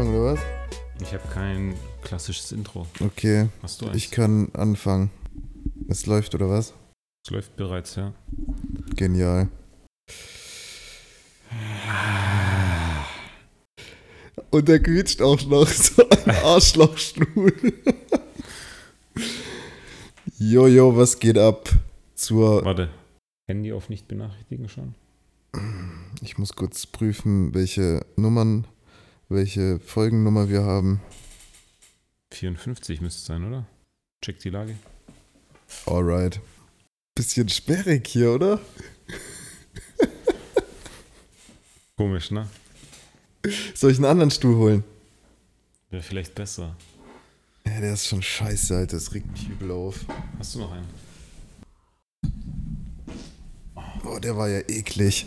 Anfangen, 0.00 0.16
oder 0.18 0.32
was? 0.32 0.40
Ich 1.02 1.12
habe 1.12 1.28
kein 1.28 1.74
klassisches 2.02 2.52
Intro. 2.52 2.86
Okay, 3.00 3.48
Hast 3.62 3.82
du 3.82 3.86
eins? 3.86 3.96
ich 3.98 4.10
kann 4.10 4.48
anfangen. 4.54 5.10
Es 5.88 6.06
läuft, 6.06 6.34
oder 6.34 6.48
was? 6.48 6.72
Es 7.26 7.30
läuft 7.30 7.54
bereits, 7.56 7.96
ja. 7.96 8.14
Genial. 8.96 9.48
Und 14.48 14.68
er 14.70 14.78
quietscht 14.78 15.20
auch 15.20 15.44
noch 15.46 15.68
so 15.68 16.02
ein 16.08 16.30
Arschlochstuhl. 16.44 17.52
Jojo, 20.38 20.96
was 20.96 21.18
geht 21.18 21.36
ab? 21.36 21.68
Zur. 22.14 22.64
Warte. 22.64 22.88
Handy 23.48 23.74
auf 23.74 23.90
nicht 23.90 24.08
benachrichtigen 24.08 24.70
schon? 24.70 24.94
Ich 26.22 26.38
muss 26.38 26.54
kurz 26.56 26.86
prüfen, 26.86 27.52
welche 27.52 28.06
Nummern, 28.16 28.66
welche 29.30 29.78
Folgennummer 29.78 30.48
wir 30.48 30.64
haben. 30.64 31.00
54 32.32 33.00
müsste 33.00 33.18
es 33.18 33.26
sein, 33.26 33.46
oder? 33.46 33.66
Check 34.22 34.40
die 34.40 34.50
Lage. 34.50 34.76
Alright. 35.86 36.40
Bisschen 37.14 37.48
sperrig 37.48 38.06
hier, 38.06 38.32
oder? 38.32 38.60
Komisch, 41.96 42.30
ne? 42.30 42.48
Soll 43.74 43.92
ich 43.92 43.98
einen 43.98 44.06
anderen 44.06 44.30
Stuhl 44.30 44.56
holen? 44.56 44.84
Wäre 45.90 46.02
vielleicht 46.02 46.34
besser. 46.34 46.76
Ja, 47.66 47.80
der 47.80 47.94
ist 47.94 48.06
schon 48.06 48.22
scheiße, 48.22 48.76
Alter. 48.76 48.96
Das 48.96 49.14
regt 49.14 49.30
mich 49.30 49.48
übel 49.48 49.70
auf. 49.70 50.04
Hast 50.38 50.54
du 50.54 50.60
noch 50.60 50.72
einen? 50.72 50.88
Boah, 54.02 54.20
der 54.20 54.36
war 54.36 54.48
ja 54.48 54.60
eklig. 54.68 55.26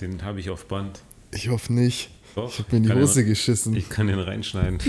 Den 0.00 0.22
habe 0.22 0.40
ich 0.40 0.50
auf 0.50 0.66
Band. 0.66 1.02
Ich 1.32 1.48
hoffe 1.48 1.72
nicht. 1.72 2.10
Doch. 2.36 2.52
Ich 2.52 2.58
hab 2.58 2.70
mir 2.70 2.76
in 2.76 2.84
die 2.84 2.92
Hose 2.92 3.20
den, 3.20 3.30
geschissen. 3.30 3.74
Ich 3.74 3.88
kann 3.88 4.06
den 4.06 4.20
reinschneiden. 4.20 4.78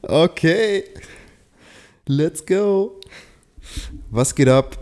Okay. 0.00 0.84
Let's 2.06 2.46
go. 2.46 3.00
Was 4.10 4.34
geht 4.34 4.48
ab? 4.48 4.78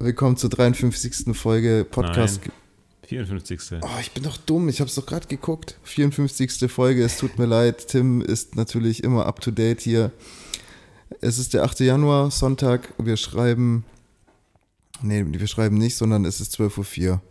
Willkommen 0.00 0.36
zur 0.36 0.50
53. 0.50 1.34
Folge 1.34 1.86
Podcast. 1.88 2.40
54. 3.06 3.60
Oh, 3.80 3.86
ich 4.00 4.10
bin 4.10 4.24
doch 4.24 4.36
dumm. 4.36 4.68
Ich 4.68 4.80
hab's 4.80 4.96
doch 4.96 5.06
gerade 5.06 5.28
geguckt. 5.28 5.78
54. 5.84 6.70
Folge. 6.70 7.04
Es 7.04 7.18
tut 7.18 7.38
mir 7.38 7.46
leid. 7.46 7.86
Tim 7.86 8.20
ist 8.20 8.56
natürlich 8.56 9.04
immer 9.04 9.26
up 9.26 9.40
to 9.40 9.52
date 9.52 9.80
hier. 9.80 10.10
Es 11.20 11.38
ist 11.38 11.54
der 11.54 11.62
8. 11.62 11.80
Januar, 11.80 12.32
Sonntag. 12.32 12.92
Wir 12.98 13.16
schreiben. 13.16 13.84
Nee, 15.02 15.24
wir 15.24 15.46
schreiben 15.46 15.78
nicht, 15.78 15.96
sondern 15.96 16.24
es 16.24 16.40
ist 16.40 16.58
12.04 16.58 17.10
Uhr. 17.10 17.22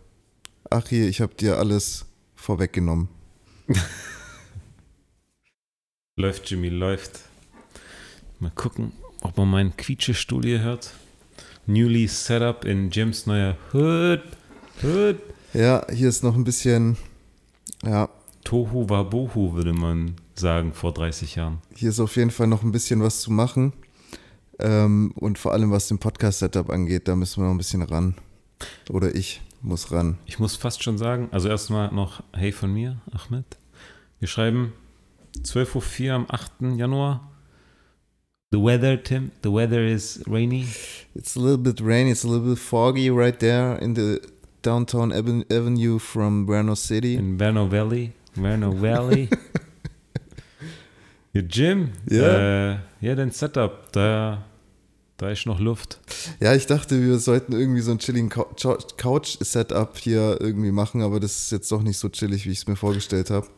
Ach 0.70 0.88
hier, 0.88 1.08
ich 1.08 1.20
habe 1.20 1.34
dir 1.34 1.58
alles 1.58 2.07
vorweggenommen. 2.38 3.08
Läuft, 6.16 6.50
Jimmy, 6.50 6.68
läuft. 6.68 7.20
Mal 8.40 8.50
gucken, 8.50 8.92
ob 9.20 9.36
man 9.36 9.48
meinen 9.48 9.76
Quietschestuhl 9.76 10.42
hier 10.42 10.62
hört. 10.62 10.92
Newly 11.66 12.08
set 12.08 12.42
up 12.42 12.64
in 12.64 12.90
Jims 12.90 13.26
neuer 13.26 13.56
Hood. 13.72 14.22
Hood. 14.82 15.20
Ja, 15.54 15.86
hier 15.92 16.08
ist 16.08 16.24
noch 16.24 16.34
ein 16.34 16.42
bisschen. 16.44 16.96
Ja, 17.84 18.08
Tohu 18.42 18.88
Wabohu, 18.88 19.54
würde 19.54 19.72
man 19.72 20.16
sagen, 20.34 20.72
vor 20.72 20.92
30 20.92 21.36
Jahren. 21.36 21.58
hier 21.74 21.90
ist 21.90 22.00
auf 22.00 22.16
jeden 22.16 22.30
Fall 22.30 22.46
noch 22.46 22.62
ein 22.62 22.72
bisschen 22.72 23.02
was 23.02 23.20
zu 23.20 23.30
machen. 23.30 23.72
Ähm, 24.58 25.12
und 25.14 25.38
vor 25.38 25.52
allem 25.52 25.70
was 25.70 25.86
den 25.88 25.98
Podcast-Setup 25.98 26.70
angeht, 26.70 27.06
da 27.06 27.14
müssen 27.14 27.42
wir 27.42 27.46
noch 27.46 27.54
ein 27.54 27.58
bisschen 27.58 27.82
ran. 27.82 28.14
Oder 28.90 29.14
ich 29.14 29.40
muss 29.68 29.92
ran. 29.92 30.18
Ich 30.26 30.38
muss 30.38 30.56
fast 30.56 30.82
schon 30.82 30.98
sagen, 30.98 31.28
also 31.30 31.48
erstmal 31.48 31.92
noch 31.92 32.22
Hey 32.32 32.50
von 32.52 32.72
mir, 32.72 32.96
Ahmed. 33.12 33.44
Wir 34.18 34.26
schreiben 34.28 34.72
12.04 35.42 36.08
Uhr 36.08 36.14
am 36.14 36.26
8. 36.28 36.52
Januar. 36.76 37.30
The 38.50 38.58
weather, 38.58 39.00
Tim, 39.02 39.30
the 39.42 39.52
weather 39.52 39.84
is 39.84 40.22
rainy. 40.26 40.66
It's 41.14 41.36
a 41.36 41.40
little 41.40 41.58
bit 41.58 41.80
rainy, 41.82 42.10
it's 42.12 42.24
a 42.24 42.28
little 42.28 42.48
bit 42.48 42.58
foggy 42.58 43.10
right 43.10 43.38
there 43.38 43.76
in 43.78 43.94
the 43.94 44.20
downtown 44.62 45.12
aven- 45.12 45.44
avenue 45.50 45.98
from 45.98 46.46
Buenos 46.46 46.82
City. 46.82 47.14
In 47.16 47.36
Verno 47.38 47.66
Valley. 47.70 48.12
Verno 48.34 48.72
Valley. 48.80 49.28
ja, 51.34 51.42
Jim, 51.42 51.90
Ja? 52.08 52.70
äh, 52.72 52.78
ja, 53.02 53.14
dein 53.14 53.30
Setup, 53.30 53.92
da, 53.92 54.44
da 55.18 55.30
ist 55.30 55.46
noch 55.46 55.60
Luft. 55.60 56.00
Ja, 56.40 56.54
ich 56.54 56.66
dachte, 56.66 57.02
wir 57.02 57.18
sollten 57.18 57.52
irgendwie 57.52 57.80
so 57.80 57.90
ein 57.90 57.98
chilligen 57.98 58.30
Couch-Setup 58.30 59.98
hier 59.98 60.38
irgendwie 60.40 60.70
machen, 60.70 61.02
aber 61.02 61.20
das 61.20 61.36
ist 61.36 61.52
jetzt 61.52 61.70
doch 61.70 61.82
nicht 61.82 61.98
so 61.98 62.08
chillig, 62.08 62.46
wie 62.46 62.52
ich 62.52 62.58
es 62.58 62.66
mir 62.68 62.76
vorgestellt 62.76 63.30
habe. 63.30 63.48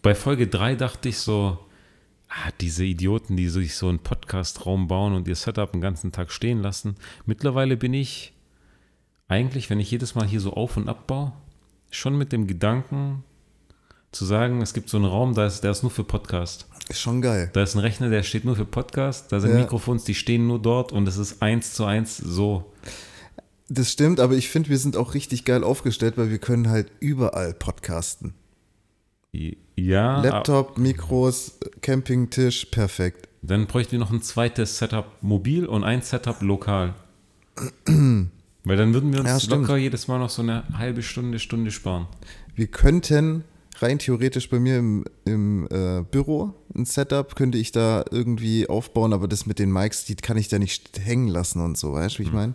Bei 0.00 0.14
Folge 0.14 0.46
3 0.46 0.76
dachte 0.76 1.10
ich 1.10 1.18
so, 1.18 1.58
ah, 2.28 2.50
diese 2.58 2.84
Idioten, 2.84 3.36
die 3.36 3.50
sich 3.50 3.76
so 3.76 3.88
einen 3.88 3.98
Podcast-Raum 3.98 4.88
bauen 4.88 5.14
und 5.14 5.28
ihr 5.28 5.36
Setup 5.36 5.70
den 5.70 5.82
ganzen 5.82 6.10
Tag 6.10 6.32
stehen 6.32 6.62
lassen. 6.62 6.96
Mittlerweile 7.26 7.76
bin 7.76 7.92
ich 7.92 8.32
eigentlich, 9.28 9.68
wenn 9.68 9.80
ich 9.80 9.90
jedes 9.90 10.14
Mal 10.14 10.26
hier 10.26 10.40
so 10.40 10.54
auf 10.54 10.78
und 10.78 10.88
ab 10.88 11.06
baue, 11.06 11.32
schon 11.90 12.16
mit 12.16 12.32
dem 12.32 12.46
Gedanken 12.46 13.24
zu 14.14 14.24
sagen, 14.24 14.62
es 14.62 14.74
gibt 14.74 14.88
so 14.88 14.96
einen 14.96 15.06
Raum, 15.06 15.34
da 15.34 15.46
ist, 15.46 15.62
der 15.62 15.70
ist 15.72 15.82
nur 15.82 15.90
für 15.90 16.04
Podcast. 16.04 16.66
Ist 16.88 17.00
schon 17.00 17.20
geil. 17.22 17.50
Da 17.52 17.62
ist 17.62 17.74
ein 17.74 17.80
Rechner, 17.80 18.10
der 18.10 18.22
steht 18.22 18.44
nur 18.44 18.56
für 18.56 18.64
Podcast. 18.64 19.32
Da 19.32 19.40
sind 19.40 19.50
Ja. 19.50 19.58
Mikrofons, 19.58 20.04
die 20.04 20.14
stehen 20.14 20.46
nur 20.46 20.60
dort 20.60 20.92
und 20.92 21.08
es 21.08 21.16
ist 21.16 21.42
eins 21.42 21.74
zu 21.74 21.84
eins 21.84 22.16
so. 22.18 22.72
Das 23.68 23.90
stimmt, 23.90 24.20
aber 24.20 24.34
ich 24.34 24.48
finde, 24.50 24.68
wir 24.68 24.78
sind 24.78 24.96
auch 24.96 25.14
richtig 25.14 25.44
geil 25.44 25.64
aufgestellt, 25.64 26.16
weil 26.16 26.30
wir 26.30 26.38
können 26.38 26.68
halt 26.68 26.92
überall 27.00 27.54
podcasten. 27.54 28.34
Ja, 29.76 30.20
Laptop, 30.20 30.78
Mikros, 30.78 31.58
Campingtisch, 31.80 32.66
perfekt. 32.66 33.28
Dann 33.42 33.66
bräuchten 33.66 33.92
wir 33.92 33.98
noch 33.98 34.12
ein 34.12 34.22
zweites 34.22 34.78
Setup 34.78 35.06
mobil 35.22 35.66
und 35.66 35.82
ein 35.82 36.02
Setup 36.02 36.40
lokal. 36.40 36.94
Weil 38.66 38.76
dann 38.78 38.94
würden 38.94 39.12
wir 39.12 39.20
uns 39.20 39.46
Ja, 39.46 39.56
locker 39.56 39.76
jedes 39.76 40.08
Mal 40.08 40.18
noch 40.18 40.30
so 40.30 40.40
eine 40.40 40.64
halbe 40.78 41.02
Stunde, 41.02 41.38
Stunde 41.38 41.70
sparen. 41.70 42.06
Wir 42.54 42.66
könnten 42.68 43.44
rein 43.76 43.98
theoretisch 43.98 44.48
bei 44.48 44.58
mir 44.58 44.78
im, 44.78 45.04
im 45.24 45.66
äh, 45.70 46.02
Büro 46.10 46.54
ein 46.74 46.84
Setup, 46.84 47.34
könnte 47.36 47.58
ich 47.58 47.72
da 47.72 48.04
irgendwie 48.10 48.68
aufbauen, 48.68 49.12
aber 49.12 49.28
das 49.28 49.46
mit 49.46 49.58
den 49.58 49.72
Mics, 49.72 50.04
die 50.04 50.14
kann 50.16 50.36
ich 50.36 50.48
da 50.48 50.58
nicht 50.58 50.98
hängen 51.00 51.28
lassen 51.28 51.60
und 51.60 51.76
so, 51.76 51.92
weißt 51.92 52.16
du, 52.16 52.18
wie 52.20 52.26
ich 52.26 52.32
meine? 52.32 52.54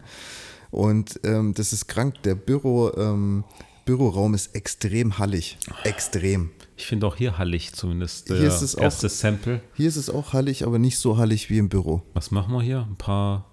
Und 0.72 1.20
ähm, 1.24 1.54
das 1.56 1.74
ist 1.74 1.88
krank. 1.88 2.22
Der 2.24 2.36
Büro, 2.36 2.92
ähm, 2.96 3.44
Büroraum 3.86 4.34
ist 4.36 4.56
extrem 4.56 5.18
hallig. 5.18 5.58
Extrem. 5.84 6.52
Ich 6.78 6.86
finde 6.86 7.08
auch 7.08 7.16
hier 7.16 7.38
hallig 7.40 7.74
zumindest. 7.74 8.28
Hier 8.28 8.38
ist 8.44 8.62
es 8.62 8.76
auch- 8.76 8.82
erste 8.84 9.10
Sample. 9.10 9.62
Hier 9.74 9.88
ist 9.88 9.96
es 9.96 10.10
auch 10.10 10.34
hallig, 10.34 10.66
aber 10.66 10.78
nicht 10.80 11.00
so 11.00 11.18
hallig 11.18 11.50
wie 11.50 11.58
im 11.58 11.70
Büro. 11.70 12.04
Was 12.14 12.30
machen 12.32 12.54
wir 12.54 12.62
hier? 12.62 12.86
Ein 12.88 12.98
paar 12.98 13.46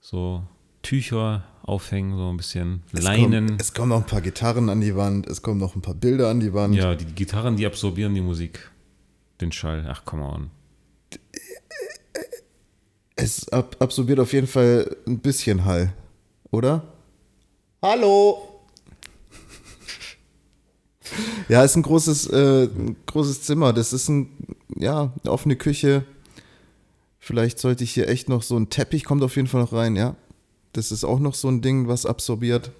so 0.00 0.42
Tücher 0.82 1.44
aufhängen, 1.64 2.16
so 2.16 2.28
ein 2.30 2.36
bisschen 2.36 2.82
Es 2.92 3.02
Leinen. 3.02 3.46
Kommen, 3.46 3.60
es 3.60 3.72
kommen 3.72 3.88
noch 3.88 3.98
ein 3.98 4.06
paar 4.06 4.20
Gitarren 4.20 4.68
an 4.68 4.80
die 4.80 4.94
Wand, 4.94 5.26
es 5.26 5.42
kommen 5.42 5.58
noch 5.58 5.74
ein 5.74 5.82
paar 5.82 5.94
Bilder 5.94 6.28
an 6.28 6.40
die 6.40 6.52
Wand. 6.52 6.74
ja, 6.74 6.94
die 6.94 7.06
Gitarren, 7.06 7.56
die 7.56 7.66
absorbieren 7.66 8.14
die 8.14 8.20
Musik. 8.20 8.70
Den 9.40 9.50
Schall. 9.50 9.84
Ach, 9.88 10.04
come 10.04 10.22
on. 10.22 10.50
Es 13.16 13.48
ab 13.48 13.76
absorbiert 13.78 14.20
auf 14.20 14.32
jeden 14.32 14.46
Fall 14.46 14.96
ein 15.06 15.18
bisschen 15.20 15.64
Hall, 15.64 15.92
oder? 16.50 16.82
Hallo! 17.82 18.48
Ja, 21.48 21.62
ist 21.62 21.76
ein 21.76 21.82
großes, 21.82 22.26
äh, 22.28 22.64
ein 22.64 22.96
großes 23.06 23.42
Zimmer. 23.42 23.72
Das 23.74 23.92
ist 23.92 24.08
ein, 24.08 24.30
ja, 24.74 25.12
eine 25.22 25.30
offene 25.32 25.54
Küche. 25.54 26.04
Vielleicht 27.20 27.58
sollte 27.58 27.84
ich 27.84 27.92
hier 27.92 28.08
echt 28.08 28.28
noch 28.28 28.42
so 28.42 28.56
ein 28.56 28.70
Teppich 28.70 29.04
kommt 29.04 29.22
auf 29.22 29.36
jeden 29.36 29.46
Fall 29.46 29.60
noch 29.60 29.72
rein, 29.72 29.94
ja. 29.94 30.16
Das 30.74 30.92
ist 30.92 31.04
auch 31.04 31.18
noch 31.18 31.34
so 31.34 31.48
ein 31.48 31.62
Ding, 31.62 31.88
was 31.88 32.04
absorbiert. 32.04 32.70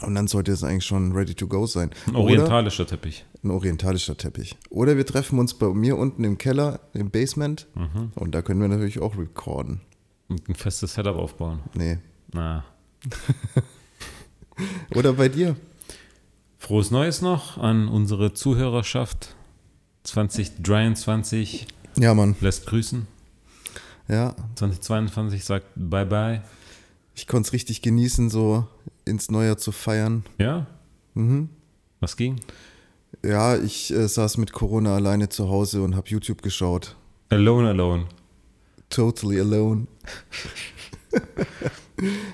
Und 0.00 0.14
dann 0.14 0.26
sollte 0.26 0.52
es 0.52 0.62
eigentlich 0.64 0.86
schon 0.86 1.12
ready 1.12 1.34
to 1.34 1.46
go 1.46 1.66
sein. 1.66 1.90
Ein 2.06 2.14
Oder 2.14 2.20
orientalischer 2.24 2.86
Teppich. 2.86 3.26
ein 3.44 3.50
orientalischer 3.50 4.16
Teppich. 4.16 4.56
Oder 4.70 4.96
wir 4.96 5.04
treffen 5.04 5.38
uns 5.38 5.52
bei 5.54 5.68
mir 5.68 5.98
unten 5.98 6.24
im 6.24 6.38
Keller, 6.38 6.80
im 6.94 7.10
Basement. 7.10 7.66
Und 8.14 8.34
da 8.34 8.40
können 8.40 8.60
wir 8.62 8.68
natürlich 8.68 9.00
auch 9.00 9.18
recorden. 9.18 9.80
Und 10.28 10.48
ein 10.48 10.54
festes 10.54 10.94
Setup 10.94 11.16
aufbauen. 11.16 11.58
Nee. 11.74 11.98
Na. 12.32 12.64
Oder 14.94 15.12
bei 15.14 15.28
dir. 15.28 15.56
Frohes 16.58 16.90
Neues 16.90 17.20
noch 17.20 17.58
an 17.58 17.88
unsere 17.88 18.32
Zuhörerschaft. 18.32 19.34
2023 20.04 21.66
Ja, 21.98 22.14
Mann. 22.14 22.34
lässt 22.40 22.66
grüßen. 22.66 23.06
Ja, 24.08 24.34
2022 24.56 25.44
sagt 25.44 25.66
Bye 25.76 26.06
Bye. 26.06 26.42
Ich 27.14 27.26
konnte 27.26 27.48
es 27.48 27.52
richtig 27.52 27.82
genießen, 27.82 28.30
so 28.30 28.66
ins 29.04 29.30
Neujahr 29.30 29.58
zu 29.58 29.72
feiern. 29.72 30.24
Ja? 30.38 30.66
Mhm. 31.14 31.48
Was 32.00 32.16
ging? 32.16 32.40
Ja, 33.24 33.56
ich 33.56 33.92
äh, 33.92 34.08
saß 34.08 34.38
mit 34.38 34.52
Corona 34.52 34.96
alleine 34.96 35.28
zu 35.28 35.48
Hause 35.48 35.82
und 35.82 35.94
habe 35.94 36.08
YouTube 36.08 36.42
geschaut. 36.42 36.96
Alone, 37.28 37.68
alone. 37.68 38.06
Totally 38.90 39.40
alone. 39.40 39.86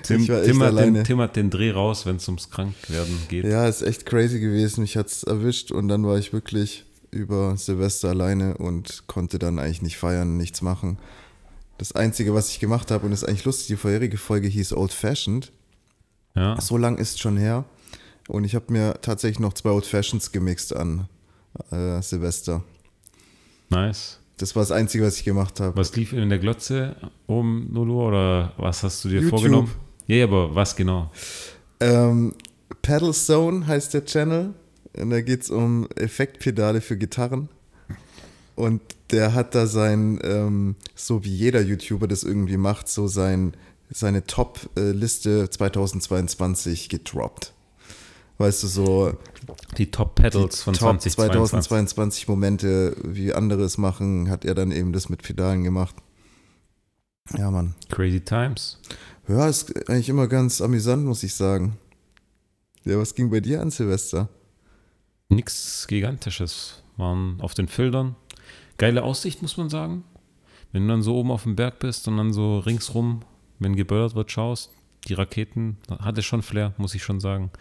Tim, 0.03 0.21
Ich 0.21 0.29
war 0.29 0.39
echt 0.41 0.51
Tim, 0.51 0.63
hat 0.63 0.77
den. 0.77 1.03
Tim 1.03 1.19
hat 1.19 1.35
den 1.35 1.49
Dreh 1.49 1.71
raus, 1.71 2.05
wenn 2.05 2.15
es 2.15 2.27
ums 2.27 2.49
Krankwerden 2.49 3.17
geht. 3.27 3.45
Ja, 3.45 3.67
ist 3.67 3.81
echt 3.81 4.05
crazy 4.05 4.39
gewesen. 4.39 4.81
Mich 4.81 4.97
hat's 4.97 5.23
erwischt 5.23 5.71
und 5.71 5.87
dann 5.89 6.05
war 6.05 6.17
ich 6.17 6.33
wirklich 6.33 6.85
über 7.11 7.55
Silvester 7.57 8.09
alleine 8.09 8.57
und 8.57 9.03
konnte 9.07 9.39
dann 9.39 9.59
eigentlich 9.59 9.81
nicht 9.81 9.97
feiern, 9.97 10.37
nichts 10.37 10.61
machen. 10.61 10.97
Das 11.79 11.93
Einzige, 11.93 12.33
was 12.33 12.49
ich 12.49 12.59
gemacht 12.59 12.91
habe, 12.91 13.05
und 13.05 13.11
das 13.11 13.23
ist 13.23 13.29
eigentlich 13.29 13.45
lustig, 13.45 13.67
die 13.67 13.77
vorherige 13.77 14.17
Folge 14.17 14.49
hieß 14.49 14.73
Old 14.73 14.91
Fashioned. 14.91 15.53
Ja. 16.35 16.59
So 16.59 16.77
lang 16.77 16.97
ist 16.97 17.19
schon 17.21 17.37
her. 17.37 17.63
Und 18.27 18.43
ich 18.43 18.53
habe 18.53 18.65
mir 18.71 18.99
tatsächlich 19.01 19.39
noch 19.39 19.53
zwei 19.53 19.69
Old 19.71 19.85
Fashions 19.85 20.33
gemixt 20.33 20.75
an 20.75 21.07
äh, 21.71 22.01
Silvester. 22.01 22.63
Nice. 23.69 24.19
Das 24.35 24.57
war 24.57 24.61
das 24.61 24.71
Einzige, 24.71 25.05
was 25.05 25.17
ich 25.17 25.23
gemacht 25.23 25.61
habe. 25.61 25.77
Was 25.77 25.95
lief 25.95 26.11
in 26.11 26.29
der 26.29 26.39
Glotze 26.39 26.97
um 27.27 27.71
0 27.71 27.89
Uhr 27.89 28.07
oder 28.07 28.53
was 28.57 28.83
hast 28.83 29.05
du 29.05 29.09
dir 29.09 29.21
YouTube. 29.21 29.39
vorgenommen? 29.39 29.71
Ja, 30.05 30.17
ja, 30.17 30.23
aber 30.25 30.53
was 30.53 30.75
genau? 30.75 31.09
Ähm, 31.79 32.33
Pedal 32.81 33.13
Zone 33.13 33.65
heißt 33.65 33.93
der 33.93 34.03
Channel. 34.03 34.53
Und 34.97 35.11
da 35.11 35.21
geht 35.21 35.43
es 35.43 35.49
um 35.49 35.87
Effektpedale 35.95 36.81
für 36.81 36.97
Gitarren. 36.97 37.47
Und 38.59 38.81
der 39.11 39.33
hat 39.33 39.55
da 39.55 39.67
sein, 39.67 40.19
ähm, 40.21 40.75
so 40.93 41.23
wie 41.23 41.33
jeder 41.33 41.61
YouTuber 41.61 42.09
das 42.09 42.23
irgendwie 42.23 42.57
macht, 42.57 42.89
so 42.89 43.07
sein, 43.07 43.53
seine 43.89 44.25
Top-Liste 44.25 45.49
2022 45.49 46.89
gedroppt. 46.89 47.53
Weißt 48.37 48.63
du, 48.63 48.67
so 48.67 49.13
Die 49.77 49.89
Top 49.89 50.15
Pedals 50.15 50.61
von 50.61 50.73
Top 50.73 50.99
2022. 50.99 51.13
2022 51.13 52.27
Momente, 52.27 52.97
wie 53.01 53.33
andere 53.33 53.63
es 53.63 53.77
machen, 53.77 54.29
hat 54.29 54.43
er 54.43 54.55
dann 54.55 54.73
eben 54.73 54.91
das 54.91 55.07
mit 55.07 55.23
Pedalen 55.23 55.63
gemacht. 55.63 55.95
Ja, 57.37 57.51
Mann. 57.51 57.75
Crazy 57.89 58.19
Times. 58.19 58.77
Ja, 59.29 59.47
ist 59.47 59.89
eigentlich 59.89 60.09
immer 60.09 60.27
ganz 60.27 60.59
amüsant, 60.59 61.05
muss 61.05 61.23
ich 61.23 61.33
sagen. 61.33 61.77
Ja, 62.83 62.97
was 62.97 63.15
ging 63.15 63.29
bei 63.29 63.39
dir 63.39 63.61
an 63.61 63.71
Silvester? 63.71 64.27
Nichts 65.29 65.87
Gigantisches. 65.87 66.83
Waren 66.97 67.39
auf 67.39 67.53
den 67.53 67.69
Filtern. 67.69 68.17
Geile 68.79 69.03
Aussicht, 69.03 69.41
muss 69.41 69.57
man 69.57 69.69
sagen. 69.69 70.03
Wenn 70.71 70.83
du 70.83 70.93
dann 70.93 71.01
so 71.01 71.15
oben 71.15 71.31
auf 71.31 71.43
dem 71.43 71.55
Berg 71.55 71.79
bist 71.79 72.07
und 72.07 72.17
dann 72.17 72.31
so 72.31 72.59
ringsrum, 72.59 73.21
wenn 73.59 73.75
geböllert 73.75 74.15
wird, 74.15 74.31
schaust, 74.31 74.71
die 75.07 75.13
Raketen, 75.13 75.77
hatte 75.99 76.23
schon 76.23 76.41
Flair, 76.41 76.73
muss 76.77 76.95
ich 76.95 77.03
schon 77.03 77.19
sagen. 77.19 77.51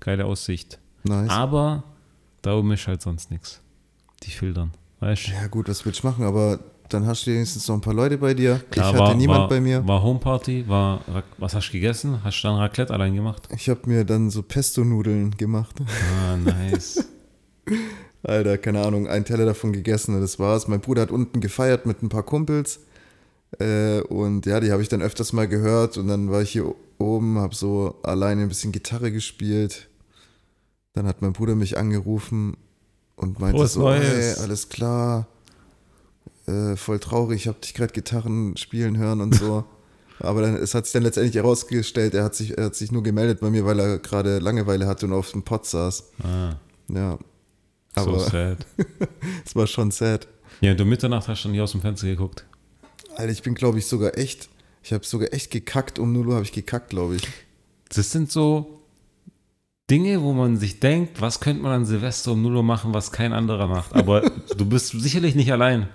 Geile 0.00 0.26
Aussicht. 0.26 0.78
Nice. 1.04 1.30
Aber 1.30 1.84
da 2.42 2.54
oben 2.54 2.70
ist 2.72 2.86
halt 2.86 3.00
sonst 3.00 3.30
nichts. 3.30 3.62
Die 4.24 4.30
Filtern. 4.30 4.72
Weißt 5.00 5.28
du? 5.28 5.32
Ja, 5.32 5.46
gut, 5.46 5.68
was 5.68 5.84
willst 5.86 6.02
du 6.02 6.06
machen? 6.06 6.24
Aber 6.24 6.58
dann 6.90 7.06
hast 7.06 7.26
du 7.26 7.30
wenigstens 7.30 7.66
noch 7.68 7.76
ein 7.76 7.80
paar 7.80 7.94
Leute 7.94 8.18
bei 8.18 8.34
dir. 8.34 8.60
Klar, 8.70 8.88
ich 8.88 8.92
hatte 8.92 9.10
war, 9.10 9.14
niemand 9.14 9.40
war, 9.40 9.48
bei 9.48 9.60
mir. 9.60 9.86
War 9.86 10.02
Homeparty, 10.02 10.68
war, 10.68 11.00
was 11.38 11.54
hast 11.54 11.68
du 11.68 11.72
gegessen? 11.72 12.22
Hast 12.22 12.42
du 12.42 12.48
dann 12.48 12.56
Raclette 12.56 12.92
allein 12.92 13.14
gemacht? 13.14 13.48
Ich 13.54 13.70
habe 13.70 13.80
mir 13.86 14.04
dann 14.04 14.28
so 14.28 14.42
Pesto-Nudeln 14.42 15.30
gemacht. 15.32 15.76
Ah, 16.20 16.36
nice. 16.36 17.08
Alter, 18.22 18.58
keine 18.58 18.84
Ahnung, 18.84 19.06
ein 19.06 19.24
Teller 19.24 19.46
davon 19.46 19.72
gegessen 19.72 20.14
und 20.14 20.20
das 20.20 20.38
war's. 20.38 20.68
Mein 20.68 20.80
Bruder 20.80 21.02
hat 21.02 21.10
unten 21.10 21.40
gefeiert 21.40 21.86
mit 21.86 22.02
ein 22.02 22.08
paar 22.08 22.24
Kumpels. 22.24 22.80
Äh, 23.58 24.00
und 24.02 24.44
ja, 24.46 24.60
die 24.60 24.72
habe 24.72 24.82
ich 24.82 24.88
dann 24.88 25.02
öfters 25.02 25.32
mal 25.32 25.48
gehört. 25.48 25.96
Und 25.96 26.08
dann 26.08 26.30
war 26.30 26.42
ich 26.42 26.50
hier 26.50 26.74
oben, 26.98 27.38
habe 27.38 27.54
so 27.54 27.96
alleine 28.02 28.42
ein 28.42 28.48
bisschen 28.48 28.72
Gitarre 28.72 29.12
gespielt. 29.12 29.88
Dann 30.94 31.06
hat 31.06 31.22
mein 31.22 31.32
Bruder 31.32 31.54
mich 31.54 31.78
angerufen 31.78 32.56
und 33.16 33.38
meinte 33.40 33.58
Frohes 33.58 33.72
so, 33.74 33.82
hey, 33.90 34.32
alles 34.42 34.68
klar. 34.68 35.28
Äh, 36.46 36.76
voll 36.76 36.98
traurig, 36.98 37.42
ich 37.42 37.48
habe 37.48 37.58
dich 37.60 37.74
gerade 37.74 37.92
Gitarren 37.92 38.56
spielen 38.56 38.96
hören 38.98 39.20
und 39.20 39.34
so. 39.34 39.64
Aber 40.20 40.42
dann, 40.42 40.56
es 40.56 40.74
hat 40.74 40.86
sich 40.86 40.92
dann 40.94 41.04
letztendlich 41.04 41.36
herausgestellt, 41.36 42.14
er 42.14 42.24
hat 42.24 42.34
sich, 42.34 42.58
er 42.58 42.64
hat 42.66 42.74
sich 42.74 42.90
nur 42.90 43.04
gemeldet 43.04 43.38
bei 43.40 43.50
mir, 43.50 43.64
weil 43.64 43.78
er 43.78 43.98
gerade 43.98 44.40
Langeweile 44.40 44.86
hatte 44.88 45.06
und 45.06 45.12
auf 45.12 45.30
dem 45.30 45.42
Pott 45.44 45.66
saß. 45.66 46.10
Ah, 46.24 46.56
Ja, 46.88 47.18
so 47.94 48.10
aber 48.10 48.20
sad. 48.20 48.66
es 49.44 49.54
war 49.56 49.66
schon 49.66 49.90
sad. 49.90 50.28
Ja, 50.60 50.74
um 50.74 50.88
Mitternacht 50.88 51.28
hast 51.28 51.38
du 51.40 51.42
schon 51.42 51.52
hier 51.52 51.64
aus 51.64 51.72
dem 51.72 51.80
Fenster 51.80 52.06
geguckt. 52.06 52.44
Alter, 53.16 53.32
ich 53.32 53.42
bin, 53.42 53.54
glaube 53.54 53.78
ich, 53.78 53.86
sogar 53.86 54.16
echt, 54.16 54.48
ich 54.82 54.92
habe 54.92 55.04
sogar 55.04 55.32
echt 55.32 55.50
gekackt. 55.50 55.98
Um 55.98 56.12
0 56.12 56.28
Uhr 56.28 56.34
habe 56.34 56.44
ich 56.44 56.52
gekackt, 56.52 56.90
glaube 56.90 57.16
ich. 57.16 57.22
Das 57.88 58.10
sind 58.10 58.30
so 58.30 58.82
Dinge, 59.90 60.22
wo 60.22 60.32
man 60.32 60.56
sich 60.56 60.80
denkt, 60.80 61.20
was 61.20 61.40
könnte 61.40 61.62
man 61.62 61.72
an 61.72 61.86
Silvester 61.86 62.32
um 62.32 62.42
0 62.42 62.56
Uhr 62.56 62.62
machen, 62.62 62.92
was 62.92 63.12
kein 63.12 63.32
anderer 63.32 63.66
macht. 63.66 63.94
Aber 63.94 64.30
du 64.56 64.66
bist 64.66 64.88
sicherlich 64.90 65.34
nicht 65.34 65.52
allein. 65.52 65.88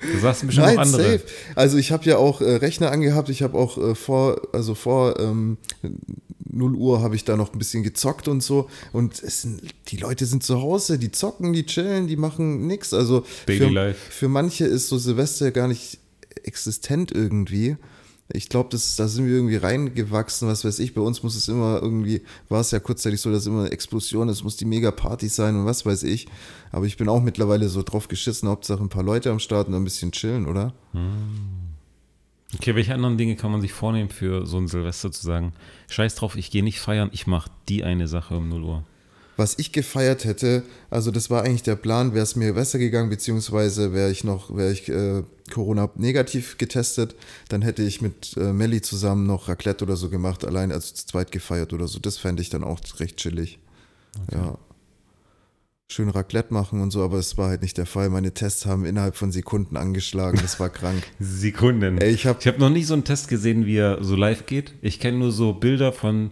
Du 0.00 0.18
sagst 0.18 0.46
bestimmt 0.46 0.66
noch 0.66 0.78
andere. 0.78 1.02
safe. 1.02 1.24
Also 1.54 1.76
ich 1.76 1.92
habe 1.92 2.04
ja 2.04 2.16
auch 2.16 2.40
äh, 2.40 2.56
Rechner 2.56 2.90
angehabt. 2.90 3.28
Ich 3.28 3.42
habe 3.42 3.58
auch 3.58 3.78
äh, 3.78 3.94
vor, 3.94 4.40
also 4.52 4.74
vor 4.74 5.18
ähm, 5.18 5.58
0 6.52 6.74
Uhr 6.74 7.02
habe 7.02 7.14
ich 7.16 7.24
da 7.24 7.36
noch 7.36 7.52
ein 7.52 7.58
bisschen 7.58 7.82
gezockt 7.82 8.28
und 8.28 8.42
so. 8.42 8.68
Und 8.92 9.22
es 9.22 9.42
sind, 9.42 9.62
die 9.88 9.96
Leute 9.96 10.26
sind 10.26 10.42
zu 10.42 10.60
Hause, 10.60 10.98
die 10.98 11.12
zocken, 11.12 11.52
die 11.52 11.66
chillen, 11.66 12.06
die 12.06 12.16
machen 12.16 12.66
nix. 12.66 12.92
Also 12.92 13.24
Daily 13.46 13.66
für, 13.66 13.70
life. 13.70 13.98
für 14.10 14.28
manche 14.28 14.64
ist 14.64 14.88
so 14.88 14.98
Silvester 14.98 15.50
gar 15.50 15.68
nicht 15.68 15.98
existent 16.44 17.12
irgendwie. 17.12 17.76
Ich 18.32 18.48
glaube, 18.48 18.68
da 18.70 18.78
sind 18.78 19.26
wir 19.26 19.34
irgendwie 19.34 19.56
reingewachsen, 19.56 20.48
was 20.48 20.64
weiß 20.64 20.78
ich. 20.78 20.94
Bei 20.94 21.00
uns 21.00 21.22
muss 21.22 21.34
es 21.34 21.48
immer 21.48 21.80
irgendwie, 21.82 22.22
war 22.48 22.60
es 22.60 22.70
ja 22.70 22.78
kurzzeitig 22.78 23.20
so, 23.20 23.30
dass 23.30 23.46
immer 23.46 23.60
eine 23.60 23.72
Explosion 23.72 24.28
ist, 24.28 24.44
muss 24.44 24.56
die 24.56 24.64
Mega-Party 24.64 25.28
sein 25.28 25.56
und 25.56 25.66
was 25.66 25.84
weiß 25.84 26.02
ich. 26.04 26.28
Aber 26.72 26.86
ich 26.86 26.96
bin 26.96 27.08
auch 27.08 27.22
mittlerweile 27.22 27.68
so 27.68 27.82
drauf 27.82 28.08
geschissen, 28.08 28.48
Hauptsache 28.48 28.82
ein 28.82 28.88
paar 28.88 29.02
Leute 29.02 29.30
am 29.30 29.38
Start 29.38 29.68
und 29.68 29.74
ein 29.74 29.84
bisschen 29.84 30.12
chillen, 30.12 30.46
oder? 30.46 30.74
Okay, 32.54 32.74
welche 32.74 32.94
anderen 32.94 33.16
Dinge 33.16 33.36
kann 33.36 33.52
man 33.52 33.60
sich 33.60 33.72
vornehmen 33.72 34.10
für 34.10 34.46
so 34.46 34.58
ein 34.58 34.68
Silvester 34.68 35.12
zu 35.12 35.24
sagen? 35.24 35.52
Scheiß 35.88 36.14
drauf, 36.16 36.36
ich 36.36 36.50
gehe 36.50 36.64
nicht 36.64 36.80
feiern, 36.80 37.10
ich 37.12 37.26
mache 37.26 37.50
die 37.68 37.84
eine 37.84 38.08
Sache 38.08 38.36
um 38.36 38.48
0 38.48 38.62
Uhr. 38.62 38.84
Was 39.40 39.58
ich 39.58 39.72
gefeiert 39.72 40.26
hätte, 40.26 40.64
also 40.90 41.10
das 41.10 41.30
war 41.30 41.44
eigentlich 41.44 41.62
der 41.62 41.74
Plan, 41.74 42.12
wäre 42.12 42.24
es 42.24 42.36
mir 42.36 42.52
besser 42.52 42.78
gegangen, 42.78 43.08
beziehungsweise 43.08 43.94
wäre 43.94 44.10
ich 44.10 44.22
noch, 44.22 44.54
wäre 44.54 44.70
ich 44.70 44.86
äh, 44.90 45.22
Corona 45.50 45.88
negativ 45.94 46.58
getestet, 46.58 47.16
dann 47.48 47.62
hätte 47.62 47.82
ich 47.82 48.02
mit 48.02 48.36
äh, 48.36 48.52
Melli 48.52 48.82
zusammen 48.82 49.26
noch 49.26 49.48
Raclette 49.48 49.86
oder 49.86 49.96
so 49.96 50.10
gemacht, 50.10 50.44
allein 50.44 50.78
zu 50.78 51.06
zweit 51.06 51.32
gefeiert 51.32 51.72
oder 51.72 51.88
so. 51.88 51.98
Das 51.98 52.18
fände 52.18 52.42
ich 52.42 52.50
dann 52.50 52.62
auch 52.62 52.80
recht 52.98 53.16
chillig. 53.16 53.58
Ja. 54.30 54.58
Schön 55.88 56.10
Raclette 56.10 56.52
machen 56.52 56.82
und 56.82 56.90
so, 56.90 57.02
aber 57.02 57.16
es 57.16 57.38
war 57.38 57.48
halt 57.48 57.62
nicht 57.62 57.78
der 57.78 57.86
Fall. 57.86 58.10
Meine 58.10 58.34
Tests 58.34 58.66
haben 58.66 58.84
innerhalb 58.84 59.16
von 59.16 59.32
Sekunden 59.32 59.78
angeschlagen. 59.78 60.38
Das 60.42 60.60
war 60.60 60.68
krank. 60.68 61.02
Sekunden. 61.18 61.96
Ey, 61.96 62.10
ich 62.10 62.26
habe 62.26 62.40
Ich 62.40 62.46
habe 62.46 62.60
noch 62.60 62.68
nie 62.68 62.84
so 62.84 62.92
einen 62.92 63.04
Test 63.04 63.28
gesehen, 63.28 63.64
wie 63.64 63.78
er 63.78 64.04
so 64.04 64.16
live 64.16 64.44
geht. 64.44 64.74
Ich 64.82 65.00
kenne 65.00 65.16
nur 65.16 65.32
so 65.32 65.54
Bilder 65.54 65.94
von 65.94 66.30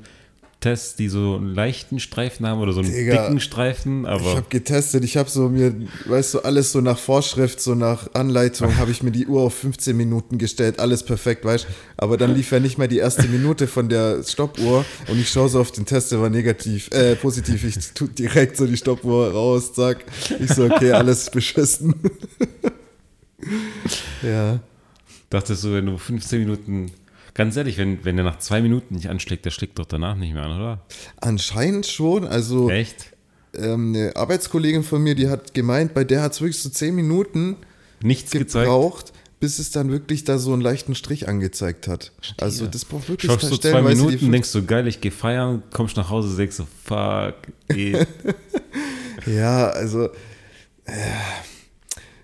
Tests, 0.61 0.97
die 0.97 1.09
so 1.09 1.37
einen 1.37 1.55
leichten 1.55 2.01
Streifen 2.01 2.45
haben 2.45 2.61
oder 2.61 2.73
so 2.73 2.81
einen 2.81 2.93
Digga, 2.93 3.27
dicken 3.27 3.39
Streifen, 3.39 4.03
Ich 4.03 4.09
aber 4.09 4.35
habe 4.35 4.47
getestet, 4.49 5.05
ich 5.05 5.17
habe 5.17 5.31
so 5.31 5.49
mir, 5.49 5.73
weißt 6.07 6.35
du, 6.35 6.39
alles 6.41 6.73
so 6.73 6.81
nach 6.81 6.99
Vorschrift, 6.99 7.61
so 7.61 7.77
nach 7.77 8.13
Anleitung, 8.15 8.77
habe 8.77 8.91
ich 8.91 9.05
mir 9.05 9.13
die 9.13 9.29
Uhr 9.29 9.43
auf 9.43 9.55
15 9.55 9.97
Minuten 9.97 10.37
gestellt, 10.37 10.81
alles 10.81 11.05
perfekt, 11.05 11.45
weißt 11.45 11.65
du. 11.65 11.69
Aber 11.97 12.17
dann 12.17 12.35
lief 12.35 12.51
ja 12.51 12.59
nicht 12.59 12.77
mehr 12.77 12.89
die 12.89 12.99
erste 12.99 13.29
Minute 13.29 13.69
von 13.69 13.89
der 13.89 14.25
Stoppuhr 14.25 14.85
und 15.07 15.21
ich 15.21 15.31
schaue 15.31 15.49
so 15.49 15.61
auf 15.61 15.71
den 15.71 15.87
Test, 15.87 16.11
der 16.11 16.21
war 16.21 16.29
negativ, 16.29 16.91
äh, 16.91 17.15
positiv. 17.15 17.63
Ich 17.63 17.93
tu 17.95 18.09
direkt 18.09 18.57
so 18.57 18.67
die 18.67 18.77
Stoppuhr 18.77 19.31
raus, 19.31 19.75
zack. 19.75 20.05
Ich 20.41 20.53
so, 20.53 20.65
okay, 20.65 20.91
alles 20.91 21.31
beschissen. 21.31 21.95
ja. 24.23 24.59
dachtest 25.31 25.63
du, 25.63 25.73
wenn 25.73 25.87
du 25.87 25.99
15 25.99 26.41
Minuten, 26.41 26.91
ganz 27.39 27.57
ehrlich, 27.57 27.79
wenn, 27.79 28.05
wenn 28.05 28.17
der 28.17 28.25
nach 28.25 28.39
zwei 28.39 28.61
Minuten 28.61 28.97
nicht 28.97 29.09
anschlägt, 29.09 29.45
der 29.45 29.51
schlägt 29.51 29.79
doch 29.79 29.87
danach 29.87 30.17
nicht 30.17 30.35
mehr 30.35 30.43
an, 30.43 30.59
oder? 30.59 30.85
Anscheinend 31.21 31.87
schon, 31.87 32.27
also 32.27 32.69
Echt? 32.69 33.15
ähm, 33.55 33.95
eine 33.95 34.17
Arbeitskollegin 34.17 34.83
von 34.83 35.01
mir, 35.01 35.15
die 35.15 35.29
hat 35.29 35.55
gemeint, 35.55 35.95
bei 35.95 36.03
der 36.03 36.21
hat 36.21 36.33
es 36.33 36.41
wirklich 36.41 36.61
so 36.61 36.69
10 36.69 36.95
Minuten 36.97 37.57
Nichts 38.03 38.33
gezeigt. 38.33 38.67
gebraucht, 38.67 39.13
bis 39.39 39.61
es 39.61 39.71
dann 39.71 39.91
wirklich 39.93 40.25
da 40.25 40.37
so 40.39 40.53
einen 40.53 40.63
leichten 40.63 40.97
Strich 40.97 41.29
angezeigt 41.29 41.87
hat. 41.87 42.11
Also 42.41 42.67
das 42.67 42.85
braucht 42.85 43.09
wirklich 43.09 43.31
Schaust 43.31 43.51
du 43.51 43.57
zwei 43.57 43.83
Minuten, 43.83 44.33
denkst 44.33 44.51
du, 44.51 44.65
geil, 44.65 44.89
ich 44.89 45.01
gehe 45.01 45.13
feiern, 45.13 45.63
kommst 45.73 45.97
nach 45.97 46.11
Hause, 46.11 46.37
denkst 46.37 46.57
du, 46.57 46.67
fuck, 46.85 47.35
eh. 47.73 48.05
Ja, 49.27 49.69
also 49.69 50.07
äh, 50.87 50.93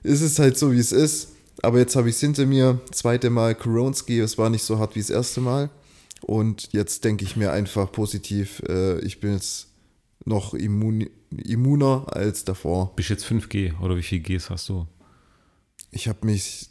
es 0.03 0.23
ist 0.23 0.41
halt 0.41 0.59
so, 0.59 0.73
wie 0.73 0.79
es 0.79 0.91
ist. 0.91 1.34
Aber 1.65 1.79
jetzt 1.79 1.97
habe 1.97 2.09
ich 2.09 2.17
es 2.17 2.21
hinter 2.21 2.47
mir. 2.47 2.81
Zweite 2.93 3.31
Mal 3.31 3.55
Koronski, 3.55 4.21
es 4.21 4.39
war 4.39 4.51
nicht 4.51 4.63
so 4.63 4.79
hart 4.79 4.95
wie 4.95 5.01
das 5.01 5.11
erste 5.11 5.41
Mal. 5.41 5.71
Und 6.21 6.73
jetzt 6.73 7.05
denke 7.05 7.25
ich 7.25 7.37
mir 7.37 7.53
einfach 7.53 7.91
positiv, 7.91 8.63
äh, 8.69 8.99
ich 9.01 9.21
bin 9.21 9.33
jetzt 9.33 9.69
noch 10.25 10.55
immun, 10.55 11.09
immuner 11.31 12.07
als 12.09 12.45
davor. 12.45 12.95
Bist 12.97 13.11
jetzt 13.11 13.27
5G 13.27 13.79
oder 13.81 13.97
wie 13.97 14.03
viel 14.03 14.21
Gs 14.21 14.51
hast 14.51 14.69
du? 14.69 14.87
Ich 15.91 16.09
habe 16.09 16.27
mich, 16.27 16.71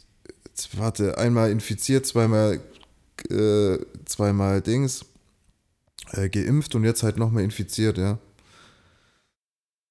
warte, 0.76 1.18
einmal 1.18 1.50
infiziert, 1.50 2.06
zweimal, 2.06 2.60
äh, 3.30 3.78
zweimal 4.04 4.60
Dings, 4.60 5.04
äh, 6.12 6.28
geimpft 6.28 6.74
und 6.74 6.84
jetzt 6.84 7.02
halt 7.02 7.16
nochmal 7.16 7.44
infiziert, 7.44 7.98
ja. 7.98 8.18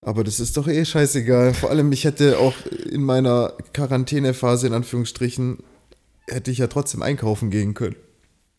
Aber 0.05 0.23
das 0.23 0.39
ist 0.39 0.57
doch 0.57 0.67
eh 0.67 0.83
scheißegal. 0.85 1.53
Vor 1.53 1.69
allem, 1.69 1.91
ich 1.91 2.03
hätte 2.03 2.37
auch 2.39 2.53
in 2.89 3.03
meiner 3.03 3.53
Quarantänephase, 3.73 4.67
in 4.67 4.73
Anführungsstrichen, 4.73 5.59
hätte 6.27 6.51
ich 6.51 6.57
ja 6.57 6.67
trotzdem 6.67 7.01
einkaufen 7.01 7.49
gehen 7.49 7.73
können. 7.73 7.95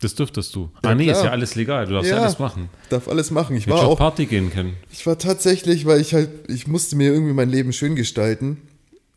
Das 0.00 0.14
dürftest 0.14 0.54
du. 0.54 0.70
Ja, 0.82 0.90
ah, 0.90 0.94
nee, 0.94 1.06
ist 1.06 1.12
klar. 1.12 1.24
ja 1.26 1.30
alles 1.30 1.54
legal. 1.54 1.86
Du 1.86 1.94
darfst 1.94 2.10
ja, 2.10 2.18
alles 2.18 2.38
machen. 2.38 2.68
Darf 2.90 3.08
alles 3.08 3.30
machen. 3.30 3.56
Ich 3.56 3.66
Hätte 3.66 3.76
war 3.76 3.86
auch 3.86 3.98
Party 3.98 4.26
gehen 4.26 4.50
können. 4.50 4.74
ich 4.92 5.06
war 5.06 5.18
tatsächlich, 5.18 5.86
weil 5.86 6.00
ich 6.00 6.12
halt, 6.14 6.30
ich 6.48 6.66
musste 6.66 6.96
mir 6.96 7.12
irgendwie 7.12 7.32
mein 7.32 7.48
Leben 7.48 7.72
schön 7.72 7.94
gestalten. 7.94 8.60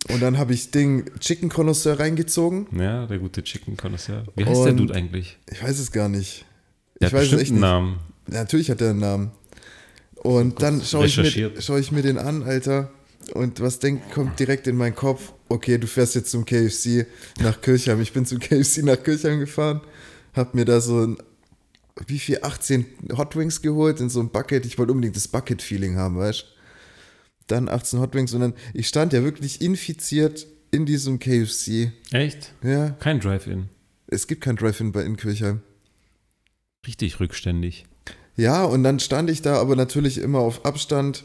Und 0.09 0.21
dann 0.21 0.37
habe 0.37 0.53
ich 0.53 0.71
Ding 0.71 1.05
Chicken 1.19 1.49
Connoisseur 1.49 1.99
reingezogen. 1.99 2.67
Ja, 2.77 3.05
der 3.07 3.17
gute 3.17 3.43
Chicken 3.43 3.75
Connoisseur. 3.75 4.23
Wie 4.35 4.45
heißt 4.45 4.63
der 4.63 4.71
Und- 4.71 4.77
Dude 4.77 4.93
eigentlich? 4.93 5.37
Ich 5.51 5.61
weiß 5.61 5.79
es 5.79 5.91
gar 5.91 6.07
nicht. 6.07 6.45
Der 7.01 7.07
ich 7.09 7.13
hat 7.13 7.21
weiß 7.21 7.33
es 7.33 7.41
echt 7.41 7.51
einen 7.51 7.55
nicht. 7.55 7.61
Namen. 7.61 7.99
Natürlich 8.27 8.69
hat 8.69 8.79
er 8.81 8.91
einen 8.91 8.99
Namen. 8.99 9.31
Und 10.23 10.61
dann 10.61 10.81
schaue 10.81 11.05
ich, 11.05 11.17
mir- 11.17 11.53
schau 11.59 11.77
ich 11.77 11.91
mir 11.91 12.01
den 12.01 12.17
an, 12.17 12.43
Alter. 12.43 12.91
Und 13.33 13.59
was 13.59 13.79
denkt, 13.79 14.11
kommt 14.11 14.39
direkt 14.39 14.67
in 14.67 14.75
meinen 14.77 14.95
Kopf? 14.95 15.33
Okay, 15.49 15.77
du 15.77 15.87
fährst 15.87 16.15
jetzt 16.15 16.31
zum 16.31 16.45
KFC 16.45 17.05
nach 17.41 17.61
Kirchheim. 17.61 18.01
Ich 18.01 18.13
bin 18.13 18.25
zum 18.25 18.39
KFC 18.39 18.83
nach 18.83 19.01
Kirchheim 19.01 19.39
gefahren, 19.39 19.81
hab 20.33 20.53
mir 20.55 20.65
da 20.65 20.79
so 20.81 21.05
ein, 21.05 21.17
wie 22.07 22.19
viel, 22.19 22.39
18 22.41 22.85
Hot 23.17 23.35
Wings 23.35 23.61
geholt 23.61 23.99
in 23.99 24.09
so 24.09 24.19
ein 24.21 24.29
Bucket. 24.29 24.65
Ich 24.65 24.77
wollte 24.77 24.91
unbedingt 24.91 25.15
das 25.15 25.27
Bucket-Feeling 25.27 25.97
haben, 25.97 26.17
weißt 26.17 26.45
Dann 27.47 27.67
18 27.69 27.99
Hot 27.99 28.13
Wings 28.13 28.33
und 28.33 28.41
dann, 28.41 28.53
ich 28.73 28.87
stand 28.87 29.13
ja 29.13 29.23
wirklich 29.23 29.61
infiziert 29.61 30.45
in 30.71 30.85
diesem 30.85 31.17
KFC. 31.19 31.91
Echt? 32.11 32.53
Ja, 32.63 32.91
Kein 32.91 33.19
Drive-In. 33.19 33.69
es 34.07 34.27
gibt 34.27 34.41
kein 34.41 34.55
Drive-In 34.57 34.91
bei 34.91 35.03
in 35.03 35.17
Kirchheim. 35.17 35.61
Richtig 36.85 37.19
rückständig. 37.19 37.85
Ja, 38.37 38.63
und 38.63 38.83
dann 38.83 38.99
stand 38.99 39.29
ich 39.31 39.41
da 39.41 39.59
aber 39.59 39.75
natürlich 39.75 40.19
immer 40.19 40.39
auf 40.39 40.63
Abstand 40.63 41.23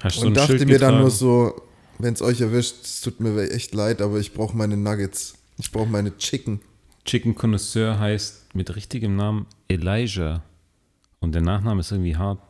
Hast 0.00 0.16
so 0.16 0.22
und 0.22 0.28
ein 0.28 0.34
dachte 0.34 0.56
Schild 0.56 0.68
mir 0.68 0.78
dann 0.78 0.94
getragen? 0.94 0.98
nur 1.00 1.10
so, 1.10 1.62
wenn 1.98 2.14
es 2.14 2.22
euch 2.22 2.40
erwischt, 2.40 2.84
es 2.84 3.00
tut 3.00 3.20
mir 3.20 3.50
echt 3.50 3.74
leid, 3.74 4.00
aber 4.00 4.18
ich 4.18 4.32
brauche 4.32 4.56
meine 4.56 4.76
Nuggets. 4.76 5.34
Ich 5.58 5.72
brauche 5.72 5.88
meine 5.88 6.16
Chicken. 6.16 6.60
Chicken 7.04 7.34
Connoisseur 7.34 7.98
heißt 7.98 8.54
mit 8.54 8.74
richtigem 8.74 9.16
Namen 9.16 9.46
Elijah. 9.68 10.42
Und 11.18 11.34
der 11.34 11.42
Nachname 11.42 11.80
ist 11.80 11.90
irgendwie 11.90 12.16
hart. 12.16 12.40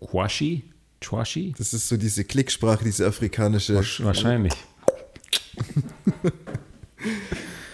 Quashi? 0.00 0.64
Chwashi? 1.00 1.54
Das 1.56 1.74
ist 1.74 1.88
so 1.88 1.96
diese 1.96 2.24
Klicksprache, 2.24 2.82
diese 2.82 3.06
afrikanische. 3.06 3.76
Wahrscheinlich. 3.76 4.54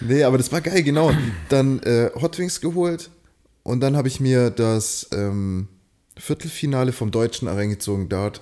Nee, 0.06 0.22
aber 0.22 0.36
das 0.36 0.52
war 0.52 0.60
geil, 0.60 0.82
genau. 0.82 1.12
Dann 1.48 1.78
äh, 1.80 2.10
Hot 2.20 2.38
Wings 2.38 2.60
geholt 2.60 3.10
und 3.64 3.80
dann 3.80 3.96
habe 3.96 4.06
ich 4.06 4.20
mir 4.20 4.50
das 4.50 5.08
ähm, 5.12 5.68
Viertelfinale 6.16 6.92
vom 6.92 7.10
Deutschen 7.10 7.48
reingezogen, 7.48 8.08
dort. 8.08 8.40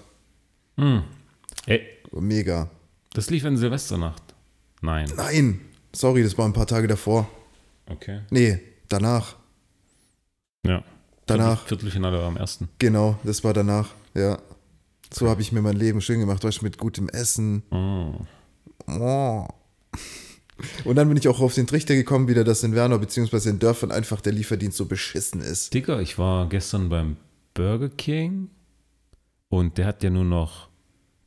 Ey, 1.67 1.81
Mega. 2.13 2.69
das 3.15 3.31
lief 3.31 3.45
in 3.45 3.57
Silvesternacht. 3.57 4.23
Nein. 4.83 5.11
Nein, 5.17 5.61
sorry, 5.95 6.23
das 6.23 6.37
war 6.37 6.45
ein 6.45 6.53
paar 6.53 6.67
Tage 6.67 6.89
davor. 6.89 7.29
Okay. 7.87 8.21
Nee, 8.31 8.61
danach. 8.89 9.37
Ja. 10.67 10.85
Danach. 11.27 11.67
Viertelfinale 11.67 12.19
war 12.19 12.27
am 12.27 12.37
ersten. 12.37 12.69
Genau, 12.79 13.19
das 13.23 13.45
war 13.45 13.53
danach, 13.53 13.95
ja. 14.15 14.39
So 15.13 15.29
habe 15.29 15.43
ich 15.43 15.53
mir 15.53 15.63
mein 15.63 15.77
Leben 15.77 16.01
schön 16.01 16.21
gemacht, 16.21 16.43
weißt 16.43 16.63
mit 16.63 16.79
gutem 16.79 17.09
Essen. 17.09 17.63
Oh. 17.71 18.27
Oh. 18.89 19.47
Und 20.85 20.97
dann 20.97 21.09
bin 21.09 21.17
ich 21.17 21.27
auch 21.29 21.41
auf 21.41 21.55
den 21.55 21.67
Trichter 21.67 21.95
gekommen, 21.95 22.29
wieder, 22.29 22.45
dass 22.45 22.63
in 22.63 22.75
Werner 22.75 22.99
bzw. 22.99 23.49
in 23.51 23.59
Dörfern 23.59 23.91
einfach 23.91 24.21
der 24.21 24.33
Lieferdienst 24.33 24.77
so 24.77 24.87
beschissen 24.87 25.41
ist. 25.41 25.75
Digga, 25.75 26.01
ich 26.01 26.19
war 26.19 26.49
gestern 26.49 26.89
beim 26.89 27.17
Burger 27.55 27.89
King 27.89 28.51
und 29.49 29.79
der 29.79 29.87
hat 29.87 30.03
ja 30.03 30.11
nur 30.11 30.25
noch 30.25 30.69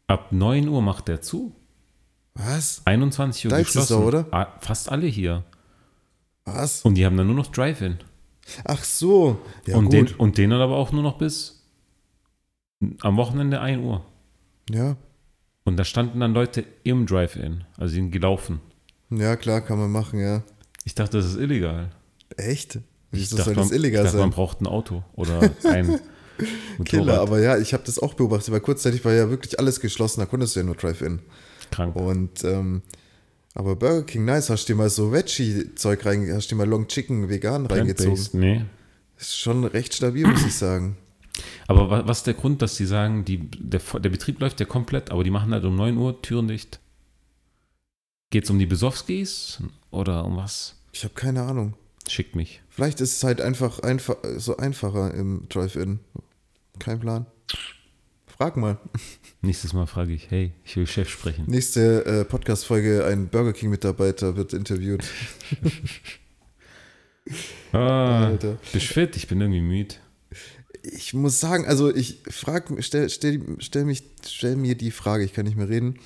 ab 0.08 0.32
9 0.32 0.68
Uhr 0.68 0.82
macht 0.82 1.08
der 1.08 1.22
zu. 1.22 1.56
Was? 2.36 2.82
21 2.86 3.46
Uhr 3.46 3.50
Da 3.50 3.58
ist 3.58 3.68
es 3.70 3.74
geschlossen. 3.74 4.02
so, 4.02 4.08
oder? 4.08 4.28
Ah, 4.32 4.48
Fast 4.62 4.92
alle 4.92 5.08
hier. 5.08 5.44
Was? 6.46 6.84
Und 6.84 6.96
die 6.96 7.06
haben 7.06 7.18
dann 7.18 7.28
nur 7.28 7.36
noch 7.36 7.48
Drive-In. 7.48 7.98
Ach 8.64 8.84
so. 8.84 9.40
Ja, 9.66 9.78
und, 9.78 9.86
gut. 9.86 9.94
den, 9.94 10.16
und 10.16 10.38
den 10.38 10.52
dann 10.52 10.62
aber 10.62 10.76
auch 10.76 10.92
nur 10.92 11.02
noch 11.02 11.18
bis 11.18 11.64
am 13.02 13.18
Wochenende 13.18 13.60
1 13.62 13.84
Uhr. 13.84 14.06
ja. 14.70 14.96
Und 15.68 15.78
da 15.78 15.84
standen 15.84 16.20
dann 16.20 16.36
Leute 16.36 16.64
im 16.84 17.08
Drive-In, 17.08 17.64
also 17.76 17.92
sind 17.96 18.12
gelaufen. 18.12 18.62
Ja, 19.10 19.36
klar, 19.36 19.62
kann 19.62 19.78
man 19.78 19.92
machen, 19.92 20.20
ja. 20.20 20.44
Ich 20.84 20.96
dachte, 20.96 21.18
das 21.18 21.26
ist 21.28 21.38
illegal. 21.38 21.92
Echt? 22.38 22.76
Ich 22.76 22.82
Wieso 23.22 23.38
dachte, 23.38 23.50
soll 23.54 23.56
das 23.56 23.70
man, 23.70 23.78
illegal 23.80 24.02
ich 24.02 24.12
dachte, 24.12 24.18
man 24.18 24.30
sein? 24.32 24.36
braucht 24.36 24.62
ein 24.62 24.68
Auto 24.68 25.04
oder 25.14 25.40
ein 25.64 26.00
Killer, 26.84 27.22
aber 27.22 27.40
ja, 27.40 27.58
ich 27.58 27.74
habe 27.74 27.84
das 27.86 27.98
auch 28.00 28.14
beobachtet, 28.14 28.52
weil 28.54 28.60
kurzzeitig 28.60 29.06
war 29.06 29.14
ja 29.14 29.30
wirklich 29.30 29.58
alles 29.60 29.80
geschlossen, 29.80 30.20
da 30.20 30.26
konntest 30.26 30.56
du 30.56 30.60
ja 30.60 30.66
nur 30.66 30.76
Drive-In. 30.76 31.20
Krank. 31.72 31.96
Und, 31.96 32.44
ähm, 32.44 32.82
aber 33.54 33.76
Burger 33.78 34.04
King, 34.04 34.26
nice, 34.26 34.50
hast 34.50 34.66
du 34.68 34.74
dir 34.74 34.78
mal 34.78 34.90
so 34.90 35.12
Veggie-Zeug 35.14 36.06
rein, 36.06 36.30
hast 36.34 36.48
du 36.52 36.56
dir 36.56 36.60
mal 36.60 36.68
Long 36.68 36.88
Chicken 36.88 37.30
vegan 37.30 37.66
reingezogen? 37.66 38.20
Nee. 38.34 38.66
Ist 39.18 39.40
schon 39.40 39.64
recht 39.64 39.94
stabil, 39.94 40.28
muss 40.28 40.46
ich 40.46 40.54
sagen. 40.56 40.98
Aber 41.68 41.90
wa- 41.90 42.04
was 42.06 42.18
ist 42.20 42.28
der 42.28 42.34
Grund, 42.34 42.62
dass 42.62 42.76
die 42.76 42.86
sagen, 42.86 43.24
die, 43.24 43.38
der, 43.50 43.80
der 44.00 44.10
Betrieb 44.10 44.42
läuft 44.42 44.60
ja 44.60 44.66
komplett, 44.66 45.10
aber 45.12 45.24
die 45.24 45.32
machen 45.32 45.54
halt 45.54 45.64
um 45.64 45.76
9 45.78 45.96
Uhr 45.98 46.22
Türen 46.22 46.50
dicht? 46.50 46.80
Geht 48.36 48.44
es 48.44 48.50
um 48.50 48.60
die 48.60 48.66
Besowskis 48.66 49.60
oder 49.92 50.26
um 50.26 50.36
was? 50.36 50.76
Ich 50.92 51.06
habe 51.06 51.14
keine 51.14 51.44
Ahnung. 51.44 51.74
Schickt 52.06 52.36
mich. 52.36 52.62
Vielleicht 52.68 53.00
ist 53.00 53.16
es 53.16 53.24
halt 53.24 53.40
einfach, 53.40 53.80
einfach 53.80 54.18
so 54.36 54.58
einfacher 54.58 55.14
im 55.14 55.48
Drive-In. 55.48 56.02
Kein 56.78 57.00
Plan. 57.00 57.28
Frag 58.28 58.58
mal. 58.58 58.78
Nächstes 59.42 59.72
Mal 59.72 59.86
frage 59.86 60.12
ich, 60.12 60.30
hey, 60.32 60.52
ich 60.66 60.76
will 60.76 60.86
Chef 60.86 61.08
sprechen. 61.08 61.46
Nächste 61.48 62.06
äh, 62.06 62.26
Podcast-Folge, 62.26 63.06
ein 63.06 63.30
Burger 63.30 63.54
King-Mitarbeiter 63.54 64.36
wird 64.36 64.52
interviewt. 64.52 65.06
Ah, 67.72 68.26
Alter. 68.26 68.58
bist 68.74 68.88
fit? 68.88 69.16
Ich 69.16 69.30
bin 69.30 69.40
irgendwie 69.40 69.62
müde. 69.62 69.96
Ich 70.84 71.14
muss 71.14 71.40
sagen, 71.40 71.66
also 71.66 71.96
ich 71.96 72.20
frag, 72.30 72.70
stell, 72.80 73.10
stell, 73.10 73.42
stell, 73.60 73.86
mich, 73.86 74.04
stell 74.28 74.58
mir 74.58 74.76
die 74.76 74.92
Frage, 74.92 75.24
ich 75.24 75.32
kann 75.32 75.46
nicht 75.46 75.56
mehr 75.58 75.70
reden. 75.70 76.00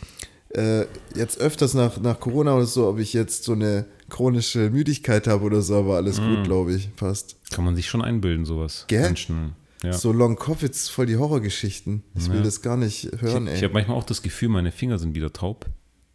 Äh, 0.51 0.85
jetzt 1.15 1.39
öfters 1.39 1.73
nach, 1.75 1.99
nach 1.99 2.19
Corona 2.19 2.55
oder 2.55 2.65
so, 2.65 2.87
ob 2.87 2.97
ich 2.99 3.13
jetzt 3.13 3.43
so 3.43 3.53
eine 3.53 3.85
chronische 4.09 4.69
Müdigkeit 4.71 5.27
habe 5.27 5.43
oder 5.45 5.61
so, 5.61 5.75
aber 5.75 5.97
alles 5.97 6.19
Mm. 6.19 6.23
gut, 6.35 6.43
glaube 6.45 6.73
ich. 6.73 6.95
Passt. 6.95 7.35
Kann 7.51 7.65
man 7.65 7.75
sich 7.75 7.87
schon 7.87 8.01
einbilden, 8.01 8.45
sowas. 8.45 8.85
Gell? 8.87 9.15
Schnell. 9.15 9.51
Ja. 9.83 9.93
So 9.93 10.11
Long 10.11 10.35
Covid 10.35 10.71
ist 10.71 10.89
voll 10.89 11.05
die 11.05 11.17
Horrorgeschichten. 11.17 12.03
Ich 12.15 12.27
will 12.29 12.37
Ja. 12.37 12.43
das 12.43 12.61
gar 12.61 12.75
nicht 12.77 13.09
hören, 13.21 13.45
ich 13.45 13.51
ey. 13.51 13.57
ich 13.57 13.63
habe 13.63 13.73
manchmal 13.73 13.95
auch 13.97 14.03
das 14.03 14.21
Gefühl, 14.23 14.49
meine 14.49 14.71
Finger 14.71 14.97
sind 14.97 15.15
wieder 15.15 15.31
taub, 15.31 15.67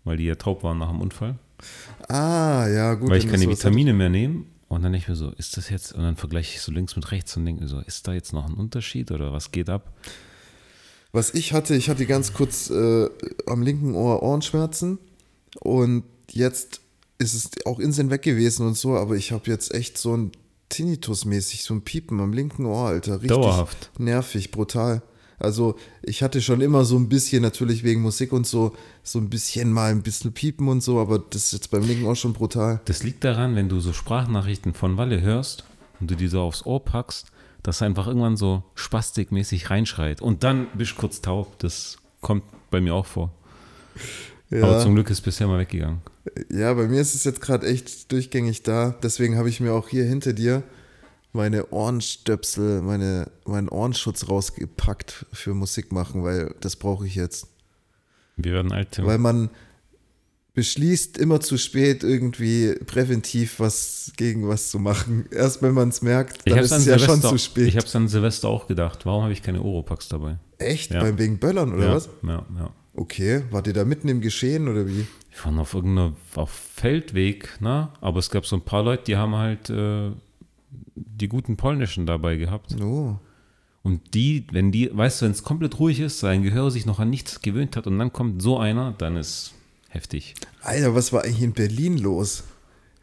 weil 0.02 0.16
die 0.16 0.24
ja 0.24 0.34
taub 0.34 0.62
waren 0.64 0.78
nach 0.78 0.90
dem 0.90 1.00
Unfall. 1.00 1.38
ah, 2.08 2.66
ja, 2.68 2.94
gut. 2.94 3.10
weil 3.10 3.18
ich 3.18 3.28
keine 3.30 3.48
Vitamine 3.48 3.92
mehr 3.94 4.08
nehme. 4.10 4.44
Und 4.68 4.82
dann 4.82 4.92
denke 4.92 5.04
ich 5.04 5.08
mir 5.08 5.14
so, 5.16 5.30
ist 5.30 5.56
das 5.56 5.70
jetzt, 5.70 5.92
und 5.92 6.02
dann 6.02 6.16
vergleiche 6.16 6.54
ich 6.56 6.60
so 6.60 6.72
links 6.72 6.96
mit 6.96 7.10
rechts 7.12 7.36
und 7.36 7.44
denke 7.44 7.62
mir 7.62 7.68
so, 7.68 7.78
ist 7.80 8.08
da 8.08 8.12
jetzt 8.12 8.32
noch 8.32 8.46
ein 8.48 8.54
Unterschied 8.54 9.12
oder 9.12 9.32
was 9.32 9.52
geht 9.52 9.70
ab? 9.70 9.92
Was 11.14 11.32
ich 11.32 11.52
hatte, 11.52 11.76
ich 11.76 11.88
hatte 11.88 12.06
ganz 12.06 12.32
kurz 12.32 12.70
äh, 12.70 13.08
am 13.46 13.62
linken 13.62 13.94
Ohr 13.94 14.20
Ohrenschmerzen 14.24 14.98
und 15.60 16.02
jetzt 16.28 16.80
ist 17.18 17.34
es 17.34 17.50
auch 17.66 17.78
instant 17.78 18.10
weg 18.10 18.22
gewesen 18.22 18.66
und 18.66 18.76
so, 18.76 18.96
aber 18.96 19.14
ich 19.14 19.30
habe 19.30 19.48
jetzt 19.48 19.72
echt 19.72 19.96
so 19.96 20.16
ein 20.16 20.32
Tinnitus-mäßig, 20.70 21.62
so 21.62 21.72
ein 21.74 21.82
Piepen 21.82 22.18
am 22.18 22.32
linken 22.32 22.66
Ohr, 22.66 22.88
Alter. 22.88 23.14
Richtig 23.14 23.28
Dauerhaft. 23.28 23.92
nervig, 23.96 24.50
brutal. 24.50 25.02
Also 25.38 25.76
ich 26.02 26.24
hatte 26.24 26.42
schon 26.42 26.60
immer 26.60 26.84
so 26.84 26.96
ein 26.96 27.08
bisschen, 27.08 27.42
natürlich 27.42 27.84
wegen 27.84 28.02
Musik 28.02 28.32
und 28.32 28.44
so, 28.44 28.74
so 29.04 29.20
ein 29.20 29.30
bisschen 29.30 29.70
mal 29.70 29.92
ein 29.92 30.02
bisschen 30.02 30.32
Piepen 30.32 30.66
und 30.66 30.82
so, 30.82 30.98
aber 30.98 31.20
das 31.20 31.44
ist 31.44 31.52
jetzt 31.52 31.70
beim 31.70 31.86
linken 31.86 32.06
Ohr 32.06 32.16
schon 32.16 32.32
brutal. 32.32 32.80
Das 32.86 33.04
liegt 33.04 33.22
daran, 33.22 33.54
wenn 33.54 33.68
du 33.68 33.78
so 33.78 33.92
Sprachnachrichten 33.92 34.74
von 34.74 34.96
Walle 34.96 35.20
hörst 35.20 35.62
und 36.00 36.10
du 36.10 36.16
die 36.16 36.26
so 36.26 36.40
aufs 36.40 36.66
Ohr 36.66 36.84
packst, 36.84 37.30
dass 37.64 37.80
er 37.80 37.88
einfach 37.88 38.06
irgendwann 38.06 38.36
so 38.36 38.62
spastikmäßig 38.76 39.70
reinschreit. 39.70 40.22
Und 40.22 40.44
dann 40.44 40.68
bist 40.74 40.92
du 40.92 40.96
kurz 40.96 41.20
taub. 41.20 41.58
Das 41.58 41.96
kommt 42.20 42.44
bei 42.70 42.80
mir 42.80 42.94
auch 42.94 43.06
vor. 43.06 43.32
Aber 44.50 44.72
Ja, 44.72 44.78
zum 44.78 44.94
Glück 44.94 45.10
ist 45.10 45.22
bisher 45.22 45.48
mal 45.48 45.58
weggegangen. 45.58 46.00
ja 46.50 46.72
bei 46.74 46.86
mir 46.86 47.00
ist 47.00 47.14
es 47.14 47.24
jetzt 47.24 47.40
gerade 47.40 47.66
echt 47.66 48.12
durchgängig 48.12 48.62
da, 48.62 48.94
deswegen 49.02 49.36
habe 49.36 49.48
ich 49.48 49.60
mir 49.60 49.72
auch 49.72 49.88
hier 49.88 50.04
hinter 50.04 50.32
dir 50.32 50.62
meine 51.32 51.70
Ohrenstöpsel, 51.72 52.80
meine, 52.82 53.30
meinen 53.44 53.68
Ohrenschutz 53.68 54.28
rausgepackt 54.28 55.26
für 55.32 55.54
Musik 55.54 55.90
machen, 55.90 56.22
weil 56.22 56.54
das 56.60 56.76
brauche 56.76 57.06
ich 57.06 57.16
jetzt. 57.16 57.48
Wir 58.36 58.52
werden 58.52 58.72
alt, 58.72 58.92
Tim. 58.92 59.06
Weil 59.06 59.18
man 59.18 59.50
beschließt 60.54 61.18
immer 61.18 61.40
zu 61.40 61.58
spät 61.58 62.04
irgendwie 62.04 62.74
präventiv 62.86 63.58
was 63.58 64.12
gegen 64.16 64.48
was 64.48 64.70
zu 64.70 64.78
machen. 64.78 65.26
Erst 65.30 65.62
wenn 65.62 65.74
man 65.74 65.88
es 65.88 66.00
merkt, 66.00 66.46
dann 66.46 66.54
habe 66.54 66.64
ist 66.64 66.72
es 66.72 66.86
ja 66.86 66.98
schon 66.98 67.16
Silvester, 67.16 67.28
zu 67.30 67.38
spät. 67.38 67.68
ich 67.68 67.76
hab's 67.76 67.94
an 67.94 68.08
Silvester 68.08 68.48
auch 68.48 68.68
gedacht. 68.68 69.04
Warum 69.04 69.24
habe 69.24 69.32
ich 69.32 69.42
keine 69.42 69.60
Oropax 69.60 70.08
dabei? 70.08 70.38
Echt? 70.58 70.92
Ja. 70.92 71.00
Beim 71.00 71.18
wegen 71.18 71.38
Böllern 71.38 71.74
oder 71.74 71.86
ja, 71.86 71.94
was? 71.94 72.08
Ja, 72.22 72.46
ja. 72.56 72.70
Okay, 72.96 73.42
wart 73.50 73.66
ihr 73.66 73.72
da 73.72 73.84
mitten 73.84 74.08
im 74.08 74.20
Geschehen 74.20 74.68
oder 74.68 74.86
wie? 74.86 75.06
Wir 75.30 75.44
waren 75.44 75.58
auf 75.58 75.74
irgendeiner 75.74 76.12
auf 76.36 76.50
Feldweg, 76.50 77.60
ne? 77.60 77.88
aber 78.00 78.20
es 78.20 78.30
gab 78.30 78.46
so 78.46 78.54
ein 78.54 78.62
paar 78.62 78.84
Leute, 78.84 79.02
die 79.08 79.16
haben 79.16 79.34
halt 79.34 79.68
äh, 79.68 80.12
die 80.94 81.26
guten 81.26 81.56
polnischen 81.56 82.06
dabei 82.06 82.36
gehabt. 82.36 82.80
Oh. 82.80 83.18
Und 83.82 84.14
die, 84.14 84.46
wenn 84.52 84.70
die, 84.70 84.96
weißt 84.96 85.20
du, 85.20 85.24
wenn 85.24 85.32
es 85.32 85.42
komplett 85.42 85.80
ruhig 85.80 85.98
ist, 85.98 86.20
sein 86.20 86.44
Gehör 86.44 86.70
sich 86.70 86.86
noch 86.86 87.00
an 87.00 87.10
nichts 87.10 87.42
gewöhnt 87.42 87.76
hat 87.76 87.88
und 87.88 87.98
dann 87.98 88.12
kommt 88.12 88.40
so 88.40 88.58
einer, 88.58 88.94
dann 88.96 89.16
ist 89.16 89.54
heftig. 89.94 90.34
Alter, 90.62 90.94
was 90.94 91.12
war 91.12 91.24
eigentlich 91.24 91.42
in 91.42 91.52
Berlin 91.52 91.98
los? 91.98 92.44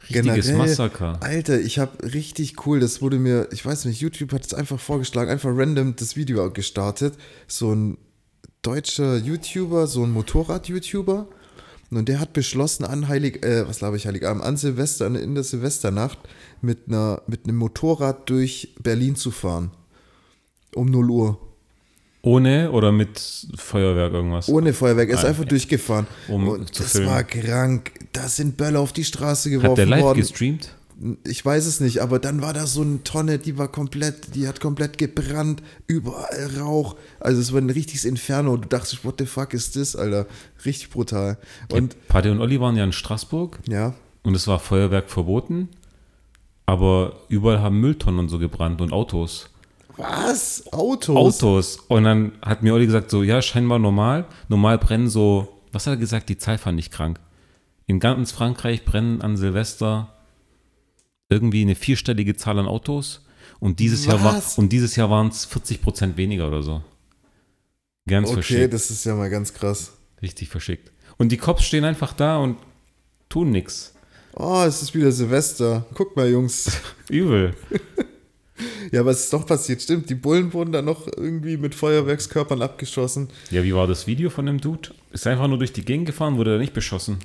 Richtiges 0.10 0.48
generell, 0.48 0.68
Massaker. 0.68 1.18
Alter, 1.22 1.60
ich 1.60 1.80
habe 1.80 2.12
richtig 2.14 2.66
cool, 2.66 2.80
das 2.80 3.02
wurde 3.02 3.20
mir, 3.20 3.48
ich 3.52 3.66
weiß 3.66 3.86
nicht, 3.86 4.02
YouTube 4.02 4.34
hat 4.34 4.46
es 4.46 4.54
einfach 4.54 4.80
vorgeschlagen, 4.80 5.30
einfach 5.30 5.52
random 5.54 5.96
das 5.96 6.16
Video 6.16 6.52
gestartet. 6.52 7.14
So 7.48 7.74
ein 7.74 7.98
deutscher 8.62 9.18
YouTuber, 9.18 9.88
so 9.88 10.04
ein 10.04 10.12
Motorrad-YouTuber. 10.12 11.28
Und 11.92 12.08
der 12.08 12.20
hat 12.22 12.32
beschlossen, 12.34 12.86
an 12.86 13.10
Heilig, 13.10 13.44
äh, 13.44 13.68
was 13.68 13.80
glaube 13.80 13.98
ich, 13.98 14.08
Heiligabend, 14.08 14.44
an 14.44 14.56
Silvester, 14.56 15.08
in 15.08 15.36
der 15.36 15.44
Silvesternacht 15.44 16.18
mit, 16.62 16.88
einer, 16.88 17.22
mit 17.28 17.44
einem 17.44 17.58
Motorrad 17.58 18.30
durch 18.30 18.76
Berlin 18.82 19.16
zu 19.16 19.30
fahren. 19.30 19.72
Um 20.74 20.88
0 20.88 21.10
Uhr. 21.10 21.51
Ohne 22.24 22.72
oder 22.72 22.92
mit 22.92 23.20
Feuerwerk 23.56 24.14
irgendwas? 24.14 24.48
Ohne 24.48 24.74
Feuerwerk. 24.74 25.10
Er 25.10 25.16
ist 25.16 25.26
Ah, 25.26 25.30
einfach 25.30 25.46
durchgefahren. 25.46 26.06
um 26.28 26.48
und 26.48 26.80
das 26.80 26.92
filmen. 26.92 27.08
war 27.08 27.24
krank. 27.24 27.92
Da 28.14 28.28
sind 28.30 28.58
Böller 28.58 28.80
auf 28.80 28.94
die 28.94 29.04
Straße 29.04 29.50
Hat 29.50 29.62
geworfen 29.62 29.76
der 29.76 29.86
live 29.88 30.04
worden. 30.04 30.20
gestreamt? 30.20 30.70
Ich 31.26 31.44
weiß 31.44 31.66
es 31.66 31.80
nicht, 31.80 31.98
aber 32.00 32.20
dann 32.20 32.44
war 32.44 32.54
da 32.54 32.68
so 32.68 32.84
eine 32.84 33.02
Tonne, 33.04 33.40
die 33.40 33.58
war 33.58 33.70
komplett, 33.70 34.36
die 34.36 34.48
hat 34.48 34.60
komplett 34.62 35.00
gebrannt, 35.00 35.64
überall 35.88 36.52
Rauch. 36.60 36.96
Also 37.20 37.42
es 37.42 37.52
war 37.54 37.60
ein 37.60 37.72
richtiges 37.72 38.06
Inferno. 38.06 38.56
Du 38.56 38.68
dachtest, 38.68 39.04
what 39.04 39.16
the 39.18 39.26
fuck 39.26 39.56
ist 39.56 39.76
das, 39.76 39.96
Alter? 39.96 40.28
Richtig 40.64 40.92
brutal. 40.92 41.40
Und 41.72 41.96
Patti 42.08 42.30
und 42.30 42.40
Olli 42.40 42.62
waren 42.62 42.76
ja 42.78 42.84
in 42.84 42.92
Straßburg 42.92 43.58
ja, 43.68 43.96
und 44.22 44.36
es 44.36 44.46
war 44.48 44.60
Feuerwerk 44.60 45.10
verboten, 45.10 45.70
aber 46.68 47.16
überall 47.30 47.62
haben 47.62 47.80
Mülltonnen 47.80 48.20
und 48.20 48.30
so 48.30 48.38
gebrannt 48.38 48.80
und 48.82 48.94
Autos. 48.94 49.50
Was? 50.02 50.64
Autos? 50.74 51.16
Autos. 51.16 51.78
Und 51.88 52.04
dann 52.04 52.34
hat 52.42 52.64
mir 52.64 52.74
Olli 52.74 52.86
gesagt, 52.86 53.10
so, 53.10 53.24
ja, 53.24 53.42
scheinbar 53.42 53.80
normal. 53.80 54.26
Normal 54.50 54.78
brennen 54.78 55.10
so, 55.10 55.48
was 55.72 55.88
hat 55.88 55.94
er 55.94 55.98
gesagt? 55.98 56.30
Die 56.30 56.38
Zahl 56.38 56.58
fand 56.58 56.80
ich 56.80 56.92
krank. 56.92 57.20
In 57.88 58.00
ganz 58.00 58.32
Frankreich 58.32 58.86
brennen 58.86 59.22
an 59.22 59.38
Silvester 59.38 60.14
irgendwie 61.30 61.62
eine 61.62 61.76
vierstellige 61.76 62.36
Zahl 62.36 62.60
an 62.60 62.68
Autos. 62.68 63.26
Und 63.60 63.80
dieses 63.80 64.06
Jahr 64.06 64.24
war 64.24 64.36
Was? 64.36 64.58
und 64.58 64.70
dieses 64.74 64.96
Jahr 64.96 65.10
waren 65.10 65.28
es 65.28 65.46
40 65.46 65.82
Prozent 65.82 66.18
weniger 66.18 66.48
oder 66.48 66.62
so. 66.62 66.82
Ganz 68.08 68.28
Okay, 68.30 68.36
verschickt. 68.36 68.74
das 68.74 68.90
ist 68.92 69.04
ja 69.06 69.16
mal 69.16 69.30
ganz 69.30 69.54
krass. 69.54 69.94
Richtig 70.22 70.50
verschickt. 70.50 70.92
Und 71.18 71.32
die 71.32 71.38
Cops 71.38 71.64
stehen 71.64 71.84
einfach 71.86 72.14
da 72.14 72.38
und 72.38 72.58
tun 73.30 73.52
nichts. 73.52 73.94
Oh, 74.36 74.64
es 74.66 74.82
ist 74.82 74.96
wieder 74.96 75.12
Silvester. 75.12 75.86
Guck 75.94 76.16
mal, 76.16 76.30
Jungs. 76.30 76.72
Übel. 77.10 77.54
Ja, 78.92 79.06
was 79.06 79.22
ist 79.22 79.34
doch 79.34 79.46
passiert? 79.46 79.82
Stimmt, 79.82 80.10
die 80.10 80.16
Bullen 80.16 80.54
wurden 80.54 80.72
dann 80.72 80.86
noch 80.86 81.08
irgendwie 81.08 81.58
mit 81.58 81.76
Feuerwerkskörpern 81.76 82.62
abgeschossen. 82.62 83.30
Ja, 83.50 83.64
wie 83.64 83.74
war 83.74 83.88
das 83.88 84.08
Video 84.08 84.30
von 84.30 84.46
dem 84.46 84.60
Dude? 84.60 84.90
Ist 85.12 85.26
er 85.26 85.34
einfach 85.34 85.48
nur 85.48 85.58
durch 85.58 85.74
die 85.74 85.86
Gegend 85.86 86.06
gefahren, 86.06 86.38
wurde 86.38 86.54
er 86.54 86.60
nicht 86.60 86.74
beschossen? 86.74 87.20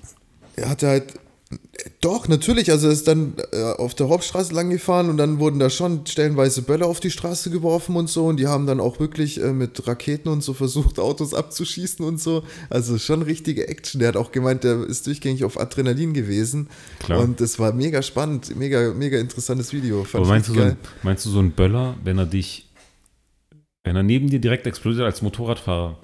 Er 0.57 0.69
hatte 0.69 0.89
halt. 0.89 1.15
Doch, 2.01 2.27
natürlich. 2.27 2.73
Also 2.73 2.89
er 2.89 2.93
ist 2.93 3.07
dann 3.07 3.35
äh, 3.53 3.63
auf 3.63 3.95
der 3.95 4.09
Hauptstraße 4.09 4.53
lang 4.53 4.71
gefahren 4.71 5.09
und 5.11 5.17
dann 5.17 5.39
wurden 5.39 5.61
da 5.61 5.71
schon 5.71 6.05
stellenweise 6.05 6.63
Böller 6.63 6.87
auf 6.87 6.99
die 6.99 7.11
Straße 7.11 7.51
geworfen 7.51 7.95
und 7.97 8.09
so. 8.09 8.27
Und 8.27 8.39
die 8.39 8.49
haben 8.49 8.67
dann 8.67 8.81
auch 8.81 8.99
wirklich 8.99 9.41
äh, 9.41 9.53
mit 9.53 9.87
Raketen 9.87 10.29
und 10.29 10.43
so 10.43 10.55
versucht, 10.55 10.99
Autos 11.01 11.35
abzuschießen 11.35 12.05
und 12.05 12.21
so. 12.21 12.43
Also 12.69 12.99
schon 12.99 13.23
richtige 13.23 13.69
Action. 13.69 14.01
Der 14.01 14.09
hat 14.09 14.17
auch 14.17 14.33
gemeint, 14.33 14.65
der 14.65 14.85
ist 14.85 15.07
durchgängig 15.07 15.45
auf 15.45 15.59
Adrenalin 15.59 16.15
gewesen. 16.15 16.69
Klar. 16.99 17.21
Und 17.21 17.41
das 17.41 17.59
war 17.61 17.73
mega 17.73 18.03
spannend, 18.03 18.57
mega, 18.57 18.93
mega 18.93 19.19
interessantes 19.19 19.73
Video. 19.73 20.03
Fand 20.03 20.25
Aber 20.25 20.33
meinst 20.33 20.49
du, 20.49 20.55
so 20.55 20.61
ein, 20.61 20.77
meinst 21.03 21.27
du 21.27 21.31
so 21.31 21.39
ein 21.39 21.53
Böller, 21.53 21.97
wenn 22.03 22.19
er 22.19 22.27
dich, 22.27 22.69
wenn 23.85 23.95
er 23.95 24.03
neben 24.03 24.29
dir 24.31 24.41
direkt 24.41 24.67
explodiert 24.67 25.05
als 25.05 25.23
Motorradfahrer, 25.23 25.99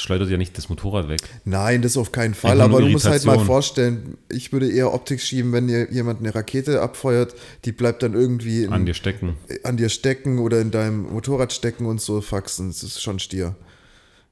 schleudert 0.00 0.30
ja 0.30 0.36
nicht 0.36 0.56
das 0.56 0.68
Motorrad 0.68 1.08
weg. 1.08 1.20
Nein, 1.44 1.82
das 1.82 1.96
auf 1.96 2.12
keinen 2.12 2.34
Fall. 2.34 2.60
Aber 2.60 2.80
du 2.80 2.88
musst 2.88 3.06
halt 3.06 3.24
mal 3.24 3.38
vorstellen, 3.38 4.16
ich 4.30 4.52
würde 4.52 4.70
eher 4.70 4.92
Optik 4.94 5.20
schieben, 5.20 5.52
wenn 5.52 5.66
dir 5.68 5.90
jemand 5.92 6.20
eine 6.20 6.34
Rakete 6.34 6.80
abfeuert, 6.80 7.34
die 7.64 7.72
bleibt 7.72 8.02
dann 8.02 8.14
irgendwie 8.14 8.64
in, 8.64 8.72
An 8.72 8.86
dir 8.86 8.94
stecken. 8.94 9.36
an 9.64 9.76
dir 9.76 9.88
stecken 9.88 10.38
oder 10.38 10.60
in 10.60 10.70
deinem 10.70 11.02
Motorrad 11.12 11.52
stecken 11.52 11.86
und 11.86 12.00
so 12.00 12.20
faxen. 12.20 12.68
Das 12.68 12.82
ist 12.82 13.02
schon 13.02 13.18
Stier. 13.18 13.54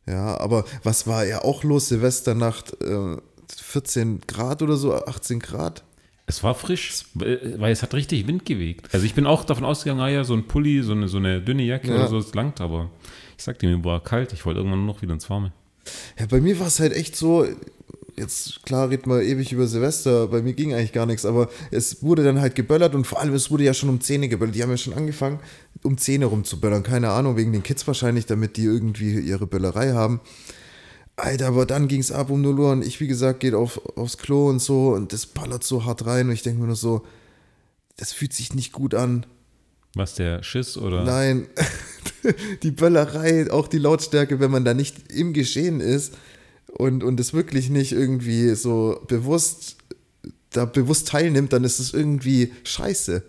Ja, 0.07 0.39
aber 0.41 0.65
was 0.83 1.07
war 1.07 1.25
ja 1.27 1.43
auch 1.45 1.63
los? 1.63 1.89
Silvesternacht, 1.89 2.73
äh, 2.83 3.17
14 3.63 4.21
Grad 4.27 4.63
oder 4.63 4.77
so, 4.77 4.95
18 4.95 5.41
Grad? 5.41 5.85
Es 6.27 6.43
war 6.45 6.55
frisch, 6.55 7.05
weil 7.15 7.73
es 7.73 7.83
hat 7.83 7.93
richtig 7.93 8.27
Wind 8.29 8.47
gewegt. 8.47 8.89
Also 8.95 9.05
ich 9.05 9.15
bin 9.15 9.27
auch 9.27 9.43
davon 9.45 9.65
ausgegangen, 9.65 10.01
ah 10.01 10.09
ja, 10.09 10.23
so 10.23 10.35
ein 10.35 10.47
Pulli, 10.47 10.83
so 10.83 10.93
eine, 10.93 11.09
so 11.09 11.17
eine 11.19 11.41
dünne 11.43 11.65
Jacke 11.65 11.89
Ja. 11.89 11.97
oder 11.97 12.07
so, 12.09 12.19
es 12.19 12.33
langt, 12.35 12.61
aber 12.61 12.91
ich 13.41 13.45
sagte 13.45 13.67
mir, 13.67 13.83
war 13.83 14.03
kalt, 14.03 14.35
ich 14.35 14.45
wollte 14.45 14.61
irgendwann 14.61 14.85
noch 14.85 15.01
wieder 15.01 15.15
ins 15.15 15.31
Warme. 15.31 15.51
Ja, 16.19 16.27
bei 16.27 16.43
mir 16.43 16.61
war 16.61 16.67
es 16.67 16.79
halt 16.79 16.93
echt 16.93 17.17
so, 17.17 17.47
jetzt 18.15 18.63
klar 18.65 18.91
reden 18.91 19.11
wir 19.11 19.23
ewig 19.23 19.51
über 19.51 19.67
Silvester, 19.67 20.29
bei 20.29 20.43
mir 20.43 20.53
ging 20.53 20.75
eigentlich 20.75 20.93
gar 20.93 21.07
nichts, 21.07 21.25
aber 21.25 21.49
es 21.71 22.03
wurde 22.03 22.23
dann 22.23 22.39
halt 22.39 22.55
geböllert 22.55 22.95
und 22.95 23.07
vor 23.07 23.19
allem 23.19 23.33
es 23.33 23.51
wurde 23.51 23.65
ja 23.65 23.73
schon 23.73 23.89
um 23.89 23.99
10 23.99 24.29
geböllert. 24.29 24.55
Die 24.55 24.63
haben 24.63 24.69
ja 24.69 24.77
schon 24.77 24.93
angefangen, 24.93 25.41
um 25.83 25.97
10 25.97 26.23
rum 26.25 26.45
zu 26.45 26.61
böllern. 26.61 26.83
Keine 26.83 27.13
Ahnung, 27.13 27.39
wegen 27.39 27.51
den 27.51 27.63
Kids 27.63 27.87
wahrscheinlich, 27.87 28.27
damit 28.27 28.59
die 28.59 28.65
irgendwie 28.65 29.19
ihre 29.19 29.47
Böllerei 29.47 29.95
haben. 29.95 30.21
Alter, 31.17 31.47
aber 31.47 31.65
dann 31.65 31.89
ging 31.89 32.01
es 32.01 32.13
ab 32.13 32.29
um 32.29 32.43
0 32.43 32.61
Uhr 32.61 32.73
und 32.73 32.85
ich, 32.85 33.01
wie 33.01 33.09
gesagt, 33.09 33.41
geht 33.41 33.55
auf, 33.55 33.81
aufs 33.97 34.19
Klo 34.19 34.51
und 34.51 34.59
so 34.59 34.91
und 34.91 35.15
das 35.15 35.25
ballert 35.25 35.65
so 35.65 35.87
hart 35.87 36.05
rein 36.05 36.27
und 36.27 36.35
ich 36.35 36.43
denke 36.43 36.61
mir 36.61 36.67
nur 36.67 36.77
so, 36.77 37.07
das 37.97 38.13
fühlt 38.13 38.35
sich 38.35 38.55
nicht 38.55 38.73
gut 38.73 38.95
an. 38.95 39.25
Was, 39.95 40.15
der 40.15 40.43
Schiss 40.43 40.77
oder? 40.77 41.05
Nein, 41.05 41.47
die 42.63 42.71
Böllerei, 42.71 43.51
auch 43.51 43.69
die 43.69 43.79
Lautstärke, 43.79 44.41
wenn 44.41 44.51
man 44.51 44.65
da 44.65 44.75
nicht 44.75 45.13
im 45.13 45.33
Geschehen 45.33 45.81
ist 45.81 46.17
und, 46.69 47.03
und 47.03 47.19
es 47.19 47.35
wirklich 47.35 47.71
nicht 47.71 47.93
irgendwie 47.93 48.55
so 48.55 49.01
bewusst, 49.09 49.77
da 50.51 50.65
bewusst 50.65 51.09
teilnimmt, 51.09 51.53
dann 51.53 51.65
ist 51.65 51.81
es 51.81 51.93
irgendwie 51.93 52.53
scheiße. 52.65 53.25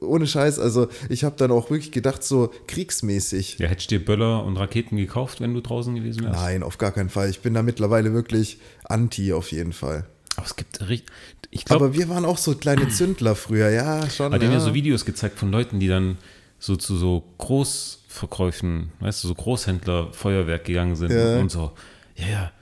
Ohne 0.00 0.26
Scheiß, 0.26 0.58
also 0.58 0.88
ich 1.08 1.24
habe 1.24 1.36
dann 1.36 1.50
auch 1.50 1.70
wirklich 1.70 1.92
gedacht, 1.92 2.22
so 2.22 2.52
kriegsmäßig. 2.66 3.58
Ja, 3.58 3.68
hättest 3.68 3.90
du 3.90 3.98
dir 3.98 4.04
Böller 4.04 4.44
und 4.44 4.56
Raketen 4.58 4.96
gekauft, 4.96 5.40
wenn 5.40 5.54
du 5.54 5.62
draußen 5.62 5.94
gewesen 5.94 6.24
wärst? 6.24 6.38
Nein, 6.38 6.62
auf 6.62 6.78
gar 6.78 6.92
keinen 6.92 7.08
Fall. 7.08 7.30
Ich 7.30 7.40
bin 7.40 7.54
da 7.54 7.62
mittlerweile 7.62 8.12
wirklich 8.12 8.58
anti 8.84 9.32
auf 9.32 9.50
jeden 9.50 9.72
Fall. 9.72 10.06
Aber 10.38 10.46
es 10.46 10.54
gibt 10.54 10.88
richtig, 10.88 11.10
ich 11.50 11.64
glaube, 11.64 11.86
Aber 11.86 11.94
wir 11.94 12.08
waren 12.08 12.24
auch 12.24 12.38
so 12.38 12.54
kleine 12.54 12.88
Zündler 12.88 13.34
früher, 13.34 13.70
ja, 13.70 14.08
schon. 14.08 14.26
Aber 14.26 14.38
die 14.38 14.46
haben 14.46 14.52
ja 14.52 14.58
ja. 14.60 14.64
so 14.64 14.72
Videos 14.72 15.04
gezeigt 15.04 15.36
von 15.36 15.50
Leuten, 15.50 15.80
die 15.80 15.88
dann 15.88 16.16
so 16.60 16.76
zu 16.76 16.96
so 16.96 17.24
Großverkäufen, 17.38 18.92
weißt 19.00 19.24
du, 19.24 19.28
so 19.28 19.34
Großhändler 19.34 20.12
Feuerwerk 20.12 20.64
gegangen 20.64 20.94
sind 20.94 21.10
Ja. 21.10 21.38
und 21.40 21.50
so. 21.50 21.72
Ja, 22.14 22.26
ja. 22.28 22.52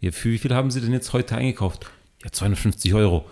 ja. 0.00 0.12
Für 0.12 0.30
wie 0.30 0.38
viel 0.38 0.54
haben 0.54 0.70
sie 0.70 0.80
denn 0.80 0.92
jetzt 0.92 1.12
heute 1.12 1.36
eingekauft? 1.36 1.86
Ja, 2.24 2.32
250 2.32 2.94
Euro. 2.94 3.26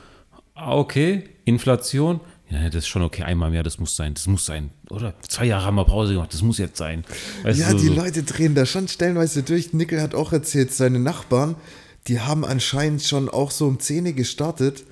Ah, 0.55 0.77
okay. 0.77 1.31
Inflation? 1.47 2.21
Ja, 2.51 2.67
das 2.67 2.77
ist 2.85 2.89
schon 2.89 3.03
okay. 3.03 3.23
Einmal 3.23 3.51
mehr, 3.51 3.63
das 3.63 3.79
muss 3.79 3.97
sein. 3.97 4.13
Das 4.13 4.27
muss 4.27 4.45
sein. 4.45 4.71
Oder? 4.91 5.15
Zwei 5.27 5.47
Jahre 5.47 5.65
haben 5.65 5.77
wir 5.77 5.85
Pause 5.87 6.13
gemacht, 6.13 6.35
das 6.35 6.43
muss 6.43 6.59
jetzt 6.59 6.77
sein. 6.77 7.05
Weißt 7.43 7.59
Ja, 7.59 7.71
du, 7.71 7.79
die 7.79 7.87
so, 7.87 7.95
Leute 7.95 8.23
drehen 8.23 8.55
da 8.55 8.67
schon 8.67 8.87
stellenweise 8.87 9.43
durch. 9.43 9.73
Nickel 9.73 10.01
hat 10.03 10.15
auch 10.15 10.33
erzählt, 10.33 10.73
seine 10.73 10.99
Nachbarn, 11.01 11.57
die 12.07 12.21
haben 12.21 12.45
anscheinend 12.45 13.03
schon 13.03 13.29
auch 13.29 13.51
so 13.51 13.67
um 13.67 13.81
10 13.81 14.15
gestartet, 14.15 14.85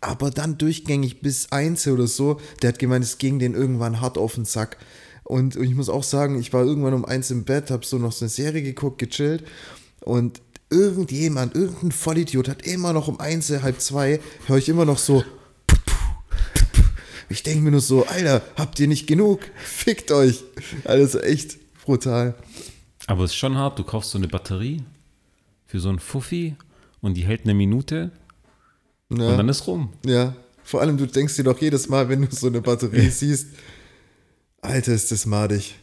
aber 0.00 0.30
dann 0.30 0.58
durchgängig 0.58 1.20
bis 1.20 1.52
1 1.52 1.86
oder 1.88 2.06
so. 2.06 2.40
Der 2.62 2.68
hat 2.68 2.78
gemeint, 2.78 3.04
es 3.04 3.18
ging 3.18 3.38
den 3.38 3.54
irgendwann 3.54 4.00
hart 4.00 4.18
auf 4.18 4.34
den 4.34 4.44
Sack. 4.44 4.78
Und, 5.22 5.56
ich 5.56 5.74
muss 5.74 5.88
auch 5.88 6.02
sagen, 6.02 6.38
ich 6.38 6.52
war 6.52 6.64
irgendwann 6.64 6.94
um 6.94 7.04
1 7.04 7.30
im 7.30 7.44
Bett, 7.44 7.70
habe 7.70 7.86
so 7.86 7.98
noch 7.98 8.12
so 8.12 8.24
eine 8.24 8.30
Serie 8.30 8.62
geguckt, 8.62 8.98
gechillt 8.98 9.44
und 10.00 10.42
irgendjemand, 10.68 11.54
irgendein 11.54 11.92
Vollidiot 11.92 12.48
hat 12.48 12.66
immer 12.66 12.92
noch 12.92 13.08
um 13.08 13.20
1, 13.20 13.50
halb 13.62 13.80
2, 13.80 14.20
höre 14.46 14.58
ich 14.58 14.68
immer 14.68 14.84
noch 14.84 14.98
so 14.98 15.24
ich 17.28 17.42
denke 17.42 17.62
mir 17.62 17.70
nur 17.70 17.80
so, 17.80 18.06
Alter, 18.06 18.42
habt 18.56 18.78
ihr 18.80 18.86
nicht 18.86 19.06
genug? 19.06 19.40
Fickt 19.56 20.12
euch. 20.12 20.44
Also 20.84 21.20
echt 21.20 21.56
brutal. 21.84 22.34
Aber 23.06 23.24
es 23.24 23.32
ist 23.32 23.36
schon 23.36 23.56
hart. 23.56 23.78
Du 23.78 23.84
kaufst 23.84 24.10
so 24.10 24.18
eine 24.18 24.28
Batterie 24.28 24.82
für 25.74 25.80
so 25.80 25.88
ein 25.88 25.98
Fuffi 25.98 26.54
und 27.00 27.14
die 27.14 27.24
hält 27.24 27.42
eine 27.42 27.52
Minute 27.54 28.12
und 29.08 29.20
Ja, 29.20 29.36
dann 29.36 29.48
ist 29.48 29.66
rum. 29.66 29.92
ja. 30.06 30.36
Vor 30.62 30.80
allem, 30.80 30.96
du 30.96 31.04
denkst 31.06 31.34
dir 31.34 31.42
doch 31.42 31.60
jedes 31.60 31.88
Mal, 31.88 32.08
wenn 32.08 32.22
du 32.22 32.28
so 32.30 32.46
eine 32.46 32.60
Batterie 32.60 33.08
siehst, 33.10 33.48
Alter, 34.62 34.92
ist 34.94 35.10
das 35.10 35.26
madig. 35.26 35.74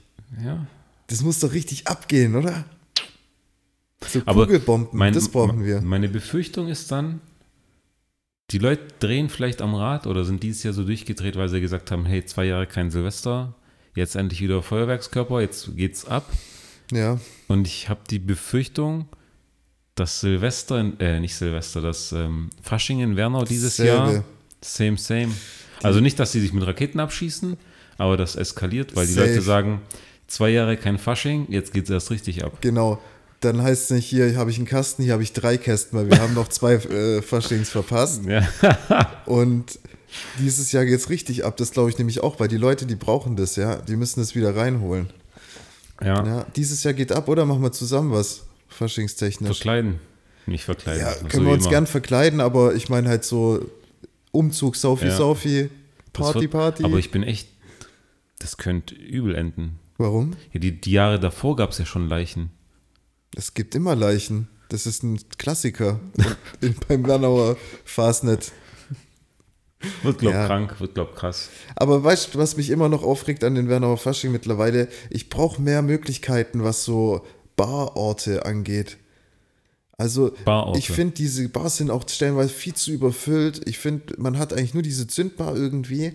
Ja. 0.41 0.65
Das 1.07 1.21
muss 1.23 1.39
doch 1.39 1.51
richtig 1.51 1.87
abgehen, 1.87 2.37
oder? 2.37 2.63
So 4.07 4.21
Aber 4.25 4.45
Kugelbomben, 4.45 4.97
mein- 4.97 5.13
das 5.13 5.27
brauchen 5.27 5.65
wir. 5.65 5.81
Meine 5.81 6.07
Befürchtung 6.07 6.69
ist 6.69 6.89
dann, 6.89 7.19
die 8.51 8.59
Leute 8.59 8.83
drehen 8.99 9.27
vielleicht 9.29 9.61
am 9.61 9.75
Rad 9.75 10.07
oder 10.07 10.23
sind 10.23 10.41
dieses 10.41 10.63
Jahr 10.63 10.73
so 10.73 10.85
durchgedreht, 10.85 11.35
weil 11.35 11.49
sie 11.49 11.59
gesagt 11.59 11.91
haben, 11.91 12.05
hey, 12.05 12.25
zwei 12.25 12.45
Jahre 12.45 12.65
kein 12.65 12.91
Silvester, 12.91 13.55
jetzt 13.93 14.15
endlich 14.15 14.39
wieder 14.41 14.63
Feuerwerkskörper, 14.63 15.41
jetzt 15.41 15.75
geht's 15.75 16.05
ab. 16.05 16.31
Ja, 16.93 17.19
Und 17.49 17.67
ich 17.67 17.89
habe 17.89 17.99
die 18.09 18.19
Befürchtung, 18.19 19.09
dass 20.01 20.19
Silvester, 20.19 20.79
in- 20.79 20.99
äh, 20.99 21.19
nicht 21.19 21.35
Silvester, 21.35 21.79
dass 21.81 22.11
ähm, 22.11 22.49
Fasching 22.61 22.99
in 22.99 23.15
Wernau 23.15 23.43
dieses 23.45 23.77
Selbe. 23.77 24.13
Jahr, 24.13 24.23
same, 24.61 24.97
same. 24.97 25.31
Also 25.83 25.99
nicht, 25.99 26.19
dass 26.19 26.31
sie 26.31 26.41
sich 26.41 26.53
mit 26.53 26.65
Raketen 26.67 26.99
abschießen, 26.99 27.57
aber 27.97 28.17
das 28.17 28.35
eskaliert, 28.35 28.95
weil 28.95 29.07
die 29.07 29.13
Safe. 29.13 29.27
Leute 29.27 29.41
sagen, 29.41 29.81
zwei 30.27 30.49
Jahre 30.49 30.77
kein 30.77 30.97
Fasching, 30.97 31.45
jetzt 31.49 31.73
geht's 31.73 31.89
erst 31.89 32.11
richtig 32.11 32.43
ab. 32.43 32.57
genau. 32.61 32.99
Dann 33.39 33.63
heißt 33.63 33.85
es 33.85 33.89
nicht, 33.89 34.05
hier 34.05 34.35
habe 34.37 34.51
ich 34.51 34.57
einen 34.57 34.67
Kasten, 34.67 35.01
hier 35.01 35.13
habe 35.13 35.23
ich 35.23 35.33
drei 35.33 35.57
Kästen, 35.57 35.97
weil 35.97 36.11
wir 36.11 36.19
haben 36.21 36.35
noch 36.35 36.47
zwei 36.49 36.73
äh, 36.75 37.23
Faschings 37.23 37.69
verpasst. 37.71 38.21
Ja. 38.25 38.47
Und 39.25 39.79
Dieses 40.39 40.71
Jahr 40.71 40.85
geht's 40.85 41.09
richtig 41.09 41.43
ab. 41.43 41.57
Das 41.57 41.71
glaube 41.71 41.89
ich 41.89 41.97
nämlich 41.97 42.21
auch, 42.21 42.39
weil 42.39 42.49
die 42.49 42.57
Leute, 42.57 42.85
die 42.85 42.95
brauchen 42.95 43.35
das, 43.37 43.55
ja. 43.55 43.77
Die 43.77 43.95
müssen 43.95 44.19
das 44.19 44.35
wieder 44.35 44.55
reinholen. 44.55 45.09
Ja, 46.03 46.23
Ja, 46.23 46.45
dieses 46.55 46.83
Jahr 46.83 46.93
geht 46.93 47.11
ab, 47.11 47.27
oder? 47.27 47.45
Machen 47.47 47.63
wir 47.63 47.71
zusammen 47.71 48.11
was, 48.11 48.43
faschingstechnisch. 48.87 49.57
verkleiden. 49.57 49.99
Nicht 50.47 50.63
verkleiden. 50.65 51.01
Ja, 51.01 51.13
so 51.13 51.27
können 51.27 51.45
wir 51.45 51.51
wie 51.51 51.53
uns 51.55 51.63
immer. 51.65 51.71
gern 51.71 51.87
verkleiden, 51.87 52.41
aber 52.41 52.73
ich 52.75 52.89
meine 52.89 53.07
halt 53.09 53.23
so 53.23 53.69
Umzug, 54.31 54.75
Saufi, 54.75 55.05
Ja. 55.07 55.15
Saufi, 55.15 55.69
Party, 56.13 56.41
wird- 56.41 56.51
Party. 56.51 56.83
Aber 56.83 56.97
ich 56.97 57.11
bin 57.11 57.23
echt, 57.23 57.47
das 58.39 58.57
könnte 58.57 58.95
übel 58.95 59.35
enden. 59.35 59.77
Warum? 59.97 60.33
Ja, 60.51 60.59
die, 60.59 60.79
die 60.81 60.91
Jahre 60.91 61.19
davor 61.19 61.55
gab 61.55 61.69
es 61.71 61.77
ja 61.77 61.85
schon 61.85 62.07
Leichen. 62.09 62.49
Es 63.35 63.53
gibt 63.53 63.75
immer 63.75 63.95
Leichen. 63.95 64.47
Das 64.69 64.85
ist 64.85 65.03
ein 65.03 65.19
Klassiker 65.37 65.99
in, 66.61 66.75
beim 66.87 67.05
Wernauer 67.05 67.57
Fastnet. 67.85 68.51
Wird, 70.03 70.19
glaub 70.19 70.33
Ja. 70.33 70.45
krank, 70.45 70.79
wird, 70.79 70.93
glaub 70.95 71.15
krass. 71.15 71.49
Aber 71.75 72.03
weißt 72.03 72.33
du, 72.35 72.39
was 72.39 72.55
mich 72.55 72.69
immer 72.69 72.87
noch 72.87 73.03
aufregt 73.03 73.43
an 73.43 73.55
den 73.55 73.67
Wernauer 73.67 73.97
Fasching 73.97 74.31
mittlerweile? 74.31 74.87
Ich 75.09 75.29
brauche 75.29 75.61
mehr 75.61 75.81
Möglichkeiten, 75.81 76.63
was 76.63 76.83
so 76.85 77.25
Barorte 77.55 78.45
angeht. 78.45 78.97
Also, 79.97 80.31
Barorte. 80.45 80.79
ich 80.79 80.89
finde, 80.89 81.13
diese 81.13 81.47
Bars 81.49 81.77
sind 81.77 81.91
auch 81.91 82.07
stellenweise 82.09 82.49
viel 82.49 82.73
zu 82.73 82.91
überfüllt. 82.91 83.61
Ich 83.67 83.77
finde, 83.77 84.15
man 84.17 84.37
hat 84.39 84.51
eigentlich 84.53 84.73
nur 84.73 84.83
diese 84.83 85.05
Zündbar 85.07 85.55
irgendwie. 85.55 86.13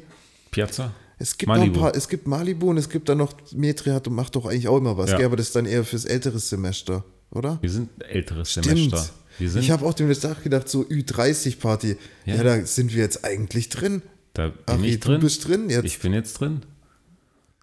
Piazza? 0.50 0.92
Es 1.18 1.38
gibt 1.38 1.48
noch 1.48 1.54
ein 1.54 1.60
Malibu. 1.60 1.80
paar, 1.80 1.94
es 1.96 2.08
gibt 2.08 2.26
Malibu 2.26 2.68
und 2.70 2.76
es 2.78 2.88
gibt 2.90 3.08
dann 3.08 3.18
noch, 3.18 3.32
Metri 3.52 3.90
hat 3.90 4.06
und 4.08 4.14
macht 4.14 4.34
doch 4.36 4.44
eigentlich 4.46 4.68
auch 4.68 4.76
immer 4.76 4.98
was, 4.98 5.10
Ja. 5.10 5.16
gell? 5.18 5.26
aber 5.26 5.36
das 5.36 5.46
ist 5.46 5.56
dann 5.56 5.64
eher 5.66 5.84
fürs 5.84 6.04
ältere 6.04 6.38
Semester, 6.38 7.04
oder? 7.30 7.58
Wir 7.62 7.70
sind 7.70 7.88
älteres 8.04 8.50
Stimmt. 8.50 8.66
Semester. 8.66 9.08
Ich 9.38 9.70
habe 9.70 9.84
auch 9.86 9.94
dem 9.94 10.12
Tag 10.12 10.42
gedacht, 10.42 10.68
so 10.68 10.82
Ü30-Party. 10.82 11.96
Ja. 12.26 12.34
Ja. 12.36 12.42
da 12.42 12.64
sind 12.66 12.94
wir 12.94 13.02
jetzt 13.02 13.24
eigentlich 13.24 13.68
drin. 13.68 14.02
da 14.34 14.48
bin 14.48 14.56
Ach, 14.66 14.82
ich 14.82 15.00
du 15.00 15.08
drin. 15.10 15.20
bist 15.20 15.46
drin 15.46 15.70
jetzt. 15.70 15.84
Ich 15.84 15.98
bin 16.00 16.12
jetzt 16.12 16.40
drin. 16.40 16.62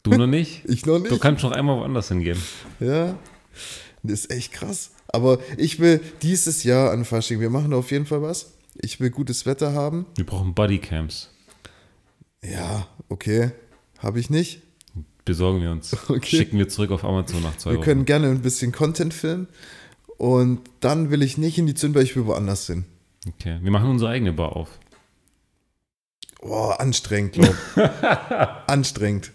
Du 0.03 0.11
noch 0.11 0.27
nicht? 0.27 0.63
Ich 0.67 0.85
noch 0.85 0.99
nicht. 0.99 1.11
Du 1.11 1.17
kannst 1.17 1.43
noch 1.43 1.51
einmal 1.51 1.77
woanders 1.79 2.07
hingehen. 2.09 2.37
Ja, 2.79 3.17
das 4.03 4.21
ist 4.21 4.31
echt 4.31 4.53
krass. 4.53 4.91
Aber 5.07 5.39
ich 5.57 5.79
will 5.79 6.01
dieses 6.21 6.63
Jahr 6.63 6.91
an 6.91 7.05
Fasching, 7.05 7.39
wir 7.39 7.49
machen 7.49 7.73
auf 7.73 7.91
jeden 7.91 8.05
Fall 8.05 8.21
was. 8.21 8.53
Ich 8.75 8.99
will 8.99 9.11
gutes 9.11 9.45
Wetter 9.45 9.73
haben. 9.73 10.05
Wir 10.15 10.25
brauchen 10.25 10.53
Bodycams. 10.53 11.29
Ja, 12.43 12.87
okay. 13.09 13.51
Habe 13.99 14.19
ich 14.19 14.29
nicht. 14.29 14.61
Besorgen 15.25 15.61
wir 15.61 15.71
uns. 15.71 15.95
Okay. 16.09 16.37
Schicken 16.37 16.57
wir 16.57 16.67
zurück 16.67 16.91
auf 16.91 17.03
Amazon 17.05 17.43
nach 17.43 17.55
zwei 17.57 17.71
Wir 17.71 17.77
Wochen. 17.77 17.85
können 17.85 18.05
gerne 18.05 18.27
ein 18.29 18.41
bisschen 18.41 18.71
Content 18.71 19.13
filmen. 19.13 19.47
Und 20.17 20.61
dann 20.79 21.11
will 21.11 21.21
ich 21.21 21.37
nicht 21.37 21.57
in 21.57 21.67
die 21.67 21.73
Zündbar, 21.75 22.03
ich 22.03 22.15
will 22.15 22.25
woanders 22.25 22.67
hin. 22.67 22.85
Okay. 23.27 23.59
Wir 23.61 23.71
machen 23.71 23.89
unsere 23.89 24.11
eigene 24.11 24.33
Bar 24.33 24.55
auf. 24.55 24.79
Boah, 26.41 26.79
anstrengend, 26.81 27.33
glaub. 27.33 27.55
anstrengend. 28.67 29.31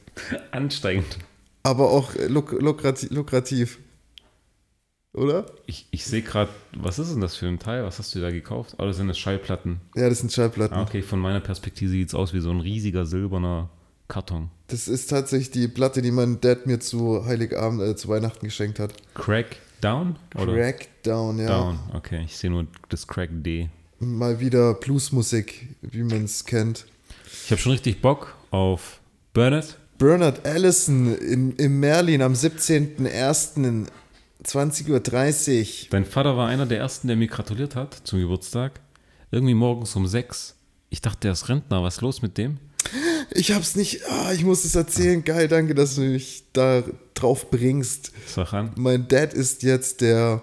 Anstrengend. 0.50 1.18
Aber 1.62 1.90
auch 1.90 2.14
äh, 2.14 2.26
luk 2.26 2.52
lukrati 2.52 3.07
lukrativ. 3.11 3.78
Oder? 5.18 5.46
Ich, 5.66 5.87
ich 5.90 6.04
sehe 6.04 6.22
gerade, 6.22 6.50
was 6.76 6.98
ist 6.98 7.12
denn 7.12 7.20
das 7.20 7.37
für 7.37 7.46
ein 7.46 7.59
Teil? 7.59 7.85
Was 7.85 7.98
hast 7.98 8.14
du 8.14 8.20
da 8.20 8.31
gekauft? 8.31 8.76
Oh, 8.78 8.85
das 8.85 8.96
sind 8.96 9.09
das 9.09 9.18
Schallplatten. 9.18 9.81
Ja, 9.94 10.09
das 10.09 10.20
sind 10.20 10.33
Schallplatten. 10.33 10.76
Ah, 10.76 10.83
okay, 10.83 11.02
von 11.02 11.18
meiner 11.18 11.40
Perspektive 11.40 11.90
sieht 11.90 12.09
es 12.09 12.14
aus 12.14 12.33
wie 12.33 12.40
so 12.40 12.50
ein 12.50 12.61
riesiger 12.61 13.04
silberner 13.04 13.68
Karton. 14.07 14.50
Das 14.68 14.88
ist 14.88 15.09
tatsächlich 15.09 15.50
die 15.50 15.68
Platte, 15.68 16.02
die 16.02 16.11
mein 16.11 16.40
Dad 16.40 16.66
mir 16.66 16.81
zu 16.81 17.24
Heiligabend, 17.26 17.83
äh, 17.83 17.96
zu 17.96 18.09
Weihnachten 18.09 18.46
geschenkt 18.46 18.78
hat. 18.78 18.94
Crack 19.14 19.57
Down? 19.81 20.16
Oder 20.35 20.54
Crackdown, 20.54 21.38
ja. 21.38 21.46
Down, 21.46 21.78
okay. 21.94 22.22
Ich 22.24 22.37
sehe 22.37 22.50
nur 22.50 22.66
das 22.88 23.07
Crack 23.07 23.31
D. 23.33 23.68
Mal 24.00 24.40
wieder 24.40 24.74
Bluesmusik, 24.74 25.68
wie 25.83 26.02
man 26.02 26.24
es 26.24 26.44
kennt. 26.44 26.87
Ich 27.44 27.50
habe 27.50 27.61
schon 27.61 27.72
richtig 27.72 28.00
Bock 28.00 28.35
auf 28.50 29.00
Bernard. 29.35 29.78
Bernard 29.98 30.46
Allison 30.46 31.16
in, 31.16 31.52
in 31.57 31.81
Merlin 31.81 32.22
am 32.22 32.33
17.01. 32.33 33.87
20.30 34.44 35.85
Uhr. 35.85 35.87
Dein 35.90 36.05
Vater 36.05 36.37
war 36.37 36.48
einer 36.48 36.66
der 36.66 36.79
ersten, 36.79 37.09
der 37.09 37.16
mir 37.16 37.27
gratuliert 37.27 37.74
hat 37.74 37.94
zum 38.05 38.20
Geburtstag. 38.20 38.81
Irgendwie 39.31 39.55
morgens 39.55 39.94
um 39.96 40.07
sechs. 40.07 40.57
Ich 40.90 41.03
dachte, 41.03 41.20
der 41.22 41.33
ist 41.33 41.48
Rentner. 41.48 41.83
Was 41.83 41.96
ist 41.96 42.01
los 42.01 42.22
mit 42.22 42.38
dem? 42.38 42.59
Ich 43.31 43.53
hab's 43.53 43.77
nicht, 43.77 44.01
ah, 44.09 44.33
ich 44.33 44.44
muss 44.44 44.64
es 44.64 44.74
erzählen. 44.74 45.22
Geil, 45.22 45.48
danke, 45.48 45.74
dass 45.74 45.96
du 45.96 46.03
mich 46.03 46.44
da 46.53 46.83
drauf 47.14 47.51
bringst. 47.51 48.12
Sag 48.27 48.55
an. 48.55 48.72
Mein 48.77 49.07
Dad 49.09 49.35
ist 49.35 49.62
jetzt 49.62 50.01
der, 50.01 50.42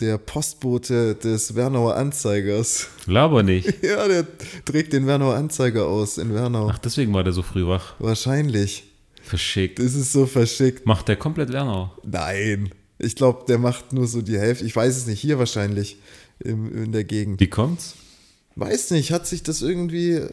der 0.00 0.18
Postbote 0.18 1.14
des 1.14 1.54
Wernauer 1.54 1.94
Anzeigers. 1.94 2.88
Laber 3.06 3.42
nicht. 3.42 3.72
Ja, 3.82 4.08
der 4.08 4.26
trägt 4.64 4.92
den 4.92 5.06
Wernauer 5.06 5.36
Anzeiger 5.36 5.86
aus 5.86 6.18
in 6.18 6.34
Wernau. 6.34 6.70
Ach, 6.70 6.78
deswegen 6.78 7.12
war 7.12 7.22
der 7.22 7.32
so 7.32 7.42
früh 7.42 7.66
wach. 7.66 7.94
Wahrscheinlich. 8.00 8.84
Verschickt. 9.22 9.78
Das 9.78 9.94
ist 9.94 10.12
so 10.12 10.26
verschickt. 10.26 10.86
Macht 10.86 11.06
der 11.08 11.16
komplett 11.16 11.52
Wernau. 11.52 11.92
Nein. 12.02 12.70
Ich 13.04 13.16
glaube, 13.16 13.44
der 13.46 13.58
macht 13.58 13.92
nur 13.92 14.06
so 14.06 14.22
die 14.22 14.38
Hälfte. 14.38 14.64
Ich 14.64 14.74
weiß 14.74 14.96
es 14.96 15.06
nicht. 15.06 15.20
Hier 15.20 15.38
wahrscheinlich. 15.38 15.98
Im, 16.40 16.84
in 16.84 16.92
der 16.92 17.04
Gegend. 17.04 17.38
Wie 17.40 17.48
kommt's? 17.48 17.94
Weiß 18.56 18.90
nicht. 18.90 19.12
Hat 19.12 19.26
sich 19.26 19.42
das 19.44 19.62
irgendwie 19.62 20.12
äh, 20.14 20.28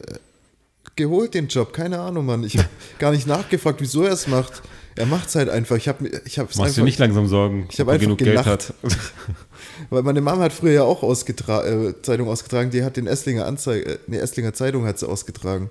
geholt, 0.96 1.34
den 1.36 1.48
Job? 1.48 1.74
Keine 1.74 2.00
Ahnung, 2.00 2.26
Mann. 2.26 2.44
Ich 2.44 2.58
habe 2.58 2.70
gar 3.00 3.12
nicht 3.12 3.28
nachgefragt, 3.28 3.82
wieso 3.82 4.04
er 4.04 4.14
es 4.14 4.28
macht. 4.28 4.64
Er 4.96 5.06
macht 5.06 5.30
es 5.30 5.36
halt 5.36 5.50
einfach. 5.50 5.78
Ich 5.78 5.88
habe 5.88 6.08
ich 6.26 6.38
hab's 6.40 6.58
Machst 6.58 6.58
du 6.58 6.64
einfach, 6.64 6.84
nicht 6.84 7.00
langsam 7.00 7.28
Sorgen, 7.28 7.68
Ich 7.72 7.80
hab 7.80 7.88
ob 7.88 7.90
er 7.90 7.94
einfach 7.94 8.06
genug 8.06 8.18
Geld 8.18 8.32
gelacht. 8.32 8.48
hat. 8.48 8.74
Weil 9.90 10.04
meine 10.04 10.22
Mama 10.22 10.44
hat 10.44 10.54
früher 10.54 10.74
ja 10.74 10.84
auch 10.84 11.02
ausgetra 11.04 11.66
äh, 11.66 12.02
Zeitung 12.02 12.28
ausgetragen. 12.28 12.72
Die 12.72 12.84
hat 12.84 12.98
den 12.98 13.08
Esslinger 13.08 13.46
Anzeige, 13.46 13.86
äh, 13.86 13.98
nee, 14.08 14.18
Esslinger 14.18 14.54
Zeitung 14.54 14.86
hat 14.86 15.00
sie 15.00 15.08
ausgetragen. 15.08 15.70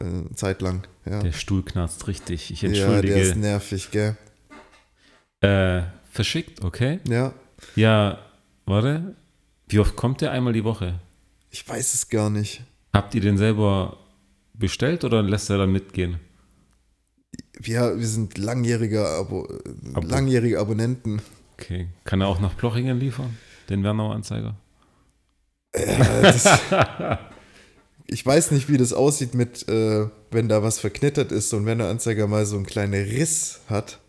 Äh, 0.00 0.34
zeitlang. 0.34 0.82
Ja. 1.08 1.20
Der 1.22 1.32
Stuhl 1.32 1.62
knarzt 1.64 2.06
richtig. 2.08 2.50
Ich 2.50 2.60
ja, 2.62 2.68
der 2.68 2.76
ist 2.76 2.82
entschuldige. 2.84 3.38
nervig, 3.38 3.90
gell? 3.90 4.16
äh, 5.40 5.82
verschickt, 6.18 6.64
okay. 6.64 6.98
Ja. 7.08 7.32
Ja, 7.76 8.18
warte. 8.66 9.14
Wie 9.68 9.78
oft 9.78 9.94
kommt 9.94 10.20
der? 10.20 10.32
Einmal 10.32 10.52
die 10.52 10.64
Woche. 10.64 10.98
Ich 11.50 11.68
weiß 11.68 11.94
es 11.94 12.08
gar 12.08 12.28
nicht. 12.28 12.62
Habt 12.92 13.14
ihr 13.14 13.20
den 13.20 13.38
selber 13.38 13.98
bestellt 14.52 15.04
oder 15.04 15.22
lässt 15.22 15.48
er 15.48 15.58
dann 15.58 15.70
mitgehen? 15.70 16.18
Wir, 17.60 17.96
wir 17.96 18.06
sind 18.08 18.36
langjährige, 18.36 19.06
Abo, 19.06 19.46
Abo. 19.94 20.08
langjährige 20.08 20.58
Abonnenten. 20.58 21.22
Okay. 21.52 21.86
Kann 22.02 22.20
er 22.20 22.26
auch 22.26 22.40
nach 22.40 22.56
Plochingen 22.56 22.98
liefern? 22.98 23.38
Den 23.68 23.84
Wernauer 23.84 24.16
Anzeiger? 24.16 24.56
Äh, 25.70 26.22
das, 26.22 26.48
ich 28.08 28.26
weiß 28.26 28.50
nicht, 28.50 28.68
wie 28.68 28.76
das 28.76 28.92
aussieht 28.92 29.34
mit, 29.34 29.68
äh, 29.68 30.08
wenn 30.32 30.48
da 30.48 30.64
was 30.64 30.80
verknittert 30.80 31.30
ist 31.30 31.54
und 31.54 31.64
wenn 31.64 31.78
der 31.78 31.90
Anzeiger 31.90 32.26
mal 32.26 32.44
so 32.44 32.56
einen 32.56 32.66
kleinen 32.66 32.94
Riss 33.04 33.60
hat, 33.68 34.00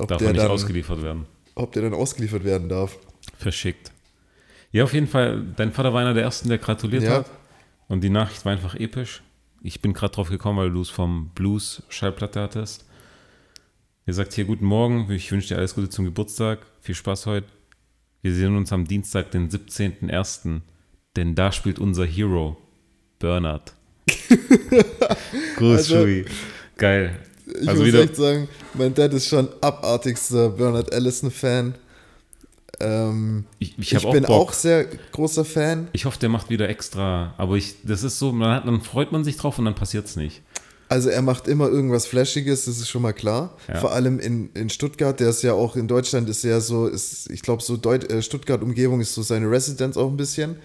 ob, 0.00 0.08
Darf 0.08 0.18
der 0.18 0.28
er 0.28 0.32
nicht 0.32 0.42
dann, 0.44 0.50
ausgeliefert 0.50 1.02
werden? 1.02 1.26
ob 1.54 1.72
der 1.72 1.82
dann 1.82 1.94
ausgeliefert 1.94 2.44
werden 2.44 2.68
darf. 2.68 2.98
Verschickt. 3.38 3.92
Ja, 4.72 4.84
auf 4.84 4.92
jeden 4.94 5.06
Fall. 5.08 5.44
Dein 5.56 5.72
Vater 5.72 5.92
war 5.92 6.00
einer 6.00 6.14
der 6.14 6.22
ersten, 6.22 6.48
der 6.48 6.58
gratuliert 6.58 7.02
Ja. 7.02 7.10
hat. 7.18 7.30
Und 7.88 8.02
die 8.02 8.10
Nachricht 8.10 8.44
war 8.44 8.52
einfach 8.52 8.74
episch. 8.76 9.22
Ich 9.62 9.82
bin 9.82 9.92
gerade 9.92 10.14
drauf 10.14 10.30
gekommen, 10.30 10.58
weil 10.58 10.70
du 10.70 10.80
es 10.80 10.88
vom 10.90 11.30
Blues 11.34 11.82
Schallplatte 11.88 12.40
hattest. 12.40 12.86
Er 14.06 14.14
sagt 14.14 14.32
hier, 14.32 14.44
guten 14.44 14.64
Morgen, 14.64 15.10
ich 15.10 15.30
wünsche 15.30 15.48
dir 15.48 15.58
alles 15.58 15.74
Gute 15.74 15.88
zum 15.90 16.04
Geburtstag. 16.04 16.60
Viel 16.80 16.94
Spaß 16.94 17.26
heute. 17.26 17.46
Wir 18.22 18.34
sehen 18.34 18.56
uns 18.56 18.72
am 18.72 18.86
Dienstag, 18.86 19.30
den 19.32 19.48
17.01., 19.50 20.60
denn 21.16 21.34
da 21.34 21.52
spielt 21.52 21.78
unser 21.78 22.06
Hero, 22.06 22.56
Bernhard. 23.18 23.74
Gruß, 25.56 25.70
Also, 25.78 25.96
Shui. 26.02 26.24
Geil. 26.76 27.18
Ich 27.60 27.68
also 27.68 27.84
muss 27.84 27.94
echt 27.94 28.16
sagen, 28.16 28.48
mein 28.74 28.94
Dad 28.94 29.12
ist 29.12 29.26
schon 29.26 29.48
abartigster 29.60 30.50
Bernard 30.50 30.92
Allison-Fan. 30.92 31.74
Ähm, 32.80 33.44
ich, 33.58 33.78
ich, 33.78 33.92
ich 33.92 34.06
auch 34.06 34.12
bin 34.12 34.24
Bock. 34.24 34.30
auch 34.30 34.52
sehr 34.52 34.86
großer 35.12 35.44
Fan. 35.44 35.88
Ich 35.92 36.06
hoffe, 36.06 36.18
der 36.18 36.28
macht 36.28 36.48
wieder 36.48 36.68
extra. 36.68 37.34
Aber 37.36 37.56
ich, 37.56 37.74
das 37.84 38.02
ist 38.02 38.18
so, 38.18 38.32
man 38.32 38.56
hat, 38.56 38.66
dann 38.66 38.80
freut 38.80 39.12
man 39.12 39.22
sich 39.22 39.36
drauf 39.36 39.58
und 39.58 39.66
dann 39.66 39.74
passiert 39.74 40.06
es 40.06 40.16
nicht. 40.16 40.42
Also 40.88 41.08
er 41.08 41.22
macht 41.22 41.46
immer 41.46 41.68
irgendwas 41.68 42.06
Flashiges, 42.06 42.64
das 42.64 42.78
ist 42.78 42.88
schon 42.88 43.02
mal 43.02 43.12
klar. 43.12 43.56
Ja. 43.68 43.76
Vor 43.76 43.92
allem 43.92 44.18
in, 44.18 44.50
in 44.54 44.70
Stuttgart, 44.70 45.20
der 45.20 45.28
ist 45.28 45.42
ja 45.42 45.52
auch 45.52 45.76
in 45.76 45.86
Deutschland, 45.86 46.28
ist 46.28 46.42
ja 46.42 46.60
so, 46.60 46.88
ist, 46.88 47.30
ich 47.30 47.42
glaube, 47.42 47.62
so 47.62 47.76
äh, 47.76 48.22
Stuttgart-Umgebung 48.22 49.00
ist 49.00 49.14
so 49.14 49.22
seine 49.22 49.48
Residenz 49.48 49.96
auch 49.96 50.08
ein 50.08 50.16
bisschen. 50.16 50.56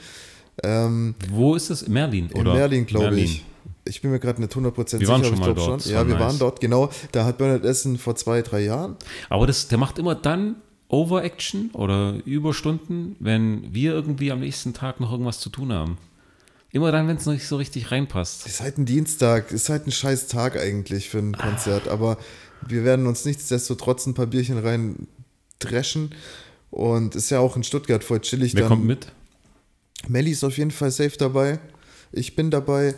Ähm, 0.64 1.14
Wo 1.30 1.54
ist 1.54 1.70
es? 1.70 1.88
Merlin, 1.88 2.30
in 2.34 2.42
oder? 2.42 2.54
Merlin, 2.56 2.88
glaube 2.88 3.20
ich. 3.20 3.46
Ich 3.88 4.02
bin 4.02 4.12
mir 4.12 4.20
gerade 4.20 4.42
nicht 4.42 4.54
100% 4.54 4.76
Wir 4.78 4.86
sicher, 5.00 5.08
waren 5.12 5.22
aber 5.22 5.26
schon 5.26 5.34
ich 5.36 5.40
mal 5.40 5.54
glaube 5.54 5.60
dort, 5.70 5.82
das 5.82 5.92
Ja, 5.92 6.08
wir 6.08 6.16
nice. 6.16 6.24
waren 6.24 6.40
dort, 6.40 6.60
genau. 6.60 6.90
Da 7.12 7.26
hat 7.26 7.38
Bernard 7.38 7.64
Essen 7.66 7.98
vor 7.98 8.16
zwei, 8.16 8.42
drei 8.42 8.62
Jahren. 8.62 8.96
Aber 9.30 9.46
das, 9.46 9.68
der 9.68 9.78
macht 9.78 10.00
immer 10.00 10.16
dann 10.16 10.56
Overaction 10.88 11.70
oder 11.74 12.16
Überstunden, 12.26 13.16
wenn 13.20 13.74
wir 13.74 13.94
irgendwie 13.94 14.32
am 14.32 14.40
nächsten 14.40 14.74
Tag 14.74 15.00
noch 15.00 15.12
irgendwas 15.12 15.40
zu 15.40 15.50
tun 15.50 15.72
haben. 15.72 15.98
Immer 16.72 16.92
dann, 16.92 17.08
wenn 17.08 17.18
es 17.18 17.26
noch 17.26 17.34
nicht 17.34 17.48
so 17.48 17.58
richtig 17.58 17.92
reinpasst. 17.92 18.46
Ist 18.48 18.60
halt 18.62 18.78
ein 18.78 18.86
Dienstag, 18.86 19.52
ist 19.52 19.70
halt 19.70 19.88
ein 19.88 19.92
scheiß 19.92 20.28
Tag 20.28 20.58
eigentlich 20.60 21.10
für 21.10 21.20
ein 21.20 21.38
Konzert, 21.38 21.88
aber 21.88 22.18
wir 22.68 22.84
werden 22.84 23.08
uns 23.08 23.24
nichtsdestotrotz 23.24 24.06
ein 24.08 24.14
paar 24.14 24.28
Bierchen 24.28 24.58
rein 24.58 25.08
dreschen. 25.60 26.14
Und 26.72 27.16
ist 27.16 27.30
ja 27.30 27.40
auch 27.40 27.56
in 27.56 27.64
Stuttgart 27.64 28.04
voll 28.04 28.20
chillig. 28.20 28.54
Wer 28.54 28.64
dann. 28.64 28.70
kommt 28.70 28.86
mit? 28.86 29.08
Melli 30.10 30.32
ist 30.32 30.44
auf 30.44 30.58
jeden 30.58 30.72
Fall 30.72 30.92
safe 30.92 31.18
dabei. 31.18 31.60
Ich 32.12 32.36
bin 32.36 32.52
dabei. 32.52 32.96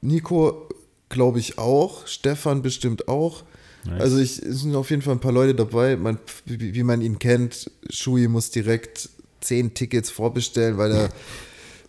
Nico, 0.00 0.68
glaube 1.08 1.38
ich, 1.38 1.58
auch. 1.58 2.06
Stefan 2.06 2.62
bestimmt 2.62 3.08
auch. 3.08 3.42
Nice. 3.84 4.00
Also 4.00 4.18
ich, 4.18 4.38
es 4.42 4.60
sind 4.60 4.74
auf 4.76 4.90
jeden 4.90 5.02
Fall 5.02 5.14
ein 5.14 5.20
paar 5.20 5.32
Leute 5.32 5.54
dabei. 5.54 5.96
Man, 5.96 6.18
wie, 6.44 6.74
wie 6.74 6.82
man 6.82 7.00
ihn 7.00 7.18
kennt, 7.18 7.70
Shui 7.88 8.28
muss 8.28 8.50
direkt 8.50 9.08
zehn 9.40 9.72
Tickets 9.74 10.10
vorbestellen, 10.10 10.76
weil 10.76 10.92
er 10.92 11.02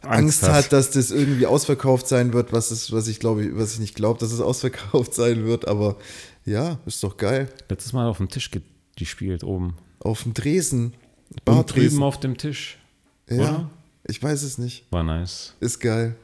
Angst, 0.02 0.44
Angst 0.44 0.44
hat. 0.44 0.72
dass 0.74 0.92
das 0.92 1.12
irgendwie 1.12 1.46
ausverkauft 1.46 2.08
sein 2.08 2.34
wird, 2.34 2.54
was, 2.54 2.72
ist, 2.72 2.92
was 2.92 3.08
ich 3.08 3.20
glaube, 3.20 3.58
was 3.58 3.74
ich 3.74 3.80
nicht 3.80 3.96
glaube, 3.96 4.20
dass 4.20 4.32
es 4.32 4.40
ausverkauft 4.42 5.14
sein 5.14 5.46
wird. 5.46 5.68
Aber 5.68 5.98
ja, 6.46 6.80
ist 6.86 7.04
doch 7.04 7.18
geil. 7.18 7.50
Letztes 7.70 7.94
Mal 7.94 8.08
auf 8.08 8.18
dem 8.18 8.30
Tisch 8.30 8.50
ge- 8.52 8.62
gespielt, 8.96 9.44
oben. 9.44 9.76
Auf 10.00 10.24
dem 10.24 10.34
Dresen. 10.34 10.94
Und 11.30 11.46
Bardresen. 11.46 11.90
drüben 11.92 12.04
auf 12.04 12.20
dem 12.20 12.38
Tisch. 12.38 12.78
Ja, 13.30 13.36
oder? 13.38 13.70
ich 14.08 14.22
weiß 14.24 14.44
es 14.44 14.58
nicht. 14.58 14.86
War 14.92 15.04
nice. 15.04 15.54
Ist 15.60 15.80
geil. 15.80 16.16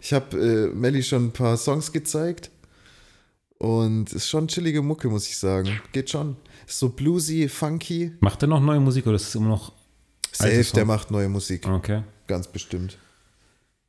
Ich 0.00 0.12
habe 0.12 0.36
äh, 0.38 0.74
Melly 0.74 1.02
schon 1.02 1.26
ein 1.26 1.32
paar 1.32 1.56
Songs 1.56 1.92
gezeigt. 1.92 2.50
Und 3.58 4.12
ist 4.12 4.28
schon 4.28 4.48
chillige 4.48 4.82
Mucke, 4.82 5.08
muss 5.08 5.28
ich 5.28 5.38
sagen. 5.38 5.80
Geht 5.92 6.10
schon. 6.10 6.36
Ist 6.66 6.78
so 6.80 6.88
bluesy, 6.88 7.48
funky. 7.48 8.12
Macht 8.20 8.42
er 8.42 8.48
noch 8.48 8.60
neue 8.60 8.80
Musik 8.80 9.06
oder 9.06 9.16
ist 9.16 9.28
es 9.28 9.34
immer 9.36 9.48
noch. 9.50 9.72
Safe, 10.32 10.64
der 10.74 10.84
macht 10.84 11.10
neue 11.10 11.28
Musik. 11.28 11.68
Okay. 11.68 12.02
Ganz 12.26 12.48
bestimmt. 12.48 12.96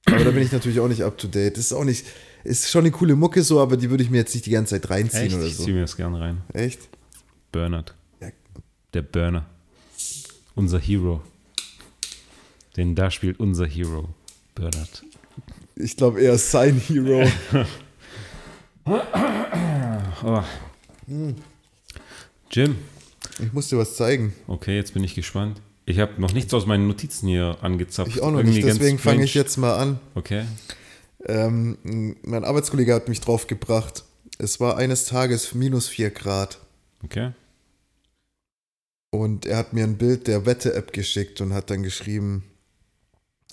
Aber 0.06 0.24
da 0.24 0.32
bin 0.32 0.44
ich 0.44 0.52
natürlich 0.52 0.80
auch 0.80 0.88
nicht 0.90 1.02
up 1.04 1.18
to 1.18 1.28
date. 1.28 1.58
Das 1.58 1.66
ist 1.66 1.74
auch 1.74 1.86
nicht. 1.86 2.06
Ist 2.44 2.70
schon 2.70 2.82
eine 2.82 2.92
coole 2.92 3.16
Mucke 3.16 3.42
so, 3.42 3.62
aber 3.62 3.78
die 3.78 3.90
würde 3.90 4.04
ich 4.04 4.10
mir 4.10 4.18
jetzt 4.18 4.34
nicht 4.34 4.46
die 4.46 4.52
ganze 4.52 4.76
Zeit 4.80 4.90
reinziehen 4.90 5.24
Echt? 5.28 5.36
oder 5.36 5.46
Ich 5.46 5.56
so. 5.56 5.64
ziehe 5.64 5.74
mir 5.76 5.82
das 5.82 5.96
gern 5.96 6.14
rein. 6.14 6.42
Echt? 6.54 6.82
Bernard. 7.52 7.96
Ja. 8.20 8.30
Der 8.94 9.02
Burner. 9.02 9.46
Unser 10.54 10.78
Hero. 10.80 11.22
Den 12.76 12.96
da 12.96 13.10
spielt 13.10 13.40
unser 13.40 13.66
Hero. 13.66 14.10
Bernard. 14.56 15.04
Ich 15.76 15.98
glaube 15.98 16.22
eher 16.22 16.38
sein 16.38 16.80
Hero. 16.80 17.28
Oh. 20.26 20.42
Jim. 22.52 22.76
Ich 23.40 23.52
muss 23.52 23.70
dir 23.70 23.78
was 23.78 23.96
zeigen. 23.96 24.34
Okay, 24.48 24.76
jetzt 24.76 24.94
bin 24.94 25.04
ich 25.04 25.16
gespannt. 25.16 25.62
Ich 25.86 26.00
habe 26.00 26.20
noch 26.22 26.34
nichts 26.34 26.54
aus 26.54 26.66
meinen 26.66 26.88
Notizen 26.88 27.28
hier 27.28 27.58
angezapft. 27.62 28.10
Ich 28.10 28.22
auch 28.22 28.32
noch 28.32 28.40
Irgendwie 28.40 28.64
nicht, 28.64 28.68
deswegen 28.68 29.00
fange 29.00 29.24
ich 29.24 29.34
jetzt 29.34 29.58
mal 29.58 29.76
an. 29.76 30.00
Okay. 30.16 30.46
Ähm, 31.26 32.18
mein 32.24 32.44
Arbeitskollege 32.44 32.94
hat 32.94 33.10
mich 33.10 33.22
drauf 33.22 33.48
gebracht. 33.48 34.04
Es 34.38 34.60
war 34.60 34.78
eines 34.78 35.06
Tages 35.06 35.54
minus 35.54 35.88
4 35.88 36.12
Grad. 36.12 36.60
Okay. 37.04 37.32
Und 39.12 39.46
er 39.46 39.58
hat 39.58 39.74
mir 39.74 39.84
ein 39.84 39.98
Bild 39.98 40.28
der 40.28 40.46
Wette-App 40.46 40.92
geschickt 40.94 41.42
und 41.42 41.54
hat 41.54 41.70
dann 41.70 41.84
geschrieben, 41.84 42.44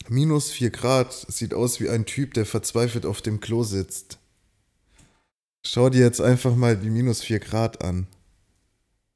minus 0.09 0.51
4 0.51 0.71
Grad 0.71 1.13
sieht 1.13 1.55
aus 1.55 1.81
wie 1.81 1.89
ein 1.89 2.07
Typ, 2.07 2.35
der 2.35 2.47
verzweifelt 2.47 3.07
auf 3.07 3.23
dem 3.23 3.41
Klo 3.41 3.63
sitzt. 3.63 4.19
Schau 5.65 5.91
dir 5.91 6.01
jetzt 6.01 6.21
einfach 6.21 6.57
mal 6.57 6.77
die 6.77 6.91
minus 6.91 7.23
4 7.23 7.39
Grad 7.39 7.85
an. 7.85 8.07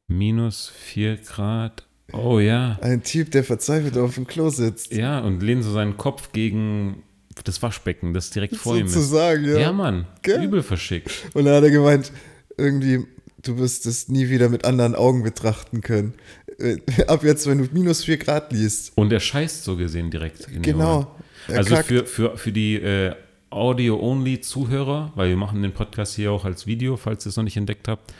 Minus 0.09 0.69
4 0.69 1.17
Grad. 1.17 1.87
Oh 2.13 2.39
ja. 2.39 2.79
Ein 2.83 3.03
Typ, 3.03 3.31
der 3.31 3.45
verzweifelt 3.45 3.97
auf 3.97 4.15
dem 4.15 4.27
Klo 4.27 4.51
sitzt. 4.51 4.93
Ja, 4.93 5.21
und 5.21 5.43
lehnt 5.43 5.65
so 5.65 5.73
seinen 5.73 5.97
Kopf 5.97 6.33
gegen 6.33 7.03
das 7.45 7.63
Waschbecken, 7.63 8.15
das 8.15 8.31
direkt 8.31 8.57
vor 8.57 8.77
ihm 8.77 8.87
ist. 8.87 8.93
Sozusagen, 8.93 9.45
ja. 9.47 9.59
Ja, 9.59 9.73
Mann. 9.73 10.07
Gell? 10.23 10.45
Übel 10.45 10.63
verschickt. 10.63 11.11
Und 11.35 11.47
dann 11.47 11.55
hat 11.55 11.65
er 11.65 11.71
gemeint, 11.71 12.13
irgendwie, 12.57 13.07
du 13.43 13.59
wirst 13.59 13.87
es 13.87 14.09
nie 14.09 14.29
wieder 14.29 14.49
mit 14.49 14.65
anderen 14.65 14.95
Augen 14.95 15.23
betrachten 15.23 15.81
können. 15.81 16.15
Äh, 16.59 16.79
Ab 17.07 17.25
jetzt, 17.25 17.47
wenn 17.47 17.59
du 17.59 17.69
minus 17.73 18.05
4 18.05 18.17
Grad 18.19 18.53
liest. 18.53 18.93
Und 18.97 19.13
er 19.13 19.21
scheißt 19.21 19.65
so 19.65 19.77
gesehen 19.77 20.11
direkt. 20.11 20.47
Genau. 20.63 21.17
Also 21.49 21.75
kackt. 21.75 21.89
für, 21.89 22.07
für, 22.07 22.37
für 22.37 22.53
die 22.53 22.77
äh, 22.77 23.15
Audio-Only-Zuhörer, 23.51 25.13
weil 25.15 25.29
wir 25.29 25.37
machen 25.37 25.63
den 25.63 25.73
Podcast 25.73 26.15
hier 26.15 26.33
auch 26.33 26.45
als 26.45 26.67
Video, 26.67 26.97
falls 26.97 27.25
ihr 27.27 27.31
es 27.31 27.37
noch 27.37 27.45
nicht 27.45 27.57
entdeckt 27.57 27.87
habt, 27.87 28.13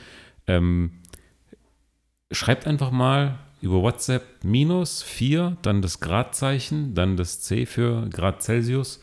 ähm, 0.47 0.93
schreibt 2.31 2.67
einfach 2.67 2.91
mal 2.91 3.39
über 3.61 3.83
WhatsApp 3.83 4.23
minus 4.45 5.03
4, 5.03 5.57
dann 5.63 5.83
das 5.83 6.01
Gradzeichen, 6.01 6.95
dann 6.95 7.17
das 7.17 7.41
C 7.41 7.67
für 7.67 8.09
Grad 8.11 8.43
Celsius 8.43 9.01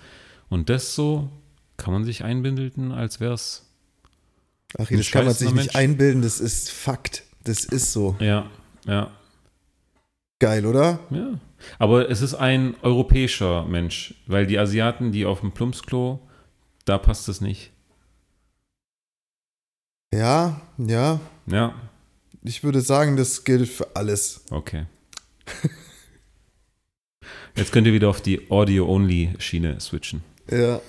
und 0.50 0.70
das 0.70 0.96
so 0.96 1.30
kann 1.78 1.94
man 1.94 2.04
sich 2.04 2.24
einbilden, 2.24 2.92
als 2.92 3.20
wäre 3.20 3.34
es, 3.34 3.66
Ach, 4.78 4.88
das 4.88 5.12
kann 5.12 5.26
man 5.26 5.34
sich 5.34 5.48
nicht 5.52 5.56
Mensch. 5.56 5.76
einbilden, 5.76 6.22
das 6.22 6.40
ist 6.40 6.72
Fakt. 6.72 7.24
Das 7.44 7.66
ist 7.66 7.92
so. 7.92 8.16
ja, 8.20 8.46
ja, 8.86 9.12
Geil, 10.42 10.66
oder? 10.66 11.00
Ja, 11.12 11.40
aber 11.78 12.10
es 12.10 12.22
ist 12.24 12.34
ein 12.34 12.74
europäischer 12.82 13.64
Mensch, 13.66 14.16
weil 14.26 14.48
die 14.48 14.58
Asiaten, 14.58 15.12
die 15.12 15.24
auf 15.28 15.42
dem 15.42 15.52
Plumpsklo, 15.52 16.20
da 16.86 16.98
passt 16.98 17.30
es 17.30 17.42
nicht. 17.42 17.72
Ja, 20.12 20.60
ja. 20.80 21.20
Ja, 21.46 21.76
Ich 22.44 22.64
würde 22.64 22.82
sagen, 22.82 23.18
das 23.18 23.44
gilt 23.44 23.70
für 23.70 23.96
alles. 23.96 24.44
okay. 24.50 24.86
Jetzt 27.56 27.72
könnt 27.72 27.86
ihr 27.86 27.94
wieder 27.94 28.10
auf 28.10 28.22
die 28.22 28.50
Audio-Only-Schiene 28.50 29.80
switchen. 29.80 30.24
Ja. 30.50 30.82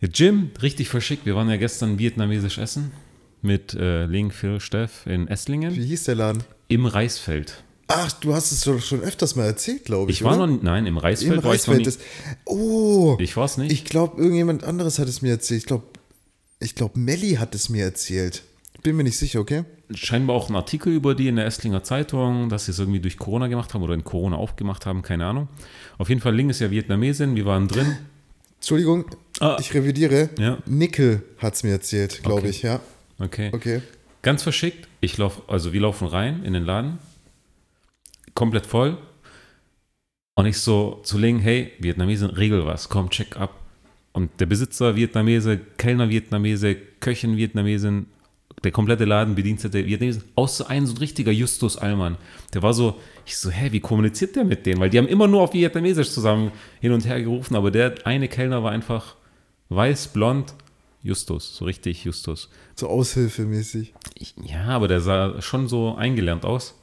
Ja, 0.00 0.08
Jim, 0.12 0.50
richtig 0.60 0.90
verschickt. 0.90 1.24
Wir 1.24 1.36
waren 1.36 1.48
ja 1.48 1.56
gestern 1.56 1.98
vietnamesisch 1.98 2.58
essen 2.58 2.90
mit 3.40 3.72
äh, 3.72 4.04
Ling, 4.04 4.30
Phil, 4.30 4.60
Steff 4.60 5.06
in 5.06 5.26
Esslingen 5.28 5.74
Wie 5.74 5.86
hieß 5.86 6.04
der 6.04 6.16
Laden? 6.16 6.44
im 6.68 6.84
Reisfeld. 6.84 7.62
Ach, 7.88 8.10
du 8.12 8.34
hast 8.34 8.50
es 8.50 8.62
doch 8.62 8.80
schon 8.80 9.00
öfters 9.00 9.36
mal 9.36 9.44
erzählt, 9.46 9.84
glaube 9.84 10.10
ich. 10.10 10.18
Ich 10.18 10.24
war 10.24 10.36
oder? 10.36 10.46
noch, 10.48 10.62
nein, 10.62 10.86
im 10.86 10.98
Reisfeld 10.98 11.36
Im 11.38 11.44
war 11.44 11.54
ich 11.54 11.66
noch 11.66 11.74
Reisfeld. 11.74 11.98
nie. 11.98 12.04
Oh, 12.44 13.16
Ich 13.20 13.36
war 13.36 13.44
es 13.44 13.56
nicht. 13.58 13.70
ich 13.72 13.84
glaube, 13.84 14.20
irgendjemand 14.20 14.64
anderes 14.64 14.98
hat 14.98 15.08
es 15.08 15.22
mir 15.22 15.30
erzählt. 15.30 15.60
Ich 15.60 15.66
glaube, 15.66 15.84
ich 16.58 16.74
glaub, 16.74 16.96
Melli 16.96 17.34
hat 17.34 17.54
es 17.54 17.68
mir 17.68 17.84
erzählt. 17.84 18.42
Bin 18.82 18.96
mir 18.96 19.04
nicht 19.04 19.18
sicher, 19.18 19.40
okay? 19.40 19.64
scheinbar 19.94 20.34
auch 20.34 20.48
ein 20.50 20.56
Artikel 20.56 20.92
über 20.92 21.14
die 21.14 21.28
in 21.28 21.36
der 21.36 21.46
Esslinger 21.46 21.84
Zeitung, 21.84 22.48
dass 22.48 22.64
sie 22.64 22.72
es 22.72 22.80
irgendwie 22.80 22.98
durch 22.98 23.16
Corona 23.18 23.46
gemacht 23.46 23.72
haben 23.72 23.82
oder 23.84 23.94
in 23.94 24.02
Corona 24.02 24.34
aufgemacht 24.34 24.84
haben, 24.84 25.02
keine 25.02 25.26
Ahnung. 25.26 25.46
Auf 25.96 26.08
jeden 26.08 26.20
Fall, 26.20 26.34
Ling 26.34 26.50
ist 26.50 26.58
ja 26.60 26.72
Vietnamesin, 26.72 27.36
wir 27.36 27.46
waren 27.46 27.68
drin. 27.68 27.96
Entschuldigung, 28.56 29.04
Ah. 29.38 29.56
ich 29.60 29.72
revidiere. 29.74 30.30
Ja. 30.40 30.58
Nickel 30.66 31.22
hat 31.38 31.54
es 31.54 31.62
mir 31.62 31.70
erzählt, 31.70 32.20
glaube 32.24 32.40
Okay. 32.40 32.50
ich, 32.50 32.62
ja. 32.62 32.80
Okay. 33.20 33.50
Okay. 33.54 33.80
Ganz 34.22 34.42
verschickt. 34.42 34.88
Ich 35.00 35.18
laufe, 35.18 35.42
also 35.46 35.72
wir 35.72 35.80
laufen 35.82 36.08
rein 36.08 36.42
in 36.42 36.52
den 36.52 36.64
Laden. 36.64 36.98
Komplett 38.36 38.66
voll. 38.66 38.98
Und 40.34 40.44
ich 40.44 40.58
so 40.58 41.00
zu 41.02 41.16
Ling, 41.16 41.38
hey, 41.38 41.72
Vietnamesen, 41.78 42.28
regel 42.28 42.66
was, 42.66 42.90
komm, 42.90 43.08
check 43.08 43.38
ab. 43.38 43.58
Und 44.12 44.30
der 44.38 44.44
Besitzer 44.44 44.94
Vietnamese, 44.94 45.58
Kellner 45.78 46.10
Vietnamese, 46.10 46.76
Köchin 47.00 47.38
Vietnamesin, 47.38 48.04
der 48.62 48.72
komplette 48.72 49.06
Laden, 49.06 49.34
Bedienstete 49.34 49.86
Vietnamesen, 49.86 50.24
außer 50.34 50.68
ein 50.68 50.86
so 50.86 50.92
ein 50.94 50.98
richtiger 50.98 51.32
Justus 51.32 51.78
Allmann. 51.78 52.18
Der 52.52 52.62
war 52.62 52.74
so, 52.74 53.00
ich 53.24 53.38
so, 53.38 53.48
hä, 53.48 53.72
wie 53.72 53.80
kommuniziert 53.80 54.36
der 54.36 54.44
mit 54.44 54.66
denen? 54.66 54.80
Weil 54.80 54.90
die 54.90 54.98
haben 54.98 55.08
immer 55.08 55.28
nur 55.28 55.40
auf 55.40 55.54
Vietnamesisch 55.54 56.10
zusammen 56.10 56.52
hin 56.80 56.92
und 56.92 57.06
her 57.06 57.22
gerufen, 57.22 57.56
aber 57.56 57.70
der 57.70 57.94
eine 58.04 58.28
Kellner 58.28 58.62
war 58.62 58.70
einfach 58.70 59.16
weiß, 59.70 60.08
blond, 60.08 60.52
Justus, 61.02 61.56
so 61.56 61.64
richtig 61.64 62.04
Justus. 62.04 62.50
So 62.74 62.88
aushilfemäßig. 62.88 63.94
Ich, 64.14 64.34
ja, 64.44 64.64
aber 64.66 64.88
der 64.88 65.00
sah 65.00 65.40
schon 65.40 65.68
so 65.68 65.94
eingelernt 65.94 66.44
aus. 66.44 66.75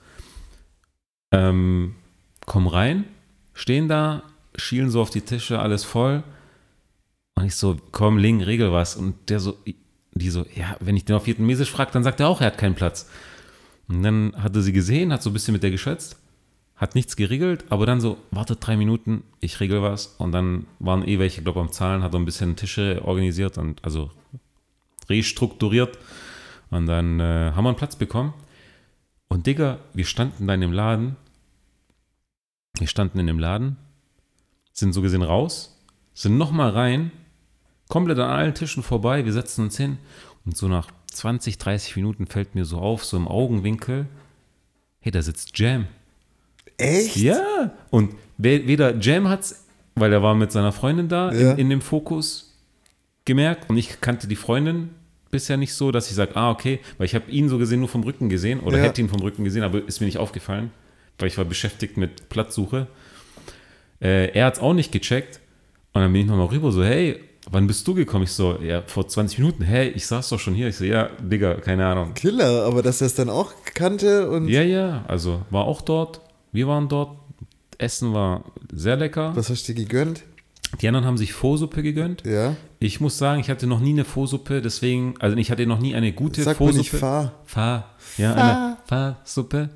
Ähm, 1.34 1.96
komm 2.46 2.68
rein, 2.68 3.06
stehen 3.54 3.88
da, 3.88 4.24
schielen 4.56 4.92
so 4.92 5.02
auf 5.02 5.10
die 5.10 5.22
Tische, 5.22 5.60
alles 5.60 5.84
voll. 5.84 6.24
Und 7.36 7.46
ich 7.46 7.56
so, 7.56 7.78
komm, 7.92 8.20
Ling, 8.20 8.42
regel 8.42 8.72
was. 8.72 8.96
Und 8.96 9.30
der 9.30 9.40
so, 9.40 9.58
die 10.14 10.30
so, 10.30 10.46
ja, 10.54 10.78
wenn 10.80 10.96
ich 10.96 11.06
den 11.06 11.16
auf 11.16 11.26
Vietnamesisch 11.26 11.72
frage, 11.72 11.92
dann 11.92 12.04
sagt 12.04 12.20
er 12.20 12.30
auch, 12.30 12.40
er 12.40 12.48
hat 12.48 12.60
keinen 12.60 12.76
Platz. 12.76 13.10
Und 13.88 14.04
dann 14.04 14.34
hatte 14.38 14.62
sie 14.62 14.74
gesehen, 14.74 15.12
hat 15.12 15.24
so 15.24 15.32
ein 15.32 15.34
bisschen 15.34 15.54
mit 15.54 15.64
der 15.64 15.72
geschätzt, 15.72 16.18
hat 16.76 16.94
nichts 16.94 17.16
geregelt, 17.16 17.66
aber 17.70 17.88
dann 17.88 18.00
so, 18.00 18.18
wartet 18.30 18.60
drei 18.62 18.78
Minuten, 18.78 19.24
ich 19.40 19.60
regel 19.60 19.82
was. 19.82 20.16
Und 20.20 20.32
dann 20.34 20.68
waren 20.78 21.08
eh 21.08 21.18
welche, 21.18 21.42
glaube 21.42 21.62
am 21.62 21.72
Zahlen, 21.72 22.04
hat 22.04 22.14
er 22.14 22.20
ein 22.20 22.26
bisschen 22.26 22.56
Tische 22.56 23.02
organisiert 23.04 23.58
und 23.58 23.84
also 23.84 24.12
restrukturiert. 25.10 25.98
Und 26.70 26.86
dann 26.86 27.20
äh, 27.20 27.52
haben 27.56 27.64
wir 27.64 27.70
einen 27.70 27.78
Platz 27.78 27.96
bekommen. 27.96 28.34
Und 29.28 29.48
Digga, 29.48 29.80
wir 29.94 30.06
standen 30.06 30.46
da 30.46 30.54
in 30.54 30.62
dem 30.62 30.74
Laden. 30.74 31.16
Wir 32.84 32.90
standen 32.90 33.18
in 33.18 33.28
dem 33.28 33.40
Laden, 33.40 33.78
sind 34.74 34.92
so 34.92 35.02
gesehen 35.02 35.22
raus, 35.22 35.80
sind 36.14 36.38
nochmal 36.38 36.72
rein, 36.72 37.12
komplett 37.88 38.20
an 38.20 38.30
allen 38.30 38.54
Tischen 38.54 38.84
vorbei, 38.84 39.24
wir 39.24 39.32
setzen 39.32 39.62
uns 39.64 39.78
hin 39.78 40.00
und 40.46 40.58
so 40.58 40.68
nach 40.68 40.92
20, 41.14 41.58
30 41.58 41.96
Minuten 41.96 42.28
fällt 42.28 42.56
mir 42.56 42.66
so 42.66 42.80
auf, 42.80 43.06
so 43.06 43.16
im 43.16 43.26
Augenwinkel, 43.30 44.06
hey, 45.00 45.14
da 45.14 45.22
sitzt 45.22 45.58
Jam. 45.58 45.88
Echt? 46.76 47.16
Ja, 47.16 47.72
und 47.90 48.16
we- 48.38 48.68
weder 48.68 48.98
Jam 48.98 49.30
hat's, 49.30 49.66
weil 49.96 50.12
er 50.12 50.22
war 50.22 50.36
mit 50.36 50.52
seiner 50.52 50.74
Freundin 50.74 51.08
da 51.08 51.32
Ja. 51.32 51.54
in, 51.54 51.60
in 51.60 51.70
dem 51.70 51.80
Fokus 51.82 52.54
gemerkt 53.24 53.70
und 53.70 53.78
ich 53.78 54.02
kannte 54.02 54.28
die 54.28 54.36
Freundin 54.36 54.90
bisher 55.32 55.56
nicht 55.56 55.74
so, 55.74 55.90
dass 55.92 56.10
ich 56.10 56.16
sage, 56.18 56.36
ah, 56.36 56.52
okay, 56.52 56.82
weil 56.98 57.06
ich 57.06 57.16
habe 57.16 57.32
ihn 57.32 57.48
so 57.48 57.58
gesehen 57.58 57.80
nur 57.80 57.88
vom 57.88 58.04
Rücken 58.04 58.28
gesehen 58.28 58.60
oder 58.60 58.78
Ja. 58.80 58.84
hätte 58.84 59.00
ihn 59.00 59.08
vom 59.08 59.22
Rücken 59.22 59.46
gesehen, 59.46 59.64
aber 59.64 59.88
ist 59.88 60.02
mir 60.02 60.06
nicht 60.08 60.18
aufgefallen, 60.18 60.72
weil 61.20 61.28
ich 61.28 61.38
war 61.38 61.46
beschäftigt 61.46 61.98
mit 61.98 62.30
Platzsuche. 62.30 62.88
Äh, 64.02 64.32
er 64.32 64.46
hat 64.48 64.56
es 64.56 64.60
auch 64.60 64.74
nicht 64.74 64.92
gecheckt 64.92 65.40
Und 65.94 66.02
dann 66.02 66.12
bin 66.12 66.22
ich 66.24 66.28
nochmal 66.28 66.48
rüber, 66.48 66.72
so, 66.72 66.84
hey, 66.84 67.20
wann 67.52 67.68
bist 67.68 67.88
du 67.88 67.94
gekommen? 67.94 68.24
Ich 68.24 68.32
so, 68.32 68.60
ja, 68.62 68.82
vor 68.86 69.08
20 69.08 69.40
Minuten. 69.40 69.64
Hey, 69.64 69.90
ich 69.90 70.08
saß 70.08 70.30
doch 70.30 70.40
schon 70.40 70.54
hier. 70.56 70.68
Ich 70.68 70.78
so, 70.78 70.86
ja, 70.86 71.10
Digga, 71.22 71.56
keine 71.56 71.86
Ahnung. 71.86 72.14
Killer, 72.14 72.66
aber 72.66 72.82
dass 72.82 73.02
er 73.02 73.08
es 73.08 73.16
dann 73.16 73.30
auch 73.30 73.54
kannte 73.74 74.30
und 74.30 74.48
Ja, 74.50 74.62
ja, 74.62 75.06
also 75.08 75.42
war 75.50 75.66
auch 75.66 75.82
dort. 75.82 76.22
Wir 76.52 76.68
waren 76.68 76.90
dort. 76.90 77.18
Essen 77.80 78.14
war 78.14 78.44
sehr 78.72 78.96
lecker. 78.96 79.36
was 79.36 79.50
hast 79.50 79.68
du 79.68 79.74
dir 79.74 79.84
gegönnt? 79.84 80.24
Die 80.82 80.88
anderen 80.88 81.06
haben 81.06 81.18
sich 81.18 81.34
Vorsuppe 81.34 81.84
gegönnt. 81.84 82.24
Ja. 82.26 82.56
Ich 82.80 83.02
muss 83.02 83.18
sagen, 83.18 83.40
ich 83.42 83.50
hatte 83.50 83.68
noch 83.68 83.80
nie 83.80 83.92
eine 83.92 84.06
Vorsuppe, 84.06 84.62
deswegen, 84.62 85.16
also 85.20 85.36
ich 85.38 85.52
hatte 85.52 85.66
noch 85.66 85.80
nie 85.80 85.94
eine 85.96 86.14
gute 86.14 86.44
Sag 86.44 86.60
mal 86.60 86.68
Vorsuppe. 86.68 86.78
nicht 86.80 86.92
Fahr. 86.92 87.34
Fa. 87.46 87.86
Ja, 88.18 88.34
eine 88.34 88.78
Fa-Suppe. 88.86 89.70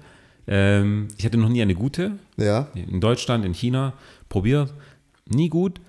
Ähm, 0.48 1.08
ich 1.18 1.26
hatte 1.26 1.38
noch 1.38 1.50
nie 1.50 1.62
eine 1.62 1.76
gute. 1.76 2.14
Ja. 2.38 2.68
In 2.74 3.02
Deutschland, 3.02 3.44
in 3.46 3.54
China. 3.54 3.94
Probiert. 4.30 4.74
Nie 5.26 5.50
gut. 5.50 5.82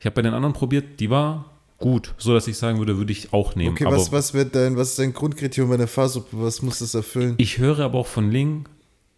Ich 0.00 0.06
habe 0.06 0.14
bei 0.16 0.22
den 0.22 0.34
anderen 0.34 0.52
probiert, 0.52 1.00
die 1.00 1.08
war 1.10 1.50
gut. 1.78 2.14
So 2.18 2.34
dass 2.34 2.46
ich 2.46 2.56
sagen 2.56 2.78
würde, 2.78 2.98
würde 2.98 3.12
ich 3.12 3.32
auch 3.32 3.54
nehmen. 3.56 3.70
Okay, 3.72 3.86
aber 3.86 3.96
was, 3.96 4.12
was 4.12 4.34
wird 4.34 4.54
dein, 4.54 4.76
was 4.76 4.90
ist 4.90 4.98
dein 4.98 5.12
Grundkriterium 5.14 5.68
bei 5.70 5.76
einer 5.76 5.86
Fahrsuppe? 5.86 6.28
Was 6.32 6.60
muss 6.62 6.78
das 6.80 6.94
erfüllen? 6.94 7.34
ich 7.38 7.58
höre 7.58 7.80
aber 7.80 7.98
auch 7.98 8.06
von 8.06 8.30
Ling, 8.30 8.66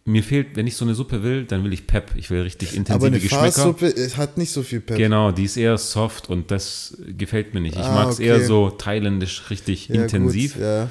mir 0.07 0.21
fehlt, 0.23 0.55
wenn 0.55 0.67
ich 0.67 0.75
so 0.75 0.85
eine 0.85 0.93
Suppe 0.93 1.23
will, 1.23 1.45
dann 1.45 1.63
will 1.63 1.73
ich 1.73 1.87
Pep. 1.87 2.11
Ich 2.15 2.29
will 2.29 2.41
richtig 2.41 2.69
intensive 2.75 2.95
Aber 2.95 3.07
eine 3.07 3.19
Geschmäcker. 3.19 3.51
Fahrsuppe 3.51 3.87
äh, 3.87 4.09
hat 4.11 4.37
nicht 4.37 4.51
so 4.51 4.61
viel 4.61 4.79
Pep. 4.79 4.97
Genau, 4.97 5.31
die 5.31 5.43
ist 5.45 5.57
eher 5.57 5.77
soft 5.79 6.29
und 6.29 6.51
das 6.51 6.95
gefällt 7.17 7.53
mir 7.55 7.61
nicht. 7.61 7.75
Ich 7.75 7.83
Ah, 7.83 7.93
mag 7.95 8.09
es 8.09 8.15
okay. 8.19 8.27
eher 8.27 8.45
so 8.45 8.69
thailändisch 8.69 9.49
richtig 9.49 9.87
Ja, 9.89 10.03
intensiv. 10.03 10.53
Gut, 10.53 10.61
ja. 10.61 10.89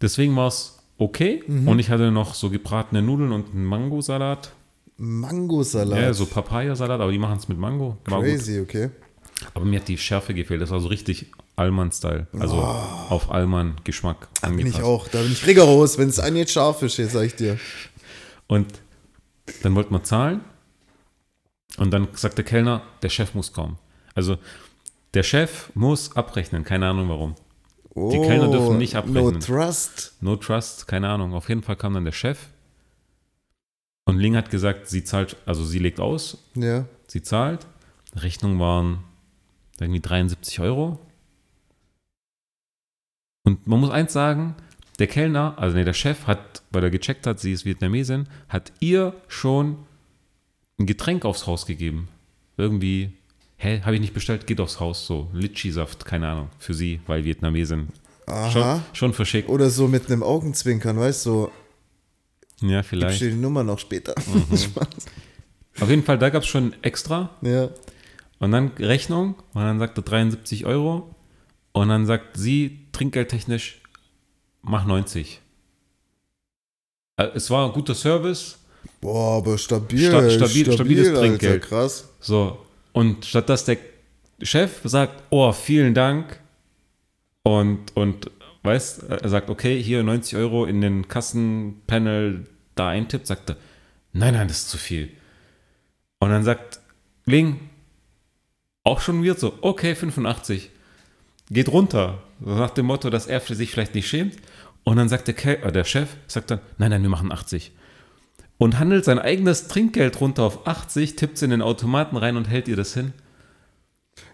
Deswegen 0.00 0.36
war 0.36 0.48
es 0.48 0.75
okay. 0.98 1.42
Mhm. 1.46 1.68
Und 1.68 1.78
ich 1.78 1.90
hatte 1.90 2.10
noch 2.10 2.34
so 2.34 2.50
gebratene 2.50 3.02
Nudeln 3.02 3.32
und 3.32 3.54
einen 3.54 3.64
Mangosalat. 3.64 4.52
Mangosalat. 4.96 5.98
Ja, 5.98 6.14
so 6.14 6.26
Papayasalat, 6.26 7.00
aber 7.00 7.12
die 7.12 7.18
machen 7.18 7.38
es 7.38 7.48
mit 7.48 7.58
Mango. 7.58 7.98
War 8.06 8.20
gut. 8.20 8.30
Crazy, 8.30 8.60
okay. 8.60 8.90
Aber 9.54 9.64
mir 9.64 9.80
hat 9.80 9.88
die 9.88 9.98
Schärfe 9.98 10.32
gefehlt. 10.32 10.62
Das 10.62 10.70
war 10.70 10.80
so 10.80 10.88
richtig 10.88 11.26
Allmann-Style. 11.56 12.26
Also 12.38 12.56
auf 12.56 13.30
Allmann-Geschmack 13.30 14.28
Da 14.40 14.48
bin 14.48 14.66
ich 14.66 14.82
auch. 14.82 15.08
Da 15.08 15.20
bin 15.22 15.32
ich 15.32 15.46
rigoros, 15.46 15.98
wenn 15.98 16.08
es 16.08 16.16
jetzt 16.16 16.52
scharf 16.52 16.82
ist, 16.82 16.96
sag 16.96 17.24
ich 17.24 17.34
dir. 17.34 17.58
Und 18.46 18.66
dann 19.62 19.74
wollten 19.74 19.92
wir 19.92 20.02
zahlen. 20.04 20.40
Und 21.78 21.90
dann 21.90 22.08
sagt 22.14 22.38
der 22.38 22.44
Kellner, 22.44 22.82
der 23.02 23.10
Chef 23.10 23.34
muss 23.34 23.52
kommen. 23.52 23.78
Also 24.14 24.38
der 25.14 25.22
Chef 25.22 25.70
muss 25.74 26.16
abrechnen. 26.16 26.64
Keine 26.64 26.88
Ahnung 26.88 27.08
warum. 27.08 27.34
Die 27.96 28.18
Kellner 28.20 28.48
dürfen 28.50 28.76
nicht 28.78 28.92
No 28.92 28.98
abrechnen. 29.00 29.40
trust. 29.40 30.14
No 30.20 30.36
trust, 30.36 30.86
keine 30.86 31.08
Ahnung. 31.08 31.32
Auf 31.32 31.48
jeden 31.48 31.62
Fall 31.62 31.76
kam 31.76 31.94
dann 31.94 32.04
der 32.04 32.12
Chef. 32.12 32.48
Und 34.04 34.18
Ling 34.18 34.36
hat 34.36 34.50
gesagt, 34.50 34.86
sie 34.88 35.02
zahlt, 35.02 35.36
also 35.46 35.64
sie 35.64 35.78
legt 35.78 35.98
aus, 35.98 36.38
Ja. 36.54 36.84
sie 37.08 37.22
zahlt. 37.22 37.66
Rechnung 38.14 38.60
waren 38.60 39.02
irgendwie 39.80 40.00
73 40.00 40.60
Euro. 40.60 40.98
Und 43.44 43.66
man 43.66 43.80
muss 43.80 43.90
eins 43.90 44.12
sagen, 44.12 44.54
der 44.98 45.06
Kellner, 45.06 45.54
also 45.58 45.76
nee, 45.76 45.84
der 45.84 45.92
Chef 45.92 46.26
hat, 46.26 46.62
weil 46.70 46.82
er 46.84 46.90
gecheckt 46.90 47.26
hat, 47.26 47.40
sie 47.40 47.52
ist 47.52 47.64
Vietnamesin, 47.64 48.28
hat 48.48 48.72
ihr 48.80 49.14
schon 49.28 49.76
ein 50.78 50.86
Getränk 50.86 51.24
aufs 51.24 51.46
Haus 51.46 51.66
gegeben. 51.66 52.08
Irgendwie, 52.56 53.15
hä, 53.56 53.80
habe 53.82 53.94
ich 53.94 54.00
nicht 54.00 54.14
bestellt, 54.14 54.46
geht 54.46 54.60
aufs 54.60 54.80
Haus, 54.80 55.06
so, 55.06 55.28
Litschi-Saft, 55.32 56.04
keine 56.04 56.28
Ahnung, 56.28 56.48
für 56.58 56.74
sie, 56.74 57.00
weil 57.06 57.24
Vietnamesin. 57.24 57.88
Aha. 58.26 58.50
Schon, 58.50 58.82
schon 58.92 59.12
verschickt. 59.14 59.48
Oder 59.48 59.70
so 59.70 59.86
mit 59.88 60.06
einem 60.10 60.22
Augenzwinkern, 60.22 60.98
weißt 60.98 61.26
du, 61.26 61.30
so, 61.30 62.66
Ja, 62.66 62.80
ich 62.80 62.86
vielleicht. 62.86 63.16
stehe 63.16 63.30
die 63.30 63.36
Nummer 63.36 63.62
noch 63.64 63.78
später. 63.78 64.14
Mhm. 64.26 64.56
Spaß. 64.56 64.88
Auf 65.80 65.90
jeden 65.90 66.02
Fall, 66.04 66.18
da 66.18 66.30
gab 66.30 66.42
es 66.42 66.48
schon 66.48 66.74
extra. 66.82 67.30
Ja. 67.42 67.68
Und 68.38 68.50
dann 68.52 68.68
Rechnung. 68.78 69.34
Und 69.54 69.62
dann 69.62 69.78
sagt 69.78 69.98
er 69.98 70.02
73 70.02 70.64
Euro. 70.66 71.14
Und 71.72 71.88
dann 71.90 72.06
sagt 72.06 72.36
sie, 72.38 72.86
trinkgeldtechnisch, 72.92 73.80
mach 74.62 74.86
90. 74.86 75.40
Äh, 77.18 77.24
Es 77.34 77.50
war 77.50 77.66
ein 77.66 77.72
guter 77.72 77.94
Service. 77.94 78.58
Boah, 79.00 79.36
aber 79.38 79.58
stabil. 79.58 80.08
Sta- 80.08 80.30
stabil- 80.30 80.72
stabiles 80.72 81.08
Alter, 81.08 81.20
Trinkgeld. 81.20 81.62
krass. 81.62 82.08
So. 82.20 82.58
Und 82.96 83.26
statt 83.26 83.50
dass 83.50 83.66
der 83.66 83.76
Chef 84.40 84.80
sagt, 84.84 85.24
oh, 85.28 85.52
vielen 85.52 85.92
Dank. 85.92 86.40
Und, 87.42 87.94
und 87.94 88.30
weißt, 88.62 89.02
er 89.02 89.28
sagt, 89.28 89.50
okay, 89.50 89.82
hier 89.82 90.02
90 90.02 90.38
Euro 90.38 90.64
in 90.64 90.80
den 90.80 91.06
Kassenpanel 91.06 92.46
da 92.74 92.88
eintippt, 92.88 93.26
sagt 93.26 93.50
er, 93.50 93.56
nein, 94.14 94.32
nein, 94.32 94.48
das 94.48 94.60
ist 94.60 94.70
zu 94.70 94.78
viel. 94.78 95.10
Und 96.20 96.30
dann 96.30 96.42
sagt 96.42 96.80
Ling, 97.26 97.68
auch 98.82 99.02
schon 99.02 99.22
wird 99.22 99.40
so, 99.40 99.58
okay, 99.60 99.94
85. 99.94 100.70
Geht 101.50 101.68
runter. 101.68 102.22
Nach 102.40 102.70
dem 102.70 102.86
Motto, 102.86 103.10
dass 103.10 103.26
er 103.26 103.42
für 103.42 103.54
sich 103.54 103.72
vielleicht 103.72 103.94
nicht 103.94 104.08
schämt. 104.08 104.36
Und 104.84 104.96
dann 104.96 105.10
sagt 105.10 105.26
der, 105.26 105.34
Kel 105.34 105.56
äh, 105.56 105.70
der 105.70 105.84
Chef, 105.84 106.16
sagt 106.28 106.50
dann, 106.50 106.60
nein, 106.78 106.92
nein, 106.92 107.02
wir 107.02 107.10
machen 107.10 107.30
80. 107.30 107.72
Und 108.58 108.78
handelt 108.78 109.04
sein 109.04 109.18
eigenes 109.18 109.68
Trinkgeld 109.68 110.20
runter 110.20 110.42
auf 110.44 110.66
80, 110.66 111.16
tippt 111.16 111.36
es 111.36 111.42
in 111.42 111.50
den 111.50 111.60
Automaten 111.62 112.16
rein 112.16 112.36
und 112.36 112.48
hält 112.48 112.68
ihr 112.68 112.76
das 112.76 112.94
hin. 112.94 113.12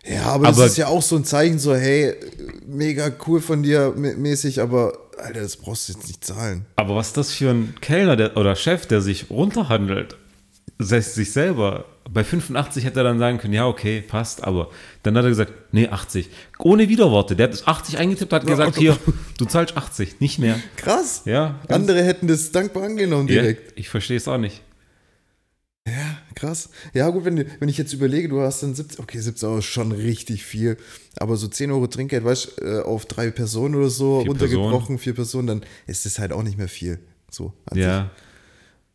Ja, 0.04 0.26
aber 0.26 0.46
das 0.46 0.56
Aber- 0.58 0.66
ist 0.66 0.76
ja 0.76 0.86
auch 0.86 1.02
so 1.02 1.16
ein 1.16 1.24
Zeichen, 1.24 1.58
so, 1.58 1.74
hey, 1.74 2.14
mega 2.66 3.10
cool 3.26 3.40
von 3.40 3.62
dir 3.64 3.94
mä- 3.96 4.16
mäßig, 4.16 4.60
aber, 4.60 4.92
Alter, 5.18 5.40
das 5.40 5.56
brauchst 5.56 5.88
du 5.88 5.92
jetzt 5.94 6.06
nicht 6.06 6.24
zahlen. 6.24 6.66
Aber 6.76 6.94
was 6.94 7.08
ist 7.08 7.16
das 7.16 7.32
für 7.32 7.50
ein 7.50 7.74
Kellner 7.80 8.14
der, 8.16 8.36
oder 8.36 8.54
Chef, 8.54 8.86
der 8.86 9.00
sich 9.00 9.30
runterhandelt, 9.30 10.16
sich 10.78 11.32
selber. 11.32 11.84
Bei 12.12 12.24
85 12.24 12.84
hätte 12.84 13.00
er 13.00 13.04
dann 13.04 13.18
sagen 13.18 13.38
können, 13.38 13.54
ja, 13.54 13.66
okay, 13.66 14.02
passt, 14.02 14.44
aber 14.44 14.70
dann 15.02 15.16
hat 15.16 15.24
er 15.24 15.30
gesagt, 15.30 15.52
nee, 15.72 15.88
80. 15.88 16.28
Ohne 16.58 16.88
Widerworte. 16.88 17.36
Der 17.36 17.44
hat 17.44 17.52
das 17.54 17.66
80 17.66 17.96
eingetippt, 17.96 18.32
hat 18.32 18.46
gesagt, 18.46 18.76
hier, 18.76 18.98
du 19.38 19.46
zahlst 19.46 19.76
80, 19.76 20.20
nicht 20.20 20.38
mehr. 20.38 20.58
Krass. 20.76 21.22
Ja, 21.24 21.60
Andere 21.68 22.02
hätten 22.02 22.26
das 22.26 22.52
dankbar 22.52 22.84
angenommen 22.84 23.28
ja 23.28 23.40
direkt. 23.40 23.78
ich 23.78 23.88
verstehe 23.88 24.18
es 24.18 24.28
auch 24.28 24.38
nicht. 24.38 24.62
Ja, 25.86 26.18
krass. 26.36 26.70
Ja, 26.92 27.08
gut, 27.08 27.24
wenn, 27.24 27.44
wenn 27.58 27.68
ich 27.68 27.78
jetzt 27.78 27.92
überlege, 27.92 28.28
du 28.28 28.40
hast 28.40 28.62
dann 28.62 28.74
70, 28.74 29.00
okay, 29.00 29.18
70 29.18 29.48
Euro 29.48 29.58
ist 29.58 29.64
schon 29.64 29.90
richtig 29.90 30.44
viel, 30.44 30.76
aber 31.18 31.36
so 31.36 31.48
10 31.48 31.72
Euro 31.72 31.86
Trinkgeld, 31.88 32.24
weißt 32.24 32.60
du, 32.60 32.64
äh, 32.64 32.82
auf 32.82 33.06
drei 33.06 33.30
Personen 33.30 33.74
oder 33.74 33.90
so 33.90 34.20
Vier 34.20 34.28
runtergebrochen, 34.28 34.98
vier 34.98 35.14
Personen, 35.14 35.46
dann 35.48 35.64
ist 35.86 36.06
das 36.06 36.18
halt 36.18 36.32
auch 36.32 36.42
nicht 36.42 36.58
mehr 36.58 36.68
viel. 36.68 37.00
So. 37.30 37.52
an 37.66 37.76
sich. 37.76 37.84
Ja, 37.84 38.10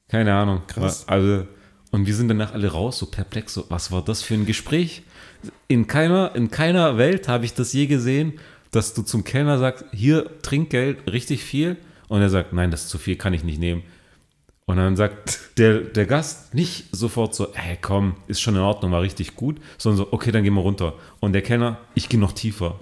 keine 0.08 0.34
Ahnung. 0.34 0.62
Krass. 0.68 1.06
Also, 1.08 1.48
und 1.92 2.06
wir 2.06 2.16
sind 2.16 2.28
danach 2.28 2.54
alle 2.54 2.72
raus, 2.72 2.98
so 2.98 3.06
perplex, 3.06 3.54
so, 3.54 3.66
was 3.70 3.92
war 3.92 4.04
das 4.04 4.22
für 4.22 4.34
ein 4.34 4.46
Gespräch? 4.46 5.04
In 5.68 5.88
keiner, 5.88 6.36
in 6.36 6.52
keiner 6.52 6.98
Welt 6.98 7.28
habe 7.28 7.46
ich 7.46 7.54
das 7.54 7.74
je 7.74 7.88
gesehen, 7.88 8.34
dass 8.72 8.94
du 8.94 9.02
zum 9.02 9.24
Kellner 9.24 9.58
sagst, 9.58 9.86
hier 9.92 10.42
Trinkgeld, 10.42 11.12
richtig 11.12 11.44
viel. 11.44 11.78
Und 12.08 12.22
er 12.22 12.30
sagt, 12.30 12.54
nein, 12.54 12.72
das 12.72 12.84
ist 12.84 12.90
zu 12.90 12.98
viel, 12.98 13.16
kann 13.16 13.34
ich 13.34 13.44
nicht 13.44 13.60
nehmen. 13.60 13.84
Und 14.66 14.78
dann 14.78 14.98
sagt 14.98 15.58
der, 15.58 15.80
der 15.80 16.06
Gast 16.06 16.54
nicht 16.54 16.94
sofort 16.94 17.34
so, 17.34 17.48
hey, 17.54 17.78
komm, 17.82 18.16
ist 18.28 18.42
schon 18.42 18.56
in 18.56 18.62
Ordnung, 18.62 18.92
war 18.92 19.02
richtig 19.02 19.36
gut, 19.36 19.62
sondern 19.78 19.98
so, 19.98 20.08
okay, 20.12 20.32
dann 20.32 20.44
gehen 20.44 20.54
wir 20.56 20.62
runter. 20.62 20.94
Und 21.22 21.32
der 21.34 21.42
Kellner, 21.42 21.80
ich 21.96 22.10
gehe 22.10 22.20
noch 22.20 22.34
tiefer. 22.34 22.80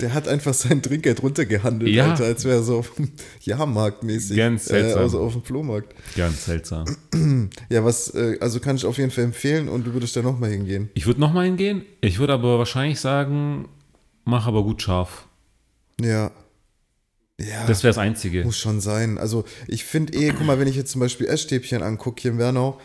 Der 0.00 0.14
hat 0.14 0.28
einfach 0.28 0.54
sein 0.54 0.80
Trinkgeld 0.82 1.22
runtergehandelt, 1.22 1.90
Ja. 1.92 2.10
Alter, 2.10 2.24
als 2.24 2.44
wäre 2.44 2.56
er 2.58 2.62
so 2.62 2.78
auf 2.78 2.94
dem 2.94 3.10
Jahrmarkt 3.40 4.02
mäßig. 4.04 4.36
Ganz 4.36 4.66
Äh, 4.66 4.80
seltsam. 4.80 5.02
also 5.02 5.20
auf 5.20 5.32
dem 5.32 5.42
Flohmarkt. 5.42 5.94
Ganz 6.16 6.44
seltsam. 6.44 6.84
Ja, 7.68 7.84
was, 7.84 8.14
äh, 8.14 8.38
also 8.40 8.60
kann 8.60 8.76
ich 8.76 8.84
auf 8.84 8.96
jeden 8.98 9.10
Fall 9.10 9.24
empfehlen 9.24 9.68
und 9.68 9.86
du 9.86 9.92
würdest 9.92 10.14
da 10.16 10.22
nochmal 10.22 10.50
hingehen. 10.50 10.88
Ich 10.94 11.06
würde 11.06 11.20
nochmal 11.20 11.46
hingehen. 11.46 11.82
Ich 12.00 12.18
würde 12.18 12.32
aber 12.32 12.58
wahrscheinlich 12.58 13.00
sagen, 13.00 13.68
mach 14.24 14.46
aber 14.46 14.62
gut 14.62 14.82
scharf. 14.82 15.26
Ja. 16.00 16.30
Ja. 17.40 17.66
Das 17.66 17.82
wäre 17.84 17.90
das 17.90 17.98
Einzige. 17.98 18.44
Muss 18.44 18.58
schon 18.58 18.80
sein. 18.80 19.16
Also 19.18 19.44
ich 19.68 19.84
finde 19.84 20.12
eh, 20.14 20.30
guck 20.30 20.44
mal, 20.46 20.58
wenn 20.58 20.66
ich 20.68 20.74
jetzt 20.76 20.90
zum 20.92 21.00
Beispiel 21.00 21.26
Essstäbchen 21.28 21.82
angucke 21.82 22.20
hier 22.22 22.32
in 22.32 22.38
Wernau, 22.38 22.80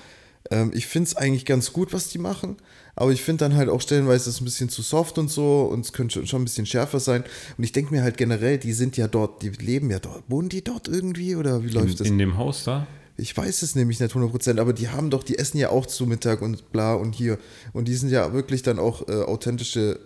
ähm, 0.51 0.71
ich 0.75 0.85
finde 0.87 1.07
es 1.07 1.15
eigentlich 1.15 1.45
ganz 1.45 1.73
gut, 1.73 1.91
was 1.93 2.09
die 2.09 2.19
machen. 2.19 2.57
Aber 2.95 3.11
ich 3.11 3.21
finde 3.23 3.45
dann 3.45 3.55
halt 3.55 3.69
auch 3.69 3.81
stellenweise 3.81 4.29
ist 4.29 4.39
ein 4.41 4.45
bisschen 4.45 4.69
zu 4.69 4.81
soft 4.83 5.17
und 5.17 5.29
so 5.29 5.63
und 5.63 5.79
es 5.85 5.93
könnte 5.93 6.25
schon- 6.27 6.41
ein 6.41 6.45
bisschen 6.45 6.65
schärfer 6.65 6.99
sein. 6.99 7.23
Und 7.57 7.63
ich 7.63 7.71
denke 7.71 7.93
mir 7.93 8.03
halt 8.03 8.17
generell, 8.17 8.57
die 8.59 8.73
sind 8.73 8.97
ja 8.97 9.07
dort, 9.07 9.41
die 9.41 9.49
leben 9.49 9.89
ja 9.89 9.99
dort. 9.99 10.23
Wohnen 10.27 10.49
die 10.49 10.63
dort 10.63 10.87
irgendwie 10.87 11.35
oder 11.35 11.63
wie 11.63 11.67
In, 11.69 11.73
läuft 11.73 11.99
das? 11.99 12.07
in 12.07 12.17
dem 12.19 12.37
Haus 12.37 12.63
da? 12.65 12.85
Ich 13.17 13.35
weiß 13.35 13.61
es 13.61 13.75
nämlich 13.75 13.99
nicht 13.99 14.13
100%, 14.15 14.59
aber 14.59 14.73
die 14.73 14.89
haben 14.89 15.09
doch, 15.11 15.23
die 15.23 15.37
essen 15.37 15.57
ja 15.57 15.69
auch 15.69 15.85
zu 15.85 16.05
Mittag 16.07 16.41
und 16.41 16.71
bla 16.71 16.93
und 16.95 17.13
hier. 17.13 17.37
Und 17.71 17.87
die 17.87 17.95
sind 17.95 18.09
ja 18.09 18.33
wirklich 18.33 18.63
dann 18.63 18.79
auch 18.79 19.07
äh, 19.07 19.11
authentische 19.23 19.99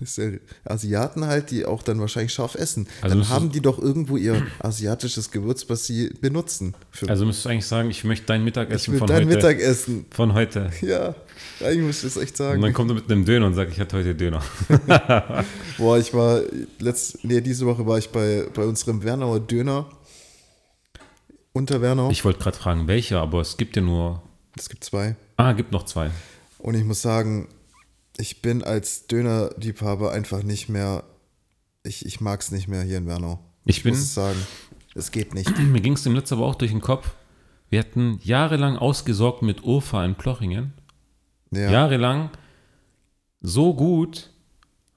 Asiaten 0.64 1.26
halt, 1.26 1.50
die 1.50 1.64
auch 1.66 1.82
dann 1.82 2.00
wahrscheinlich 2.00 2.32
scharf 2.32 2.54
essen. 2.54 2.86
Also 3.02 3.16
dann 3.16 3.28
haben 3.28 3.50
die 3.50 3.60
doch 3.60 3.78
irgendwo 3.78 4.16
ihr 4.16 4.46
asiatisches 4.60 5.30
Gewürz, 5.30 5.68
was 5.68 5.86
sie 5.86 6.10
benutzen. 6.20 6.74
Also 7.06 7.24
müsstest 7.24 7.46
du 7.46 7.50
eigentlich 7.50 7.66
sagen, 7.66 7.90
ich 7.90 8.04
möchte 8.04 8.26
dein 8.26 8.40
ich 8.40 8.44
Mittagessen 8.46 8.92
will 8.92 8.98
von 8.98 9.08
dein 9.08 9.26
heute. 9.26 9.36
Mittagessen. 9.36 10.06
Von 10.10 10.34
heute. 10.34 10.70
Ja, 10.80 11.14
eigentlich 11.60 11.82
muss 11.82 11.96
ich 11.98 12.14
das 12.14 12.16
echt 12.16 12.32
Und 12.32 12.36
sagen. 12.36 12.62
dann 12.62 12.72
kommt 12.72 12.90
er 12.90 12.94
mit 12.94 13.10
einem 13.10 13.24
Döner 13.24 13.46
und 13.46 13.54
sagt, 13.54 13.72
ich 13.72 13.80
hatte 13.80 13.96
heute 13.96 14.14
Döner. 14.14 14.42
Boah, 15.78 15.98
ich 15.98 16.14
war, 16.14 16.40
letzt, 16.78 17.24
nee, 17.24 17.40
diese 17.40 17.66
Woche 17.66 17.86
war 17.86 17.98
ich 17.98 18.08
bei, 18.10 18.46
bei 18.54 18.64
unserem 18.64 19.02
Wernauer 19.02 19.40
Döner. 19.40 19.86
Unter 21.52 21.80
Wernau. 21.82 22.10
Ich 22.10 22.24
wollte 22.24 22.38
gerade 22.38 22.56
fragen, 22.56 22.86
welcher, 22.86 23.20
aber 23.20 23.40
es 23.40 23.56
gibt 23.56 23.76
ja 23.76 23.82
nur. 23.82 24.22
es 24.56 24.68
gibt 24.68 24.84
zwei. 24.84 25.16
Ah, 25.36 25.52
gibt 25.52 25.72
noch 25.72 25.84
zwei. 25.84 26.10
Und 26.58 26.74
ich 26.74 26.84
muss 26.84 27.02
sagen, 27.02 27.48
ich 28.18 28.42
bin 28.42 28.62
als 28.62 29.06
Dönerliebhaber 29.06 30.12
einfach 30.12 30.42
nicht 30.42 30.68
mehr, 30.68 31.04
ich, 31.82 32.04
ich 32.04 32.20
mag 32.20 32.40
es 32.40 32.50
nicht 32.50 32.68
mehr 32.68 32.82
hier 32.82 32.98
in 32.98 33.06
Wernau. 33.06 33.38
Ich 33.64 33.82
bin- 33.82 33.92
muss 33.94 34.02
es 34.02 34.14
sagen, 34.14 34.38
es 34.94 35.10
geht 35.10 35.34
nicht. 35.34 35.56
Mir 35.58 35.80
ging 35.80 35.92
es 35.94 36.02
dem 36.02 36.14
letzten 36.14 36.34
aber 36.34 36.46
auch 36.46 36.54
durch 36.56 36.70
den 36.72 36.80
Kopf. 36.80 37.10
Wir 37.70 37.80
hatten 37.80 38.18
jahrelang 38.22 38.76
ausgesorgt 38.76 39.42
mit 39.42 39.62
Urfa 39.62 40.04
in 40.04 40.14
Plochingen. 40.14 40.72
Ja, 41.50 41.70
Jahrelang 41.70 42.30
so 43.40 43.74
gut. 43.74 44.30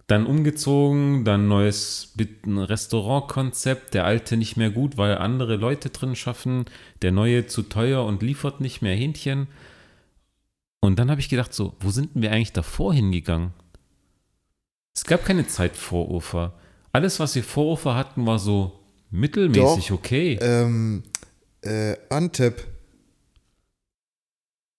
Dann 0.07 0.25
umgezogen, 0.25 1.23
dann 1.23 1.47
neues 1.47 2.13
Restaurantkonzept. 2.45 3.93
Der 3.93 4.05
alte 4.05 4.35
nicht 4.35 4.57
mehr 4.57 4.69
gut, 4.69 4.97
weil 4.97 5.17
andere 5.17 5.55
Leute 5.55 5.89
drin 5.89 6.15
schaffen. 6.15 6.65
Der 7.01 7.11
neue 7.13 7.47
zu 7.47 7.61
teuer 7.63 8.03
und 8.05 8.21
liefert 8.21 8.59
nicht 8.61 8.81
mehr 8.81 8.95
Hähnchen. 8.95 9.47
Und 10.81 10.97
dann 10.97 11.09
habe 11.11 11.21
ich 11.21 11.29
gedacht, 11.29 11.53
so, 11.53 11.75
wo 11.79 11.91
sind 11.91 12.09
wir 12.15 12.31
eigentlich 12.31 12.53
davor 12.53 12.93
hingegangen? 12.93 13.53
Es 14.95 15.05
gab 15.05 15.23
keine 15.23 15.47
Zeit 15.47 15.77
vor 15.77 16.09
Urfa. 16.09 16.53
Alles, 16.91 17.19
was 17.19 17.35
wir 17.35 17.43
vor 17.43 17.67
Urfa 17.67 17.95
hatten, 17.95 18.25
war 18.25 18.39
so 18.39 18.79
mittelmäßig 19.11 19.87
Doch. 19.87 19.95
okay. 19.95 20.37
ähm, 20.41 21.03
äh, 21.61 21.95
Antep, 22.09 22.67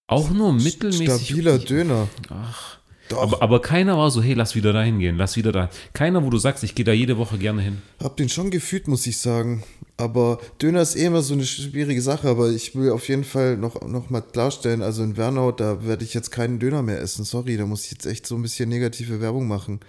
Auch 0.08 0.30
nur 0.30 0.52
mittelmäßig. 0.52 1.26
stabiler 1.28 1.54
okay. 1.54 1.64
Döner. 1.66 2.08
Ach. 2.28 2.78
Aber, 3.10 3.42
aber 3.42 3.60
keiner 3.60 3.98
war 3.98 4.10
so, 4.10 4.22
hey, 4.22 4.34
lass 4.34 4.54
wieder 4.54 4.72
dahin 4.72 4.98
gehen, 4.98 5.16
lass 5.16 5.36
wieder 5.36 5.52
da. 5.52 5.70
Keiner, 5.92 6.24
wo 6.24 6.30
du 6.30 6.38
sagst, 6.38 6.64
ich 6.64 6.74
gehe 6.74 6.84
da 6.84 6.92
jede 6.92 7.18
Woche 7.18 7.36
gerne 7.36 7.62
hin. 7.62 7.82
hab 8.02 8.16
den 8.16 8.28
schon 8.28 8.50
gefühlt, 8.50 8.88
muss 8.88 9.06
ich 9.06 9.18
sagen. 9.18 9.64
Aber 9.96 10.40
Döner 10.60 10.82
ist 10.82 10.96
eh 10.96 11.04
immer 11.04 11.22
so 11.22 11.34
eine 11.34 11.44
schwierige 11.44 12.00
Sache, 12.00 12.28
aber 12.28 12.50
ich 12.50 12.74
will 12.74 12.90
auf 12.90 13.08
jeden 13.08 13.24
Fall 13.24 13.56
noch, 13.56 13.82
noch 13.82 14.10
mal 14.10 14.22
klarstellen, 14.22 14.82
also 14.82 15.02
in 15.02 15.16
Wernau, 15.16 15.52
da 15.52 15.84
werde 15.84 16.04
ich 16.04 16.14
jetzt 16.14 16.30
keinen 16.30 16.58
Döner 16.58 16.82
mehr 16.82 17.00
essen. 17.00 17.24
Sorry, 17.24 17.56
da 17.56 17.66
muss 17.66 17.84
ich 17.84 17.92
jetzt 17.92 18.06
echt 18.06 18.26
so 18.26 18.34
ein 18.34 18.42
bisschen 18.42 18.68
negative 18.68 19.20
Werbung 19.20 19.46
machen. 19.46 19.80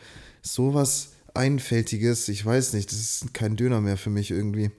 Sowas 0.42 1.14
Einfältiges, 1.34 2.28
ich 2.30 2.46
weiß 2.46 2.74
nicht, 2.74 2.92
das 2.92 3.00
ist 3.00 3.34
kein 3.34 3.56
Döner 3.56 3.82
mehr 3.82 3.98
für 3.98 4.10
mich 4.10 4.30
irgendwie. 4.30 4.72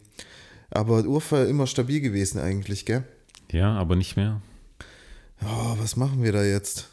Aber 0.71 1.05
Urfa 1.05 1.45
immer 1.45 1.67
stabil 1.67 2.01
gewesen 2.01 2.39
eigentlich, 2.39 2.85
gell? 2.85 3.05
Ja, 3.51 3.75
aber 3.77 3.97
nicht 3.97 4.17
mehr. 4.17 4.41
Oh, 5.43 5.77
was 5.79 5.97
machen 5.97 6.23
wir 6.23 6.33
da 6.33 6.45
jetzt? 6.45 6.91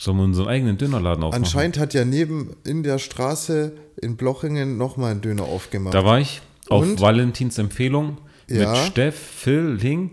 Sollen 0.00 0.16
wir 0.18 0.24
unseren 0.24 0.46
eigenen 0.48 0.78
Dönerladen 0.78 1.24
aufmachen? 1.24 1.44
Anscheinend 1.44 1.78
hat 1.78 1.92
ja 1.94 2.04
neben 2.04 2.54
in 2.64 2.82
der 2.82 2.98
Straße 2.98 3.72
in 4.00 4.16
Blochingen 4.16 4.76
nochmal 4.78 5.10
ein 5.12 5.20
Döner 5.20 5.42
aufgemacht. 5.44 5.92
Da 5.94 6.04
war 6.04 6.20
ich 6.20 6.40
auf 6.68 6.82
Und? 6.84 7.00
Valentins 7.00 7.58
Empfehlung 7.58 8.18
Ja. 8.48 8.70
mit 8.70 8.78
Steff, 8.78 9.16
Phil, 9.18 9.76
Ling. 9.80 10.12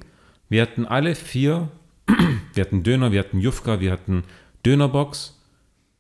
Wir 0.50 0.64
hatten 0.64 0.86
alle 0.86 1.14
vier, 1.16 1.70
wir 2.54 2.64
hatten 2.64 2.82
Döner, 2.84 3.12
wir 3.12 3.20
hatten 3.20 3.40
Jufka, 3.40 3.80
wir 3.80 3.92
hatten 3.92 4.24
Dönerbox 4.66 5.40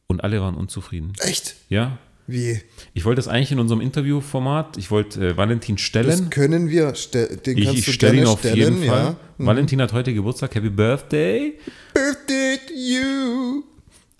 und 0.07 0.23
alle 0.23 0.41
waren 0.41 0.55
unzufrieden. 0.55 1.13
Echt? 1.19 1.55
Ja, 1.69 1.97
Wie? 2.27 2.61
ich 2.95 3.05
wollte 3.05 3.17
das 3.17 3.27
eigentlich 3.27 3.51
in 3.51 3.59
unserem 3.59 3.81
Interviewformat, 3.81 4.77
ich 4.77 4.89
wollte 4.89 5.29
äh, 5.29 5.37
Valentin 5.37 5.75
Das 5.75 5.83
stellen. 5.85 6.29
können 6.31 6.69
wir, 6.69 6.95
ste 6.95 7.37
den 7.37 7.57
Ich, 7.57 7.65
kannst 7.65 7.79
ich 7.79 7.85
du 7.85 7.91
stelle 7.91 8.17
ihn 8.17 8.25
auf 8.25 8.39
stellen, 8.39 8.57
jeden 8.57 8.77
Fall. 8.85 9.03
ja. 9.03 9.15
Mhm. 9.37 9.45
Valentin 9.45 9.81
hat 9.81 9.93
heute 9.93 10.11
Geburtstag, 10.13 10.55
Happy 10.55 10.69
Birthday. 10.69 11.53
Birthday 11.93 12.57
to 12.67 12.73
you. 12.73 13.63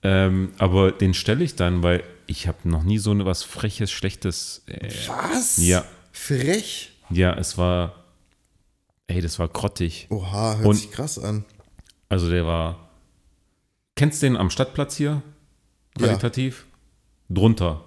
Ähm, 0.06 0.54
aber 0.58 0.92
den 0.92 1.14
stelle 1.14 1.44
ich 1.44 1.56
dann, 1.56 1.84
weil 1.84 2.04
ich 2.28 2.48
habe 2.48 2.58
noch 2.70 2.84
nie 2.84 2.98
so 2.98 3.12
eine 3.12 3.26
was 3.26 3.44
Freches, 3.44 3.92
Schlechtes. 3.92 4.64
Äh, 4.68 4.90
Was? 5.08 5.58
Ja. 5.58 5.84
Frech? 6.12 6.92
ja, 7.10 7.34
es 7.34 7.58
war. 7.58 8.04
Ey, 9.08 9.22
das 9.22 9.38
war 9.40 9.48
grottig. 9.48 10.08
Oha, 10.10 10.56
hört 10.58 10.66
Und- 10.68 10.76
sich 10.76 10.92
krass 10.92 11.20
an. 11.20 11.46
Also 12.10 12.30
der 12.30 12.46
war. 12.46 12.90
Kennst 13.96 14.22
du 14.22 14.28
den 14.28 14.38
am 14.38 14.50
Stadtplatz 14.50 14.96
hier? 14.96 15.22
Ja. 15.98 16.08
Qualitativ? 16.08 16.66
Drunter. 17.30 17.84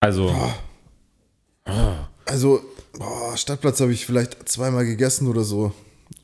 Also, 0.00 0.34
Also, 2.24 2.62
boah, 2.98 3.36
Stadtplatz 3.36 3.80
habe 3.80 3.92
ich 3.92 4.06
vielleicht 4.06 4.48
zweimal 4.48 4.84
gegessen 4.84 5.26
oder 5.28 5.42
so. 5.44 5.72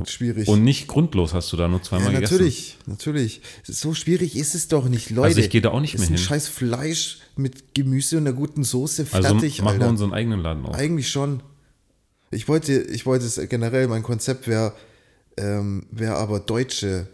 Schwierig. 0.04 0.48
und 0.48 0.62
nicht 0.62 0.88
grundlos 0.88 1.32
hast 1.32 1.52
du 1.52 1.56
da 1.56 1.68
nur 1.68 1.78
ja, 1.78 1.84
zweimal 1.84 2.12
gegessen. 2.12 2.34
natürlich, 2.34 2.76
natürlich. 2.86 3.40
So 3.64 3.94
schwierig 3.94 4.36
ist 4.36 4.54
es 4.54 4.68
doch 4.68 4.88
nicht, 4.88 5.10
Leute. 5.10 5.28
Also 5.28 5.40
ich 5.40 5.50
gehe 5.50 5.60
da 5.62 5.70
auch 5.70 5.80
nicht 5.80 5.94
ist 5.94 6.00
mehr 6.00 6.08
ein 6.08 6.14
hin. 6.16 6.18
scheiß 6.18 6.48
Fleisch 6.48 7.18
mit 7.36 7.74
Gemüse 7.74 8.18
und 8.18 8.26
einer 8.26 8.36
guten 8.36 8.64
Soße 8.64 9.06
Also 9.10 9.28
fertig, 9.28 9.62
machen 9.62 9.80
wir 9.80 9.88
unseren 9.88 10.12
eigenen 10.12 10.40
Laden 10.40 10.66
auf. 10.66 10.74
Eigentlich 10.74 11.08
schon. 11.08 11.42
Ich 12.30 12.48
wollte, 12.48 12.72
ich 12.82 13.06
wollte 13.06 13.24
es 13.24 13.40
generell, 13.48 13.88
mein 13.88 14.02
Konzept 14.02 14.48
wäre, 14.48 14.74
ähm, 15.36 15.86
wäre 15.90 16.16
aber 16.16 16.40
Deutsche 16.40 17.08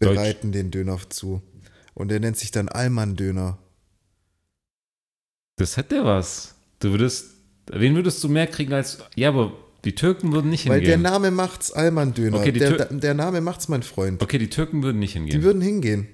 Deutsch. 0.00 0.14
bereiten 0.14 0.52
den 0.52 0.70
Döner 0.70 0.98
zu. 1.08 1.40
Und 1.94 2.08
der 2.08 2.20
nennt 2.20 2.36
sich 2.36 2.50
dann 2.50 2.68
Allmann-Döner. 2.68 3.58
Das 5.56 5.76
hätte 5.76 6.04
was. 6.04 6.54
Du 6.80 6.90
würdest. 6.90 7.30
Wen 7.70 7.94
würdest 7.94 8.22
du 8.22 8.28
mehr 8.28 8.46
kriegen 8.48 8.72
als. 8.72 8.98
Ja, 9.14 9.28
aber 9.28 9.52
die 9.84 9.94
Türken 9.94 10.32
würden 10.32 10.50
nicht 10.50 10.68
Weil 10.68 10.80
der 10.80 10.92
hingehen. 10.92 11.02
Name 11.02 11.30
macht's 11.30 11.70
Allmann-Döner. 11.72 12.38
Okay, 12.38 12.52
der, 12.52 12.86
der 12.86 13.14
Name 13.14 13.40
macht's, 13.40 13.68
mein 13.68 13.82
Freund. 13.82 14.22
Okay, 14.22 14.38
die 14.38 14.48
Türken 14.48 14.82
würden 14.82 14.98
nicht 14.98 15.12
hingehen. 15.12 15.38
Die 15.38 15.44
würden 15.44 15.60
hingehen. 15.60 16.08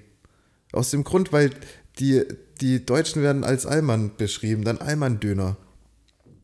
Aus 0.73 0.91
dem 0.91 1.03
Grund, 1.03 1.31
weil 1.31 1.51
die, 1.99 2.23
die 2.59 2.85
Deutschen 2.85 3.21
werden 3.21 3.43
als 3.43 3.65
Allmann 3.65 4.11
beschrieben, 4.17 4.63
dann 4.63 4.77
Allmann-Döner. 4.77 5.57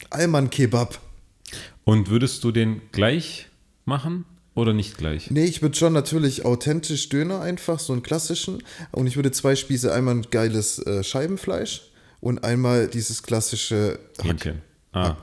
Allmann-Kebab. 0.10 1.00
Und 1.84 2.10
würdest 2.10 2.44
du 2.44 2.52
den 2.52 2.82
gleich 2.92 3.48
machen 3.86 4.26
oder 4.54 4.74
nicht 4.74 4.98
gleich? 4.98 5.32
Nee, 5.32 5.46
ich 5.46 5.62
würde 5.62 5.78
schon 5.78 5.94
natürlich 5.94 6.46
authentisch 6.46 7.10
Döner 7.10 7.42
einfach, 7.42 7.80
so 7.80 7.94
einen 7.94 8.04
klassischen. 8.04 8.64
Und 8.92 9.08
ich 9.08 9.16
würde 9.16 9.32
zwei 9.32 9.56
Spieße, 9.56 9.94
einmal 9.94 10.16
ein 10.16 10.28
geiles 10.30 10.80
äh, 10.80 11.04
Scheibenfleisch 11.04 11.92
und 12.20 12.44
einmal 12.44 12.88
dieses 12.88 13.24
klassische 13.24 14.00
Hack. 14.18 14.26
Hähnchen. 14.26 14.62
Ah. 14.92 15.18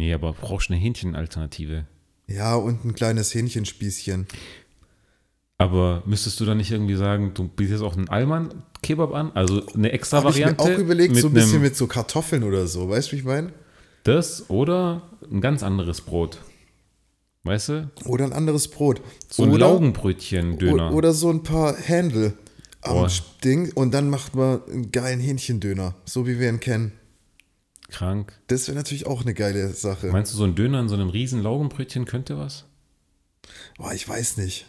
Nee, 0.00 0.14
aber 0.14 0.32
brauchst 0.32 0.70
du 0.70 0.72
eine 0.72 0.80
Hähnchenalternative. 0.80 1.84
Ja, 2.26 2.54
und 2.54 2.86
ein 2.86 2.94
kleines 2.94 3.34
Hähnchenspießchen. 3.34 4.26
Aber 5.58 6.02
müsstest 6.06 6.40
du 6.40 6.46
dann 6.46 6.56
nicht 6.56 6.70
irgendwie 6.70 6.94
sagen, 6.94 7.32
du 7.34 7.48
bietest 7.48 7.82
auch 7.82 7.94
einen 7.94 8.08
Allmann-Kebab 8.08 9.12
an? 9.12 9.30
Also 9.34 9.62
eine 9.74 9.92
extra 9.92 10.16
Habe 10.16 10.30
ich 10.30 10.36
mir 10.36 10.56
Variante? 10.56 10.62
auch 10.62 10.78
überlegt, 10.78 11.16
so 11.16 11.26
ein 11.26 11.34
bisschen 11.34 11.60
mit 11.60 11.76
so 11.76 11.86
Kartoffeln 11.86 12.44
oder 12.44 12.66
so. 12.66 12.88
Weißt 12.88 13.08
du, 13.08 13.12
wie 13.12 13.16
ich 13.18 13.26
meine? 13.26 13.52
Das 14.04 14.48
oder 14.48 15.02
ein 15.30 15.42
ganz 15.42 15.62
anderes 15.62 16.00
Brot. 16.00 16.38
Weißt 17.42 17.68
du? 17.68 17.90
Oder 18.06 18.24
ein 18.24 18.32
anderes 18.32 18.68
Brot. 18.68 19.02
So 19.28 19.42
ein 19.42 19.52
Laugenbrötchen-Döner. 19.52 20.94
Oder 20.94 21.12
so 21.12 21.28
ein 21.28 21.42
paar 21.42 21.76
Händel 21.76 22.32
am 22.80 22.94
Boah. 22.94 23.10
Ding 23.44 23.70
und 23.74 23.92
dann 23.92 24.08
macht 24.08 24.34
man 24.34 24.62
einen 24.64 24.92
geilen 24.92 25.20
Hähnchendöner, 25.20 25.94
so 26.06 26.26
wie 26.26 26.40
wir 26.40 26.48
ihn 26.48 26.60
kennen. 26.60 26.92
Krank. 27.90 28.32
Das 28.46 28.68
wäre 28.68 28.76
natürlich 28.76 29.06
auch 29.06 29.22
eine 29.22 29.34
geile 29.34 29.68
Sache. 29.70 30.08
Meinst 30.08 30.32
du, 30.32 30.36
so 30.36 30.44
ein 30.44 30.54
Döner 30.54 30.80
in 30.80 30.88
so 30.88 30.94
einem 30.94 31.10
riesen 31.10 31.42
Laugenbrötchen 31.42 32.04
könnte 32.04 32.38
was? 32.38 32.64
Boah, 33.78 33.92
ich 33.92 34.08
weiß 34.08 34.36
nicht. 34.38 34.66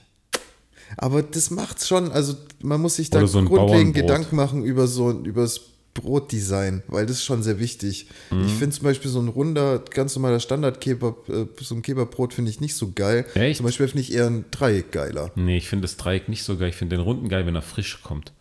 Aber 0.97 1.24
das 1.24 1.51
macht's 1.51 1.88
schon. 1.88 2.11
Also 2.11 2.36
man 2.61 2.82
muss 2.82 2.95
sich 2.95 3.09
da 3.09 3.26
so 3.26 3.41
grundlegend. 3.43 3.95
Gedanken 3.95 4.36
machen 4.36 4.63
über 4.63 4.88
so 4.88 5.11
über 5.11 5.43
das 5.43 5.61
Brotdesign, 5.93 6.84
weil 6.88 7.05
das 7.05 7.17
ist 7.17 7.26
schon 7.26 7.43
sehr 7.43 7.59
wichtig. 7.59 8.07
Mhm. 8.30 8.45
Ich 8.45 8.53
finde 8.53 8.76
zum 8.76 8.84
Beispiel 8.86 9.11
so 9.11 9.19
ein 9.19 9.28
runder, 9.28 9.80
ganz 9.80 10.15
normaler 10.15 10.39
Standard-Kebab, 10.39 11.30
äh, 11.30 11.45
so 11.59 11.76
ein 11.76 11.82
Kebabbrot 11.82 12.34
finde 12.34 12.49
ich 12.49 12.61
nicht 12.61 12.76
so 12.76 12.91
geil. 12.93 13.26
Echt? 13.36 13.57
Zum 13.57 13.65
Beispiel 13.65 13.88
finde 13.88 14.01
ich 14.01 14.13
eher 14.13 14.28
ein 14.28 14.45
Dreieck 14.51 14.91
geiler. 14.91 15.32
Nee, 15.36 15.57
ich 15.57 15.67
finde 15.67 15.84
das 15.84 15.97
Dreieck 15.97 16.30
nicht 16.30 16.43
so 16.43 16.57
geil. 16.57 16.69
Ich 16.69 16.76
finde 16.76 16.95
den 16.95 17.03
runden 17.03 17.28
geil, 17.28 17.45
wenn 17.45 17.55
er 17.55 17.61
frisch 17.61 18.01
kommt. 18.03 18.32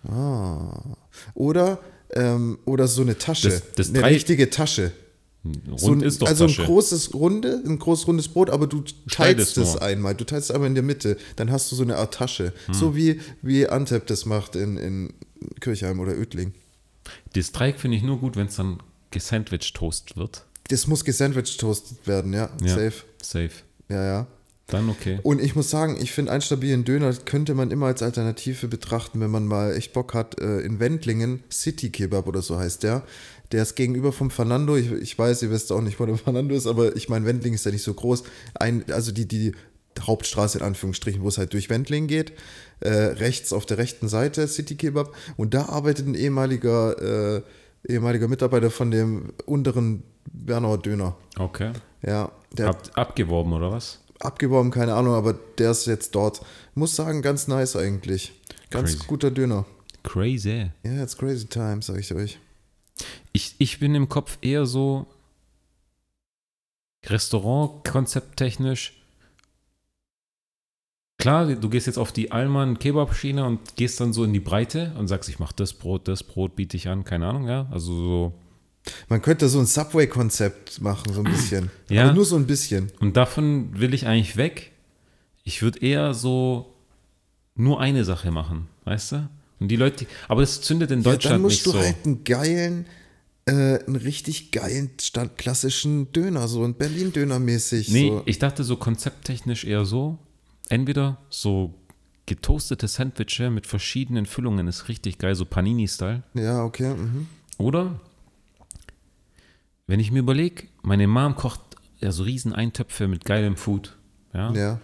Oder, 1.35 1.81
ähm, 2.15 2.59
oder 2.65 2.89
so 2.89 3.03
eine 3.03 3.17
Tasche. 3.19 3.49
Das- 3.51 3.63
das 3.77 3.89
eine 3.91 4.01
Dreieck- 4.01 4.15
richtige 4.15 4.51
Tasche. 4.51 4.93
Rund 5.43 5.81
So 5.81 5.93
ein, 5.93 6.01
ist 6.03 6.21
doch 6.21 6.27
also 6.29 6.47
Tasche. 6.47 6.63
ein 6.63 6.67
großes 6.67 7.15
Runde, 7.15 7.63
ein 7.65 7.79
groß 7.79 8.07
rundes 8.07 8.29
Brot, 8.29 8.51
aber 8.51 8.67
du 8.67 8.85
teilst 9.11 9.57
es 9.57 9.75
einmal. 9.79 10.15
Du 10.15 10.25
teilst 10.25 10.51
es 10.51 10.55
einmal 10.55 10.69
in 10.69 10.75
der 10.75 10.83
Mitte. 10.85 11.17
Dann 11.37 11.51
hast 11.51 11.73
du 11.73 11.77
so 11.77 11.83
eine 11.83 11.97
Art 11.97 12.13
Tasche. 12.15 12.53
Hm. 12.67 12.75
So 12.75 12.95
wie, 12.95 13.21
wie 13.41 13.67
Antep 13.67 14.07
das 14.07 14.27
macht 14.27 14.55
in, 14.55 14.77
in 14.77 15.13
Kirchheim 15.61 15.99
oder 15.99 16.15
Ödling. 16.15 16.53
Das 17.33 17.53
Dreieck 17.53 17.81
finde 17.81 17.97
ich 17.97 18.03
nur 18.03 18.19
gut, 18.19 18.37
wenn 18.37 18.49
es 18.49 18.57
dann 18.57 18.83
gesandwiched 19.11 19.75
toast 19.75 20.15
wird. 20.19 20.45
Das 20.69 20.87
muss 20.87 21.05
gesandwiched 21.07 21.59
toastet 21.59 22.07
werden, 22.07 22.35
ja. 22.35 22.51
Ja. 22.63 22.69
Safe. 22.69 22.93
Safe. 23.23 23.51
Ja, 23.89 24.05
ja. 24.05 24.27
Dann 24.71 24.89
okay. 24.89 25.18
Und 25.23 25.41
ich 25.41 25.55
muss 25.55 25.71
sagen, 25.71 25.99
ich 26.01 26.12
finde 26.12 26.33
einen 26.33 26.43
stabilen 26.43 26.85
Döner 26.85 27.12
könnte 27.25 27.55
man 27.55 27.71
immer 27.71 27.87
als 27.87 28.03
Alternative 28.03 28.68
betrachten, 28.68 29.21
wenn 29.21 29.31
man 29.31 29.47
mal 29.47 29.75
echt 29.75 29.93
Bock 29.93 30.14
hat. 30.14 30.41
Äh, 30.41 30.61
In 30.61 30.81
Wendlingen, 30.81 31.43
City 31.51 31.91
Kebab 31.91 32.27
oder 32.27 32.43
so 32.43 32.59
heißt 32.59 32.83
der. 32.83 33.03
Der 33.53 33.62
ist 33.62 33.75
gegenüber 33.75 34.12
vom 34.12 34.31
Fernando. 34.31 34.77
Ich, 34.77 34.93
ich 34.93 35.18
weiß, 35.18 35.43
ihr 35.43 35.51
wisst 35.51 35.73
auch 35.73 35.81
nicht, 35.81 35.99
wo 35.99 36.07
der 36.07 36.16
Fernando 36.16 36.55
ist, 36.55 36.66
aber 36.66 36.95
ich 36.95 37.09
meine, 37.09 37.27
Wendlingen 37.27 37.57
ist 37.57 37.64
ja 37.64 37.73
nicht 37.73 37.83
so 37.83 37.95
groß. 37.95 38.23
Ein, 38.55 38.85
also 38.93 39.11
die, 39.12 39.27
die 39.27 39.53
Hauptstraße 40.01 40.59
in 40.59 40.64
Anführungsstrichen, 40.64 41.23
wo 41.23 41.29
es 41.29 41.39
halt 41.39 41.53
durch 41.53 41.68
Wendlingen 41.68 42.09
geht. 42.09 42.33
Äh, 42.81 42.91
rechts 42.91 43.53
auf 43.53 43.66
der 43.66 43.79
rechten 43.79 44.09
Seite 44.09 44.47
City 44.47 44.77
Kebab. 44.77 45.14
Und 45.37 45.53
da 45.55 45.66
arbeitet 45.66 46.07
ein 46.07 46.14
ehemaliger, 46.14 47.37
äh, 47.37 47.43
ehemaliger 47.89 48.29
Mitarbeiter 48.29 48.71
von 48.71 48.91
dem 48.91 49.33
unteren 49.47 50.05
Bernauer 50.33 50.79
Döner. 50.79 51.16
Okay. 51.39 51.73
Ja, 52.07 52.31
der 52.53 52.68
Ab, 52.68 52.83
abgeworben 52.95 53.53
oder 53.53 53.71
was? 53.71 53.99
Abgeworben, 54.21 54.71
keine 54.71 54.95
Ahnung, 54.95 55.14
aber 55.14 55.35
der 55.59 55.71
ist 55.71 55.87
jetzt 55.87 56.14
dort. 56.14 56.41
Muss 56.75 56.97
sagen, 56.97 57.23
ganz 57.23 57.49
nice 57.49 57.77
eigentlich. 57.77 58.33
Ganz 58.71 58.93
Crazy. 58.93 59.07
guter 59.07 59.31
Döner. 59.31 59.64
Crazy. 60.03 60.71
Ja, 60.83 61.03
it's 61.03 61.16
crazy 61.16 61.47
time, 61.47 61.83
sag 61.83 61.99
ich 61.99 62.14
euch. 62.14 62.39
Ich, 63.33 63.55
ich 63.59 63.79
bin 63.79 63.95
im 63.95 64.09
Kopf 64.09 64.39
eher 64.41 64.66
so 64.66 65.07
Restaurant-konzepttechnisch. 67.07 68.95
Klar, 71.18 71.47
du 71.55 71.68
gehst 71.68 71.87
jetzt 71.87 71.99
auf 71.99 72.12
die 72.12 72.33
Alman 72.33 72.79
Kebab-Schiene 72.79 73.45
und 73.45 73.77
gehst 73.77 74.01
dann 74.01 74.14
so 74.14 74.25
in 74.25 74.33
die 74.33 74.41
Breite 74.41 74.95
und 74.99 75.09
sagst, 75.09 75.29
ich 75.29 75.39
mache 75.39 75.55
das 75.55 75.75
Brot, 75.75 76.09
das 76.09 76.23
Brot 76.25 76.57
biete 76.57 76.79
ich 76.79 76.89
an, 76.89 77.05
keine 77.05 77.27
Ahnung, 77.27 77.47
ja. 77.47 77.66
Also 77.71 77.95
so. 77.95 78.33
Man 79.09 79.20
könnte 79.22 79.49
so 79.49 79.59
ein 79.61 79.66
Subway-Konzept 79.66 80.81
machen, 80.81 81.12
so 81.12 81.20
ein 81.22 81.31
bisschen. 81.31 81.70
Ja. 81.89 82.05
Aber 82.05 82.12
nur 82.14 82.24
so 82.24 82.37
ein 82.37 82.47
bisschen. 82.47 82.91
Und 83.01 83.16
davon 83.16 83.78
will 83.78 83.95
ich 83.95 84.07
eigentlich 84.07 84.37
weg. 84.37 84.72
Ich 85.45 85.61
würde 85.62 85.81
eher 85.81 86.14
so 86.14 86.72
nur 87.57 87.81
eine 87.81 88.05
Sache 88.05 88.31
machen, 88.31 88.68
weißt 88.85 89.12
du? 89.12 89.28
Und 89.59 89.68
die 89.68 89.76
Leute, 89.76 90.07
aber 90.28 90.41
das 90.41 90.61
zündet 90.62 90.91
in 90.91 91.01
Ja, 91.03 91.11
Deutschland 91.12 91.35
dann 91.35 91.43
musst 91.43 91.57
nicht 91.57 91.66
du 91.66 91.70
so. 91.72 91.78
halt 91.81 91.97
einen 92.07 92.24
geilen, 92.24 92.87
äh, 93.47 93.85
einen 93.85 93.97
richtig 93.97 94.53
geilen, 94.53 94.91
stand, 95.01 95.37
klassischen 95.37 96.12
Döner, 96.12 96.47
so 96.49 96.64
ein 96.64 96.74
Berlin-Döner-mäßig. 96.74 97.91
Nee, 97.91 98.09
so. 98.09 98.22
ich 98.24 98.39
dachte 98.39 98.64
so 98.64 98.76
konzepttechnisch 98.76 99.64
eher 99.64 99.85
so. 99.85 100.18
Entweder 100.68 101.18
so 101.28 101.74
getoastete 102.26 102.87
Sandwiches 102.87 103.51
mit 103.51 103.66
verschiedenen 103.66 104.24
Füllungen 104.24 104.68
ist 104.68 104.89
richtig 104.89 105.18
geil, 105.18 105.35
so 105.35 105.45
Panini-Style. 105.45 106.22
Ja, 106.35 106.62
okay. 106.64 106.95
Mhm. 106.95 107.26
Oder, 107.59 108.01
wenn 109.91 109.99
ich 109.99 110.12
mir 110.12 110.20
überlege, 110.20 110.68
meine 110.82 111.09
Mom 111.09 111.34
kocht 111.34 111.61
ja 111.99 112.12
so 112.12 112.22
riesen 112.22 112.53
Eintöpfe 112.53 113.09
mit 113.09 113.24
geilem 113.24 113.57
Food. 113.57 113.97
Ja? 114.32 114.53
Ja. 114.53 114.80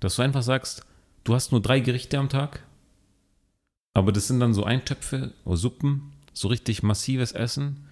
Dass 0.00 0.16
du 0.16 0.22
einfach 0.22 0.42
sagst, 0.42 0.86
du 1.24 1.34
hast 1.34 1.52
nur 1.52 1.60
drei 1.60 1.80
Gerichte 1.80 2.18
am 2.18 2.30
Tag, 2.30 2.62
aber 3.92 4.10
das 4.10 4.26
sind 4.26 4.40
dann 4.40 4.54
so 4.54 4.64
Eintöpfe 4.64 5.32
oder 5.44 5.58
Suppen, 5.58 6.12
so 6.32 6.48
richtig 6.48 6.82
massives 6.82 7.32
Essen. 7.32 7.88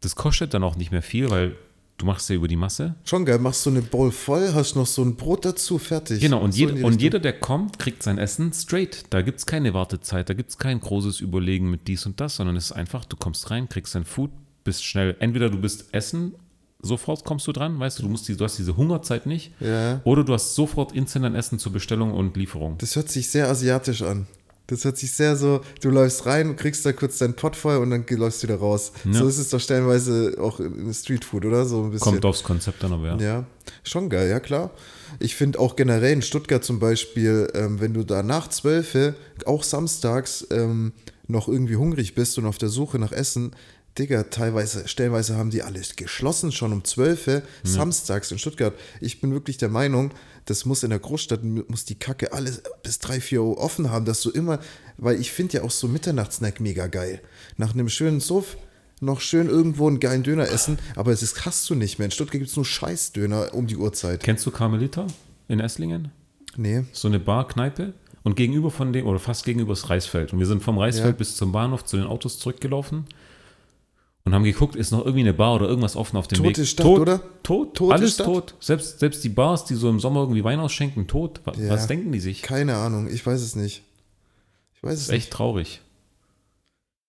Das 0.00 0.14
kostet 0.14 0.54
dann 0.54 0.62
auch 0.62 0.76
nicht 0.76 0.92
mehr 0.92 1.02
viel, 1.02 1.28
weil 1.28 1.56
du 1.98 2.06
machst 2.06 2.30
ja 2.30 2.36
über 2.36 2.46
die 2.46 2.54
Masse. 2.54 2.94
Schon 3.04 3.24
geil. 3.24 3.40
Machst 3.40 3.64
so 3.64 3.70
eine 3.70 3.82
Bowl 3.82 4.12
voll, 4.12 4.52
hast 4.54 4.76
noch 4.76 4.86
so 4.86 5.02
ein 5.02 5.16
Brot 5.16 5.44
dazu, 5.44 5.78
fertig. 5.78 6.20
Genau, 6.20 6.38
und, 6.38 6.52
So 6.52 6.66
die 6.66 6.84
und 6.84 7.02
jeder, 7.02 7.18
der 7.18 7.32
kommt, 7.32 7.80
kriegt 7.80 8.04
sein 8.04 8.18
Essen 8.18 8.52
straight. 8.52 9.06
Da 9.10 9.22
gibt 9.22 9.40
es 9.40 9.46
keine 9.46 9.74
Wartezeit, 9.74 10.28
da 10.30 10.34
gibt 10.34 10.50
es 10.50 10.58
kein 10.58 10.78
großes 10.78 11.20
Überlegen 11.20 11.68
mit 11.68 11.88
dies 11.88 12.06
und 12.06 12.20
das, 12.20 12.36
sondern 12.36 12.54
es 12.54 12.66
ist 12.66 12.72
einfach, 12.72 13.04
du 13.06 13.16
kommst 13.16 13.50
rein, 13.50 13.68
kriegst 13.68 13.96
dein 13.96 14.04
Food, 14.04 14.30
bist 14.64 14.84
schnell. 14.84 15.16
Entweder 15.20 15.50
du 15.50 15.58
bist 15.58 15.86
Essen, 15.92 16.34
sofort 16.82 17.24
kommst 17.24 17.46
du 17.46 17.52
dran, 17.52 17.78
weißt 17.78 17.98
du, 17.98 18.04
du, 18.04 18.08
musst 18.08 18.28
die, 18.28 18.36
du 18.36 18.44
hast 18.44 18.58
diese 18.58 18.76
Hungerzeit 18.76 19.26
nicht. 19.26 19.52
Ja. 19.60 20.00
Oder 20.04 20.24
du 20.24 20.32
hast 20.32 20.54
sofort 20.54 20.92
instant 20.92 21.24
dein 21.24 21.34
Essen 21.34 21.58
zur 21.58 21.72
Bestellung 21.72 22.12
und 22.12 22.36
Lieferung. 22.36 22.78
Das 22.78 22.96
hört 22.96 23.08
sich 23.08 23.28
sehr 23.28 23.48
asiatisch 23.48 24.02
an. 24.02 24.26
Das 24.70 24.84
hört 24.84 24.96
sich 24.96 25.10
sehr 25.10 25.34
so, 25.34 25.62
du 25.80 25.90
läufst 25.90 26.26
rein, 26.26 26.54
kriegst 26.54 26.86
da 26.86 26.92
kurz 26.92 27.18
deinen 27.18 27.34
Pott 27.34 27.56
voll 27.56 27.78
und 27.78 27.90
dann 27.90 28.06
läufst 28.08 28.42
du 28.42 28.46
wieder 28.46 28.58
raus. 28.58 28.92
Ja. 29.04 29.14
So 29.14 29.26
ist 29.26 29.38
es 29.38 29.48
doch 29.48 29.58
stellenweise 29.58 30.36
auch 30.40 30.60
in 30.60 30.94
Streetfood, 30.94 31.44
oder? 31.44 31.64
So 31.64 31.82
ein 31.82 31.90
bisschen. 31.90 32.12
Kommt 32.12 32.24
aufs 32.24 32.44
Konzept 32.44 32.80
dann 32.82 32.92
aber, 32.92 33.08
ja. 33.08 33.18
Ja, 33.18 33.44
schon 33.82 34.08
geil, 34.08 34.30
ja 34.30 34.38
klar. 34.38 34.70
Ich 35.18 35.34
finde 35.34 35.58
auch 35.58 35.74
generell 35.74 36.12
in 36.12 36.22
Stuttgart 36.22 36.62
zum 36.62 36.78
Beispiel, 36.78 37.50
ähm, 37.54 37.80
wenn 37.80 37.94
du 37.94 38.04
da 38.04 38.22
nach 38.22 38.46
12, 38.46 39.14
auch 39.44 39.64
samstags, 39.64 40.46
ähm, 40.52 40.92
noch 41.26 41.48
irgendwie 41.48 41.76
hungrig 41.76 42.14
bist 42.14 42.38
und 42.38 42.46
auf 42.46 42.58
der 42.58 42.68
Suche 42.68 43.00
nach 43.00 43.12
Essen, 43.12 43.52
Digga, 43.98 44.24
teilweise, 44.24 44.86
stellenweise 44.86 45.36
haben 45.36 45.50
die 45.50 45.62
alles 45.62 45.96
geschlossen, 45.96 46.52
schon 46.52 46.72
um 46.72 46.84
12 46.84 47.42
samstags 47.64 48.30
in 48.30 48.38
Stuttgart. 48.38 48.74
Ich 49.00 49.20
bin 49.20 49.32
wirklich 49.32 49.58
der 49.58 49.68
Meinung, 49.68 50.12
das 50.44 50.64
muss 50.64 50.82
in 50.84 50.90
der 50.90 51.00
Großstadt, 51.00 51.42
muss 51.44 51.84
die 51.84 51.96
Kacke 51.96 52.32
alles 52.32 52.62
bis 52.82 53.00
3, 53.00 53.20
4 53.20 53.42
Uhr 53.42 53.58
offen 53.58 53.90
haben, 53.90 54.04
dass 54.04 54.22
du 54.22 54.30
immer, 54.30 54.60
weil 54.96 55.20
ich 55.20 55.32
finde 55.32 55.58
ja 55.58 55.62
auch 55.64 55.70
so 55.70 55.88
Mitternachtssnack 55.88 56.60
mega 56.60 56.86
geil. 56.86 57.20
Nach 57.56 57.74
einem 57.74 57.88
schönen 57.88 58.20
Suff 58.20 58.56
noch 59.00 59.20
schön 59.20 59.48
irgendwo 59.48 59.88
einen 59.88 59.98
geilen 59.98 60.22
Döner 60.22 60.48
essen, 60.48 60.78
aber 60.94 61.10
das 61.10 61.34
hast 61.44 61.68
du 61.68 61.74
nicht 61.74 61.98
mehr. 61.98 62.06
In 62.06 62.12
Stuttgart 62.12 62.38
gibt 62.38 62.50
es 62.50 62.56
nur 62.56 62.64
Scheißdöner 62.66 63.54
um 63.54 63.66
die 63.66 63.76
Uhrzeit. 63.76 64.22
Kennst 64.22 64.46
du 64.46 64.50
Carmelita 64.50 65.06
in 65.48 65.58
Esslingen? 65.58 66.12
Nee. 66.56 66.84
So 66.92 67.08
eine 67.08 67.18
Bar-Kneipe. 67.18 67.94
Und 68.22 68.36
gegenüber 68.36 68.70
von 68.70 68.92
dem, 68.92 69.06
oder 69.06 69.18
fast 69.18 69.46
gegenüber 69.46 69.72
das 69.72 69.88
Reisfeld. 69.88 70.34
Und 70.34 70.38
wir 70.40 70.46
sind 70.46 70.62
vom 70.62 70.76
Reisfeld 70.76 71.06
Ja. 71.14 71.16
bis 71.16 71.36
zum 71.36 71.52
Bahnhof 71.52 71.84
zu 71.86 71.96
den 71.96 72.04
Autos 72.06 72.38
zurückgelaufen 72.38 73.06
und 74.24 74.34
haben 74.34 74.44
geguckt, 74.44 74.76
ist 74.76 74.90
noch 74.90 75.00
irgendwie 75.00 75.20
eine 75.20 75.32
Bar 75.34 75.54
oder 75.56 75.68
irgendwas 75.68 75.96
offen 75.96 76.16
auf 76.16 76.28
dem 76.28 76.38
Tote 76.38 76.60
Weg. 76.60 76.66
Stadt, 76.66 76.84
tot, 76.86 77.00
oder? 77.00 77.20
Tot, 77.42 77.74
Tote 77.76 77.94
alles 77.94 78.14
Stadt? 78.14 78.26
tot. 78.26 78.54
Selbst, 78.60 78.98
selbst 79.00 79.24
die 79.24 79.28
Bars, 79.30 79.64
die 79.64 79.74
so 79.74 79.88
im 79.88 79.98
Sommer 80.00 80.20
irgendwie 80.20 80.44
Wein 80.44 80.60
ausschenken, 80.60 81.06
tot. 81.06 81.40
Was, 81.44 81.58
Ja. 81.58 81.70
was 81.70 81.86
denken 81.86 82.12
die 82.12 82.20
sich? 82.20 82.42
Keine 82.42 82.76
Ahnung, 82.76 83.08
ich 83.08 83.24
weiß 83.24 83.40
es 83.40 83.56
nicht. 83.56 83.82
Ich 84.74 84.82
weiß 84.82 84.92
Das 84.92 85.00
es 85.00 85.06
ist 85.06 85.10
nicht. 85.12 85.22
echt 85.24 85.32
traurig. 85.32 85.80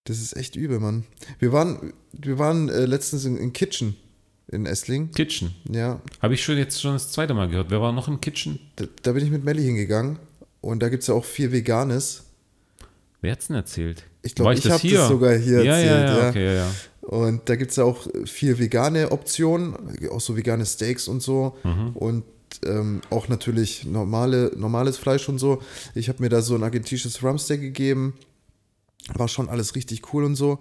Das 0.06 0.20
ist 0.20 0.36
echt 0.36 0.56
übel, 0.56 0.80
Mann. 0.80 1.04
Wir 1.40 1.52
waren, 1.54 1.94
wir 2.12 2.40
waren 2.40 2.70
äh, 2.70 2.86
letztens 2.86 3.26
in, 3.26 3.38
in 3.38 3.54
Kitchen 3.54 3.96
in 4.48 4.66
Essling. 4.66 5.12
Kitchen. 5.12 5.54
Ja, 5.72 6.02
Habe 6.22 6.34
ich 6.34 6.44
schon 6.44 6.58
jetzt 6.58 6.82
schon 6.82 6.94
das 6.94 7.12
zweite 7.12 7.34
Mal 7.34 7.48
gehört. 7.48 7.70
Wer 7.70 7.80
war 7.82 7.92
noch 7.94 8.08
im 8.10 8.20
Kitchen? 8.20 8.60
da, 8.76 8.86
da 9.04 9.12
bin 9.14 9.24
ich 9.24 9.32
mit 9.32 9.46
Melli 9.46 9.64
hingegangen 9.64 10.18
und 10.60 10.82
da 10.82 10.90
gibt 10.90 11.04
es 11.04 11.08
ja 11.08 11.14
auch 11.14 11.24
viel 11.24 11.52
Veganes. 11.54 12.24
Wer 13.22 13.32
hat's 13.34 13.48
denn 13.48 13.56
erzählt? 13.56 14.04
Ich 14.24 14.36
glaube, 14.36 14.48
War 14.48 14.54
ich, 14.54 14.70
habe 14.70 14.90
das 14.90 15.08
sogar 15.08 15.36
hier 15.38 15.64
ja, 15.64 15.76
erzählt. 15.78 15.90
Ja, 15.92 16.14
ja, 16.16 16.18
ja. 16.24 16.30
okay, 16.30 16.46
ja, 16.46 16.54
ja. 16.66 16.72
Und 17.02 17.50
da 17.50 17.56
gibt 17.56 17.72
es 17.72 17.78
ja 17.78 17.84
auch 17.84 18.08
viel 18.26 18.60
vegane 18.60 19.12
Optionen, 19.12 19.76
auch 20.12 20.22
so 20.22 20.38
vegane 20.38 20.66
Steaks 20.66 21.08
und 21.08 21.22
so. 21.22 21.58
Mhm. 21.64 21.90
Und 21.96 22.24
ähm, 22.66 23.02
auch 23.10 23.28
natürlich 23.28 23.86
normale, 23.86 24.52
normales 24.56 24.98
Fleisch 24.98 25.28
und 25.28 25.40
so. 25.40 25.62
Ich 25.96 26.10
habe 26.10 26.22
mir 26.22 26.30
da 26.30 26.42
so 26.42 26.56
ein 26.56 26.64
argentinisches 26.64 27.24
Rumsteak 27.24 27.62
gegeben. 27.62 28.14
War 29.14 29.28
schon 29.28 29.50
alles 29.50 29.76
richtig 29.76 30.14
cool 30.14 30.24
und 30.24 30.36
so. 30.36 30.60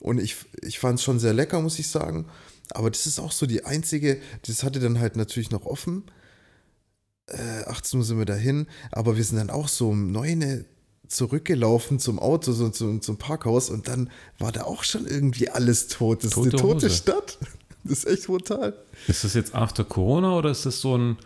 Und 0.00 0.20
ich, 0.20 0.36
ich 0.62 0.78
fand 0.78 0.98
es 0.98 1.04
schon 1.04 1.18
sehr 1.18 1.34
lecker, 1.34 1.60
muss 1.60 1.78
ich 1.78 1.88
sagen. 1.88 2.26
Aber 2.70 2.90
das 2.90 3.06
ist 3.06 3.18
auch 3.18 3.32
so 3.32 3.46
die 3.46 3.64
einzige, 3.64 4.20
das 4.46 4.62
hatte 4.62 4.80
dann 4.80 5.00
halt 5.00 5.16
natürlich 5.16 5.50
noch 5.50 5.66
offen. 5.66 6.04
Äh, 7.26 7.64
18 7.66 8.00
Uhr 8.00 8.04
sind 8.04 8.18
wir 8.18 8.24
dahin, 8.24 8.66
aber 8.90 9.16
wir 9.16 9.24
sind 9.24 9.38
dann 9.38 9.50
auch 9.50 9.68
so 9.68 9.90
um 9.90 10.12
9 10.12 10.42
Uhr 10.42 10.64
zurückgelaufen 11.14 11.98
zum 11.98 12.18
Auto, 12.18 12.52
so 12.52 12.68
zum, 12.70 13.00
zum 13.00 13.16
Parkhaus 13.16 13.70
und 13.70 13.88
dann 13.88 14.10
war 14.38 14.52
da 14.52 14.62
auch 14.64 14.84
schon 14.84 15.06
irgendwie 15.06 15.48
alles 15.48 15.88
tot. 15.88 16.18
Das 16.18 16.26
ist 16.28 16.34
Tote 16.34 16.48
eine 16.50 16.60
tote 16.60 16.86
Hose. 16.86 16.90
Stadt. 16.90 17.38
Das 17.84 17.98
ist 17.98 18.06
echt 18.06 18.26
brutal. 18.26 18.74
Ist 19.08 19.24
das 19.24 19.34
jetzt 19.34 19.54
after 19.54 19.84
Corona 19.84 20.36
oder 20.36 20.50
ist 20.50 20.64
das 20.66 20.80
so 20.80 20.96
ein 20.96 21.16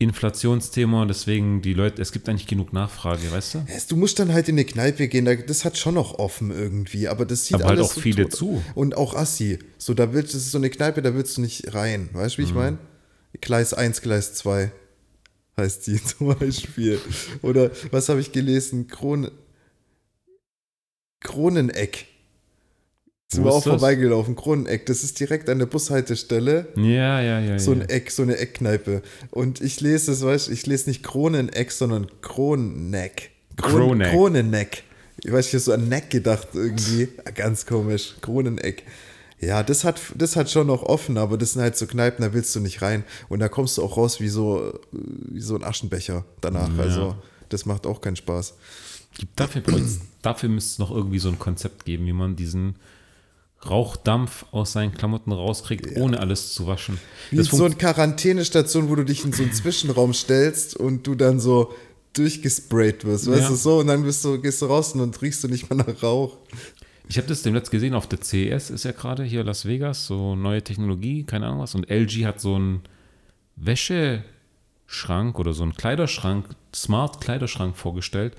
Inflationsthema 0.00 1.02
und 1.02 1.08
deswegen 1.08 1.60
die 1.60 1.72
Leute, 1.74 2.00
es 2.00 2.12
gibt 2.12 2.28
eigentlich 2.28 2.46
genug 2.46 2.72
Nachfrage, 2.72 3.32
weißt 3.32 3.54
du? 3.54 3.66
Du 3.88 3.96
musst 3.96 4.18
dann 4.20 4.32
halt 4.32 4.48
in 4.48 4.54
eine 4.54 4.64
Kneipe 4.64 5.08
gehen, 5.08 5.24
da- 5.24 5.34
das 5.34 5.64
hat 5.64 5.76
schon 5.76 5.94
noch 5.94 6.18
offen 6.20 6.52
irgendwie, 6.52 7.08
aber 7.08 7.26
das 7.26 7.46
sieht 7.46 7.54
Aber 7.56 7.64
halt 7.64 7.78
alles 7.78 7.90
auch 7.90 7.94
so 7.94 8.00
viele 8.00 8.28
zu. 8.28 8.62
Und 8.76 8.96
auch 8.96 9.14
Assi. 9.14 9.58
So, 9.76 9.94
da 9.94 10.12
willst, 10.12 10.34
das 10.34 10.42
ist 10.42 10.52
so 10.52 10.58
eine 10.58 10.70
Kneipe, 10.70 11.02
da 11.02 11.14
willst 11.14 11.36
du 11.36 11.40
nicht 11.40 11.74
rein. 11.74 12.10
Weißt 12.12 12.34
du, 12.36 12.38
wie 12.38 12.44
ich 12.44 12.50
Mhm. 12.50 12.56
meine? 12.58 12.78
Gleis 13.40 13.74
1, 13.74 14.00
Gleis 14.00 14.34
2 14.34 14.70
heißt 15.58 15.86
die 15.86 16.02
zum 16.04 16.34
Beispiel. 16.38 16.98
Oder 17.42 17.70
was 17.90 18.08
habe 18.08 18.20
ich 18.20 18.32
gelesen? 18.32 18.86
Kron 18.88 19.30
Kroneneck. 21.20 22.06
Sind 23.30 23.44
wir 23.44 23.50
auch 23.50 23.62
das? 23.62 23.64
vorbeigelaufen. 23.64 24.36
Kroneneck, 24.36 24.86
das 24.86 25.04
ist 25.04 25.20
direkt 25.20 25.50
an 25.50 25.58
der 25.58 25.66
Bushaltestelle. 25.66 26.68
Ja, 26.76 27.20
ja, 27.20 27.40
ja. 27.40 27.58
So 27.58 27.74
ja. 27.74 27.80
ein 27.80 27.88
Eck, 27.90 28.10
so 28.10 28.22
eine 28.22 28.38
Eckkneipe. 28.38 29.02
Und 29.30 29.60
ich 29.60 29.82
lese 29.82 30.12
es, 30.12 30.24
weißt 30.24 30.48
du, 30.48 30.52
ich 30.52 30.66
lese 30.66 30.88
nicht 30.88 31.02
Kroneneck, 31.02 31.70
sondern 31.70 32.06
Kroneck. 32.22 33.32
Kron 33.56 33.72
Kroneck. 33.72 34.10
Kroneneck. 34.12 34.82
Ich 35.22 35.32
weiß, 35.32 35.48
ich 35.48 35.52
habe 35.54 35.60
so 35.60 35.72
an 35.72 35.88
Neck 35.88 36.10
gedacht 36.10 36.48
irgendwie. 36.54 37.08
Ja, 37.26 37.30
Ganz 37.32 37.66
komisch. 37.66 38.14
Kroneneck. 38.22 38.84
Ja, 39.40 39.62
das 39.62 39.84
hat, 39.84 40.00
das 40.16 40.34
hat 40.36 40.50
schon 40.50 40.66
noch 40.66 40.82
offen, 40.82 41.16
aber 41.16 41.38
das 41.38 41.52
sind 41.52 41.62
halt 41.62 41.76
so 41.76 41.86
Kneipen, 41.86 42.24
da 42.24 42.32
willst 42.32 42.54
du 42.56 42.60
nicht 42.60 42.82
rein. 42.82 43.04
Und 43.28 43.38
da 43.38 43.48
kommst 43.48 43.78
du 43.78 43.82
auch 43.84 43.96
raus 43.96 44.20
wie 44.20 44.28
so, 44.28 44.60
äh, 44.68 44.72
wie 44.92 45.40
so 45.40 45.54
ein 45.54 45.62
Aschenbecher 45.64 46.24
danach. 46.40 46.68
Ja. 46.76 46.82
Also, 46.82 47.14
das 47.48 47.64
macht 47.64 47.86
auch 47.86 48.00
keinen 48.00 48.16
Spaß. 48.16 48.54
Dafür, 49.36 49.62
dafür 50.22 50.48
müsste 50.48 50.72
es 50.72 50.78
noch 50.78 50.90
irgendwie 50.90 51.18
so 51.18 51.28
ein 51.28 51.38
Konzept 51.38 51.84
geben, 51.84 52.06
wie 52.06 52.12
man 52.12 52.36
diesen 52.36 52.76
Rauchdampf 53.68 54.44
aus 54.52 54.72
seinen 54.72 54.94
Klamotten 54.94 55.32
rauskriegt, 55.32 55.96
ohne 55.96 56.20
alles 56.20 56.52
zu 56.54 56.66
waschen. 56.66 56.98
Wie 57.30 57.42
so 57.42 57.64
eine 57.64 57.74
Quarantänestation, 57.74 58.88
wo 58.88 58.94
du 58.94 59.04
dich 59.04 59.24
in 59.24 59.32
so 59.32 59.42
einen 59.42 59.52
Zwischenraum 59.52 60.14
stellst 60.14 60.76
und 60.76 61.06
du 61.06 61.14
dann 61.16 61.40
so 61.40 61.72
durchgesprayt 62.12 63.04
wirst, 63.04 63.28
weißt 63.28 63.40
Ja. 63.42 63.48
du 63.48 63.54
so, 63.56 63.78
und 63.80 63.88
dann 63.88 64.02
bist 64.04 64.24
du, 64.24 64.40
gehst 64.40 64.62
du 64.62 64.66
raus 64.66 64.92
und 64.92 65.00
dann 65.00 65.14
riechst 65.20 65.42
du 65.42 65.48
nicht 65.48 65.68
mehr 65.70 65.84
nach 65.84 66.02
Rauch. 66.02 66.36
Ich 67.08 67.16
habe 67.16 67.26
das 67.26 67.42
demnächst 67.42 67.70
gesehen 67.70 67.94
auf 67.94 68.06
der 68.06 68.20
CES, 68.20 68.68
ist 68.70 68.84
ja 68.84 68.92
gerade 68.92 69.24
hier 69.24 69.42
Las 69.42 69.64
Vegas, 69.64 70.06
so 70.06 70.36
neue 70.36 70.62
Technologie, 70.62 71.24
keine 71.24 71.46
Ahnung 71.46 71.60
was. 71.60 71.74
Und 71.74 71.88
LG 71.90 72.26
hat 72.26 72.38
so 72.40 72.54
einen 72.56 72.82
Wäscheschrank 73.56 75.38
oder 75.38 75.52
so 75.52 75.62
einen 75.62 75.74
Kleiderschrank, 75.74 76.46
Smart 76.74 77.20
Kleiderschrank 77.20 77.76
vorgestellt, 77.76 78.34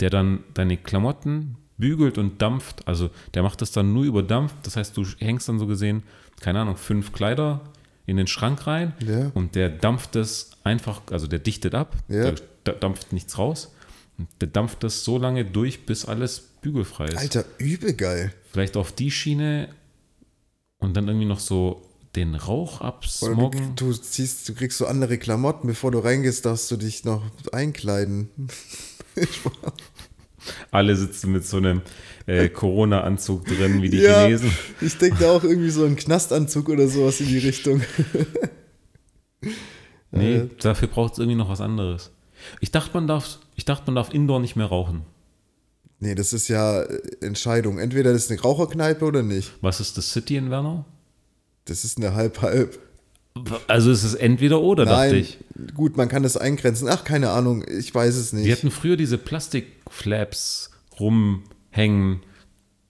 der 0.00 0.10
dann 0.10 0.44
deine 0.54 0.76
Klamotten 0.76 1.56
bügelt 1.78 2.18
und 2.18 2.40
dampft. 2.42 2.86
Also 2.86 3.10
der 3.34 3.42
macht 3.42 3.60
das 3.60 3.72
dann 3.72 3.92
nur 3.92 4.04
über 4.04 4.22
Dampf. 4.22 4.54
Das 4.62 4.76
heißt, 4.76 4.96
du 4.96 5.04
hängst 5.18 5.48
dann 5.48 5.58
so 5.58 5.66
gesehen, 5.66 6.02
keine 6.40 6.60
Ahnung, 6.60 6.76
fünf 6.76 7.12
Kleider 7.12 7.60
in 8.06 8.16
den 8.16 8.26
Schrank 8.26 8.66
rein 8.66 8.92
Ja. 9.06 9.30
und 9.34 9.54
der 9.54 9.68
dampft 9.68 10.14
das 10.16 10.50
einfach, 10.64 11.00
also 11.10 11.26
der 11.26 11.38
dichtet 11.38 11.74
ab, 11.74 11.96
Ja. 12.08 12.22
der 12.24 12.34
da- 12.64 12.72
dampft 12.72 13.12
nichts 13.12 13.38
raus. 13.38 13.74
Der 14.40 14.48
dampft 14.48 14.82
das 14.84 15.04
so 15.04 15.18
lange 15.18 15.44
durch, 15.44 15.86
bis 15.86 16.04
alles 16.04 16.40
bügelfrei 16.60 17.06
ist. 17.06 17.16
Alter, 17.16 17.44
übel 17.58 17.94
geil. 17.94 18.32
Vielleicht 18.50 18.76
auf 18.76 18.92
die 18.92 19.10
Schiene 19.10 19.68
und 20.78 20.96
dann 20.96 21.08
irgendwie 21.08 21.26
noch 21.26 21.40
so 21.40 21.82
den 22.16 22.34
Rauch 22.34 22.80
absmoggen. 22.80 23.74
du, 23.76 23.92
du, 23.92 23.96
ziehst, 23.96 24.48
du 24.48 24.54
kriegst 24.54 24.78
so 24.78 24.86
andere 24.86 25.18
Klamotten, 25.18 25.66
bevor 25.66 25.90
du 25.90 25.98
reingehst, 25.98 26.44
darfst 26.44 26.70
du 26.70 26.76
dich 26.76 27.04
noch 27.04 27.22
einkleiden. 27.52 28.28
Alle 30.70 30.96
sitzen 30.96 31.32
mit 31.32 31.46
so 31.46 31.58
einem 31.58 31.82
äh, 32.26 32.48
Corona-Anzug 32.48 33.44
drin, 33.46 33.80
wie 33.80 33.88
die 33.88 33.98
ja, 33.98 34.22
Chinesen. 34.24 34.50
ich 34.80 34.98
denke 34.98 35.18
da 35.20 35.30
auch 35.32 35.44
irgendwie 35.44 35.70
so 35.70 35.84
einen 35.84 35.96
Knastanzug 35.96 36.68
oder 36.68 36.88
sowas 36.88 37.20
in 37.20 37.28
die 37.28 37.38
Richtung. 37.38 37.80
Nee, 40.10 40.34
Äh. 40.36 40.48
dafür 40.60 40.88
braucht 40.88 41.14
es 41.14 41.18
irgendwie 41.20 41.38
noch 41.38 41.48
was 41.48 41.60
anderes. 41.60 42.11
Ich 42.60 42.70
dachte, 42.70 42.90
man 42.94 43.06
darf, 43.06 43.38
ich 43.56 43.64
dachte, 43.64 43.84
man 43.86 43.96
darf 43.96 44.12
indoor 44.12 44.40
nicht 44.40 44.56
mehr 44.56 44.66
rauchen. 44.66 45.02
Nee, 45.98 46.16
das 46.16 46.32
ist 46.32 46.48
ja 46.48 46.82
äh, 46.82 47.00
Entscheidung. 47.20 47.78
Entweder 47.78 48.12
das 48.12 48.24
ist 48.24 48.30
eine 48.32 48.40
Raucherkneipe 48.40 49.04
oder 49.04 49.22
nicht. 49.22 49.52
Was 49.60 49.80
ist 49.80 49.96
das 49.96 50.12
City 50.12 50.36
in 50.36 50.50
Wernau? 50.50 50.84
Das 51.66 51.84
ist 51.84 51.98
eine 51.98 52.14
halb-halb. 52.14 52.78
Also 53.68 53.90
es 53.90 54.04
ist 54.04 54.14
entweder 54.14 54.60
oder, 54.60 54.84
dachte 54.84 55.12
Nein, 55.12 55.14
ich. 55.14 55.38
gut, 55.74 55.96
man 55.96 56.08
kann 56.08 56.22
das 56.22 56.36
eingrenzen. 56.36 56.88
Ach, 56.88 57.04
keine 57.04 57.30
Ahnung, 57.30 57.64
ich 57.66 57.94
weiß 57.94 58.16
es 58.16 58.32
nicht. 58.32 58.46
Die 58.46 58.52
hatten 58.52 58.70
früher 58.70 58.96
diese 58.96 59.16
Plastikflaps 59.16 60.70
rumhängen, 61.00 62.20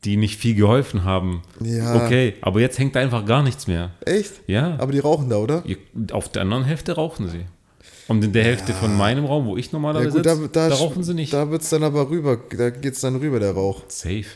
die 0.05 0.17
nicht 0.17 0.41
viel 0.41 0.55
geholfen 0.55 1.05
haben. 1.05 1.43
Ja. 1.63 1.95
Okay, 2.05 2.35
aber 2.41 2.61
jetzt 2.61 2.79
hängt 2.79 2.97
da 2.97 3.01
einfach 3.01 3.25
gar 3.25 3.43
nichts 3.43 3.67
mehr. 3.67 3.91
Echt? 4.05 4.33
Ja. 4.49 4.79
Aber 4.79 4.91
die 4.91 4.99
rauchen 4.99 5.29
da, 5.29 5.37
oder? 5.37 5.63
Auf 6.11 6.31
der 6.31 6.43
anderen 6.43 6.65
Hälfte 6.65 6.93
rauchen 6.93 7.29
sie. 7.29 7.45
Und 8.09 8.25
in 8.25 8.33
der 8.33 8.45
Hälfte 8.45 8.73
von 8.73 8.97
meinem 8.97 9.25
Raum, 9.25 9.47
wo 9.47 9.57
ich 9.57 9.67
Ja, 9.67 9.73
normalerweise 9.73 10.11
gut, 10.11 10.27
da, 10.27 10.37
sitze, 10.37 10.49
da, 10.49 10.69
da, 10.69 10.75
rauchen 10.75 11.05
sie 11.05 11.15
nicht. 11.15 11.33
Da 11.33 11.51
wird 11.51 11.63
es 11.63 11.71
dann 11.71 11.83
aber 11.83 12.11
rüber, 12.11 12.39
da 12.57 12.71
geht 12.71 12.95
es 12.95 13.01
dann 13.01 13.17
rüber, 13.17 13.39
der 13.41 13.53
Rauch. 13.53 13.83
Safe. 13.89 14.27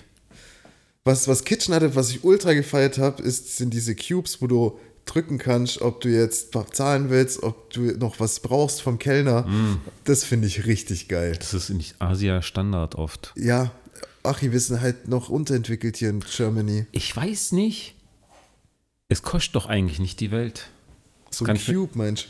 Was, 1.04 1.28
was 1.28 1.44
Kitchen 1.44 1.74
hatte, 1.74 1.94
was 1.94 2.10
ich 2.10 2.24
ultra 2.24 2.52
gefeiert 2.52 2.98
habe, 2.98 3.22
ist, 3.22 3.56
sind 3.56 3.72
diese 3.72 3.94
Cubes, 3.94 4.42
wo 4.42 4.46
du 4.46 4.78
drücken 5.04 5.38
kannst, 5.38 5.80
ob 5.80 6.00
du 6.00 6.08
jetzt 6.08 6.56
zahlen 6.72 7.10
willst, 7.10 7.42
ob 7.42 7.70
du 7.70 7.96
noch 7.96 8.18
was 8.18 8.40
brauchst 8.40 8.82
vom 8.82 8.98
Kellner. 8.98 9.42
Mm. 9.42 9.80
Das 10.04 10.24
finde 10.24 10.48
ich 10.48 10.66
richtig 10.66 11.08
geil. 11.08 11.36
Das 11.38 11.54
ist 11.54 11.70
in 11.70 11.82
Asia 12.00 12.42
Standard 12.42 12.96
oft. 12.96 13.32
Ja, 13.36 13.70
Achi, 14.24 14.50
wir 14.50 14.60
sind 14.60 14.80
halt 14.80 15.06
noch 15.06 15.28
unterentwickelt 15.28 15.96
hier 15.96 16.10
in 16.10 16.20
Germany. 16.20 16.86
Ich 16.90 17.16
weiß 17.16 17.52
nicht. 17.52 17.94
Es 19.08 19.22
kostet 19.22 19.54
doch 19.54 19.66
eigentlich 19.66 20.00
nicht 20.00 20.18
die 20.18 20.32
Welt. 20.32 20.68
So 21.30 21.44
ein 21.44 21.56
Cube, 21.56 21.96
Mensch. 21.96 22.26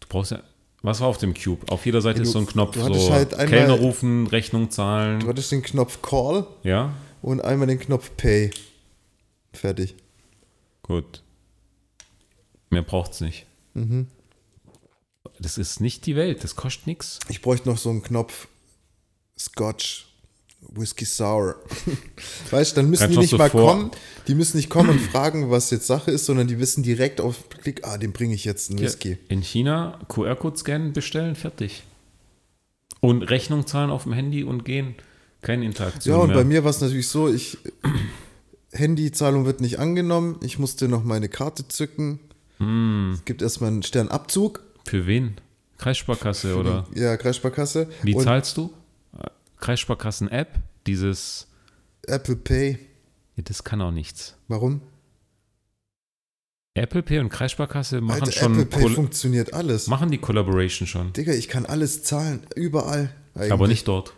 Du 0.00 0.08
brauchst 0.08 0.32
ja. 0.32 0.42
Was 0.82 1.00
war 1.00 1.08
auf 1.08 1.18
dem 1.18 1.32
Cube? 1.34 1.70
Auf 1.70 1.86
jeder 1.86 2.00
Seite 2.00 2.18
Ja, 2.18 2.22
ist 2.24 2.30
du- 2.30 2.32
so 2.32 2.38
ein 2.40 2.46
Knopf, 2.46 2.74
du 2.74 2.80
so 2.94 3.12
halt 3.12 3.34
einmal- 3.34 3.46
Kellner 3.48 3.74
rufen, 3.74 4.26
Rechnung 4.26 4.64
Du 4.64 4.70
zahlen. 4.70 5.26
hattest 5.26 5.52
den 5.52 5.62
Knopf 5.62 6.02
Call 6.02 6.46
Ja, 6.64 6.92
und 7.22 7.40
einmal 7.40 7.68
den 7.68 7.78
Knopf 7.78 8.10
Pay. 8.16 8.50
Fertig. 9.52 9.94
gut. 10.82 11.22
Mehr 12.70 12.82
braucht's 12.82 13.20
nicht. 13.20 13.46
Mhm. 13.74 14.08
Das 15.38 15.58
ist 15.58 15.80
nicht 15.80 16.06
die 16.06 16.16
Welt, 16.16 16.42
das 16.42 16.56
kostet 16.56 16.86
nichts. 16.86 17.18
Ich 17.28 17.42
bräuchte 17.42 17.68
noch 17.68 17.78
so 17.78 17.90
einen 17.90 18.02
Knopf 18.02 18.48
Scotch, 19.38 20.11
Whisky 20.70 21.04
Sour. 21.04 21.56
weißt 22.50 22.72
du, 22.72 22.76
dann 22.80 22.90
müssen 22.90 23.02
Kannst 23.02 23.16
die 23.16 23.20
nicht 23.22 23.38
mal 23.38 23.50
vor- 23.50 23.70
kommen, 23.74 23.90
die 24.28 24.34
müssen 24.34 24.56
nicht 24.56 24.70
kommen 24.70 24.90
und 24.90 25.00
fragen, 25.00 25.50
was 25.50 25.70
jetzt 25.70 25.86
Sache 25.86 26.10
ist, 26.10 26.26
sondern 26.26 26.46
die 26.48 26.58
wissen 26.58 26.82
direkt 26.82 27.20
auf 27.20 27.48
Klick, 27.50 27.84
ah, 27.86 27.98
den 27.98 28.12
bringe 28.12 28.34
ich 28.34 28.44
jetzt 28.44 28.70
einen 28.70 28.80
Whisky. 28.80 29.18
In 29.28 29.42
China 29.42 29.98
QR-Code 30.08 30.56
scannen, 30.56 30.92
bestellen, 30.92 31.34
fertig. 31.34 31.82
Und 33.00 33.22
Rechnung 33.22 33.66
zahlen 33.66 33.90
auf 33.90 34.04
dem 34.04 34.12
Handy 34.12 34.44
und 34.44 34.64
gehen. 34.64 34.94
Keine 35.42 35.64
Interaktion 35.64 36.14
Ja, 36.14 36.20
und 36.22 36.28
mehr. 36.28 36.36
bei 36.38 36.44
mir 36.44 36.62
war 36.64 36.70
es 36.70 36.80
natürlich 36.80 37.08
so, 37.08 37.28
ich 37.32 37.58
Handyzahlung 38.72 39.44
wird 39.44 39.60
nicht 39.60 39.78
angenommen, 39.78 40.38
ich 40.42 40.58
musste 40.58 40.88
noch 40.88 41.04
meine 41.04 41.28
Karte 41.28 41.66
zücken. 41.68 42.20
Hm. 42.58 43.12
Es 43.14 43.24
gibt 43.24 43.42
erstmal 43.42 43.70
einen 43.70 43.82
Sternabzug, 43.82 44.60
Für 44.86 45.06
wen? 45.06 45.34
Kreissparkasse 45.78 46.56
oder? 46.56 46.86
ja, 46.94 47.16
Kreissparkasse. 47.16 47.88
Wie 48.02 48.14
und 48.14 48.22
zahlst 48.22 48.56
du? 48.56 48.72
Kreissparkassen-App, 49.62 50.58
dieses, 50.86 51.46
Apple 52.06 52.36
Pay. 52.36 52.78
ja, 53.36 53.42
das 53.44 53.62
kann 53.64 53.80
auch 53.80 53.92
nichts. 53.92 54.34
Warum? 54.48 54.82
Apple 56.74 57.02
Pay 57.02 57.20
und 57.20 57.28
Kreissparkasse 57.28 58.00
machen 58.00 58.22
Alter, 58.22 58.32
schon, 58.32 58.52
Apple 58.52 58.66
Pay 58.66 58.82
Koll- 58.82 58.94
funktioniert 58.94 59.54
alles. 59.54 59.86
machen 59.86 60.10
die 60.10 60.18
Collaboration 60.18 60.86
schon, 60.88 61.12
Digga, 61.12 61.32
ich 61.32 61.48
kann 61.48 61.64
alles 61.66 62.02
zahlen, 62.02 62.40
überall. 62.56 63.14
Eigentlich. 63.34 63.52
aber 63.52 63.68
nicht 63.68 63.86
dort. 63.88 64.14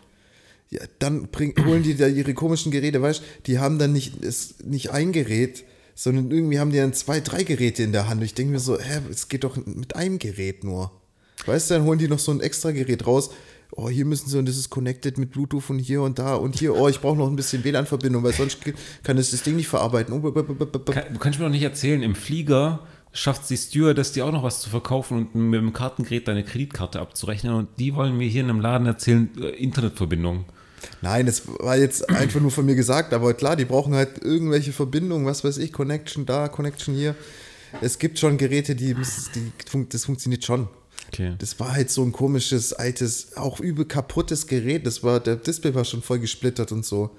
Ja, 0.71 0.81
dann 0.99 1.27
bring, 1.27 1.53
holen 1.65 1.83
die 1.83 1.95
da 1.95 2.07
ihre 2.07 2.33
komischen 2.33 2.71
Geräte, 2.71 3.01
weißt 3.01 3.21
du, 3.21 3.25
die 3.45 3.59
haben 3.59 3.77
dann 3.77 3.93
nicht, 3.93 4.23
es, 4.23 4.59
nicht 4.63 4.91
ein 4.91 5.11
Gerät, 5.11 5.63
sondern 5.93 6.31
irgendwie 6.31 6.59
haben 6.59 6.71
die 6.71 6.77
dann 6.77 6.93
zwei, 6.93 7.19
drei 7.21 7.43
Geräte 7.43 7.83
in 7.83 7.91
der 7.91 8.09
Hand. 8.09 8.19
Und 8.19 8.25
ich 8.25 8.33
denke 8.33 8.51
mir 8.51 8.59
so, 8.59 8.79
hä, 8.79 8.99
es 9.09 9.29
geht 9.29 9.43
doch 9.43 9.55
mit 9.65 9.95
einem 9.95 10.17
Gerät 10.19 10.63
nur. 10.63 10.91
Weißt 11.45 11.69
du, 11.69 11.75
dann 11.75 11.83
holen 11.85 11.99
die 11.99 12.07
noch 12.07 12.19
so 12.19 12.31
ein 12.31 12.41
extra 12.41 12.71
Gerät 12.71 13.05
raus. 13.05 13.29
Oh, 13.77 13.89
hier 13.89 14.05
müssen 14.05 14.29
sie 14.29 14.39
und 14.39 14.47
das 14.47 14.57
ist 14.57 14.69
connected 14.69 15.17
mit 15.17 15.31
Bluetooth 15.31 15.69
und 15.69 15.79
hier 15.79 16.01
und 16.01 16.17
da 16.17 16.35
und 16.35 16.57
hier. 16.57 16.75
Oh, 16.75 16.87
ich 16.87 17.01
brauche 17.01 17.17
noch 17.17 17.27
ein 17.27 17.35
bisschen 17.35 17.63
WLAN-Verbindung, 17.63 18.23
weil 18.23 18.31
sonst 18.33 18.59
kann 19.03 19.17
es 19.17 19.31
das 19.31 19.43
Ding 19.43 19.57
nicht 19.57 19.67
verarbeiten. 19.67 20.13
Oh, 20.13 20.31
Kann- 20.31 21.13
Du 21.13 21.19
kannst 21.19 21.39
mir 21.39 21.45
doch 21.45 21.51
nicht 21.51 21.63
erzählen, 21.63 22.01
im 22.01 22.15
Flieger 22.15 22.79
schafft 23.11 23.49
die 23.49 23.57
Stewardess 23.57 24.11
dir 24.13 24.25
auch 24.25 24.31
noch 24.31 24.43
was 24.43 24.61
zu 24.61 24.69
verkaufen 24.69 25.17
und 25.33 25.35
mit 25.35 25.59
dem 25.59 25.73
Kartengerät 25.73 26.27
deine 26.27 26.43
Kreditkarte 26.43 26.99
abzurechnen 26.99 27.53
und 27.53 27.67
die 27.79 27.95
wollen 27.95 28.17
mir 28.17 28.27
hier 28.27 28.41
in 28.43 28.49
einem 28.49 28.59
Laden 28.61 28.87
erzählen, 28.87 29.29
äh, 29.41 29.49
Internetverbindung. 29.51 30.45
Nein, 31.01 31.25
das 31.25 31.43
war 31.59 31.77
jetzt 31.77 32.09
einfach 32.09 32.39
nur 32.41 32.51
von 32.51 32.65
mir 32.65 32.75
gesagt, 32.75 33.13
aber 33.13 33.33
klar, 33.33 33.55
die 33.55 33.65
brauchen 33.65 33.93
halt 33.95 34.23
irgendwelche 34.23 34.71
Verbindungen, 34.71 35.25
was 35.25 35.43
weiß 35.43 35.57
ich, 35.57 35.71
Connection 35.73 36.25
da, 36.25 36.47
Connection 36.47 36.93
hier. 36.95 37.15
Es 37.81 37.99
gibt 37.99 38.19
schon 38.19 38.37
Geräte, 38.37 38.75
die, 38.75 38.93
die 39.35 39.51
das 39.89 40.05
funktioniert 40.05 40.45
schon. 40.45 40.67
Okay. 41.07 41.35
Das 41.39 41.59
war 41.59 41.73
halt 41.73 41.89
so 41.89 42.03
ein 42.03 42.11
komisches, 42.11 42.73
altes, 42.73 43.35
auch 43.37 43.59
übel 43.59 43.85
kaputtes 43.85 44.47
Gerät. 44.47 44.85
Das 44.85 45.03
war, 45.03 45.19
der 45.19 45.35
Display 45.37 45.73
war 45.75 45.85
schon 45.85 46.01
voll 46.01 46.19
gesplittert 46.19 46.71
und 46.71 46.85
so. 46.85 47.15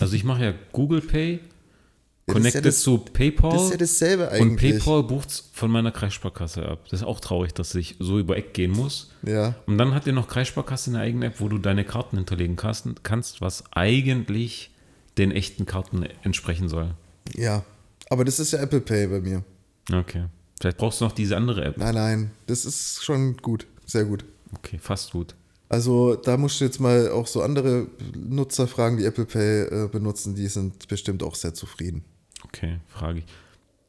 Also 0.00 0.14
ich 0.14 0.24
mache 0.24 0.44
ja 0.44 0.54
Google 0.72 1.00
Pay, 1.00 1.32
Ja, 1.32 1.38
ist 1.38 2.28
ja 2.28 2.34
connected 2.34 2.66
das- 2.66 2.80
zu 2.82 2.98
PayPal 2.98 3.52
Das 3.52 3.62
ist 3.64 3.70
ja 3.72 3.76
dasselbe 3.78 4.26
und 4.26 4.32
eigentlich. 4.32 4.72
PayPal 4.78 5.02
bucht 5.02 5.44
von 5.52 5.70
meiner 5.70 5.90
Kreissparkasse 5.90 6.64
ab. 6.68 6.84
Das 6.90 7.00
ist 7.00 7.06
auch 7.06 7.18
traurig, 7.20 7.52
dass 7.54 7.74
ich 7.74 7.96
so 7.98 8.18
über 8.18 8.36
Eck 8.36 8.54
gehen 8.54 8.70
muss. 8.70 9.10
Ja, 9.24 9.54
Und 9.66 9.78
dann 9.78 9.94
hat 9.94 10.06
ihr 10.06 10.12
noch 10.12 10.28
Kreissparkasse 10.28 10.90
eine 10.90 11.00
eigene 11.00 11.26
App, 11.26 11.40
wo 11.40 11.48
du 11.48 11.58
deine 11.58 11.84
Karten 11.84 12.16
hinterlegen 12.16 12.56
kannst 12.56 13.40
was 13.40 13.64
eigentlich 13.72 14.70
den 15.18 15.30
echten 15.32 15.66
Karten 15.66 16.04
entsprechen 16.22 16.68
soll. 16.68 16.94
ja. 17.34 17.64
Aber 18.10 18.24
das 18.26 18.38
ist 18.40 18.52
ja 18.52 18.58
Apple 18.60 18.80
Pay 18.82 19.06
bei 19.06 19.20
mir. 19.20 19.42
Okay. 19.90 20.24
Vielleicht 20.62 20.78
brauchst 20.78 21.00
du 21.00 21.06
noch 21.06 21.12
diese 21.12 21.36
andere 21.36 21.64
App. 21.64 21.76
Nein, 21.76 21.94
nein, 21.96 22.30
das 22.46 22.64
ist 22.64 23.02
schon 23.02 23.36
gut. 23.38 23.66
Sehr 23.84 24.04
gut. 24.04 24.24
Okay, 24.54 24.78
fast 24.78 25.10
gut. 25.10 25.34
Also 25.68 26.14
da 26.14 26.36
musst 26.36 26.60
du 26.60 26.64
jetzt 26.64 26.78
mal 26.78 27.10
auch 27.10 27.26
so 27.26 27.42
andere 27.42 27.88
Nutzer 28.14 28.68
fragen, 28.68 28.96
die 28.96 29.04
Apple 29.04 29.24
Pay 29.24 29.62
äh, 29.62 29.88
benutzen. 29.88 30.36
Die 30.36 30.46
sind 30.46 30.86
bestimmt 30.86 31.24
auch 31.24 31.34
sehr 31.34 31.52
zufrieden. 31.52 32.04
Okay, 32.44 32.78
frage 32.86 33.18
ich. 33.18 33.24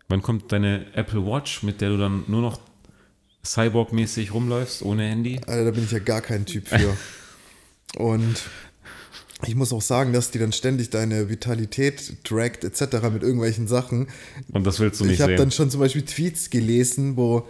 Wann 0.08 0.24
kommt 0.24 0.52
deine 0.52 0.92
Apple 0.96 1.24
Watch, 1.24 1.62
mit 1.62 1.80
der 1.80 1.90
du 1.90 1.98
dann 1.98 2.24
nur 2.26 2.42
noch 2.42 2.60
Cyborg-mäßig 3.46 4.34
rumläufst, 4.34 4.82
ohne 4.82 5.04
Handy? 5.04 5.42
Alter, 5.46 5.66
da 5.66 5.72
bin 5.72 5.84
ich 5.84 5.92
ja 5.92 6.00
gar 6.00 6.22
kein 6.22 6.48
Typ 6.48 6.70
für. 6.70 6.98
Und 8.00 8.42
ich 9.48 9.56
muss 9.56 9.74
auch 9.74 9.82
sagen, 9.82 10.14
dass 10.14 10.32
die 10.32 10.40
dann 10.40 10.52
ständig 10.52 10.90
deine 10.90 11.30
Vitalität 11.30 12.24
trackt 12.24 12.64
etc. 12.64 12.82
mit 13.12 13.24
irgendwelchen 13.24 13.68
Sachen. 13.68 14.08
Und 14.52 14.66
das 14.66 14.80
willst 14.80 15.00
du 15.00 15.06
nicht 15.06 15.16
Ich 15.16 15.22
habe 15.22 15.36
dann 15.36 15.52
schon 15.52 15.70
zum 15.70 15.80
Beispiel 15.80 16.04
Tweets 16.04 16.50
gelesen, 16.50 17.18
wo, 17.18 17.48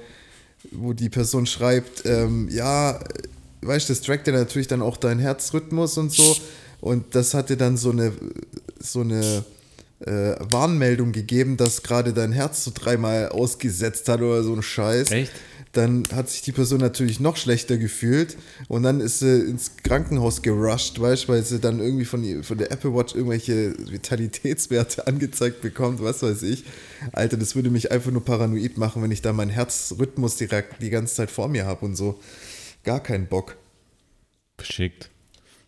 wo 0.72 0.94
die 0.94 1.10
Person 1.10 1.46
schreibt, 1.46 2.06
ähm, 2.06 2.50
ja, 2.50 3.00
weißt 3.62 3.89
du, 3.89 3.94
das 3.94 4.02
trackt 4.02 4.28
ja 4.28 4.34
natürlich 4.34 4.68
dann 4.68 4.82
auch 4.82 4.98
deinen 4.98 5.20
Herzrhythmus 5.20 5.98
und 5.98 6.12
so. 6.12 6.36
Und 6.82 7.16
das 7.16 7.34
hatte 7.34 7.56
dann 7.56 7.78
so 7.78 7.91
eine, 7.91 8.12
so 8.80 9.02
eine 9.02 9.46
äh, 10.02 10.36
Warnmeldung 10.39 11.12
gegeben, 11.12 11.58
dass 11.58 11.84
gerade 11.84 12.14
dein 12.14 12.34
Herz 12.34 12.66
so 12.66 12.72
dreimal 12.74 13.30
ausgesetzt 13.30 14.10
hat 14.10 14.22
oder 14.22 14.44
so 14.44 14.54
ein 14.54 14.62
Scheiß. 14.62 15.12
Echt? 15.12 15.32
Dann 15.74 16.04
hat 16.14 16.30
sich 16.30 16.44
die 16.44 16.52
Person 16.52 16.80
natürlich 16.80 17.20
noch 17.20 17.36
schlechter 17.36 17.78
gefühlt 17.78 18.38
und 18.68 18.84
dann 18.84 19.02
ist 19.02 19.20
sie 19.20 19.40
ins 19.42 19.78
Krankenhaus 19.78 20.44
gerusht, 20.44 21.00
weißt 21.00 21.24
du, 21.24 21.28
weil 21.30 21.44
sie 21.44 21.60
dann 21.60 21.80
irgendwie 21.80 22.06
von, 22.06 22.44
von 22.44 22.58
der 22.60 22.72
Apple 22.72 22.94
Watch 22.94 23.16
irgendwelche 23.16 23.76
Vitalitätswerte 23.92 25.08
angezeigt 25.08 25.62
bekommt, 25.62 26.02
was 26.02 26.22
weiß 26.22 26.44
ich. 26.44 26.64
Alter, 27.12 27.38
das 27.38 27.56
würde 27.56 27.72
mich 27.72 27.92
einfach 27.92 28.12
nur 28.12 28.24
paranoid 28.24 28.78
machen, 28.78 29.02
wenn 29.02 29.12
ich 29.12 29.24
da 29.24 29.34
meinen 29.34 29.50
Herzrhythmus 29.50 30.38
direkt 30.38 30.82
die 30.82 30.92
ganze 30.92 31.16
Zeit 31.16 31.32
vor 31.32 31.48
mir 31.48 31.66
habe 31.66 31.86
und 31.86 31.96
so. 31.96 32.20
Gar 32.84 33.02
keinen 33.02 33.28
Bock. 33.28 33.58
Geschickt. 34.58 35.10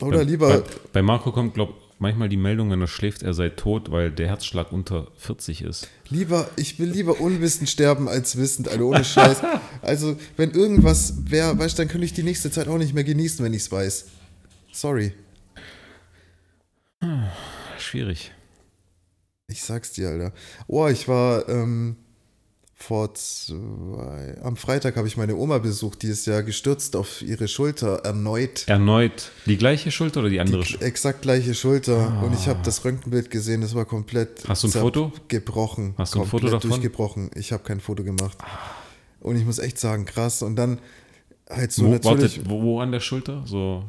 Oder 0.01 0.19
bei, 0.19 0.23
lieber, 0.23 0.59
Bei, 0.59 0.63
bei 0.93 1.01
Marco 1.01 1.31
kommt, 1.31 1.55
glaube 1.55 1.73
manchmal 2.05 2.29
die 2.29 2.37
Meldung, 2.37 2.69
wenn 2.69 2.81
er 2.81 2.87
schläft, 2.87 3.23
er 3.23 3.33
sei 3.33 3.49
tot, 3.49 3.89
weil 3.89 4.11
der 4.11 4.27
Herzschlag 4.27 4.71
unter 4.71 5.07
40 5.17 5.63
ist. 5.63 5.89
lieber, 6.09 6.47
ich 6.55 6.77
will 6.77 6.89
lieber 6.89 7.19
unwissend 7.19 7.67
sterben 7.67 8.07
als 8.07 8.37
wissend, 8.37 8.69
Alter, 8.69 8.85
ohne 8.85 9.03
Scheiß. 9.03 9.41
Also, 9.81 10.15
wenn 10.37 10.51
irgendwas 10.51 11.13
wäre, 11.29 11.57
weißt 11.57 11.77
du, 11.77 11.81
dann 11.81 11.89
könnte 11.89 12.05
ich 12.05 12.13
die 12.13 12.23
nächste 12.23 12.49
Zeit 12.49 12.67
auch 12.67 12.77
nicht 12.77 12.93
mehr 12.93 13.03
genießen, 13.03 13.43
wenn 13.43 13.53
ich 13.53 13.63
es 13.63 13.71
weiß. 13.71 14.05
Sorry. 14.71 15.13
Schwierig. 17.77 18.31
Ich 19.47 19.63
sag's 19.63 19.91
dir, 19.91 20.09
Alter. 20.09 20.33
Oh, 20.67 20.87
ich 20.87 21.07
war 21.07 21.47
ähm, 21.49 21.97
vor 22.87 23.13
zwei. 23.15 24.37
Am 24.43 24.55
Freitag 24.57 24.95
habe 24.97 25.07
ich 25.07 25.17
meine 25.17 25.35
Oma 25.35 25.57
besucht, 25.57 26.01
die 26.03 26.07
ist 26.07 26.27
ja 26.27 26.41
gestürzt 26.41 26.95
auf 26.95 27.21
ihre 27.21 27.47
Schulter 27.47 28.01
erneut. 28.03 28.67
Erneut 28.67 29.31
die 29.45 29.57
gleiche 29.57 29.91
Schulter 29.91 30.19
oder 30.21 30.29
die 30.29 30.39
andere 30.39 30.61
Die 30.61 30.67
Schulter? 30.69 30.85
exakt 30.85 31.21
gleiche 31.23 31.53
Schulter. 31.55 32.21
Und 32.23 32.33
ich 32.33 32.47
habe 32.47 32.59
das 32.63 32.85
Röntgenbild 32.85 33.29
gesehen, 33.31 33.61
das 33.61 33.73
war 33.75 33.85
komplett 33.85 34.47
Hast 34.47 34.63
du 34.63 34.67
ein 34.67 34.71
Foto? 34.71 35.11
gebrochen. 35.27 35.95
Hast 35.97 36.15
du 36.15 36.21
ein 36.21 36.27
Foto 36.27 36.47
davon? 36.47 36.69
durchgebrochen. 36.69 37.31
Ich 37.35 37.51
habe 37.51 37.63
kein 37.63 37.79
Foto 37.79 38.03
gemacht. 38.03 38.37
Und 39.19 39.35
ich 39.35 39.45
muss 39.45 39.57
echt 39.59 39.79
sagen, 39.79 40.05
krass. 40.05 40.41
Und 40.43 40.55
dann 40.55 40.79
halt 41.49 41.71
so 41.71 41.85
Wo, 41.85 41.89
natürlich. 41.89 42.37
warte, 42.37 42.49
wo, 42.49 42.61
wo 42.61 42.79
an 42.79 42.91
der 42.91 42.99
Schulter? 42.99 43.43
So. 43.47 43.83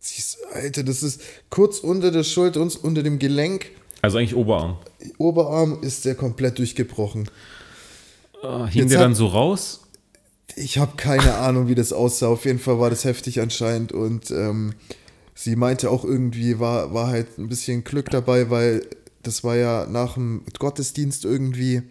Siehst, 0.00 0.38
Alter, 0.52 0.82
das 0.82 1.02
ist 1.02 1.20
kurz 1.50 1.78
unter 1.78 2.10
der 2.10 2.24
Schulter, 2.24 2.60
uns 2.60 2.76
unter 2.76 3.02
dem 3.02 3.18
Gelenk. 3.18 3.66
Also 4.02 4.18
eigentlich 4.18 4.34
Oberarm. 4.36 4.76
Oberarm 5.18 5.78
ist 5.82 6.04
der 6.04 6.14
komplett 6.14 6.58
durchgebrochen. 6.58 7.28
Ah, 8.42 8.66
hing 8.66 8.82
Jetzt 8.82 8.92
der 8.92 9.00
dann 9.00 9.14
so 9.14 9.26
raus? 9.26 9.80
Ich 10.56 10.78
habe 10.78 10.96
keine 10.96 11.34
Ahnung, 11.34 11.68
wie 11.68 11.74
das 11.74 11.92
aussah. 11.92 12.28
Auf 12.28 12.44
jeden 12.44 12.58
Fall 12.58 12.80
war 12.80 12.90
das 12.90 13.04
heftig 13.04 13.40
anscheinend. 13.40 13.92
Und 13.92 14.30
ähm, 14.30 14.74
sie 15.34 15.56
meinte 15.56 15.90
auch 15.90 16.04
irgendwie, 16.04 16.58
war, 16.58 16.92
war 16.94 17.08
halt 17.08 17.38
ein 17.38 17.48
bisschen 17.48 17.84
Glück 17.84 18.10
dabei, 18.10 18.50
weil 18.50 18.82
das 19.22 19.44
war 19.44 19.56
ja 19.56 19.86
nach 19.86 20.14
dem 20.14 20.42
Gottesdienst 20.58 21.24
irgendwie. 21.24 21.82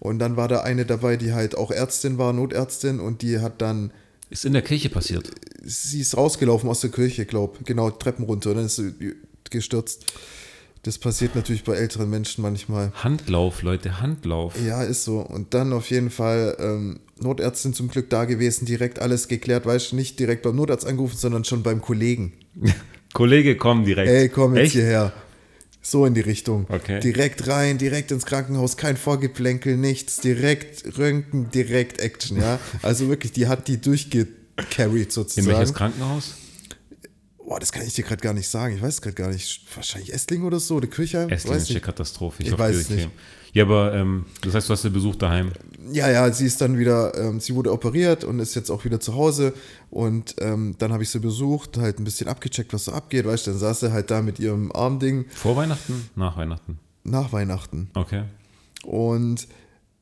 Und 0.00 0.18
dann 0.18 0.36
war 0.36 0.48
da 0.48 0.60
eine 0.60 0.84
dabei, 0.84 1.16
die 1.16 1.32
halt 1.32 1.56
auch 1.56 1.70
Ärztin 1.70 2.18
war, 2.18 2.32
Notärztin. 2.32 3.00
Und 3.00 3.22
die 3.22 3.40
hat 3.40 3.62
dann, 3.62 3.92
Ist 4.28 4.44
in 4.44 4.52
der 4.52 4.62
Kirche 4.62 4.90
passiert. 4.90 5.30
sie 5.62 6.00
ist 6.00 6.16
rausgelaufen 6.16 6.68
aus 6.68 6.80
der 6.80 6.90
Kirche, 6.90 7.24
glaub, 7.24 7.64
genau, 7.64 7.90
Treppen 7.90 8.24
runter. 8.24 8.50
Und 8.50 8.56
dann 8.56 8.66
ist 8.66 8.76
sie 8.76 8.92
gestürzt. 9.50 10.04
Das 10.84 10.98
passiert 10.98 11.34
natürlich 11.34 11.64
bei 11.64 11.74
älteren 11.74 12.10
Menschen 12.10 12.42
manchmal. 12.42 12.92
Handlauf, 12.94 13.62
Leute, 13.62 14.00
Handlauf. 14.02 14.54
Ja, 14.62 14.82
ist 14.82 15.04
so. 15.04 15.20
Und 15.20 15.54
dann 15.54 15.72
auf 15.72 15.88
jeden 15.90 16.10
Fall 16.10 16.56
ähm, 16.60 17.00
Notärztin 17.18 17.72
zum 17.72 17.88
Glück 17.88 18.10
da 18.10 18.26
gewesen, 18.26 18.66
direkt 18.66 18.98
alles 18.98 19.28
geklärt, 19.28 19.64
weißt 19.64 19.92
du, 19.92 19.96
nicht 19.96 20.20
direkt 20.20 20.42
beim 20.42 20.56
Notarzt 20.56 20.86
angerufen, 20.86 21.16
sondern 21.16 21.44
schon 21.44 21.62
beim 21.62 21.80
Kollegen. 21.80 22.34
Kollege, 23.14 23.56
komm 23.56 23.84
direkt. 23.84 24.10
Ey, 24.10 24.28
komm 24.28 24.56
jetzt 24.56 24.64
Echt? 24.66 24.72
hierher. 24.74 25.12
So 25.80 26.04
in 26.04 26.12
die 26.12 26.20
Richtung. 26.20 26.66
Okay. 26.68 27.00
Direkt 27.00 27.46
rein, 27.48 27.78
direkt 27.78 28.10
ins 28.10 28.26
Krankenhaus, 28.26 28.76
kein 28.76 28.96
Vorgeplänkel, 28.98 29.78
nichts, 29.78 30.18
direkt 30.18 30.98
Röntgen, 30.98 31.50
direkt 31.50 32.00
Action, 32.00 32.38
ja. 32.38 32.58
Also 32.82 33.08
wirklich, 33.08 33.32
die 33.32 33.46
hat 33.46 33.68
die 33.68 33.80
durchgecarried 33.80 35.06
In 35.06 35.10
sozusagen. 35.10 35.46
welches 35.46 35.74
Krankenhaus? 35.74 36.34
Boah, 37.46 37.60
das 37.60 37.72
kann 37.72 37.86
ich 37.86 37.92
dir 37.94 38.04
gerade 38.04 38.22
gar 38.22 38.32
nicht 38.32 38.48
sagen. 38.48 38.74
Ich 38.76 38.82
weiß 38.82 38.94
es 38.94 39.02
gerade 39.02 39.14
gar 39.14 39.28
nicht. 39.30 39.60
Wahrscheinlich 39.74 40.12
Esslingen 40.14 40.46
oder 40.46 40.58
so, 40.60 40.76
oder 40.76 40.86
Kirchheim? 40.86 41.28
Essling 41.28 41.56
ist 41.56 41.70
eine. 41.70 41.80
Katastrophe. 41.80 42.42
Ich 42.42 42.50
hoffe, 42.52 42.62
weiß 42.62 42.76
es 42.76 42.88
nicht. 42.90 43.00
kriegen- 43.02 43.12
Ja, 43.52 43.64
aber 43.64 43.92
ähm, 43.94 44.24
das 44.40 44.54
heißt, 44.54 44.68
du 44.68 44.72
hast 44.72 44.82
den 44.84 44.92
Besuch 44.94 45.14
daheim. 45.16 45.52
Ja, 45.92 46.10
ja, 46.10 46.32
sie 46.32 46.46
ist 46.46 46.60
dann 46.62 46.78
wieder, 46.78 47.14
ähm, 47.18 47.40
sie 47.40 47.54
wurde 47.54 47.70
operiert 47.70 48.24
und 48.24 48.38
ist 48.40 48.54
jetzt 48.54 48.70
auch 48.70 48.84
wieder 48.86 48.98
zu 48.98 49.14
Hause. 49.14 49.52
Und 49.90 50.34
ähm, 50.40 50.74
dann 50.78 50.92
habe 50.94 51.02
ich 51.02 51.10
sie 51.10 51.18
besucht, 51.20 51.76
halt 51.76 51.98
ein 52.00 52.04
bisschen 52.04 52.28
abgecheckt, 52.28 52.72
was 52.72 52.86
so 52.86 52.92
abgeht. 52.92 53.26
Weißt 53.26 53.46
du, 53.46 53.50
dann 53.50 53.60
saß 53.60 53.80
sie 53.80 53.92
halt 53.92 54.10
da 54.10 54.22
mit 54.22 54.40
ihrem 54.40 54.72
Armding 54.72 55.26
Vor 55.34 55.54
Weihnachten? 55.56 56.08
Nach 56.16 56.36
Weihnachten. 56.38 56.78
nach 57.04 57.32
Weihnachten. 57.32 57.90
Okay. 57.92 58.22
Und 58.84 59.46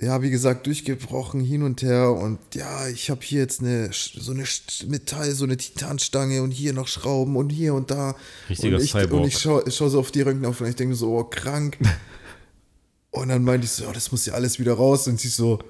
ja, 0.03 0.21
wie 0.21 0.31
gesagt, 0.31 0.67
durchgebrochen 0.67 1.41
hin 1.41 1.63
und 1.63 1.81
her. 1.83 2.11
Und 2.11 2.41
ja, 2.55 2.89
ich 2.89 3.09
habe 3.09 3.21
hier 3.23 3.41
jetzt 3.41 3.61
eine, 3.61 3.91
so 3.93 4.33
eine 4.33 4.45
Metall, 4.89 5.31
so 5.31 5.45
eine 5.45 5.57
Titanstange 5.57 6.43
und 6.43 6.51
hier 6.51 6.73
noch 6.73 6.89
Schrauben 6.89 7.37
und 7.37 7.51
hier 7.51 7.75
und 7.75 7.93
da. 7.93 8.17
Richtiger 8.51 8.79
und 8.79 8.83
ich, 8.83 8.91
Cyborg. 8.91 9.23
Und 9.23 9.29
ich 9.29 9.39
schaue 9.39 9.71
schau 9.71 9.89
so 9.89 10.01
auf 10.01 10.11
die 10.11 10.23
Röntgen 10.23 10.45
auf 10.45 10.61
und 10.61 10.67
ich 10.67 10.75
denke 10.75 10.97
so, 10.97 11.17
oh, 11.17 11.23
krank. 11.23 11.79
und 13.13 13.29
dann 13.29 13.45
meinte 13.45 13.65
ich 13.65 13.71
so, 13.71 13.85
oh, 13.89 13.93
das 13.93 14.11
muss 14.11 14.27
ja 14.27 14.35
alles 14.35 14.59
wieder 14.59 14.75
raus. 14.75 15.07
Und 15.07 15.21
sie 15.21 15.29
so, 15.29 15.61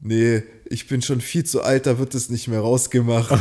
nee, 0.00 0.42
ich 0.64 0.88
bin 0.88 1.00
schon 1.00 1.20
viel 1.20 1.44
zu 1.44 1.62
alt, 1.62 1.86
da 1.86 2.00
wird 2.00 2.16
es 2.16 2.30
nicht 2.30 2.48
mehr 2.48 2.60
rausgemacht. 2.60 3.30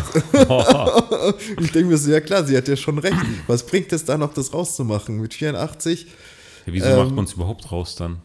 Ich 1.59 1.71
denke 1.71 1.89
mir 1.89 1.97
so, 1.97 2.09
ja 2.09 2.21
klar, 2.21 2.45
sie 2.45 2.55
hat 2.55 2.67
ja 2.67 2.77
schon 2.77 2.99
recht. 2.99 3.17
Was 3.47 3.65
bringt 3.65 3.91
es 3.91 4.05
da 4.05 4.17
noch, 4.17 4.33
das 4.33 4.53
rauszumachen? 4.53 5.19
Mit 5.19 5.33
84? 5.33 6.05
Ja, 6.65 6.73
wieso 6.73 6.85
Ähm, 6.85 6.95
macht 6.97 7.15
man 7.15 7.25
es 7.25 7.33
überhaupt 7.33 7.69
raus 7.71 7.95
dann? 7.95 8.21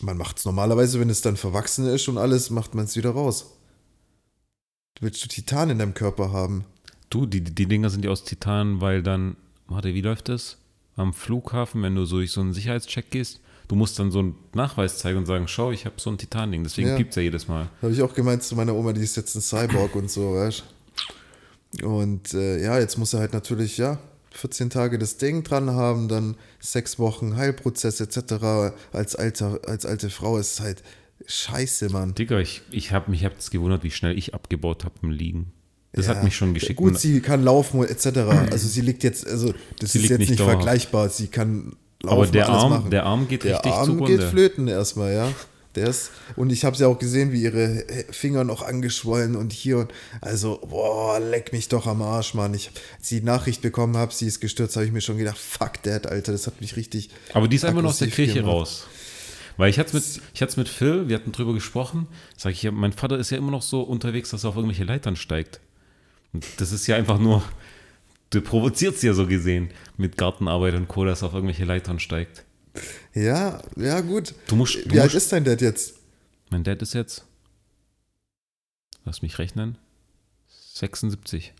Man 0.00 0.16
macht 0.18 0.38
es 0.38 0.44
normalerweise, 0.44 1.00
wenn 1.00 1.10
es 1.10 1.22
dann 1.22 1.36
verwachsen 1.36 1.86
ist 1.86 2.08
und 2.08 2.18
alles, 2.18 2.50
macht 2.50 2.74
man 2.74 2.84
es 2.84 2.96
wieder 2.96 3.10
raus. 3.10 3.52
Willst 5.00 5.22
du 5.24 5.28
Titan 5.28 5.70
in 5.70 5.78
deinem 5.78 5.94
Körper 5.94 6.32
haben? 6.32 6.64
Du, 7.10 7.26
die, 7.26 7.40
die 7.42 7.66
Dinger 7.66 7.90
sind 7.90 8.04
ja 8.04 8.10
aus 8.10 8.24
Titan, 8.24 8.80
weil 8.80 9.02
dann, 9.02 9.36
warte, 9.68 9.94
wie 9.94 10.00
läuft 10.00 10.28
das? 10.28 10.58
Am 10.96 11.12
Flughafen, 11.12 11.82
wenn 11.82 11.94
du 11.94 12.04
so 12.04 12.16
durch 12.16 12.32
so 12.32 12.40
einen 12.40 12.52
Sicherheitscheck 12.54 13.10
gehst, 13.10 13.40
du 13.68 13.74
musst 13.76 13.98
dann 13.98 14.10
so 14.10 14.20
einen 14.20 14.34
Nachweis 14.54 14.98
zeigen 14.98 15.18
und 15.18 15.26
sagen, 15.26 15.48
schau, 15.48 15.70
ich 15.70 15.84
habe 15.84 15.96
so 15.98 16.10
ein 16.10 16.18
Titan-Ding, 16.18 16.62
deswegen 16.64 16.88
Ja. 16.88 16.96
piept 16.96 17.10
es 17.10 17.16
ja 17.16 17.22
jedes 17.22 17.48
Mal. 17.48 17.68
Habe 17.82 17.92
ich 17.92 18.00
auch 18.02 18.14
gemeint 18.14 18.42
zu 18.42 18.56
meiner 18.56 18.74
Oma, 18.74 18.92
die 18.92 19.02
ist 19.02 19.16
jetzt 19.16 19.34
ein 19.34 19.42
Cyborg 19.42 19.94
und 19.94 20.10
so, 20.10 20.34
weißt 20.34 20.62
du? 21.78 21.86
Und 21.88 22.32
äh, 22.32 22.62
ja, 22.62 22.78
jetzt 22.78 22.96
muss 22.96 23.12
er 23.12 23.20
halt 23.20 23.32
natürlich, 23.34 23.76
ja, 23.76 23.98
14 24.36 24.70
Tage 24.70 24.98
das 24.98 25.16
Ding 25.16 25.42
dran 25.44 25.70
haben, 25.70 26.08
dann 26.08 26.36
sechs 26.60 26.98
Wochen 26.98 27.36
Heilprozess 27.36 28.00
etc. 28.00 28.72
Als, 28.92 29.16
alter, 29.16 29.60
als 29.66 29.86
alte 29.86 30.10
Frau 30.10 30.38
ist 30.38 30.60
halt 30.60 30.82
scheiße, 31.26 31.90
Mann. 31.90 32.14
Digga, 32.14 32.38
ich, 32.40 32.62
ich 32.70 32.92
habe 32.92 33.10
mich 33.10 33.24
hab's 33.24 33.50
gewundert, 33.50 33.82
wie 33.84 33.90
schnell 33.90 34.16
ich 34.16 34.34
abgebaut 34.34 34.84
habe 34.84 34.94
im 35.02 35.10
Liegen. 35.10 35.52
Das 35.92 36.06
Ja, 36.06 36.14
hat 36.14 36.24
mich 36.24 36.36
schon 36.36 36.52
geschickt. 36.52 36.76
Gut, 36.76 36.98
sie 36.98 37.20
kann 37.20 37.42
laufen 37.42 37.82
etc. 37.82 38.06
Also 38.50 38.68
sie 38.68 38.82
liegt 38.82 39.02
jetzt, 39.02 39.26
also 39.26 39.54
das 39.78 39.92
Sie 39.92 40.00
ist 40.00 40.10
jetzt 40.10 40.18
nicht 40.20 40.30
nicht, 40.30 40.42
vergleichbar. 40.42 41.08
Sie 41.08 41.28
kann 41.28 41.74
laufen, 42.02 42.16
aber 42.22 42.26
der 42.26 42.48
Arm, 42.50 42.70
machen. 42.70 42.90
der 42.90 43.04
Arm 43.06 43.28
geht 43.28 43.44
Der 43.44 43.54
richtig 43.56 43.72
Arm 43.72 43.86
zugrunde. 43.86 44.18
geht 44.18 44.26
flöten 44.26 44.68
erstmal, 44.68 45.14
ja. 45.14 45.28
Der 45.76 45.88
ist, 45.88 46.10
und 46.36 46.50
ich 46.50 46.64
habe 46.64 46.76
ja 46.76 46.88
auch 46.88 46.98
gesehen, 46.98 47.32
wie 47.32 47.42
ihre 47.42 47.84
Finger 48.10 48.44
noch 48.44 48.62
angeschwollen 48.62 49.36
und 49.36 49.52
hier 49.52 49.78
und 49.78 49.92
also, 50.22 50.58
boah, 50.66 51.20
leck 51.20 51.52
mich 51.52 51.68
doch 51.68 51.86
am 51.86 52.00
Arsch, 52.00 52.32
Mann. 52.32 52.54
Ich, 52.54 52.70
als 52.98 53.08
die 53.08 53.20
Nachricht 53.20 53.60
bekommen 53.60 53.96
habe, 53.96 54.12
sie 54.12 54.26
ist 54.26 54.40
gestürzt, 54.40 54.76
habe 54.76 54.86
ich 54.86 54.92
mir 54.92 55.02
schon 55.02 55.18
gedacht, 55.18 55.36
fuck 55.36 55.82
that, 55.82 56.06
Alter, 56.06 56.32
das 56.32 56.46
hat 56.46 56.60
mich 56.62 56.76
richtig. 56.76 57.10
Aber 57.34 57.46
die 57.46 57.56
ist 57.56 57.64
einfach 57.64 57.82
nur 57.82 57.90
aus 57.90 57.98
der 57.98 58.08
Kirche 58.08 58.40
gemacht. 58.40 58.52
raus. 58.52 58.86
Weil 59.58 59.70
ich 59.70 59.78
hatte 59.78 59.96
es 59.96 60.16
mit, 60.16 60.22
ich 60.34 60.42
hatte's 60.42 60.56
mit 60.56 60.68
Phil, 60.68 61.08
wir 61.08 61.16
hatten 61.16 61.32
drüber 61.32 61.54
gesprochen, 61.54 62.06
sag 62.36 62.52
ich 62.52 62.62
ja, 62.62 62.70
mein 62.70 62.92
Vater 62.92 63.18
ist 63.18 63.30
ja 63.30 63.38
immer 63.38 63.50
noch 63.50 63.62
so 63.62 63.82
unterwegs, 63.82 64.30
dass 64.30 64.44
er 64.44 64.50
auf 64.50 64.56
irgendwelche 64.56 64.84
Leitern 64.84 65.16
steigt. 65.16 65.60
Und 66.32 66.44
das 66.58 66.72
ist 66.72 66.86
ja 66.86 66.96
einfach 66.96 67.18
nur, 67.18 67.42
du 68.30 68.40
provozierst 68.40 69.02
ja 69.02 69.14
so 69.14 69.26
gesehen 69.26 69.70
mit 69.96 70.16
Gartenarbeit 70.16 70.74
und 70.74 70.88
Co., 70.88 71.04
dass 71.04 71.22
er 71.22 71.28
auf 71.28 71.34
irgendwelche 71.34 71.64
Leitern 71.64 71.98
steigt. 71.98 72.44
Ja, 73.14 73.62
ja, 73.76 74.00
gut. 74.00 74.34
Du 74.48 74.56
musst, 74.56 74.74
du 74.76 74.90
Wie 74.90 75.00
alt 75.00 75.12
musst 75.12 75.24
ist 75.24 75.32
dein 75.32 75.44
Dad 75.44 75.60
jetzt? 75.60 75.94
mein 76.50 76.62
Dad 76.64 76.80
ist 76.82 76.94
jetzt, 76.94 77.24
lass 79.04 79.22
mich 79.22 79.38
rechnen, 79.38 79.78
76. 80.74 81.52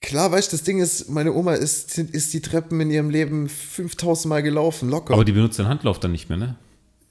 Klar, 0.00 0.32
weißt 0.32 0.52
du, 0.52 0.56
das 0.56 0.64
Ding 0.64 0.80
ist, 0.80 1.08
meine 1.08 1.32
Oma 1.32 1.54
ist, 1.54 1.96
ist 1.96 2.34
die 2.34 2.40
Treppen 2.40 2.80
in 2.80 2.90
ihrem 2.90 3.10
Leben 3.10 3.48
5000 3.48 4.28
Mal 4.28 4.42
gelaufen, 4.42 4.90
locker. 4.90 5.14
Aber 5.14 5.24
die 5.24 5.32
benutzt 5.32 5.58
den 5.58 5.68
Handlauf 5.68 6.00
dann 6.00 6.10
nicht 6.12 6.28
mehr, 6.28 6.38
ne? 6.38 6.56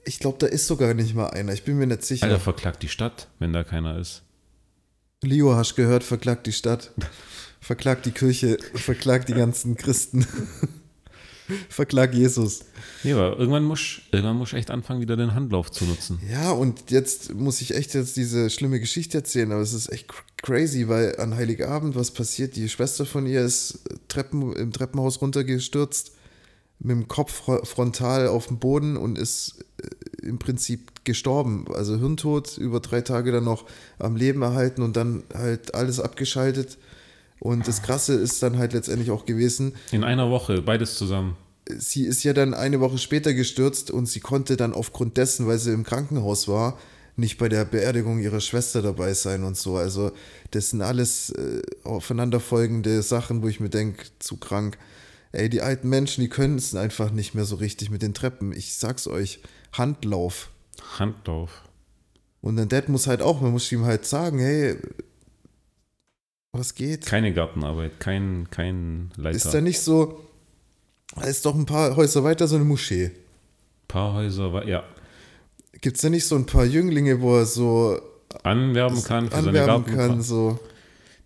ich 0.06 0.20
glaube, 0.20 0.38
da 0.40 0.48
ist 0.48 0.68
sogar 0.68 0.94
nicht 0.94 1.16
mal 1.16 1.30
einer. 1.30 1.54
Ich 1.54 1.64
bin 1.64 1.78
mir 1.78 1.88
nicht 1.88 2.04
sicher. 2.04 2.26
Alter, 2.26 2.40
verklagt 2.40 2.84
die 2.84 2.90
Stadt, 2.90 3.28
wenn 3.40 3.54
da 3.54 3.64
keiner 3.64 3.98
ist. 3.98 4.24
Leo, 5.24 5.56
hast 5.56 5.76
gehört, 5.76 6.04
verklagt 6.04 6.48
die 6.48 6.52
Stadt, 6.52 6.92
verklagt 7.62 8.06
die 8.06 8.12
Kirche, 8.12 8.58
verklagt 8.74 9.30
die 9.30 9.34
ganzen 9.34 9.76
Christen, 9.76 10.26
verklagt 11.70 12.14
Jesus. 12.16 12.62
Nee, 13.04 13.14
aber 13.14 13.38
irgendwann 13.38 13.64
muss, 13.64 14.02
irgendwann 14.12 14.38
muss 14.38 14.54
echt 14.54 14.70
anfangen, 14.72 15.02
wieder 15.02 15.18
den 15.18 15.34
Handlauf 15.34 15.72
zu 15.72 15.86
nutzen. 15.86 16.20
Ja, 16.32 16.52
und 16.52 16.92
jetzt 16.92 17.34
muss 17.34 17.62
ich 17.62 17.76
echt 17.76 17.94
jetzt 17.94 18.16
diese 18.18 18.50
schlimme 18.50 18.80
Geschichte 18.80 19.18
erzählen, 19.20 19.52
aber 19.52 19.62
es 19.62 19.74
ist 19.74 19.92
echt 19.92 20.10
cr- 20.10 20.24
crazy, 20.42 20.88
weil 20.88 21.16
an 21.20 21.36
Heiligabend 21.36 21.96
was 21.96 22.12
passiert, 22.12 22.56
die 22.56 22.70
Schwester 22.70 23.06
von 23.06 23.26
ihr 23.26 23.42
ist 23.42 23.80
Treppen, 24.08 24.54
im 24.54 24.72
Treppenhaus 24.72 25.22
runtergestürzt, 25.22 26.12
mit 26.80 26.92
dem 26.96 27.08
Kopf 27.08 27.48
fro- 27.48 27.64
frontal 27.66 28.28
auf 28.28 28.48
dem 28.48 28.58
Boden 28.60 28.98
und 28.98 29.18
ist 29.18 29.64
äh, 29.82 30.26
im 30.28 30.40
Prinzip 30.40 30.92
gestorben. 31.04 31.66
Also 31.74 31.98
Hirntod, 31.98 32.58
über 32.58 32.80
drei 32.80 33.02
Tage 33.02 33.32
dann 33.32 33.44
noch 33.44 33.66
am 34.00 34.16
Leben 34.16 34.42
erhalten 34.42 34.82
und 34.82 34.96
dann 34.96 35.24
halt 35.34 35.74
alles 35.76 36.00
abgeschaltet. 36.00 36.78
Und 37.40 37.68
das 37.68 37.82
Krasse 37.82 38.14
ist 38.14 38.42
dann 38.44 38.60
halt 38.60 38.74
letztendlich 38.74 39.10
auch 39.10 39.26
gewesen, 39.26 39.74
In 39.92 40.04
einer 40.04 40.30
Woche, 40.30 40.62
beides 40.62 40.96
zusammen. 40.96 41.36
Sie 41.68 42.06
ist 42.06 42.24
ja 42.24 42.34
dann 42.34 42.54
eine 42.54 42.80
Woche 42.80 42.98
später 42.98 43.34
gestürzt 43.34 43.92
und 43.92 44.08
sie 44.08 44.20
konnte 44.20 44.58
dann 44.58 44.74
aufgrund 44.74 45.18
dessen, 45.18 45.48
weil 45.48 45.60
sie 45.60 45.72
im 45.72 45.84
Krankenhaus 45.84 46.48
war, 46.48 46.80
nicht 47.16 47.38
bei 47.38 47.50
der 47.50 47.66
Beerdigung 47.66 48.20
ihrer 48.20 48.40
Schwester 48.40 48.82
dabei 48.82 49.14
sein 49.14 49.44
und 49.44 49.58
so. 49.58 49.76
Also 49.78 50.12
das 50.52 50.70
sind 50.70 50.82
alles 50.82 51.30
äh, 51.32 51.62
aufeinanderfolgende 51.84 53.02
Sachen, 53.02 53.42
wo 53.44 53.48
ich 53.48 53.60
mir 53.60 53.70
denke, 53.70 54.06
zu 54.20 54.38
krank. 54.38 54.78
Ey, 55.32 55.50
die 55.50 55.62
alten 55.62 55.90
Menschen, 55.90 56.22
die 56.22 56.30
können 56.30 56.58
es 56.58 56.76
einfach 56.76 57.12
nicht 57.12 57.36
mehr 57.36 57.46
so 57.46 57.56
richtig 57.56 57.90
mit 57.90 58.02
den 58.02 58.14
Treppen. 58.14 58.52
Ich 58.52 58.76
sag's 58.76 59.08
euch, 59.08 59.42
Handlauf. 59.72 60.50
Handlauf. 60.98 61.64
Und 62.42 62.58
dein 62.58 62.70
Dad 62.70 62.90
muss 62.90 63.08
halt 63.08 63.22
auch, 63.22 63.40
man 63.40 63.52
muss 63.52 63.72
ihm 63.72 63.86
halt 63.86 64.06
sagen, 64.06 64.40
hey, 64.40 64.78
Was 66.54 66.76
geht? 66.76 67.06
Keine 67.06 67.34
Gartenarbeit, 67.34 68.00
kein, 68.00 68.50
kein 68.52 69.12
Leiter. 69.16 69.38
Ist 69.38 69.54
da 69.54 69.62
nicht 69.62 69.80
so, 69.80 70.20
da 71.16 71.24
ist 71.24 71.46
doch 71.46 71.56
ein 71.56 71.66
paar 71.66 71.96
Häuser 71.96 72.24
weiter 72.24 72.48
so 72.48 72.56
eine 72.56 72.66
Moschee. 72.66 73.12
paar 73.88 74.14
Häuser, 74.14 74.54
wa- 74.54 74.64
ja, 74.66 74.84
Gibt 75.82 75.96
es 75.96 76.02
da 76.04 76.10
nicht 76.10 76.26
so 76.26 76.36
ein 76.36 76.46
paar 76.46 76.66
Jünglinge, 76.66 77.22
wo 77.22 77.38
er 77.38 77.46
so 77.46 78.00
anwerben 78.44 79.04
kann 79.04 79.26
für 79.30 79.36
seine 79.38 79.48
anwerben 79.62 79.86
Garten. 79.86 79.96
kann? 79.96 80.22
So. 80.22 80.60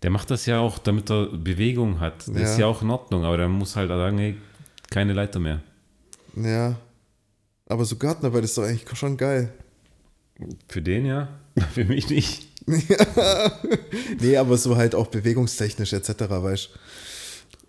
Der 0.02 0.08
macht 0.10 0.30
das 0.30 0.46
ja 0.46 0.60
auch, 0.60 0.78
damit 0.78 1.10
er 1.10 1.26
Bewegung 1.26 2.00
hat. 2.00 2.26
Das 2.26 2.34
Ja. 2.36 2.40
ist 2.42 2.58
ja 2.58 2.66
auch 2.66 2.80
in 2.82 2.88
Ordnung, 2.90 3.24
aber 3.24 3.36
der 3.36 3.48
muss 3.48 3.76
halt 3.76 3.88
sagen, 3.90 4.16
hey, 4.18 4.36
keine 4.90 5.12
Leiter 5.12 5.40
mehr. 5.40 5.60
Ja. 6.36 6.76
Aber 7.68 7.84
so 7.84 7.96
Gartenarbeit 7.96 8.44
ist 8.44 8.56
doch 8.56 8.62
eigentlich 8.64 8.86
schon 8.98 9.16
geil. 9.18 9.52
Für 10.68 10.80
den 10.82 11.04
ja, 11.06 11.28
für 11.74 11.84
mich 11.84 12.08
nicht. 12.08 12.46
Nee, 14.20 14.36
aber 14.36 14.56
so 14.56 14.76
halt 14.76 14.94
auch 14.94 15.06
bewegungstechnisch 15.08 15.92
etc., 15.92 16.10
weißt 16.28 16.70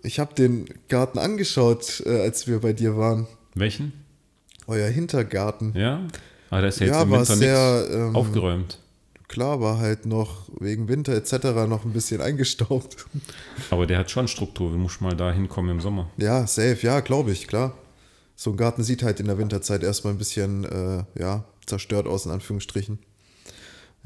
Ich 0.07 0.19
habe 0.19 0.33
den 0.33 0.65
Garten 0.87 1.19
angeschaut, 1.19 2.01
äh, 2.05 2.21
als 2.21 2.47
wir 2.47 2.61
bei 2.61 2.71
dir 2.71 2.95
waren. 2.95 3.27
Welchen? 3.55 3.91
Euer 4.65 4.87
Hintergarten. 4.87 5.73
Ja? 5.75 6.07
Aber 6.49 6.61
der 6.61 6.69
ist 6.69 6.79
ja 6.79 6.85
jetzt 6.85 6.95
Ja, 6.95 7.01
im 7.03 7.11
war 7.11 7.19
Winter 7.19 7.35
sehr, 7.35 7.87
ähm, 7.91 8.15
aufgeräumt. 8.15 8.79
Klar, 9.27 9.59
war 9.59 9.79
halt 9.79 10.05
noch 10.05 10.47
wegen 10.61 10.87
Winter 10.87 11.13
etc. 11.13 11.67
noch 11.67 11.83
ein 11.83 11.91
bisschen 11.91 12.21
eingestaubt. 12.21 13.05
Aber 13.69 13.85
der 13.85 13.97
hat 13.97 14.09
schon 14.09 14.29
Struktur. 14.29 14.71
Wir 14.71 14.77
müssen 14.77 15.03
mal 15.03 15.17
da 15.17 15.29
hinkommen 15.33 15.71
im 15.71 15.81
Sommer. 15.81 16.09
Ja, 16.15 16.47
safe, 16.47 16.77
ja, 16.83 17.01
glaube 17.01 17.31
ich, 17.31 17.49
klar. 17.49 17.77
So 18.37 18.51
ein 18.51 18.57
Garten 18.57 18.83
sieht 18.83 19.03
halt 19.03 19.19
in 19.19 19.25
der 19.25 19.37
Winterzeit 19.37 19.83
erstmal 19.83 20.13
ein 20.13 20.17
bisschen, 20.17 20.63
äh, 20.63 21.03
ja, 21.19 21.43
zerstört 21.65 22.07
aus, 22.07 22.25
in 22.25 22.31
Anführungsstrichen. 22.31 22.99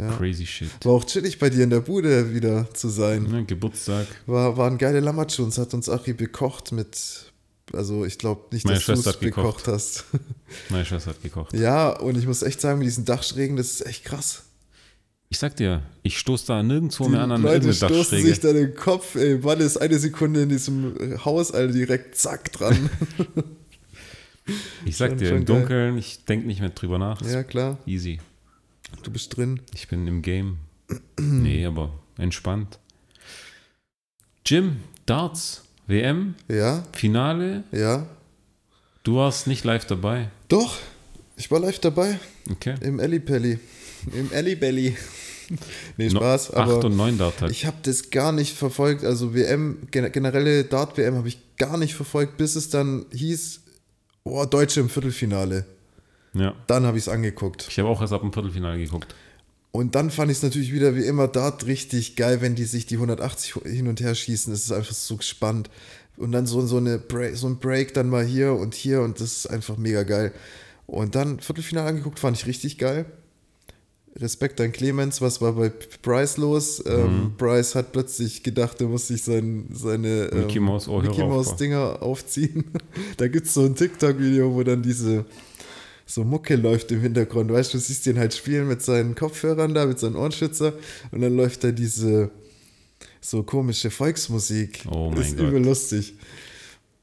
Ja. 0.01 0.11
Crazy 0.17 0.45
shit. 0.47 0.69
War 0.83 0.93
auch 0.93 1.03
chillig 1.05 1.37
bei 1.37 1.49
dir 1.51 1.63
in 1.63 1.69
der 1.69 1.81
Bude 1.81 2.33
wieder 2.33 2.67
zu 2.73 2.89
sein. 2.89 3.23
Ne, 3.23 3.45
Geburtstag. 3.45 4.07
War, 4.25 4.57
waren 4.57 4.77
geile 4.79 4.99
Lammertschuns, 4.99 5.57
hat 5.59 5.73
uns 5.75 5.87
Achi 5.89 6.13
bekocht 6.13 6.71
mit, 6.71 7.31
also 7.71 8.03
ich 8.03 8.17
glaube 8.17 8.45
nicht, 8.51 8.65
Meine 8.65 8.79
dass 8.79 8.85
du 9.03 9.09
es 9.09 9.19
gekocht. 9.19 9.67
hast. 9.67 10.05
Meine 10.69 10.85
Schwester 10.85 11.11
hat 11.11 11.21
gekocht. 11.21 11.53
ja, 11.53 11.89
und 11.89 12.17
ich 12.17 12.25
muss 12.25 12.41
echt 12.41 12.59
sagen, 12.61 12.79
mit 12.79 12.87
diesen 12.87 13.05
Dachschrägen, 13.05 13.57
das 13.57 13.71
ist 13.71 13.85
echt 13.85 14.03
krass. 14.05 14.43
Ich 15.29 15.39
sag 15.39 15.55
dir, 15.55 15.81
ich 16.03 16.17
stoß 16.19 16.43
da 16.45 16.61
nirgendwo 16.61 17.05
Die 17.05 17.11
mehr 17.11 17.21
an 17.21 17.31
an 17.31 17.41
Leute 17.43 17.71
stoßen 17.73 18.21
sich 18.21 18.39
da 18.41 18.51
den 18.51 18.75
Kopf, 18.75 19.15
ey, 19.15 19.37
Mann 19.37 19.59
ist 19.61 19.77
eine 19.77 19.97
Sekunde 19.99 20.41
in 20.41 20.49
diesem 20.49 20.95
Haus, 21.23 21.51
Alter, 21.53 21.71
direkt 21.73 22.17
zack 22.17 22.51
dran. 22.51 22.89
Ich 24.85 24.97
sag 24.97 25.11
Schon- 25.11 25.17
dir, 25.19 25.27
schon 25.29 25.37
im 25.37 25.45
geil. 25.45 25.57
Dunkeln, 25.59 25.97
ich 25.97 26.25
denk 26.25 26.45
nicht 26.45 26.59
mehr 26.59 26.71
drüber 26.71 26.97
nach. 26.97 27.21
ja, 27.21 27.43
klar, 27.43 27.77
Easy. 27.85 28.19
Du 29.03 29.11
bist 29.11 29.35
drin. 29.37 29.61
Ich 29.73 29.87
bin 29.87 30.07
im 30.07 30.21
Game. 30.21 30.57
nee, 31.19 31.65
aber 31.65 31.93
entspannt. 32.17 32.79
Jim, 34.45 34.77
Darts, 35.05 35.63
WM, 35.87 36.35
Ja, 36.47 36.83
Finale. 36.93 37.63
ja. 37.71 38.07
Du 39.03 39.15
warst 39.15 39.47
nicht 39.47 39.63
live 39.63 39.85
dabei. 39.85 40.29
Doch, 40.47 40.77
ich 41.35 41.49
war 41.49 41.59
live 41.59 41.79
dabei. 41.79 42.19
Okay. 42.51 42.75
Im 42.81 42.99
Ellipelli. 42.99 43.59
Im 44.13 44.31
Ellibelli. 44.31 44.95
nee, 45.97 46.09
No- 46.09 46.19
Spaß, 46.19 46.51
Acht 46.53 46.57
aber 46.57 46.83
und 46.85 46.95
neun 46.95 47.17
Dart 47.17 47.49
ich 47.49 47.65
habe 47.65 47.77
das 47.83 48.09
gar 48.11 48.31
nicht 48.31 48.55
verfolgt. 48.55 49.03
Also 49.03 49.33
WM, 49.33 49.87
gen- 49.91 50.11
generelle 50.11 50.63
Dart-WM 50.65 51.15
habe 51.15 51.27
ich 51.27 51.39
gar 51.57 51.77
nicht 51.77 51.93
verfolgt, 51.95 52.37
bis 52.37 52.55
es 52.55 52.69
dann 52.69 53.05
hieß, 53.11 53.61
oh, 54.23 54.45
Deutsche 54.45 54.79
im 54.81 54.89
Viertelfinale. 54.89 55.65
Ja. 56.33 56.55
Dann 56.67 56.85
habe 56.85 56.97
ich 56.97 57.05
es 57.05 57.09
angeguckt. 57.09 57.67
Ich 57.69 57.77
habe 57.79 57.89
auch 57.89 58.01
erst 58.01 58.13
ab 58.13 58.21
dem 58.21 58.31
Viertelfinale 58.31 58.77
geguckt. 58.77 59.13
Und 59.71 59.95
dann 59.95 60.11
fand 60.11 60.29
ich 60.31 60.37
es 60.37 60.43
natürlich 60.43 60.73
wieder 60.73 60.95
wie 60.95 61.05
immer 61.05 61.27
Dart 61.27 61.65
richtig 61.65 62.15
geil, 62.15 62.41
wenn 62.41 62.55
die 62.55 62.65
sich 62.65 62.85
die 62.85 62.95
180 62.95 63.53
hin 63.63 63.87
und 63.87 64.01
her 64.01 64.15
schießen. 64.15 64.51
Das 64.51 64.63
ist 64.63 64.71
einfach 64.71 64.93
so 64.93 65.17
spannend. 65.21 65.69
Und 66.17 66.33
dann 66.33 66.45
so, 66.45 66.65
so, 66.65 66.77
eine 66.77 66.99
Break, 66.99 67.37
so 67.37 67.47
ein 67.47 67.57
Break 67.57 67.93
dann 67.93 68.09
mal 68.09 68.25
hier 68.25 68.53
und 68.53 68.75
hier 68.75 69.01
und 69.01 69.19
das 69.19 69.37
ist 69.37 69.47
einfach 69.47 69.77
mega 69.77 70.03
geil. 70.03 70.33
Und 70.87 71.15
dann 71.15 71.39
Viertelfinale 71.39 71.87
angeguckt, 71.87 72.19
fand 72.19 72.37
ich 72.37 72.45
richtig 72.45 72.77
geil. 72.77 73.05
Respekt 74.17 74.59
an 74.59 74.73
Clemens, 74.73 75.21
was 75.21 75.39
war 75.39 75.53
bei 75.53 75.71
Bryce 76.01 76.35
los? 76.35 76.83
Mhm. 76.83 76.91
Ähm, 76.91 77.33
Bryce 77.37 77.75
hat 77.75 77.93
plötzlich 77.93 78.43
gedacht, 78.43 78.81
er 78.81 78.87
muss 78.87 79.07
sich 79.07 79.23
sein, 79.23 79.67
seine 79.71 80.29
ähm, 80.33 80.39
Mickey 80.41 80.59
Mouse 80.59 80.89
Ohrhörer 80.89 81.11
Mickey 81.11 81.23
Mouse 81.23 82.01
aufziehen. 82.01 82.65
da 83.17 83.29
gibt 83.29 83.47
es 83.47 83.53
so 83.53 83.63
ein 83.63 83.73
TikTok-Video, 83.73 84.53
wo 84.53 84.63
dann 84.63 84.81
diese 84.83 85.25
so 86.11 86.23
Mucke 86.23 86.55
läuft 86.55 86.91
im 86.91 86.99
Hintergrund. 87.01 87.51
Weißt 87.51 87.73
du, 87.73 87.77
du 87.77 87.83
siehst 87.83 88.05
ihn 88.07 88.19
halt 88.19 88.33
spielen 88.33 88.67
mit 88.67 88.81
seinen 88.81 89.15
Kopfhörern 89.15 89.73
da, 89.73 89.85
mit 89.85 89.99
seinen 89.99 90.15
Ohrenschützer 90.17 90.73
und 91.11 91.21
dann 91.21 91.35
läuft 91.37 91.63
da 91.63 91.71
diese 91.71 92.31
so 93.21 93.43
komische 93.43 93.89
Volksmusik. 93.91 94.83
Oh 94.91 95.07
mein 95.09 95.15
das 95.15 95.27
ist 95.29 95.37
Gott. 95.37 95.47
übel 95.47 95.63
lustig. 95.63 96.15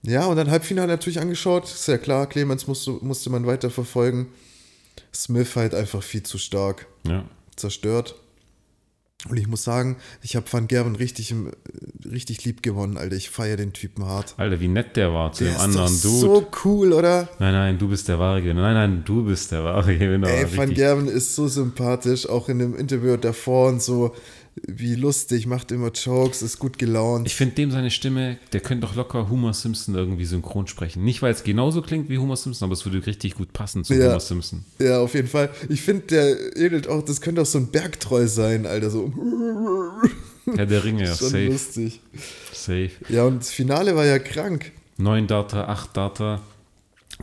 Ja, 0.02 0.26
und 0.26 0.36
dann 0.36 0.50
Halbfinale 0.50 0.88
natürlich 0.88 1.20
angeschaut. 1.20 1.64
Ist 1.64 1.88
ja 1.88 1.98
klar, 1.98 2.28
Clemens 2.28 2.66
musste, 2.66 2.90
musste 3.00 3.30
man 3.30 3.46
weiter 3.46 3.70
verfolgen. 3.70 4.26
Smith 5.14 5.56
halt 5.56 5.74
einfach 5.74 6.02
viel 6.02 6.22
zu 6.22 6.38
stark 6.38 6.86
Ja. 7.06 7.24
zerstört. 7.56 8.14
Und 9.28 9.36
ich 9.36 9.48
muss 9.48 9.64
sagen, 9.64 9.96
ich 10.22 10.36
habe 10.36 10.46
Van 10.48 10.68
Gerven 10.68 10.94
richtig, 10.94 11.34
richtig 12.08 12.44
lieb 12.44 12.62
gewonnen, 12.62 12.96
Alter. 12.96 13.16
Ich 13.16 13.30
feiere 13.30 13.56
den 13.56 13.72
Typen 13.72 14.04
hart. 14.04 14.34
Alter, 14.36 14.60
wie 14.60 14.68
nett 14.68 14.94
der 14.94 15.12
war 15.12 15.32
zu 15.32 15.42
Der 15.42 15.54
dem 15.54 15.56
ist 15.56 15.62
anderen 15.62 15.86
doch 15.96 16.02
Dude. 16.02 16.20
so 16.20 16.46
cool, 16.64 16.92
oder? 16.92 17.28
Nein, 17.40 17.52
nein, 17.52 17.78
du 17.80 17.88
bist 17.88 18.06
der 18.06 18.20
wahre 18.20 18.42
Gewinner. 18.42 18.62
Nein, 18.62 18.74
nein, 18.74 19.02
du 19.04 19.24
bist 19.24 19.50
der 19.50 19.64
wahre 19.64 19.98
Gewinner. 19.98 20.28
Ey, 20.28 20.56
Van 20.56 20.72
Gerven 20.72 21.08
ist 21.08 21.34
so 21.34 21.48
sympathisch, 21.48 22.28
auch 22.28 22.48
in 22.48 22.60
dem 22.60 22.76
Interview 22.76 23.16
davor 23.16 23.70
und 23.70 23.82
so, 23.82 24.14
wie 24.66 24.94
lustig, 24.94 25.46
macht 25.46 25.70
immer 25.72 25.90
Jokes, 25.90 26.42
ist 26.42 26.58
gut 26.58 26.78
gelaunt. 26.78 27.26
Ich 27.26 27.34
finde 27.34 27.54
dem 27.54 27.70
seine 27.70 27.90
Stimme, 27.90 28.38
der 28.52 28.60
könnte 28.60 28.86
doch 28.86 28.94
locker 28.96 29.28
Homer 29.28 29.52
Simpson 29.52 29.94
irgendwie 29.94 30.24
synchron 30.24 30.66
sprechen. 30.66 31.04
Nicht, 31.04 31.22
weil 31.22 31.32
es 31.32 31.42
genauso 31.44 31.82
klingt 31.82 32.08
wie 32.08 32.18
Homer 32.18 32.36
Simpson, 32.36 32.66
aber 32.66 32.72
es 32.74 32.84
würde 32.84 33.04
richtig 33.06 33.34
gut 33.34 33.52
passen 33.52 33.84
zu 33.84 33.94
Ja. 33.94 34.08
Homer 34.10 34.20
Simpson. 34.20 34.64
ja, 34.80 34.98
auf 35.00 35.14
jeden 35.14 35.28
Fall. 35.28 35.50
Ich 35.68 35.82
finde, 35.82 36.06
der 36.06 36.56
ähnelt 36.56 36.88
auch, 36.88 37.02
das 37.04 37.20
könnte 37.20 37.42
auch 37.42 37.46
so 37.46 37.58
ein 37.58 37.68
Bergtreu 37.68 38.26
sein, 38.26 38.66
Alter, 38.66 38.90
so. 38.90 39.12
Herr 40.56 40.66
der 40.66 40.84
Ringe, 40.84 41.04
ja, 41.04 41.14
safe, 41.14 41.46
lustig. 41.46 42.00
safe. 42.52 42.90
Ja, 43.08 43.24
und 43.24 43.40
das 43.40 43.50
Finale 43.50 43.94
war 43.96 44.06
ja 44.06 44.18
krank. 44.18 44.72
Neun 44.96 45.26
Data, 45.26 45.64
acht 45.66 45.96
Data. 45.96 46.40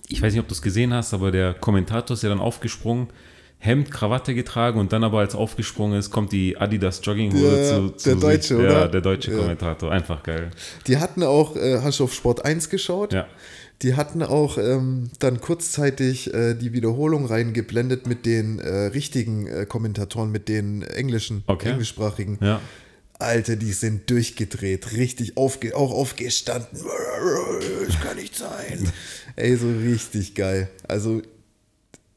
Ich 0.10 0.22
weiß 0.22 0.34
nicht, 0.34 0.42
ob 0.42 0.48
du 0.48 0.54
es 0.54 0.62
gesehen 0.62 0.94
hast, 0.94 1.14
aber 1.14 1.32
der 1.32 1.54
Kommentator 1.54 2.16
ist 2.16 2.24
ja 2.24 2.30
dann 2.30 2.40
aufgesprungen, 2.40 3.08
Hemd, 3.66 3.92
Krawatte 3.92 4.34
getragen 4.36 4.80
und 4.80 4.94
dann 4.94 5.04
aber 5.04 5.20
als 5.20 5.36
aufgesprungen 5.36 5.98
ist, 6.00 6.12
kommt 6.12 6.32
die 6.32 6.58
Adidas 6.58 7.02
Jogginghose 7.04 7.64
zu, 7.70 7.90
zu 7.98 8.10
der 8.10 8.16
Deutsche, 8.20 8.48
sich. 8.48 8.58
oder? 8.58 8.72
Ja, 8.82 8.88
der 8.88 9.02
deutsche 9.02 9.32
Ja. 9.32 9.38
Kommentator. 9.38 9.92
Einfach 9.92 10.24
geil. 10.24 10.52
Die 10.88 10.98
hatten 10.98 11.24
auch, 11.24 11.56
äh, 11.56 11.80
hast 11.82 12.00
du 12.00 12.04
auf 12.06 12.14
Sport 12.14 12.46
1 12.46 12.70
geschaut? 12.70 13.14
Ja. 13.14 13.28
Die 13.82 13.96
hatten 13.96 14.24
auch 14.24 14.58
ähm, 14.58 15.10
dann 15.20 15.42
kurzzeitig 15.42 16.34
äh, 16.34 16.54
die 16.54 16.72
Wiederholung 16.72 17.26
reingeblendet 17.26 18.08
mit 18.08 18.26
den 18.26 18.60
äh, 18.60 18.86
richtigen 18.88 19.48
äh, 19.48 19.66
Kommentatoren, 19.66 20.32
mit 20.32 20.48
den 20.48 20.82
englischen, 20.84 21.44
Okay. 21.48 21.72
englischsprachigen. 21.72 22.38
Ja. 22.42 22.62
Alter, 23.20 23.56
die 23.56 23.72
sind 23.72 24.10
durchgedreht, 24.10 24.92
richtig 24.94 25.38
aufge 25.38 25.76
auch 25.76 25.92
aufgestanden. 25.92 26.80
Das 27.88 28.00
kann 28.02 28.18
nicht 28.18 28.36
sein. 28.36 28.92
Ey, 29.36 29.56
so 29.56 29.68
richtig 29.70 30.36
geil. 30.36 30.70
Also 30.88 31.22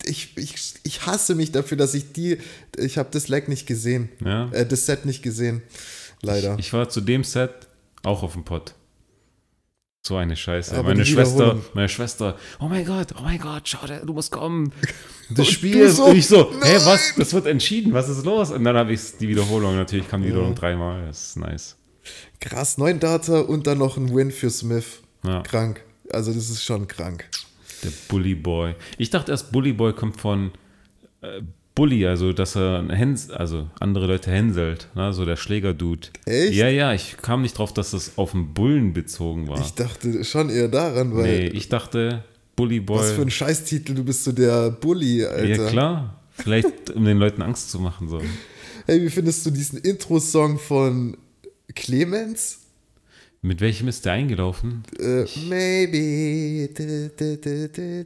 ich, 0.08 0.36
ich, 0.36 0.74
ich 0.82 1.06
hasse 1.06 1.34
mich 1.34 1.52
dafür, 1.52 1.76
dass 1.76 1.94
ich 1.94 2.12
die, 2.12 2.38
ich 2.76 2.98
habe 2.98 3.08
das 3.12 3.28
Lag 3.28 3.46
nicht 3.48 3.66
gesehen, 3.66 4.08
Ja. 4.24 4.50
äh, 4.52 4.66
das 4.66 4.86
Set 4.86 5.04
nicht 5.06 5.22
gesehen, 5.22 5.62
leider. 6.22 6.56
Ich 6.58 6.72
war 6.72 6.88
zu 6.88 7.00
dem 7.00 7.24
Set 7.24 7.50
auch 8.02 8.22
auf 8.22 8.32
dem 8.32 8.44
Pott. 8.44 8.74
So 10.06 10.16
eine 10.16 10.36
Scheiße. 10.36 10.74
Aber 10.78 10.88
meine 10.90 11.04
Schwester, 11.04 11.58
meine 11.74 11.88
Schwester, 11.88 12.38
oh 12.60 12.68
mein 12.68 12.84
Gott, 12.86 13.08
oh 13.18 13.22
mein 13.22 13.38
Gott, 13.38 13.68
schau, 13.68 13.78
du 14.04 14.12
musst 14.12 14.30
kommen. 14.32 14.72
Das 15.30 15.46
Und 15.46 15.52
Spiel. 15.52 15.90
so, 15.90 16.06
und 16.06 16.16
ich 16.16 16.26
so, 16.26 16.50
hä, 16.62 16.76
was? 16.84 17.12
Das 17.18 17.34
wird 17.34 17.44
entschieden, 17.46 17.92
was 17.92 18.08
ist 18.08 18.24
los? 18.24 18.50
Und 18.50 18.64
dann 18.64 18.74
habe 18.78 18.94
ich 18.94 19.00
die 19.20 19.28
Wiederholung, 19.28 19.76
natürlich 19.76 20.08
kam 20.08 20.22
die 20.22 20.28
Ja. 20.28 20.32
Wiederholung 20.32 20.54
dreimal, 20.54 21.04
das 21.06 21.28
ist 21.28 21.36
nice. 21.36 21.76
Krass, 22.40 22.78
neun 22.78 22.98
Data 22.98 23.40
und 23.40 23.66
dann 23.66 23.76
noch 23.76 23.98
ein 23.98 24.14
Win 24.14 24.30
für 24.30 24.48
Smith. 24.48 25.02
Ja. 25.26 25.42
Krank. 25.42 25.82
Also 26.10 26.32
das 26.32 26.48
ist 26.48 26.64
schon 26.64 26.88
krank. 26.88 27.28
Der 27.84 27.90
Bully 28.08 28.34
Boy. 28.34 28.74
Ich 28.96 29.10
dachte 29.10 29.32
erst, 29.32 29.52
Bully 29.52 29.72
Boy 29.72 29.92
kommt 29.92 30.20
von 30.20 30.52
äh, 31.20 31.42
Bully, 31.74 32.06
also 32.06 32.32
dass 32.32 32.56
er 32.56 32.88
Häns, 32.88 33.30
also 33.30 33.68
andere 33.78 34.06
Leute 34.06 34.32
hänselt, 34.32 34.88
ne? 34.96 35.12
so 35.12 35.24
der 35.24 35.36
Schläger-Dude. 35.36 36.08
Echt? 36.24 36.54
Ja, 36.54 36.68
ja, 36.68 36.92
ich 36.92 37.16
kam 37.22 37.42
nicht 37.42 37.56
drauf, 37.56 37.72
dass 37.72 37.92
das 37.92 38.18
auf 38.18 38.32
den 38.32 38.52
Bullen 38.52 38.92
bezogen 38.92 39.46
war. 39.46 39.60
Ich 39.60 39.74
dachte 39.74 40.24
schon 40.24 40.50
eher 40.50 40.66
daran, 40.66 41.14
weil 41.14 41.24
nee, 41.24 41.46
ich 41.46 41.68
dachte, 41.68 42.24
Bully 42.56 42.80
Boy. 42.80 42.98
was 42.98 43.12
für 43.12 43.22
ein 43.22 43.30
Scheißtitel, 43.30 43.94
du 43.94 44.02
bist 44.02 44.24
so 44.24 44.32
der 44.32 44.70
Bully, 44.70 45.24
Alter. 45.24 45.46
Ja, 45.46 45.68
klar. 45.68 46.20
Vielleicht, 46.32 46.90
um 46.90 47.04
den 47.04 47.18
Leuten 47.18 47.42
Angst 47.42 47.70
zu 47.70 47.78
machen. 47.78 48.08
So. 48.08 48.20
Hey, 48.86 49.02
wie 49.02 49.10
findest 49.10 49.44
du 49.44 49.50
diesen 49.50 49.80
Intro-Song 49.80 50.58
von 50.58 51.14
Clemens? 51.74 52.60
Mit 53.40 53.60
welchem 53.60 53.86
ist 53.88 54.04
der 54.04 54.12
eingelaufen? 54.14 54.82
Äh, 54.98 55.24
maybe. 55.48 56.68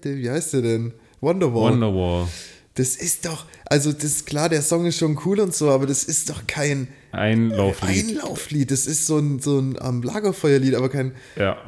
Wie 0.04 0.30
heißt 0.30 0.52
der 0.54 0.62
denn? 0.62 0.92
Wonderwall. 1.20 1.72
Wonderwall. 1.72 2.28
Das 2.74 2.96
ist 2.96 3.26
doch, 3.26 3.44
also 3.66 3.92
das 3.92 4.04
ist 4.04 4.26
klar, 4.26 4.48
der 4.48 4.62
Song 4.62 4.86
ist 4.86 4.96
schon 4.98 5.18
cool 5.26 5.40
und 5.40 5.54
so, 5.54 5.70
aber 5.70 5.86
das 5.86 6.04
ist 6.04 6.30
doch 6.30 6.46
kein 6.46 6.88
Einlauflied. 7.12 8.10
Einlauflied. 8.16 8.70
Das 8.70 8.86
ist 8.86 9.06
so 9.06 9.18
ein, 9.18 9.40
so 9.40 9.58
ein 9.58 9.78
am 9.78 10.02
Lagerfeuerlied, 10.02 10.74
aber 10.74 10.88
kein 10.88 11.12
Ja. 11.36 11.58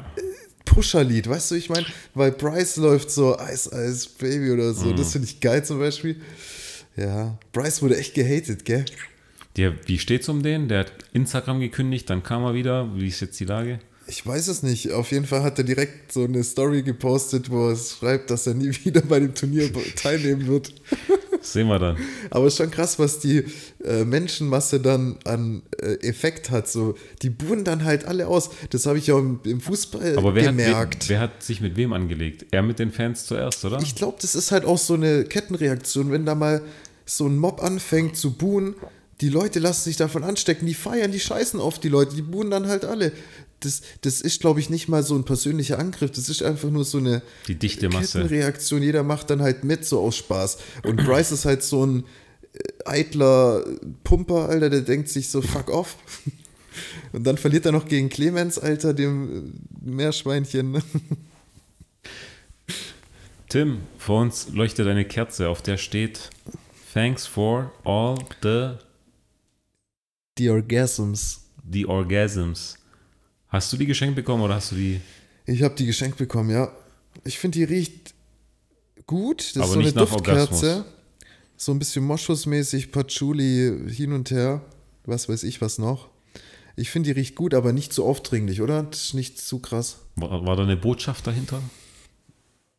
Pusherlied, 0.65 1.29
weißt 1.29 1.51
du, 1.51 1.55
ich 1.55 1.69
meine, 1.69 1.85
weil 2.15 2.31
Bryce 2.31 2.77
läuft 2.77 3.11
so 3.11 3.37
Ice 3.37 3.69
Ice 3.71 4.09
Baby 4.17 4.49
oder 4.51 4.73
so, 4.73 4.87
Mhm. 4.87 4.95
das 4.95 5.11
finde 5.11 5.27
ich 5.27 5.39
geil 5.39 5.63
zum 5.63 5.77
Beispiel. 5.77 6.19
Ja, 6.97 7.37
Bryce 7.53 7.83
wurde 7.83 7.97
echt 7.97 8.15
gehatet, 8.15 8.65
gell? 8.65 8.83
Der, 9.57 9.73
wie 9.87 9.97
steht's 9.97 10.27
um 10.27 10.43
den? 10.43 10.67
Der 10.67 10.79
hat 10.79 10.91
Instagram 11.13 11.59
gekündigt, 11.59 12.09
dann 12.09 12.23
kam 12.23 12.43
er 12.43 12.53
wieder. 12.53 12.93
Wie 12.95 13.07
ist 13.07 13.21
jetzt 13.21 13.39
die 13.39 13.45
Lage? 13.45 13.79
Ich 14.07 14.25
weiß 14.25 14.49
es 14.49 14.61
nicht. 14.61 14.91
Auf 14.91 15.11
jeden 15.11 15.25
Fall 15.25 15.41
hat 15.41 15.57
er 15.57 15.63
direkt 15.63 16.11
so 16.11 16.25
eine 16.25 16.43
Story 16.43 16.83
gepostet, 16.83 17.49
wo 17.49 17.69
er 17.69 17.75
schreibt, 17.75 18.29
dass 18.29 18.45
er 18.45 18.53
nie 18.53 18.69
wieder 18.83 19.01
bei 19.01 19.19
dem 19.19 19.33
Turnier 19.33 19.71
teilnehmen 19.95 20.45
wird. 20.45 20.73
Das 21.31 21.53
sehen 21.53 21.67
wir 21.67 21.79
dann. 21.79 21.97
Aber 22.29 22.45
es 22.45 22.53
ist 22.53 22.57
schon 22.57 22.69
krass, 22.69 22.99
was 22.99 23.19
die 23.19 23.45
äh, 23.83 24.03
Menschenmasse 24.05 24.79
dann 24.79 25.17
an 25.23 25.63
äh, 25.81 25.93
Effekt 26.07 26.51
hat. 26.51 26.67
So, 26.67 26.95
die 27.23 27.31
buhen 27.31 27.63
dann 27.63 27.83
halt 27.83 28.05
alle 28.05 28.27
aus. 28.27 28.51
Das 28.69 28.85
habe 28.85 28.99
ich 28.99 29.07
ja 29.07 29.17
im, 29.17 29.39
im 29.43 29.59
Fußball 29.59 30.17
Aber 30.17 30.35
wer 30.35 30.43
hat, 30.43 30.49
gemerkt. 30.57 31.09
wer, 31.09 31.15
wer 31.15 31.19
hat 31.21 31.41
sich 31.41 31.61
mit 31.61 31.75
wem 31.75 31.93
angelegt? 31.93 32.45
Er 32.51 32.61
mit 32.61 32.77
den 32.77 32.91
Fans 32.91 33.25
zuerst, 33.25 33.65
oder? 33.65 33.79
Ich 33.81 33.95
glaube, 33.95 34.17
das 34.21 34.35
ist 34.35 34.51
halt 34.51 34.65
auch 34.65 34.77
so 34.77 34.93
eine 34.93 35.23
Kettenreaktion, 35.23 36.11
wenn 36.11 36.25
da 36.25 36.35
mal 36.35 36.61
so 37.05 37.25
ein 37.27 37.37
Mob 37.37 37.63
anfängt 37.63 38.17
zu 38.17 38.33
buhen. 38.33 38.75
Die 39.21 39.29
Leute 39.29 39.59
lassen 39.59 39.83
sich 39.85 39.95
davon 39.95 40.23
anstecken, 40.23 40.65
die 40.65 40.73
feiern, 40.73 41.11
die 41.11 41.19
scheißen 41.19 41.59
auf 41.59 41.79
die 41.79 41.89
Leute, 41.89 42.15
die 42.15 42.21
buhen 42.21 42.51
dann 42.51 42.67
halt 42.67 42.83
alle. 42.83 43.13
Das, 43.61 43.81
das 44.01 44.19
ist, 44.19 44.41
glaube 44.41 44.59
ich, 44.59 44.69
nicht 44.69 44.89
mal 44.89 45.03
so 45.03 45.15
ein 45.15 45.23
persönlicher 45.23 45.79
Angriff, 45.79 46.11
das 46.11 46.27
ist 46.27 46.43
einfach 46.43 46.69
nur 46.69 46.83
so 46.83 46.97
eine 46.97 47.21
Die 47.47 47.55
dichte 47.55 47.87
Masse. 47.89 48.21
Kettenreaktion. 48.21 48.83
Jeder 48.83 49.03
macht 49.03 49.29
dann 49.29 49.41
halt 49.41 49.63
mit, 49.63 49.85
so 49.85 50.01
aus 50.01 50.17
Spaß. 50.17 50.57
Und 50.83 50.97
Bryce 51.05 51.31
ist 51.31 51.45
halt 51.45 51.63
so 51.63 51.85
ein 51.85 52.03
äh, 52.53 52.89
eitler 52.89 53.63
Pumper, 54.03 54.49
Alter, 54.49 54.69
der 54.69 54.81
denkt 54.81 55.07
sich 55.09 55.29
so, 55.29 55.41
fuck 55.41 55.69
off. 55.69 55.95
Und 57.13 57.23
dann 57.23 57.37
verliert 57.37 57.65
er 57.65 57.71
noch 57.71 57.87
gegen 57.87 58.09
Clemens, 58.09 58.59
Alter, 58.59 58.93
dem 58.93 59.53
äh, 59.83 59.89
Meerschweinchen. 59.89 60.83
Tim, 63.47 63.79
vor 63.97 64.21
uns 64.21 64.49
leuchtet 64.51 64.87
eine 64.87 65.05
Kerze, 65.05 65.47
auf 65.47 65.61
der 65.61 65.77
steht 65.77 66.29
Thanks 66.93 67.25
for 67.25 67.71
all 67.83 68.17
the, 68.41 68.71
Die 70.37 70.49
Orgasms. 70.49 71.41
the 71.71 71.85
orgasms. 71.85 72.77
Hast 73.47 73.71
du 73.71 73.77
die 73.77 73.85
geschenkt 73.85 74.15
bekommen 74.15 74.43
oder 74.43 74.55
hast 74.55 74.71
du 74.71 74.75
die? 74.75 74.99
Ich 75.45 75.63
habe 75.63 75.75
die 75.75 75.85
geschenkt 75.85 76.17
bekommen, 76.17 76.49
ja. 76.49 76.71
Ich 77.23 77.39
finde, 77.39 77.57
die 77.59 77.63
riecht 77.63 78.13
gut. 79.07 79.55
Das 79.55 79.57
Aber 79.57 79.65
ist 79.65 79.69
so 79.71 79.79
eine 79.79 79.83
nicht 79.85 79.95
nach 79.95 80.09
Duftkerze. 80.09 80.67
Orgasmus. 80.69 80.85
So 81.57 81.71
ein 81.71 81.79
bisschen 81.79 82.03
Moschusmäßig, 82.03 82.91
Patchouli 82.91 83.89
hin 83.89 84.11
und 84.11 84.29
her. 84.31 84.61
Was 85.05 85.29
weiß 85.29 85.43
ich, 85.43 85.61
was 85.61 85.77
noch. 85.77 86.09
Ich 86.75 86.89
finde, 86.89 87.13
die 87.13 87.19
riecht 87.19 87.35
gut, 87.35 87.53
aber 87.53 87.71
nicht 87.71 87.93
zu 87.93 88.03
aufdringlich, 88.03 88.61
oder? 88.61 88.83
Das 88.83 89.05
ist 89.05 89.13
nicht 89.13 89.39
zu 89.39 89.59
krass. 89.59 89.99
War, 90.17 90.45
war 90.45 90.55
da 90.57 90.63
eine 90.63 90.75
Botschaft 90.75 91.25
dahinter? 91.25 91.61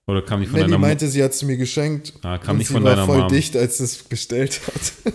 Oder 0.07 0.21
kam 0.23 0.41
die 0.41 0.47
von 0.47 0.55
Mandy 0.55 0.67
deiner 0.73 0.79
Mutter? 0.79 0.89
meinte, 0.89 1.09
sie 1.09 1.23
hat 1.25 1.33
sie 1.33 1.47
mir 1.47 1.57
geschenkt. 1.57 2.13
Ah, 2.23 2.37
kam 2.37 2.59
nicht 2.59 2.69
sie 2.69 2.75
von 2.75 2.85
war 2.85 2.97
deiner 2.97 3.07
voll 3.07 3.21
Mom. 3.21 3.29
dicht, 3.29 3.57
als 3.57 3.79
sie 3.79 3.85
es 3.85 4.03
bestellt 4.03 4.61
hat. 4.67 5.15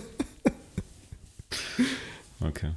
Okay. 2.42 2.72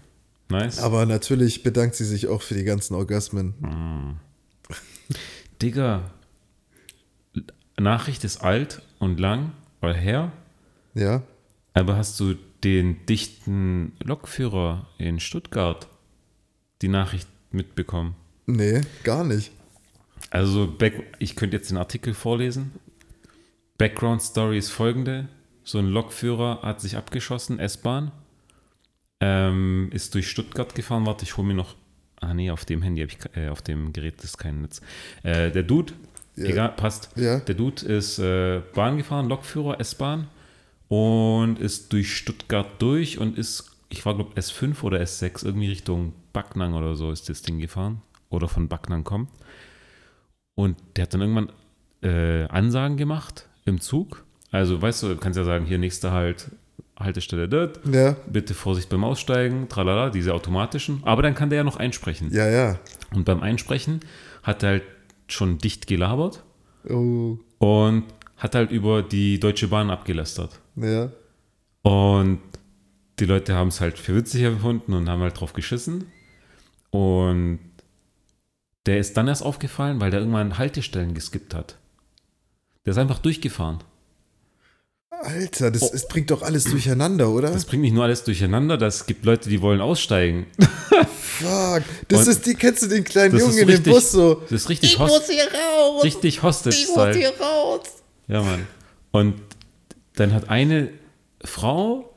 Nice. 0.50 0.80
Aber 0.80 1.06
natürlich 1.06 1.64
bedankt 1.64 1.96
sie 1.96 2.06
sich 2.06 2.28
auch 2.28 2.42
für 2.42 2.54
die 2.54 2.64
ganzen 2.64 2.94
Orgasmen. 2.94 4.20
Digga, 5.62 6.12
Nachricht 7.78 8.24
ist 8.24 8.38
alt 8.38 8.82
und 9.00 9.20
lang 9.20 9.52
oder 9.82 9.94
her, 9.94 10.32
Ja. 10.94 11.24
aber 11.74 11.98
hast 11.98 12.20
du 12.20 12.36
den 12.64 13.06
dichten 13.06 13.94
Lokführer 14.04 14.88
in 14.98 15.20
Stuttgart 15.20 15.88
die 16.82 16.88
Nachricht 16.88 17.28
mitbekommen? 17.52 18.16
Nee, 18.46 18.82
gar 19.04 19.24
nicht. 19.24 19.52
Also, 20.30 20.74
ich 21.20 21.36
könnte 21.36 21.58
jetzt 21.58 21.70
den 21.72 21.78
Artikel 21.78 22.14
vorlesen. 22.14 22.72
Background 23.78 24.22
Story 24.22 24.58
ist 24.58 24.70
folgende: 24.70 25.28
So 25.64 25.80
ein 25.80 25.88
Lokführer 25.88 26.62
hat 26.62 26.82
sich 26.82 26.98
abgeschossen, 26.98 27.60
S-Bahn, 27.60 28.12
ähm, 29.22 29.90
ist 29.94 30.14
durch 30.14 30.30
Stuttgart 30.30 30.76
gefahren. 30.76 31.06
Warte, 31.06 31.24
ich 31.24 31.38
hole 31.38 31.48
mir 31.48 31.54
noch. 31.54 31.76
Ah, 32.22 32.34
nee, 32.34 32.50
auf 32.52 32.66
dem 32.66 32.82
Handy 32.82 33.02
habe 33.02 33.12
ich, 33.12 33.38
äh, 33.38 33.50
auf 33.50 33.62
dem 33.62 33.94
Gerät 33.94 34.24
ist 34.24 34.38
kein 34.38 34.62
Netz. 34.62 34.82
Äh, 35.24 35.52
der 35.52 35.64
Dude, 35.64 35.94
Ja. 36.36 36.46
egal, 36.46 36.70
passt. 36.70 37.10
Ja. 37.16 37.40
Der 37.40 37.56
Dude 37.56 37.86
ist 37.86 38.20
äh, 38.20 38.62
Bahn 38.74 38.98
gefahren, 38.98 39.28
Lokführer, 39.28 39.80
S-Bahn 39.80 40.28
und 40.88 41.60
ist 41.60 41.92
durch 41.94 42.16
Stuttgart 42.16 42.68
durch 42.80 43.20
und 43.20 43.38
ist, 43.38 43.72
ich 43.90 44.06
war 44.06 44.16
glaube 44.16 44.40
S5 44.40 44.82
oder 44.84 45.00
S6, 45.02 45.46
irgendwie 45.46 45.68
Richtung 45.70 46.14
Backnang 46.34 46.74
oder 46.74 46.96
so 46.96 47.12
ist 47.12 47.30
das 47.30 47.42
Ding 47.42 47.60
gefahren. 47.60 48.02
Oder 48.30 48.48
von 48.48 48.68
Backnang 48.68 49.04
kommt. 49.04 49.30
Und 50.56 50.78
der 50.96 51.04
hat 51.04 51.14
dann 51.14 51.22
irgendwann 51.22 51.50
äh, 52.02 52.46
Ansagen 52.48 52.98
gemacht 52.98 53.48
im 53.66 53.80
Zug. 53.80 54.24
Also, 54.52 54.82
weißt 54.82 55.04
du, 55.04 55.08
du 55.10 55.18
kannst 55.18 55.38
ja 55.38 55.44
sagen, 55.44 55.66
hier 55.66 55.78
nächster 55.78 56.12
Halt, 56.12 56.50
Haltestelle 56.98 57.50
dort, 57.50 57.80
Ja. 57.92 58.16
bitte 58.28 58.54
Vorsicht 58.54 58.90
beim 58.90 59.04
Aussteigen, 59.04 59.68
tralala, 59.68 60.10
diese 60.10 60.34
automatischen. 60.34 61.02
Aber 61.04 61.22
dann 61.22 61.36
kann 61.36 61.50
der 61.50 61.58
ja 61.58 61.64
noch 61.64 61.76
einsprechen. 61.78 62.32
Ja, 62.32 62.48
ja. 62.50 62.80
Und 63.14 63.26
beim 63.26 63.42
Einsprechen 63.42 64.00
hat 64.44 64.64
er 64.64 64.70
halt 64.70 64.84
schon 65.28 65.58
dicht 65.58 65.88
gelabert 65.88 66.44
Oh. 66.90 67.38
und 67.58 68.04
hat 68.38 68.56
halt 68.56 68.72
über 68.72 69.02
die 69.02 69.40
Deutsche 69.40 69.68
Bahn 69.68 69.90
abgelästert. 69.90 70.60
Ja. 70.76 71.10
Und 71.82 72.40
die 73.20 73.26
Leute 73.26 73.56
haben 73.56 73.70
es 73.70 73.82
halt 73.82 73.98
für 73.98 74.16
witzig 74.16 74.44
empfunden 74.44 74.94
und 74.94 75.10
haben 75.10 75.22
halt 75.22 75.40
drauf 75.40 75.54
geschissen. 75.54 76.06
Und 76.92 77.60
der 78.86 79.00
ist 79.00 79.18
dann 79.18 79.28
erst 79.28 79.44
aufgefallen, 79.44 80.00
weil 80.00 80.12
der 80.12 80.20
irgendwann 80.20 80.58
Haltestellen 80.58 81.14
geskippt 81.14 81.54
hat. 81.54 81.78
Der 82.86 82.92
ist 82.92 82.98
einfach 82.98 83.20
durchgefahren. 83.20 83.80
Alter, 85.24 85.72
das, 85.72 85.92
es 85.94 86.08
bringt 86.08 86.30
doch 86.32 86.42
alles 86.42 86.66
durcheinander, 86.66 87.30
oder? 87.30 87.50
Oh. 87.50 87.54
Das 87.54 87.66
bringt 87.66 87.82
nicht 87.84 87.94
nur 87.94 88.04
alles 88.04 88.24
durcheinander, 88.24 88.78
das 88.78 89.06
gibt 89.06 89.26
Leute, 89.26 89.50
die 89.50 89.62
wollen 89.62 89.82
aussteigen. 89.82 90.46
Fuck. 90.60 91.84
Das 92.08 92.22
Und- 92.26 92.28
ist 92.32 92.46
die, 92.46 92.54
kennst 92.56 92.84
du 92.84 92.88
den 92.88 93.04
kleinen 93.04 93.34
Das 93.34 93.42
Jungen 93.42 93.58
in 93.58 93.68
dem 93.68 93.84
Bus 93.84 94.12
so? 94.12 94.36
Das 94.36 94.52
ist 94.52 94.70
richtig, 94.70 94.98
Host 95.00 95.30
hier 95.30 95.44
raus! 95.46 96.04
richtig 96.04 96.42
Hostage-Style. 96.44 97.34
raus! 97.40 97.82
Ja, 98.28 98.42
Mann. 98.44 98.68
Und 99.12 99.36
dann 100.16 100.34
hat 100.34 100.50
eine 100.50 100.90
Frau 101.44 102.12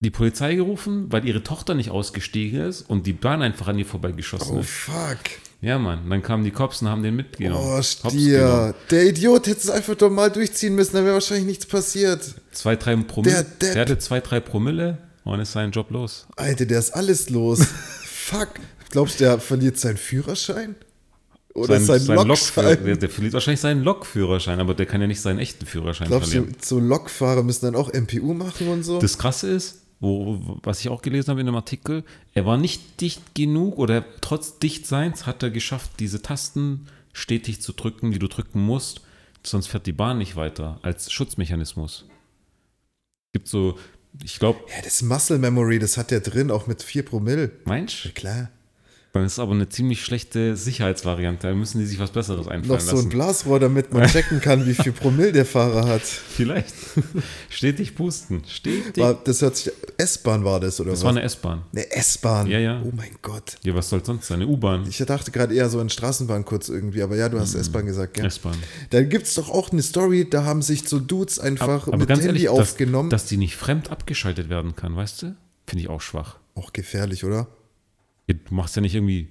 die 0.00 0.10
Polizei 0.10 0.54
gerufen, 0.54 1.06
weil 1.12 1.26
ihre 1.26 1.42
Tochter 1.42 1.74
nicht 1.74 1.90
ausgestiegen 1.90 2.60
ist 2.60 2.82
und 2.88 3.06
die 3.06 3.12
Bahn 3.12 3.42
einfach 3.42 3.68
an 3.68 3.78
ihr 3.78 3.84
vorbeigeschossen 3.86 4.56
Oh 4.56 4.60
ist. 4.60 4.70
fuck. 4.70 5.18
Ja, 5.62 5.78
Mann. 5.78 6.08
Dann 6.08 6.22
kamen 6.22 6.42
die 6.42 6.50
Cops 6.50 6.80
und 6.80 6.88
haben 6.88 7.02
den 7.02 7.16
mitgenommen. 7.16 7.78
Oh. 7.78 7.82
Stier. 7.82 8.74
Der 8.90 9.06
Idiot 9.06 9.46
hätte 9.46 9.60
es 9.60 9.70
einfach 9.70 9.94
doch 9.94 10.10
mal 10.10 10.30
durchziehen 10.30 10.74
müssen, 10.74 10.94
dann 10.94 11.04
wäre 11.04 11.14
wahrscheinlich 11.14 11.46
nichts 11.46 11.66
passiert. 11.66 12.34
Zwei, 12.52 12.76
drei 12.76 12.96
Promille. 12.96 13.44
Der. 13.60 13.74
Der 13.74 13.82
hatte 13.82 13.98
zwei, 13.98 14.20
drei 14.20 14.40
Promille 14.40 14.98
und 15.24 15.38
ist 15.40 15.52
sein 15.52 15.70
Job 15.70 15.90
los. 15.90 16.26
Alter, 16.36 16.64
der 16.64 16.78
ist 16.78 16.90
alles 16.92 17.28
los. 17.28 17.60
fuck. 18.04 18.48
Glaubst 18.90 19.20
du, 19.20 19.24
der 19.24 19.38
verliert 19.38 19.78
seinen 19.78 19.98
Führerschein? 19.98 20.76
Oder 21.54 21.80
sein, 21.80 21.98
Lokführer, 22.06 22.24
Lokschein? 22.24 22.84
der, 22.84 22.96
der 22.96 23.08
verliert 23.10 23.34
wahrscheinlich 23.34 23.60
seinen 23.60 23.82
Lokführerschein, 23.82 24.60
aber 24.60 24.74
der 24.74 24.86
kann 24.86 25.00
ja 25.00 25.06
nicht 25.08 25.20
seinen 25.20 25.40
echten 25.40 25.66
Führerschein 25.66 26.06
Glaubst 26.08 26.28
du, 26.28 26.36
verlieren. 26.36 26.56
so 26.62 26.78
Lokfahrer 26.78 27.42
müssen 27.42 27.66
dann 27.66 27.74
auch 27.74 27.92
MPU 27.92 28.34
machen 28.34 28.68
und 28.68 28.84
so? 28.84 29.00
Das 29.00 29.18
Krasse 29.18 29.50
ist, 29.50 29.79
wo, 30.00 30.58
was 30.62 30.80
ich 30.80 30.88
auch 30.88 31.02
gelesen 31.02 31.30
habe 31.30 31.40
in 31.40 31.46
dem 31.46 31.54
Artikel, 31.54 32.04
er 32.32 32.46
war 32.46 32.56
nicht 32.56 33.00
dicht 33.00 33.34
genug 33.34 33.78
oder 33.78 34.04
trotz 34.20 34.58
Dichtseins 34.58 35.26
hat 35.26 35.42
er 35.42 35.50
geschafft, 35.50 35.92
diese 36.00 36.22
Tasten 36.22 36.86
stetig 37.12 37.60
zu 37.60 37.72
drücken, 37.72 38.10
die 38.10 38.18
du 38.18 38.28
drücken 38.28 38.60
musst, 38.60 39.02
sonst 39.44 39.66
fährt 39.66 39.86
die 39.86 39.92
Bahn 39.92 40.18
nicht 40.18 40.36
weiter, 40.36 40.78
als 40.82 41.12
Schutzmechanismus. 41.12 42.06
Gibt 43.32 43.48
so, 43.48 43.78
ich 44.24 44.38
glaube, 44.38 44.60
ja, 44.74 44.82
das 44.82 45.02
Muscle 45.02 45.38
Memory, 45.38 45.78
das 45.78 45.96
hat 45.96 46.10
der 46.10 46.20
drin, 46.20 46.50
auch 46.50 46.66
mit 46.66 46.82
4 46.82 47.04
Promille. 47.04 47.52
meinst 47.64 48.04
du? 48.04 48.10
Klar. 48.10 48.50
Dann 49.12 49.24
ist 49.24 49.40
aber 49.40 49.52
eine 49.52 49.68
ziemlich 49.68 50.04
schlechte 50.04 50.56
Sicherheitsvariante. 50.56 51.48
Da 51.48 51.54
müssen 51.54 51.80
die 51.80 51.86
sich 51.86 51.98
was 51.98 52.12
Besseres 52.12 52.46
Noch 52.46 52.52
einfallen 52.52 52.80
so 52.80 52.98
ein. 52.98 53.08
Blasrohr, 53.08 53.58
damit 53.58 53.92
man 53.92 54.06
checken 54.10 54.40
kann, 54.40 54.66
wie 54.66 54.74
viel 54.74 54.92
Promille 54.92 55.32
der 55.32 55.44
Fahrer 55.44 55.88
hat. 55.88 56.02
Vielleicht. 56.02 56.72
Stetig 57.48 57.96
pusten. 57.96 58.42
Stetig. 58.46 59.02
War, 59.02 59.14
das 59.14 59.42
hört 59.42 59.56
sich. 59.56 59.72
S-Bahn 59.96 60.44
war 60.44 60.60
das, 60.60 60.80
oder 60.80 60.90
das 60.90 61.00
was? 61.00 61.04
war 61.04 61.10
eine 61.10 61.22
S-Bahn. 61.22 61.62
Eine 61.72 61.90
S-Bahn. 61.90 62.46
Ja, 62.46 62.60
ja. 62.60 62.80
Oh 62.84 62.92
mein 62.96 63.10
Gott. 63.20 63.56
Ja, 63.64 63.74
was 63.74 63.88
soll 63.90 64.04
sonst 64.04 64.28
sein? 64.28 64.42
Eine 64.42 64.46
U-Bahn. 64.46 64.86
Ich 64.88 64.98
dachte 64.98 65.32
gerade 65.32 65.54
eher 65.54 65.68
so 65.68 65.80
an 65.80 65.90
Straßenbahn 65.90 66.44
kurz 66.44 66.68
irgendwie, 66.68 67.02
aber 67.02 67.16
ja, 67.16 67.28
du 67.28 67.40
hast 67.40 67.54
S-Bahn 67.54 67.86
gesagt, 67.86 68.14
gell? 68.14 68.26
S-Bahn. 68.26 68.56
Da 68.90 69.02
gibt 69.02 69.26
es 69.26 69.34
doch 69.34 69.50
auch 69.50 69.72
eine 69.72 69.82
Story, 69.82 70.28
da 70.30 70.44
haben 70.44 70.62
sich 70.62 70.88
so 70.88 71.00
Dudes 71.00 71.40
einfach 71.40 71.88
Aber 71.88 71.96
mit 71.96 72.06
ganz 72.08 72.20
Handy 72.22 72.44
ehrlich, 72.44 72.44
dass, 72.44 72.70
aufgenommen. 72.72 73.10
dass 73.10 73.26
die 73.26 73.38
nicht 73.38 73.56
fremd 73.56 73.90
abgeschaltet 73.90 74.48
werden 74.48 74.76
kann, 74.76 74.94
weißt 74.94 75.22
du? 75.22 75.36
Finde 75.66 75.82
ich 75.82 75.88
auch 75.90 76.00
schwach. 76.00 76.36
auch 76.54 76.72
gefährlich, 76.72 77.24
oder? 77.24 77.48
Du 78.34 78.54
machst 78.54 78.76
ja 78.76 78.82
nicht 78.82 78.94
irgendwie, 78.94 79.28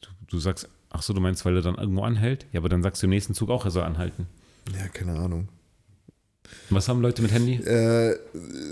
du, 0.00 0.08
du 0.28 0.38
sagst, 0.38 0.68
ach 0.90 1.02
so, 1.02 1.12
du 1.12 1.20
meinst, 1.20 1.44
weil 1.44 1.56
er 1.56 1.62
dann 1.62 1.76
irgendwo 1.76 2.02
anhält? 2.02 2.46
Ja, 2.52 2.60
aber 2.60 2.68
dann 2.68 2.82
sagst 2.82 3.02
du 3.02 3.06
im 3.06 3.10
nächsten 3.10 3.34
Zug 3.34 3.50
auch, 3.50 3.64
er 3.64 3.70
soll 3.70 3.82
anhalten. 3.82 4.26
Ja, 4.72 4.88
keine 4.88 5.18
Ahnung. 5.18 5.48
Was 6.70 6.88
haben 6.88 7.00
Leute 7.00 7.22
mit 7.22 7.32
Handy? 7.32 7.54
Äh, 7.54 8.16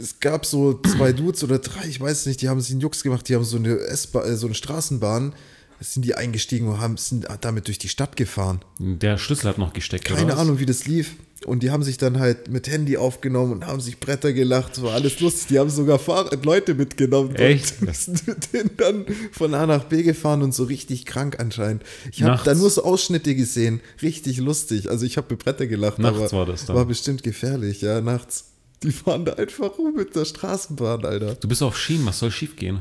es 0.00 0.20
gab 0.20 0.46
so 0.46 0.80
zwei 0.80 1.12
Dudes 1.12 1.42
oder 1.42 1.58
drei, 1.58 1.86
ich 1.86 2.00
weiß 2.00 2.26
nicht, 2.26 2.40
die 2.40 2.48
haben 2.48 2.60
sich 2.60 2.72
einen 2.72 2.80
Jux 2.80 3.02
gemacht, 3.02 3.28
die 3.28 3.34
haben 3.34 3.44
so 3.44 3.56
eine, 3.56 3.74
äh, 3.78 4.36
so 4.36 4.46
eine 4.46 4.54
Straßenbahn, 4.54 5.34
sind 5.80 6.04
die 6.04 6.14
eingestiegen 6.14 6.68
und 6.68 6.80
haben, 6.80 6.96
sind 6.96 7.26
damit 7.40 7.66
durch 7.66 7.78
die 7.78 7.88
Stadt 7.88 8.16
gefahren. 8.16 8.60
Der 8.78 9.18
Schlüssel 9.18 9.48
hat 9.48 9.58
noch 9.58 9.72
gesteckt. 9.72 10.04
Keine? 10.04 10.36
Ahnung, 10.36 10.58
wie 10.58 10.66
das 10.66 10.86
lief. 10.86 11.16
Und 11.46 11.62
die 11.62 11.70
haben 11.70 11.82
sich 11.82 11.98
dann 11.98 12.18
halt 12.18 12.48
mit 12.48 12.68
Handy 12.68 12.96
aufgenommen 12.96 13.52
und 13.52 13.66
haben 13.66 13.80
sich 13.80 14.00
Bretter 14.00 14.32
gelacht. 14.32 14.82
War 14.82 14.94
alles 14.94 15.20
lustig. 15.20 15.48
Die 15.48 15.58
haben 15.58 15.70
sogar 15.70 15.98
Fahrrad 15.98 16.44
Leute 16.44 16.74
mitgenommen. 16.74 17.34
Echt? 17.36 17.80
Und 17.80 17.94
sind 17.96 18.70
dann 18.78 19.06
von 19.32 19.54
A 19.54 19.66
nach 19.66 19.84
B 19.84 20.02
gefahren 20.02 20.42
und 20.42 20.54
so 20.54 20.64
richtig 20.64 21.06
krank 21.06 21.38
anscheinend. 21.38 21.82
Ich 22.12 22.22
habe 22.22 22.42
da 22.44 22.54
nur 22.54 22.70
so 22.70 22.84
Ausschnitte 22.84 23.34
gesehen. 23.34 23.80
Richtig 24.02 24.38
lustig. 24.38 24.90
Also 24.90 25.06
ich 25.06 25.16
habe 25.16 25.28
mit 25.30 25.44
Bretter 25.44 25.66
gelacht. 25.66 25.98
Nachts 25.98 26.18
aber 26.18 26.32
war 26.32 26.46
das 26.46 26.66
dann? 26.66 26.76
War 26.76 26.86
bestimmt 26.86 27.22
gefährlich, 27.22 27.80
ja, 27.80 28.00
nachts. 28.00 28.46
Die 28.82 28.92
fahren 28.92 29.24
da 29.24 29.34
einfach 29.34 29.78
rum 29.78 29.94
mit 29.96 30.14
der 30.14 30.24
Straßenbahn, 30.24 31.04
Alter. 31.04 31.34
Du 31.36 31.48
bist 31.48 31.62
auf 31.62 31.78
Schienen, 31.78 32.04
was 32.06 32.18
soll 32.18 32.30
schief 32.30 32.56
gehen? 32.56 32.80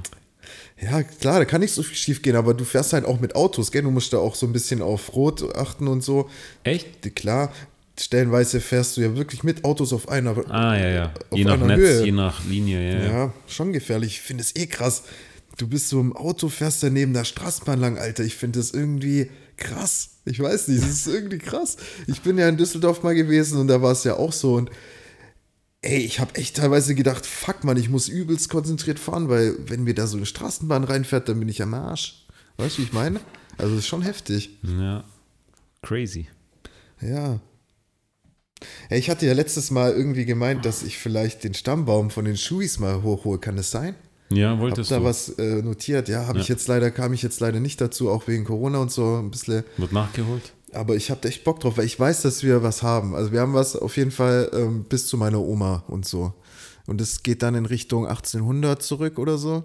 Ja, 0.82 1.02
klar, 1.04 1.40
da 1.40 1.46
kann 1.46 1.62
nicht 1.62 1.74
so 1.74 1.82
viel 1.82 1.96
schief 1.96 2.22
gehen, 2.22 2.36
aber 2.36 2.54
du 2.54 2.66
fährst 2.66 2.94
halt 2.94 3.06
auch 3.06 3.20
mit 3.20 3.36
Autos, 3.36 3.72
gell? 3.72 3.84
Du 3.84 3.92
musst 3.92 4.12
da 4.12 4.18
auch 4.18 4.36
so 4.36 4.46
ein 4.46 4.54
bisschen 4.54 4.82
auf 4.82 5.16
Rot 5.16 5.56
achten 5.56 5.88
und 5.88 6.04
so. 6.04 6.30
Echt? 6.64 7.16
Klar, 7.16 7.54
stellenweise 8.00 8.60
fährst 8.60 8.98
du 8.98 9.02
ja 9.02 9.16
wirklich 9.16 9.44
mit 9.44 9.64
Autos 9.64 9.94
auf 9.94 10.10
einer. 10.10 10.36
Ah, 10.50 10.78
ja, 10.78 10.90
ja. 10.90 11.14
Auf 11.30 11.38
Je 11.38 11.46
nach 11.46 11.58
Netz, 11.58 11.78
Höhe. 11.80 12.06
je 12.06 12.12
nach 12.12 12.46
Linie, 12.46 12.94
ja. 13.00 13.04
ja. 13.12 13.34
Schon 13.48 13.74
gefährlich. 13.74 14.14
Ich 14.14 14.22
finde 14.22 14.44
es 14.44 14.56
eh 14.56 14.68
krass. 14.68 15.04
Du 15.58 15.68
bist 15.68 15.90
so 15.90 16.00
im 16.00 16.16
Auto, 16.16 16.50
fährst 16.50 16.82
da 16.82 16.90
neben 16.90 17.14
der 17.14 17.26
Straßenbahn 17.26 17.80
lang, 17.80 17.98
Alter. 18.00 18.24
Ich 18.24 18.36
finde 18.36 18.60
das 18.60 18.72
irgendwie 18.72 19.30
krass. 19.58 20.10
Ich 20.26 20.40
weiß 20.40 20.70
nicht, 20.70 20.82
es 20.82 21.06
ist 21.06 21.08
irgendwie 21.08 21.38
krass. 21.38 21.78
Ich 22.08 22.22
bin 22.22 22.38
ja 22.40 22.50
in 22.50 22.58
Düsseldorf 22.58 23.04
mal 23.04 23.14
gewesen 23.14 23.60
und 23.60 23.68
da 23.68 23.82
war 23.82 23.92
es 23.92 24.04
ja 24.04 24.16
auch 24.16 24.34
so. 24.34 24.56
Und 24.56 24.72
ey, 25.82 26.00
ich 26.00 26.20
habe 26.20 26.34
echt 26.36 26.56
teilweise 26.56 26.96
gedacht, 26.96 27.26
fuck 27.26 27.64
man, 27.64 27.78
ich 27.78 27.90
muss 27.90 28.08
übelst 28.08 28.50
konzentriert 28.50 28.98
fahren, 28.98 29.30
weil 29.30 29.56
wenn 29.68 29.84
mir 29.84 29.94
da 29.94 30.08
so 30.08 30.18
eine 30.18 30.26
Straßenbahn 30.26 30.86
reinfährt, 30.86 31.30
dann 31.30 31.40
bin 31.40 31.50
ich 31.50 31.62
am 31.62 31.74
Arsch. 31.76 32.26
Weißt 32.58 32.78
du, 32.78 32.82
wie 32.82 32.86
ich 32.86 32.94
meine? 32.94 33.20
Also 33.58 33.76
das 33.76 33.84
ist 33.84 33.88
schon 33.88 34.02
heftig. 34.02 34.58
ja. 34.64 35.04
Crazy. 35.84 36.28
Ja. 37.02 37.40
Ey, 38.90 39.00
ich 39.00 39.10
hatte 39.10 39.26
ja 39.26 39.34
letztes 39.34 39.72
Mal 39.72 39.92
irgendwie 39.94 40.26
gemeint, 40.26 40.66
dass 40.66 40.84
ich 40.84 40.98
vielleicht 40.98 41.44
den 41.44 41.54
Stammbaum 41.54 42.10
von 42.10 42.26
den 42.26 42.38
Schuis 42.38 42.80
mal 42.80 43.02
hochhole. 43.04 43.40
Kann 43.40 43.56
das 43.56 43.72
sein? 43.72 43.96
Ja, 44.30 44.52
Hab 44.52 44.60
wolltest 44.60 44.90
da 44.92 45.00
du. 45.00 45.04
was 45.06 45.30
äh, 45.38 45.62
notiert. 45.62 46.10
Ja, 46.10 46.26
habe 46.28 46.40
ich 46.40 46.48
Ja. 46.48 46.56
jetzt 46.56 46.68
leider, 46.68 46.90
kam 46.92 47.14
ich 47.14 47.22
jetzt 47.22 47.40
leider 47.40 47.60
nicht 47.60 47.80
dazu, 47.82 48.10
auch 48.10 48.28
wegen 48.28 48.46
Corona 48.46 48.80
und 48.80 48.92
so 48.92 49.18
ein 49.18 49.30
bisschen. 49.32 49.64
Wird 49.78 49.92
nachgeholt? 49.92 50.54
Aber 50.72 50.96
ich 50.96 51.12
habe 51.12 51.28
echt 51.28 51.44
Bock 51.44 51.60
drauf, 51.60 51.78
weil 51.78 51.86
ich 51.86 52.00
weiß, 52.00 52.24
dass 52.24 52.42
wir 52.42 52.64
was 52.64 52.82
haben. 52.82 53.14
Also 53.14 53.32
wir 53.32 53.42
haben 53.42 53.54
was 53.54 53.76
auf 53.76 53.96
jeden 53.96 54.10
Fall 54.10 54.50
ähm, 54.54 54.86
bis 54.90 55.06
zu 55.08 55.18
meiner 55.18 55.40
Oma 55.40 55.84
und 55.88 56.06
so. 56.08 56.34
Und 56.88 57.00
es 57.00 57.22
geht 57.22 57.44
dann 57.44 57.54
in 57.56 57.66
Richtung 57.68 58.08
1800 58.08 58.82
zurück 58.82 59.20
oder 59.20 59.38
so. 59.38 59.64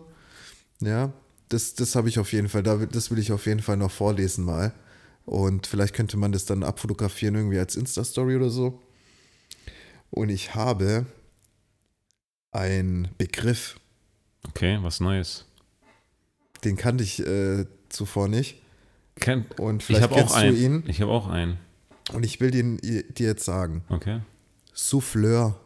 Ja, 0.80 1.12
das, 1.48 1.74
das 1.74 1.94
habe 1.96 2.08
ich 2.10 2.18
auf 2.18 2.32
jeden 2.32 2.48
Fall. 2.50 2.62
Das 2.62 3.10
will 3.10 3.18
ich 3.18 3.32
auf 3.32 3.46
jeden 3.46 3.60
Fall 3.60 3.78
noch 3.78 3.90
vorlesen 3.90 4.44
mal. 4.44 4.72
Und 5.24 5.66
vielleicht 5.66 5.94
könnte 5.94 6.16
man 6.18 6.32
das 6.32 6.44
dann 6.44 6.62
abfotografieren 6.62 7.34
irgendwie 7.34 7.58
als 7.58 7.74
Insta-Story 7.76 8.36
oder 8.36 8.50
so. 8.50 8.80
Und 10.10 10.28
ich 10.30 10.54
habe 10.54 11.06
einen 12.50 13.08
Begriff, 13.18 13.78
Okay, 14.46 14.78
was 14.82 15.00
Neues. 15.00 15.44
den 16.64 16.76
kannte 16.76 17.04
ich 17.04 17.20
äh, 17.20 17.66
zuvor 17.88 18.28
nicht. 18.28 18.62
Kenn, 19.16 19.44
Und 19.58 19.82
ich 19.82 19.86
vielleicht 19.86 20.10
auch 20.10 20.16
kennst 20.16 20.34
du 20.34 20.38
einen. 20.38 20.56
ihn. 20.56 20.84
Ich 20.86 21.00
habe 21.02 21.10
auch 21.12 21.26
einen. 21.28 21.58
Und 22.12 22.24
ich 22.24 22.40
will 22.40 22.50
den 22.50 22.78
dir 22.78 23.04
jetzt 23.26 23.44
sagen. 23.44 23.84
Okay. 23.88 24.22
Souffleur. 24.72 25.60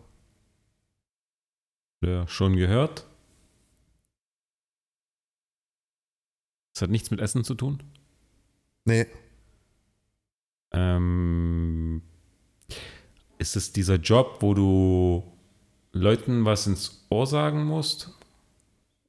Ja, 2.04 2.26
schon 2.26 2.56
gehört? 2.56 3.06
Das 6.74 6.82
hat 6.82 6.90
nichts 6.90 7.10
mit 7.10 7.20
Essen 7.20 7.44
zu 7.44 7.54
tun. 7.54 7.82
Nee, 8.84 9.06
Ähm, 10.74 12.02
ist 13.42 13.56
es 13.56 13.72
dieser 13.72 13.96
Job, 13.96 14.36
wo 14.40 14.54
du 14.54 15.24
Leuten 15.92 16.44
was 16.44 16.68
ins 16.68 17.04
Ohr 17.10 17.26
sagen 17.26 17.64
musst? 17.64 18.08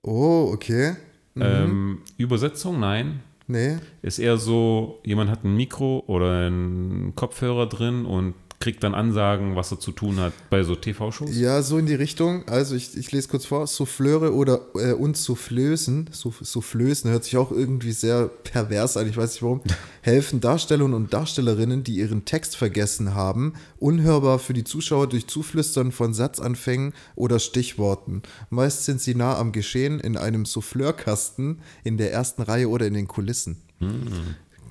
Oh, 0.02 0.50
okay. 0.52 0.96
Mhm. 1.36 1.42
Ähm, 1.42 2.02
Übersetzung? 2.18 2.80
Nein. 2.80 3.22
nee. 3.48 3.78
Ist 4.02 4.18
eher 4.18 4.38
so, 4.38 5.00
jemand 5.06 5.30
hat 5.30 5.44
ein 5.44 5.56
Mikro 5.56 6.04
oder 6.08 6.48
einen 6.48 7.14
Kopfhörer 7.16 7.68
drin 7.68 8.06
und 8.06 8.34
kriegt 8.64 8.82
dann 8.82 8.96
Ansagen, 8.96 9.58
was 9.58 9.72
er 9.72 9.80
zu 9.82 9.92
tun 9.92 10.22
hat 10.22 10.32
bei 10.50 10.64
so 10.64 10.74
TV-Shows. 10.76 11.36
Ja, 11.38 11.62
so 11.62 11.78
in 11.78 11.86
die 11.86 11.96
Richtung. 11.96 12.48
Also 12.48 12.76
ich, 12.76 12.96
ich 12.98 13.12
lese 13.12 13.28
kurz 13.28 13.46
vor. 13.46 13.68
Souffleure 13.68 14.34
oder 14.34 14.62
äh, 14.76 14.94
und 14.94 15.18
Soufflösen. 15.18 16.10
Souff- 16.14 16.40
Soufflösen 16.46 17.12
hört 17.12 17.26
sich 17.26 17.36
auch 17.36 17.52
irgendwie 17.52 17.92
sehr 17.92 18.28
pervers 18.30 18.96
an, 18.96 19.10
ich 19.10 19.18
weiß 19.18 19.34
nicht 19.34 19.44
warum. 19.44 19.60
Helfen 20.02 20.40
Darstellern 20.40 20.94
und 20.94 21.14
Darstellerinnen, 21.14 21.84
die 21.84 21.96
ihren 21.98 22.24
Text 22.24 22.56
vergessen 22.56 23.14
haben, 23.14 23.54
unhörbar 23.80 24.40
für 24.40 24.54
die 24.54 24.64
Zuschauer 24.64 25.08
durch 25.08 25.28
Zuflüstern 25.28 25.92
von 25.92 26.14
Satzanfängen 26.14 26.94
oder 27.18 27.40
Stichworten. 27.40 28.22
Meist 28.50 28.86
sind 28.86 29.02
sie 29.02 29.14
nah 29.14 29.38
am 29.38 29.52
Geschehen 29.52 30.00
in 30.00 30.16
einem 30.16 30.46
Souffleurkasten 30.46 31.60
in 31.84 31.98
der 31.98 32.14
ersten 32.14 32.42
Reihe 32.44 32.70
oder 32.70 32.88
in 32.88 32.94
den 32.94 33.10
Kulissen. 33.10 33.58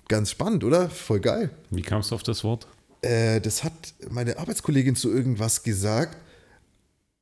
Ganz 0.08 0.30
spannend, 0.30 0.64
oder? 0.64 0.88
Voll 0.88 1.20
geil. 1.20 1.50
Wie 1.70 1.82
kamst 1.82 2.10
du 2.10 2.14
auf 2.14 2.22
das 2.22 2.42
Wort? 2.42 2.66
Äh, 3.02 3.40
das 3.40 3.62
hat 3.64 3.72
meine 4.10 4.38
Arbeitskollegin 4.38 4.96
zu 4.96 5.10
irgendwas 5.12 5.62
gesagt. 5.62 6.16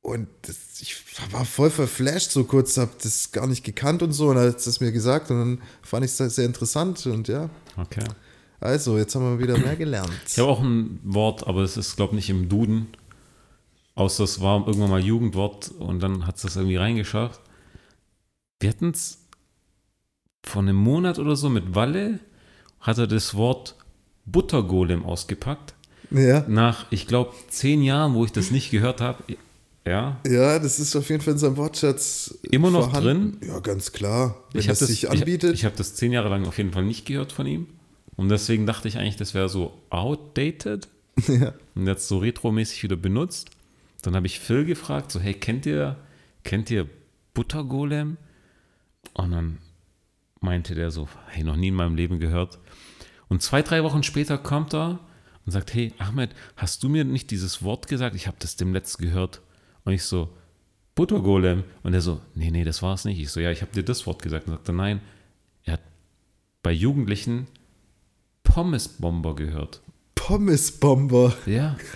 Und 0.01 0.27
das, 0.43 0.81
ich 0.81 0.95
war 1.31 1.45
voll 1.45 1.69
verflasht 1.69 2.31
so 2.31 2.43
kurz, 2.43 2.77
hab 2.77 2.97
das 2.99 3.31
gar 3.31 3.45
nicht 3.45 3.63
gekannt 3.63 4.01
und 4.01 4.13
so. 4.13 4.29
Und 4.29 4.35
dann 4.37 4.47
hat 4.49 4.61
sie 4.61 4.69
es 4.69 4.79
mir 4.79 4.91
gesagt 4.91 5.29
und 5.29 5.37
dann 5.37 5.61
fand 5.83 6.05
ich 6.05 6.19
es 6.19 6.35
sehr 6.35 6.45
interessant. 6.45 7.05
Und 7.05 7.27
ja, 7.27 7.49
Okay. 7.77 8.03
also, 8.59 8.97
jetzt 8.97 9.13
haben 9.13 9.23
wir 9.37 9.39
wieder 9.47 9.57
mehr 9.59 9.75
gelernt. 9.75 10.11
Ich 10.27 10.39
habe 10.39 10.49
auch 10.49 10.61
ein 10.61 10.99
Wort, 11.03 11.45
aber 11.45 11.61
es 11.61 11.77
ist, 11.77 11.97
glaube 11.97 12.13
ich, 12.13 12.15
nicht 12.17 12.29
im 12.31 12.49
Duden. 12.49 12.87
Außer 13.93 14.23
es 14.23 14.39
war 14.41 14.65
irgendwann 14.65 14.89
mal 14.89 15.03
Jugendwort 15.03 15.69
und 15.77 15.99
dann 15.99 16.25
hat 16.25 16.37
es 16.37 16.43
das 16.43 16.55
irgendwie 16.55 16.77
reingeschafft. 16.77 17.41
Wir 18.59 18.69
hatten 18.69 18.91
es 18.91 19.19
vor 20.43 20.61
einem 20.61 20.77
Monat 20.77 21.19
oder 21.19 21.35
so 21.35 21.49
mit 21.49 21.75
Walle, 21.75 22.19
hat 22.79 22.97
er 22.97 23.05
das 23.07 23.35
Wort 23.35 23.75
Buttergolem 24.31 25.03
ausgepackt. 25.05 25.73
Ja. 26.11 26.45
Nach, 26.47 26.85
ich 26.89 27.07
glaube, 27.07 27.33
zehn 27.49 27.81
Jahren, 27.83 28.13
wo 28.13 28.25
ich 28.25 28.31
das 28.31 28.51
nicht 28.51 28.71
gehört 28.71 29.01
habe. 29.01 29.23
Ja, 29.85 30.19
ja, 30.27 30.59
das 30.59 30.79
ist 30.79 30.95
auf 30.95 31.09
jeden 31.09 31.21
Fall 31.21 31.33
in 31.33 31.39
seinem 31.39 31.57
Wortschatz 31.57 32.37
Immer 32.51 32.69
noch 32.69 32.91
vorhanden. 32.91 33.39
Ja, 33.45 33.59
ganz 33.59 33.91
klar. 33.91 34.35
Wenn 34.51 34.59
ich 34.59 34.67
habe 34.67 34.73
das 34.73 34.79
das, 34.79 34.89
sich 34.89 35.03
ich, 35.05 35.09
anbietet. 35.09 35.53
ich 35.55 35.65
hab 35.65 35.75
das 35.75 35.95
zehn 35.95 36.11
Jahre 36.11 36.29
lang 36.29 36.45
auf 36.45 36.57
jeden 36.57 36.71
Fall 36.71 36.83
nicht 36.83 37.05
gehört 37.05 37.31
von 37.31 37.47
ihm. 37.47 37.67
Und 38.15 38.29
deswegen 38.29 38.67
dachte 38.67 38.87
ich 38.87 38.97
eigentlich, 38.97 39.15
das 39.15 39.33
wäre 39.33 39.49
so 39.49 39.73
outdated. 39.89 40.87
ja. 41.27 41.53
und 41.75 41.87
jetzt 41.87 42.07
so 42.07 42.19
retromäßig 42.19 42.83
wieder 42.83 42.95
benutzt. 42.95 43.49
Dann 44.01 44.15
habe 44.15 44.27
ich 44.27 44.39
Phil 44.39 44.65
gefragt, 44.65 45.11
so, 45.11 45.19
hey, 45.19 45.33
kennt 45.33 45.65
ihr, 45.65 45.97
kennt 46.43 46.69
ihr 46.69 46.87
Buttergolem? 47.33 48.17
Und 49.13 49.31
dann 49.31 49.57
meinte 50.39 50.75
der 50.75 50.91
so, 50.91 51.07
hey, 51.27 51.43
noch 51.43 51.55
nie 51.55 51.69
in 51.69 51.75
meinem 51.75 51.95
Leben 51.95 52.19
gehört. 52.19 52.59
Und 53.31 53.41
zwei, 53.41 53.61
drei 53.61 53.81
Wochen 53.85 54.03
später 54.03 54.37
kommt 54.37 54.73
er 54.73 54.99
und 55.45 55.53
sagt, 55.53 55.73
hey, 55.73 55.93
Ahmed, 55.99 56.31
hast 56.57 56.83
du 56.83 56.89
mir 56.89 57.05
nicht 57.05 57.31
dieses 57.31 57.63
Wort 57.63 57.87
gesagt? 57.87 58.13
Ich 58.13 58.27
habe 58.27 58.35
das 58.39 58.57
dem 58.57 58.73
letzt 58.73 58.97
gehört. 58.97 59.39
Und 59.85 59.93
ich 59.93 60.03
so, 60.03 60.35
Buttergolem. 60.95 61.63
Und 61.81 61.93
er 61.93 62.01
so, 62.01 62.19
nee, 62.35 62.51
nee, 62.51 62.65
das 62.65 62.81
war 62.81 62.93
es 62.93 63.05
nicht. 63.05 63.21
Ich 63.21 63.29
so, 63.29 63.39
ja, 63.39 63.49
ich 63.49 63.61
habe 63.61 63.71
dir 63.71 63.83
das 63.83 64.05
Wort 64.05 64.21
gesagt. 64.21 64.47
Und 64.47 64.55
sagte, 64.55 64.73
nein, 64.73 64.99
er 65.63 65.75
hat 65.75 65.81
bei 66.61 66.73
Jugendlichen 66.73 67.47
Pommesbomber 68.43 69.33
gehört. 69.33 69.81
Pommesbomber. 70.13 71.33
Ja. 71.45 71.77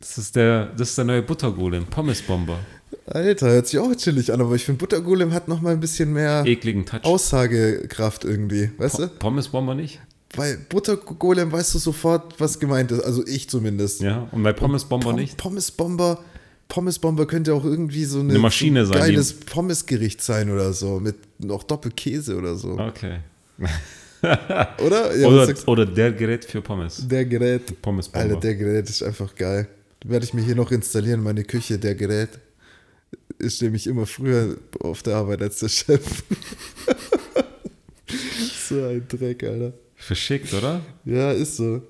Das 0.00 0.16
ist 0.16 0.36
der, 0.36 0.66
das 0.66 0.90
ist 0.90 0.98
der 0.98 1.04
neue 1.04 1.22
Buttergolem, 1.22 1.84
Pommesbomber. 1.84 2.60
Alter, 3.06 3.48
hört 3.50 3.66
sich 3.66 3.78
auch 3.78 3.94
chillig 3.94 4.32
an, 4.32 4.40
aber 4.40 4.54
ich 4.54 4.64
finde, 4.64 4.78
Buttergolem 4.78 5.32
hat 5.32 5.48
noch 5.48 5.60
mal 5.60 5.72
ein 5.72 5.80
bisschen 5.80 6.12
mehr 6.12 6.44
Ekligen 6.46 6.84
Touch. 6.86 7.04
Aussagekraft 7.04 8.24
irgendwie, 8.24 8.70
weißt 8.78 8.98
du? 8.98 9.08
Po- 9.08 9.14
Pommesbomber 9.18 9.74
nicht? 9.74 10.00
Bei 10.36 10.56
Buttergolem 10.68 11.50
weißt 11.50 11.74
du 11.74 11.78
sofort, 11.78 12.38
was 12.38 12.58
gemeint 12.60 12.90
ist. 12.92 13.00
Also 13.00 13.26
ich 13.26 13.48
zumindest. 13.48 14.02
Ja. 14.02 14.28
Und 14.30 14.42
bei 14.42 14.52
Pommesbomber 14.52 15.10
Pom 15.10 15.16
nicht? 15.16 15.36
Pommesbomber, 15.38 16.22
Pommesbomber 16.68 17.26
könnte 17.26 17.54
auch 17.54 17.64
irgendwie 17.64 18.04
so 18.04 18.20
eine, 18.20 18.30
Eine 18.30 18.38
Maschine 18.40 18.84
so 18.84 18.92
ein 18.92 19.00
sein, 19.00 19.10
geiles 19.12 19.32
Pommesgericht 19.40 20.20
sein 20.20 20.50
oder 20.50 20.74
so. 20.74 21.00
Mit 21.00 21.16
noch 21.38 21.62
Doppelkäse 21.62 22.36
oder 22.36 22.56
so. 22.56 22.72
Okay. 22.78 23.18
Oder? 24.84 25.16
Ja, 25.16 25.28
oder, 25.28 25.48
oder 25.66 25.86
der 25.86 26.10
Gerät 26.12 26.44
für 26.44 26.60
Pommes. 26.60 27.06
der 27.06 27.24
Gerät. 27.24 27.80
Pommesbomber. 27.80 28.26
Alter, 28.28 28.40
der 28.40 28.54
Gerät 28.56 28.88
ist 28.90 29.02
einfach 29.02 29.32
geil. 29.36 29.68
Werde 30.04 30.24
ich 30.24 30.34
mir 30.34 30.42
hier 30.42 30.56
noch 30.56 30.72
installieren, 30.72 31.22
meine 31.22 31.44
Küche, 31.44 31.78
der 31.78 31.94
Gerät. 31.94 32.30
Ist 33.38 33.62
nämlich 33.62 33.86
immer 33.86 34.06
früher 34.06 34.56
auf 34.80 35.02
der 35.02 35.16
Arbeit 35.16 35.42
als 35.42 35.60
der 35.60 35.68
Chef. 35.68 36.24
so 38.68 38.84
ein 38.84 39.06
Dreck, 39.08 39.44
Alter. 39.44 39.72
Verschickt, 39.94 40.52
oder? 40.54 40.80
Ja, 41.04 41.32
ist 41.32 41.56
so. 41.56 41.82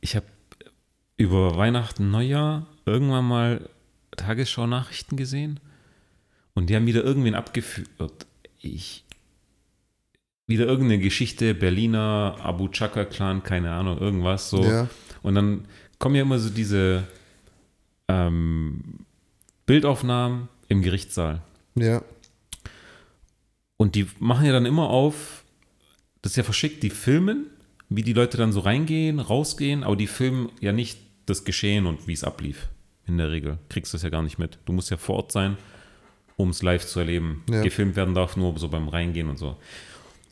Ich 0.00 0.16
habe 0.16 0.26
über 1.16 1.56
Weihnachten, 1.56 2.10
Neujahr 2.10 2.66
irgendwann 2.84 3.24
mal 3.24 3.68
Tagesschau-Nachrichten 4.16 5.16
gesehen 5.16 5.60
und 6.54 6.68
die 6.68 6.76
haben 6.76 6.86
wieder 6.86 7.04
irgendwen 7.04 7.34
abgeführt. 7.34 8.26
Ich. 8.60 9.04
Wieder 10.46 10.66
irgendeine 10.66 11.00
Geschichte, 11.00 11.54
Berliner, 11.54 12.36
Abu 12.40 12.68
Chaka-Clan, 12.68 13.42
keine 13.42 13.72
Ahnung, 13.72 13.98
irgendwas 13.98 14.50
so. 14.50 14.64
Ja. 14.64 14.88
Und 15.22 15.34
dann 15.34 15.66
kommen 15.98 16.16
ja 16.16 16.22
immer 16.22 16.38
so 16.38 16.50
diese 16.50 17.06
ähm, 18.08 19.01
Bildaufnahmen 19.66 20.48
im 20.68 20.82
Gerichtssaal. 20.82 21.42
Ja. 21.74 22.02
Und 23.76 23.94
die 23.94 24.06
machen 24.18 24.46
ja 24.46 24.52
dann 24.52 24.66
immer 24.66 24.90
auf, 24.90 25.44
das 26.20 26.32
ist 26.32 26.36
ja 26.36 26.42
verschickt, 26.42 26.82
die 26.82 26.90
filmen, 26.90 27.46
wie 27.88 28.02
die 28.02 28.12
Leute 28.12 28.36
dann 28.36 28.52
so 28.52 28.60
reingehen, 28.60 29.18
rausgehen, 29.18 29.82
aber 29.84 29.96
die 29.96 30.06
filmen 30.06 30.50
ja 30.60 30.72
nicht 30.72 30.98
das 31.26 31.44
Geschehen 31.44 31.86
und 31.86 32.06
wie 32.06 32.12
es 32.12 32.24
ablief. 32.24 32.68
In 33.06 33.18
der 33.18 33.30
Regel. 33.32 33.58
Kriegst 33.68 33.92
du 33.92 33.96
das 33.96 34.02
ja 34.02 34.10
gar 34.10 34.22
nicht 34.22 34.38
mit. 34.38 34.58
Du 34.64 34.72
musst 34.72 34.90
ja 34.90 34.96
vor 34.96 35.16
Ort 35.16 35.32
sein, 35.32 35.56
um 36.36 36.50
es 36.50 36.62
live 36.62 36.86
zu 36.86 37.00
erleben. 37.00 37.42
Ja. 37.50 37.62
Gefilmt 37.62 37.96
werden 37.96 38.14
darf 38.14 38.36
nur 38.36 38.56
so 38.58 38.68
beim 38.68 38.88
Reingehen 38.88 39.28
und 39.28 39.38
so. 39.38 39.56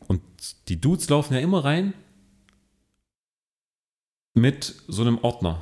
Und 0.07 0.21
die 0.69 0.79
Dudes 0.79 1.09
laufen 1.09 1.33
ja 1.33 1.41
immer 1.41 1.63
rein 1.65 1.93
mit 4.33 4.73
so 4.87 5.01
einem 5.01 5.17
Ordner. 5.19 5.61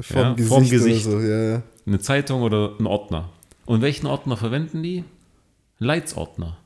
Vom 0.00 0.16
Ja, 0.16 0.32
Gesicht, 0.34 0.48
vom 0.54 0.68
Gesicht. 0.70 1.04
so. 1.04 1.20
Ja. 1.20 1.62
Eine 1.86 2.00
Zeitung 2.00 2.42
oder 2.42 2.74
ein 2.78 2.86
Ordner. 2.86 3.30
Und 3.64 3.80
welchen 3.80 4.06
Ordner 4.06 4.36
verwenden 4.36 4.82
die? 4.82 5.04
Leitsordner. 5.78 6.56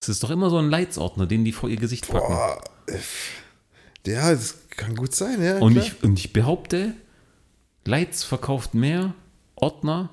Es 0.00 0.08
ist 0.08 0.22
doch 0.22 0.30
immer 0.30 0.50
so 0.50 0.58
ein 0.58 0.70
Leitsordner, 0.70 1.26
den 1.26 1.44
die 1.44 1.52
vor 1.52 1.68
ihr 1.68 1.76
Gesicht 1.76 2.08
packen. 2.08 2.32
Boah. 2.32 2.60
Ja, 4.06 4.32
das 4.32 4.68
kann 4.70 4.96
gut 4.96 5.14
sein, 5.14 5.40
ja. 5.40 5.58
und, 5.58 5.76
ich, 5.76 6.02
und 6.02 6.18
ich 6.18 6.32
behaupte, 6.32 6.94
Leitz 7.84 8.24
verkauft 8.24 8.74
mehr 8.74 9.14
Ordner, 9.54 10.10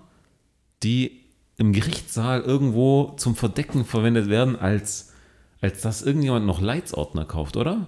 die 0.84 1.22
im 1.58 1.74
Gerichtssaal 1.74 2.42
irgendwo 2.42 3.16
zum 3.18 3.36
Verdecken 3.36 3.86
verwendet 3.86 4.30
werden, 4.30 4.56
als, 4.56 5.14
als 5.62 5.82
dass 5.82 6.04
irgendjemand 6.04 6.46
noch 6.46 6.62
Leitsordner 6.62 7.26
kauft, 7.26 7.58
oder? 7.58 7.88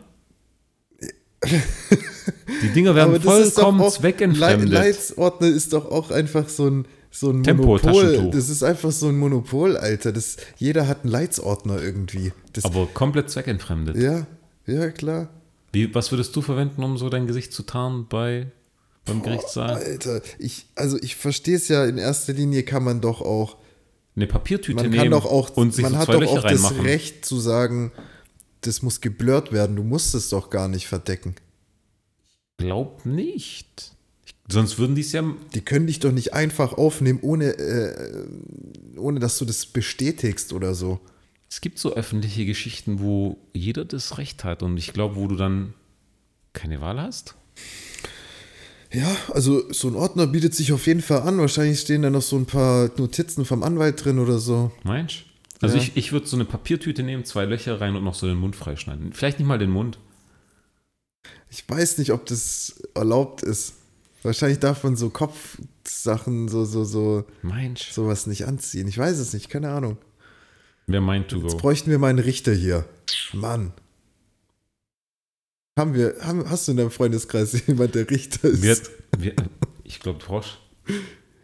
Die 2.61 2.69
Dinger 2.69 2.93
werden 2.95 3.13
das 3.15 3.23
vollkommen 3.23 3.89
zweckentfremdet. 3.89 4.69
Le- 4.69 4.75
Leitsordner 4.75 5.47
ist 5.47 5.73
doch 5.73 5.89
auch 5.89 6.11
einfach 6.11 6.47
so 6.49 6.67
ein, 6.69 6.85
so 7.09 7.31
ein 7.31 7.43
Tempo, 7.43 7.63
Monopol. 7.65 8.29
Das 8.31 8.49
ist 8.49 8.63
einfach 8.63 8.91
so 8.91 9.07
ein 9.07 9.17
Monopol, 9.17 9.75
Alter. 9.77 10.11
Das, 10.11 10.37
jeder 10.57 10.87
hat 10.87 11.03
einen 11.03 11.11
Leitsordner 11.11 11.81
irgendwie. 11.81 12.31
Das, 12.53 12.65
aber 12.65 12.87
komplett 12.93 13.29
zweckentfremdet. 13.29 13.97
ja, 13.97 14.27
ja, 14.67 14.89
klar. 14.91 15.29
Wie, 15.73 15.93
was 15.95 16.11
würdest 16.11 16.35
du 16.35 16.41
verwenden, 16.41 16.83
um 16.83 16.97
so 16.97 17.09
dein 17.09 17.25
Gesicht 17.27 17.53
zu 17.53 17.63
tarnen 17.63 18.05
bei, 18.07 18.47
beim 19.05 19.23
Gerichtssaal? 19.23 19.75
Alter, 19.75 20.21
ich, 20.37 20.65
also 20.75 20.97
ich 21.01 21.15
verstehe 21.15 21.55
es 21.55 21.67
ja, 21.69 21.85
in 21.85 21.97
erster 21.97 22.33
Linie 22.33 22.63
kann 22.63 22.83
man 22.83 22.99
doch 23.01 23.21
auch, 23.21 23.55
Eine 24.15 24.27
Papiertüte 24.27 24.75
man 24.75 24.89
nehmen 24.89 25.01
kann 25.03 25.11
doch 25.11 25.25
auch, 25.25 25.49
und 25.55 25.73
sich 25.73 25.83
man 25.83 25.93
so 25.93 25.97
hat 25.99 26.09
doch 26.09 26.21
auch 26.27 26.43
das 26.43 26.51
reinmachen. 26.65 26.81
Recht 26.81 27.25
zu 27.25 27.39
sagen, 27.39 27.93
das 28.61 28.81
muss 28.81 29.01
geblurrt 29.01 29.51
werden. 29.51 29.75
Du 29.75 29.83
musst 29.83 30.15
es 30.15 30.29
doch 30.29 30.49
gar 30.49 30.67
nicht 30.67 30.87
verdecken. 30.87 31.35
Glaub 32.57 33.05
nicht. 33.05 33.93
Ich, 34.25 34.35
sonst 34.49 34.77
würden 34.77 34.95
die 34.95 35.01
es 35.01 35.11
ja. 35.11 35.23
Die 35.53 35.61
können 35.61 35.87
dich 35.87 35.99
doch 35.99 36.11
nicht 36.11 36.33
einfach 36.33 36.73
aufnehmen, 36.73 37.19
ohne, 37.21 37.57
äh, 37.57 38.27
ohne 38.97 39.19
dass 39.19 39.37
du 39.39 39.45
das 39.45 39.65
bestätigst 39.65 40.53
oder 40.53 40.75
so. 40.75 40.99
Es 41.49 41.59
gibt 41.59 41.79
so 41.79 41.93
öffentliche 41.93 42.45
Geschichten, 42.45 43.01
wo 43.01 43.37
jeder 43.53 43.83
das 43.83 44.17
Recht 44.17 44.43
hat 44.43 44.63
und 44.63 44.77
ich 44.77 44.93
glaube, 44.93 45.15
wo 45.17 45.27
du 45.27 45.35
dann 45.35 45.73
keine 46.53 46.79
Wahl 46.79 47.01
hast. 47.01 47.35
Ja, 48.93 49.15
also 49.33 49.71
so 49.71 49.87
ein 49.87 49.95
Ordner 49.95 50.27
bietet 50.27 50.53
sich 50.53 50.73
auf 50.73 50.85
jeden 50.85 51.01
Fall 51.01 51.21
an. 51.21 51.37
Wahrscheinlich 51.37 51.79
stehen 51.79 52.01
da 52.01 52.09
noch 52.09 52.21
so 52.21 52.37
ein 52.37 52.45
paar 52.45 52.91
Notizen 52.97 53.45
vom 53.45 53.63
Anwalt 53.63 54.03
drin 54.03 54.19
oder 54.19 54.37
so. 54.37 54.71
Meinst 54.83 55.21
du? 55.21 55.30
Also 55.61 55.77
Ja. 55.77 55.83
ich, 55.83 55.95
ich 55.97 56.11
würde 56.11 56.25
so 56.27 56.35
eine 56.37 56.45
Papiertüte 56.45 57.03
nehmen, 57.03 57.23
zwei 57.25 57.45
Löcher 57.45 57.79
rein 57.79 57.95
und 57.95 58.03
noch 58.03 58.15
so 58.15 58.27
den 58.27 58.37
Mund 58.37 58.55
freischneiden. 58.55 59.13
Vielleicht 59.13 59.39
nicht 59.39 59.47
mal 59.47 59.59
den 59.59 59.69
Mund. 59.69 59.99
Ich 61.49 61.67
weiß 61.69 61.97
nicht, 61.97 62.11
ob 62.11 62.25
das 62.25 62.81
erlaubt 62.95 63.43
ist. 63.43 63.75
Wahrscheinlich 64.23 64.59
darf 64.59 64.83
man 64.83 64.95
so 64.95 65.09
Kopfsachen, 65.09 66.47
so, 66.47 66.63
so, 66.65 66.83
so, 66.83 67.25
Meinst 67.41 67.89
du? 67.89 67.93
sowas 67.93 68.27
nicht 68.27 68.45
anziehen. 68.45 68.87
Ich 68.87 68.97
weiß 68.97 69.17
es 69.17 69.33
nicht, 69.33 69.49
keine 69.49 69.69
Ahnung. 69.71 69.97
Wer 70.87 71.01
meint 71.01 71.29
to 71.29 71.37
Jetzt 71.39 71.53
go? 71.53 71.57
bräuchten 71.57 71.89
wir 71.91 71.99
mal 71.99 72.09
einen 72.09 72.19
Richter 72.19 72.53
hier. 72.53 72.85
Mann. 73.33 73.73
Haben 75.77 75.93
wir, 75.95 76.15
haben, 76.21 76.49
hast 76.49 76.67
du 76.67 76.71
in 76.71 76.77
deinem 76.77 76.91
Freundeskreis 76.91 77.53
jemand, 77.67 77.95
der 77.95 78.09
Richter 78.09 78.47
ist? 78.49 78.61
Wird, 78.63 78.89
wir, 79.17 79.33
ich 79.83 79.99
glaube, 79.99 80.19
Frosch. 80.19 80.59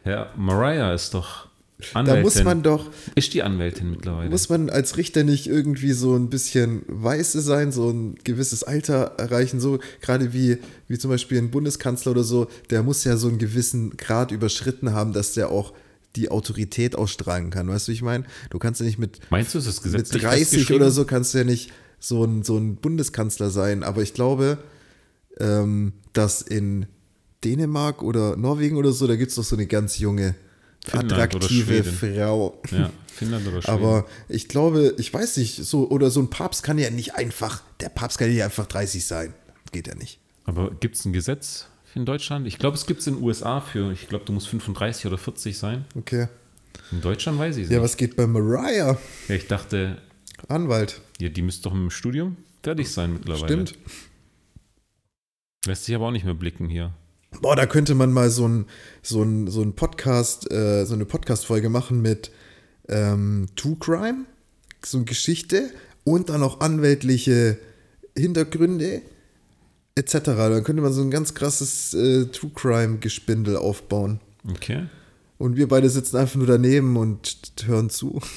Herr 0.04 0.34
Mariah 0.38 0.94
ist 0.94 1.14
doch 1.14 1.48
da 1.80 2.00
Anwältin. 2.00 2.24
muss 2.24 2.44
man 2.44 2.64
doch, 2.64 2.90
ist 3.14 3.34
die 3.34 3.44
Anwältin 3.44 3.92
mittlerweile. 3.92 4.30
muss 4.30 4.50
man 4.50 4.70
als 4.70 4.98
Richter 4.98 5.24
nicht 5.24 5.46
irgendwie 5.46 5.92
so 5.92 6.16
ein 6.16 6.30
bisschen 6.30 6.82
weiße 6.88 7.40
sein, 7.42 7.72
so 7.72 7.90
ein 7.90 8.16
gewisses 8.24 8.64
Alter 8.64 9.14
erreichen, 9.18 9.60
so 9.60 9.80
gerade 10.02 10.34
wie, 10.34 10.58
wie 10.88 10.98
zum 10.98 11.12
Beispiel 11.12 11.38
ein 11.38 11.52
Bundeskanzler 11.52 12.12
oder 12.14 12.24
so, 12.24 12.48
der 12.72 12.82
muss 12.82 13.04
ja 13.04 13.16
so 13.16 13.28
einen 13.28 13.38
gewissen 13.38 13.96
Grad 13.96 14.32
überschritten 14.32 14.94
haben, 14.94 15.14
dass 15.14 15.34
der 15.34 15.50
auch 15.50 15.74
die 16.16 16.30
Autorität 16.30 16.96
ausstrahlen 16.96 17.52
kann. 17.52 17.68
Weißt 17.68 17.88
du, 17.88 17.92
wie 17.92 17.96
ich 17.96 18.02
meine? 18.02 18.24
Du 18.50 18.58
kannst 18.58 18.80
ja 18.80 18.86
nicht 18.86 18.98
mit, 18.98 19.20
Meinst 19.30 19.54
du, 19.54 19.60
ist 19.60 19.68
das 19.68 19.84
mit 19.84 19.94
gesetzlich 19.94 20.24
30 20.24 20.40
festgeschrieben? 20.40 20.82
oder 20.82 20.92
so 20.92 21.06
kannst 21.06 21.34
du 21.34 21.38
ja 21.38 21.44
nicht 21.44 21.72
so 22.00 22.24
ein, 22.24 22.44
so 22.44 22.58
ein 22.58 22.78
Bundeskanzler 22.78 23.52
sein. 23.52 23.84
Aber 23.84 24.02
ich 24.02 24.16
glaube, 24.16 24.58
ähm, 25.40 25.94
dass 26.14 26.42
in 26.42 26.88
Dänemark 27.44 28.02
oder 28.02 28.36
Norwegen 28.36 28.78
oder 28.78 28.92
so, 28.92 29.06
da 29.06 29.16
gibt 29.16 29.30
es 29.30 29.36
doch 29.36 29.44
so 29.44 29.56
eine 29.56 29.68
ganz 29.68 30.00
junge, 30.00 30.34
Finnland 30.92 31.14
attraktive. 31.14 31.84
Frau. 31.84 32.62
Ja, 32.72 32.90
Finnland 33.14 33.48
oder 33.48 33.62
Schweden. 33.62 33.74
Aber 33.78 34.06
ich 34.30 34.48
glaube, 34.48 34.96
ich 34.98 35.14
weiß 35.14 35.38
nicht, 35.38 35.56
so, 35.66 35.90
oder 35.90 36.10
so 36.10 36.20
ein 36.22 36.30
Papst 36.30 36.64
kann 36.64 36.78
ja 36.78 36.90
nicht 36.90 37.16
einfach, 37.16 37.62
der 37.80 37.90
Papst 37.90 38.18
kann 38.20 38.32
ja 38.34 38.46
einfach 38.46 38.66
30 38.68 39.06
sein. 39.06 39.34
Geht 39.72 39.88
ja 39.88 39.96
nicht. 39.96 40.20
Aber 40.46 40.72
gibt 40.72 40.96
es 40.96 41.06
ein 41.06 41.14
Gesetz 41.14 41.68
in 41.96 42.06
Deutschland? 42.06 42.48
Ich 42.48 42.58
glaube, 42.60 42.78
es 42.78 42.86
gibt 42.86 43.02
es 43.02 43.08
in 43.08 43.16
den 43.16 43.24
USA 43.24 43.60
für, 43.62 43.92
ich 43.92 44.08
glaube, 44.08 44.26
du 44.26 44.32
musst 44.34 44.48
35 44.48 45.06
oder 45.08 45.18
40 45.18 45.58
sein. 45.58 45.86
Okay. 45.96 46.28
In 46.92 47.02
Deutschland 47.02 47.38
weiß 47.38 47.58
ich 47.58 47.66
es 47.66 47.70
Ja, 47.70 47.78
nicht. 47.78 47.84
was 47.84 47.98
geht 47.98 48.16
bei 48.16 48.26
Mariah? 48.28 48.98
Ja, 49.28 49.36
ich 49.36 49.48
dachte, 49.48 49.98
Anwalt. 50.48 51.02
ja, 51.20 51.28
die 51.30 51.42
müsste 51.42 51.64
doch 51.64 51.74
im 51.76 51.90
Studium 51.90 52.38
fertig 52.64 52.90
sein 52.92 53.14
mittlerweile. 53.14 53.46
Stimmt. 53.46 53.76
Lässt 55.66 55.86
sich 55.86 55.96
aber 55.96 56.08
auch 56.08 56.12
nicht 56.12 56.24
mehr 56.24 56.34
blicken 56.34 56.70
hier. 56.70 56.94
Boah, 57.42 57.56
da 57.56 57.66
könnte 57.66 57.94
man 57.94 58.12
mal 58.12 58.30
so 58.30 58.48
ein, 58.48 58.66
so 59.02 59.22
ein, 59.22 59.48
so 59.48 59.62
ein 59.62 59.74
Podcast, 59.74 60.52
äh, 60.52 60.86
so 60.86 60.94
eine 60.94 61.06
Podcast-Folge 61.06 61.70
machen 61.70 62.02
mit 62.02 62.32
ähm, 62.88 63.48
True 63.56 63.76
Crime, 63.80 64.26
so 64.84 64.98
eine 64.98 65.06
Geschichte 65.06 65.72
und 66.04 66.30
dann 66.30 66.42
auch 66.42 66.62
anwältliche 66.62 67.60
Hintergründe 68.18 69.02
etc. 69.96 70.14
Dann 70.24 70.64
könnte 70.64 70.82
man 70.82 70.94
so 70.94 71.02
ein 71.02 71.12
ganz 71.12 71.34
krasses 71.34 71.94
äh, 71.94 72.28
True 72.28 72.52
Crime-Gespindel 72.54 73.58
aufbauen. 73.58 74.22
Okay. 74.50 74.88
Und 75.38 75.58
wir 75.58 75.68
beide 75.68 75.90
sitzen 75.90 76.18
einfach 76.18 76.36
nur 76.36 76.48
daneben 76.48 76.98
und 76.98 77.38
hören 77.66 77.90
zu. 77.90 78.22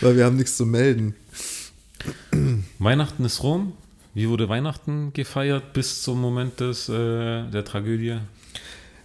Weil 0.00 0.16
wir 0.16 0.24
haben 0.24 0.36
nichts 0.36 0.56
zu 0.56 0.64
melden. 0.64 1.14
Weihnachten 2.78 3.24
ist 3.24 3.42
rum. 3.42 3.72
Wie 4.16 4.30
wurde 4.30 4.48
Weihnachten 4.48 5.12
gefeiert 5.12 5.74
bis 5.74 6.00
zum 6.00 6.22
Moment 6.22 6.58
des, 6.58 6.88
äh, 6.88 7.50
der 7.50 7.66
Tragödie? 7.66 8.16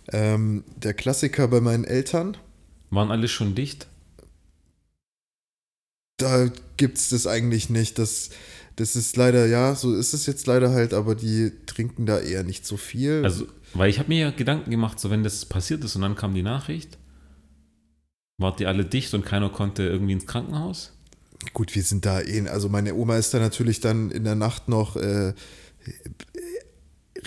Ähm, 0.08 0.64
der 0.78 0.94
Klassiker 0.94 1.50
bei 1.50 1.60
meinen 1.60 1.84
Eltern, 1.84 2.38
Waren 2.92 3.12
alle 3.12 3.28
schon 3.28 3.54
dicht? 3.54 3.88
da 6.16 6.50
gibt 6.78 6.98
es 6.98 7.10
das 7.10 7.28
eigentlich 7.28 7.70
nicht. 7.70 8.00
Das, 8.00 8.30
das 8.78 8.96
ist 8.96 9.18
leider, 9.18 9.48
ja, 9.48 9.76
so 9.76 9.94
ist 9.94 10.14
es 10.14 10.28
jetzt 10.28 10.48
leider 10.48 10.72
halt, 10.72 10.94
aber 10.94 11.14
die 11.14 11.52
trinken 11.66 12.06
da 12.06 12.18
eher 12.18 12.44
nicht 12.44 12.66
so 12.66 12.78
viel. 12.78 13.22
Also, 13.26 13.48
weil 13.74 13.90
ich 13.90 14.00
habe 14.00 14.08
mir 14.08 14.20
ja 14.20 14.32
Gedanken 14.32 14.72
gemacht, 14.72 14.98
so 14.98 15.10
wenn 15.10 15.24
das 15.26 15.44
passiert 15.44 15.84
ist 15.84 15.98
und 15.98 16.04
dann 16.04 16.16
kam 16.16 16.34
die 16.34 16.42
Nachricht, 16.42 16.98
wart 18.38 18.62
ihr 18.62 18.70
alle 18.70 18.86
dicht 18.86 19.14
und 19.14 19.26
keiner 19.26 19.50
konnte 19.50 19.84
irgendwie 19.84 20.14
ins 20.14 20.26
Krankenhaus? 20.26 20.94
Gut, 21.54 21.74
wir 21.76 21.84
sind 21.84 22.06
da 22.06 22.22
eh, 22.22 22.48
also 22.48 22.70
meine 22.70 22.94
Oma 22.96 23.18
ist 23.18 23.34
da 23.34 23.40
natürlich 23.40 23.80
dann 23.80 24.12
in 24.12 24.24
der 24.24 24.36
Nacht 24.36 24.68
noch 24.70 24.96
äh, 24.96 25.34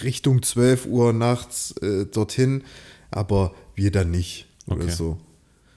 Richtung 0.03 0.43
12 0.43 0.87
Uhr 0.87 1.13
nachts 1.13 1.73
äh, 1.83 2.07
dorthin, 2.07 2.65
aber 3.11 3.55
wir 3.75 3.91
dann 3.91 4.11
nicht 4.11 4.47
oder 4.67 4.85
Okay. 4.85 4.91
so. 4.93 5.19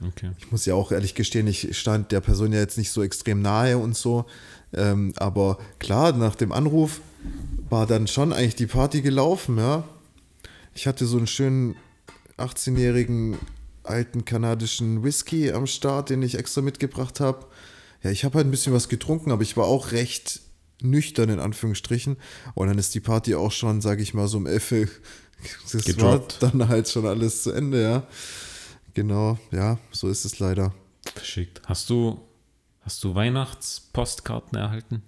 Okay. 0.06 0.30
Ich 0.38 0.52
muss 0.52 0.64
ja 0.64 0.74
auch 0.74 0.92
ehrlich 0.92 1.14
gestehen, 1.16 1.48
ich 1.48 1.76
stand 1.76 2.12
der 2.12 2.20
Person 2.20 2.52
ja 2.52 2.60
jetzt 2.60 2.78
nicht 2.78 2.92
so 2.92 3.02
extrem 3.02 3.42
nahe 3.42 3.78
und 3.78 3.96
so. 3.96 4.26
Ähm, 4.72 5.12
aber 5.16 5.58
klar, 5.80 6.12
nach 6.12 6.36
dem 6.36 6.52
Anruf 6.52 7.00
war 7.68 7.86
dann 7.86 8.06
schon 8.06 8.32
eigentlich 8.32 8.54
die 8.54 8.66
Party 8.66 9.02
gelaufen, 9.02 9.58
ja. 9.58 9.82
Ich 10.74 10.86
hatte 10.86 11.06
so 11.06 11.16
einen 11.16 11.26
schönen 11.26 11.74
18-jährigen 12.36 13.36
alten 13.82 14.24
kanadischen 14.24 15.02
Whisky 15.02 15.50
am 15.50 15.66
Start, 15.66 16.10
den 16.10 16.22
ich 16.22 16.38
extra 16.38 16.60
mitgebracht 16.60 17.18
habe. 17.18 17.46
Ja, 18.02 18.10
ich 18.10 18.24
habe 18.24 18.36
halt 18.36 18.46
ein 18.46 18.50
bisschen 18.50 18.72
was 18.72 18.88
getrunken, 18.88 19.32
aber 19.32 19.42
ich 19.42 19.56
war 19.56 19.66
auch 19.66 19.92
recht 19.92 20.40
nüchtern 20.80 21.28
in 21.28 21.40
Anführungsstrichen. 21.40 22.16
Und 22.54 22.68
dann 22.68 22.78
ist 22.78 22.94
die 22.94 23.00
Party 23.00 23.34
auch 23.34 23.52
schon, 23.52 23.80
sage 23.80 24.02
ich 24.02 24.14
mal, 24.14 24.28
so 24.28 24.38
um 24.38 24.46
11 24.46 24.72
Uhr. 24.72 24.88
Das 25.72 25.84
Gedroppt. 25.84 26.42
war 26.42 26.50
dann 26.50 26.68
halt 26.68 26.88
schon 26.88 27.06
alles 27.06 27.44
zu 27.44 27.52
Ende, 27.52 27.80
ja. 27.82 28.06
Genau, 28.94 29.38
ja, 29.52 29.78
so 29.92 30.08
ist 30.08 30.24
es 30.24 30.40
leider. 30.40 30.74
Verschickt. 31.14 31.62
Hast 31.66 31.88
du, 31.90 32.20
hast 32.80 33.04
du 33.04 33.14
Weihnachtspostkarten 33.14 34.58
erhalten? 34.58 35.02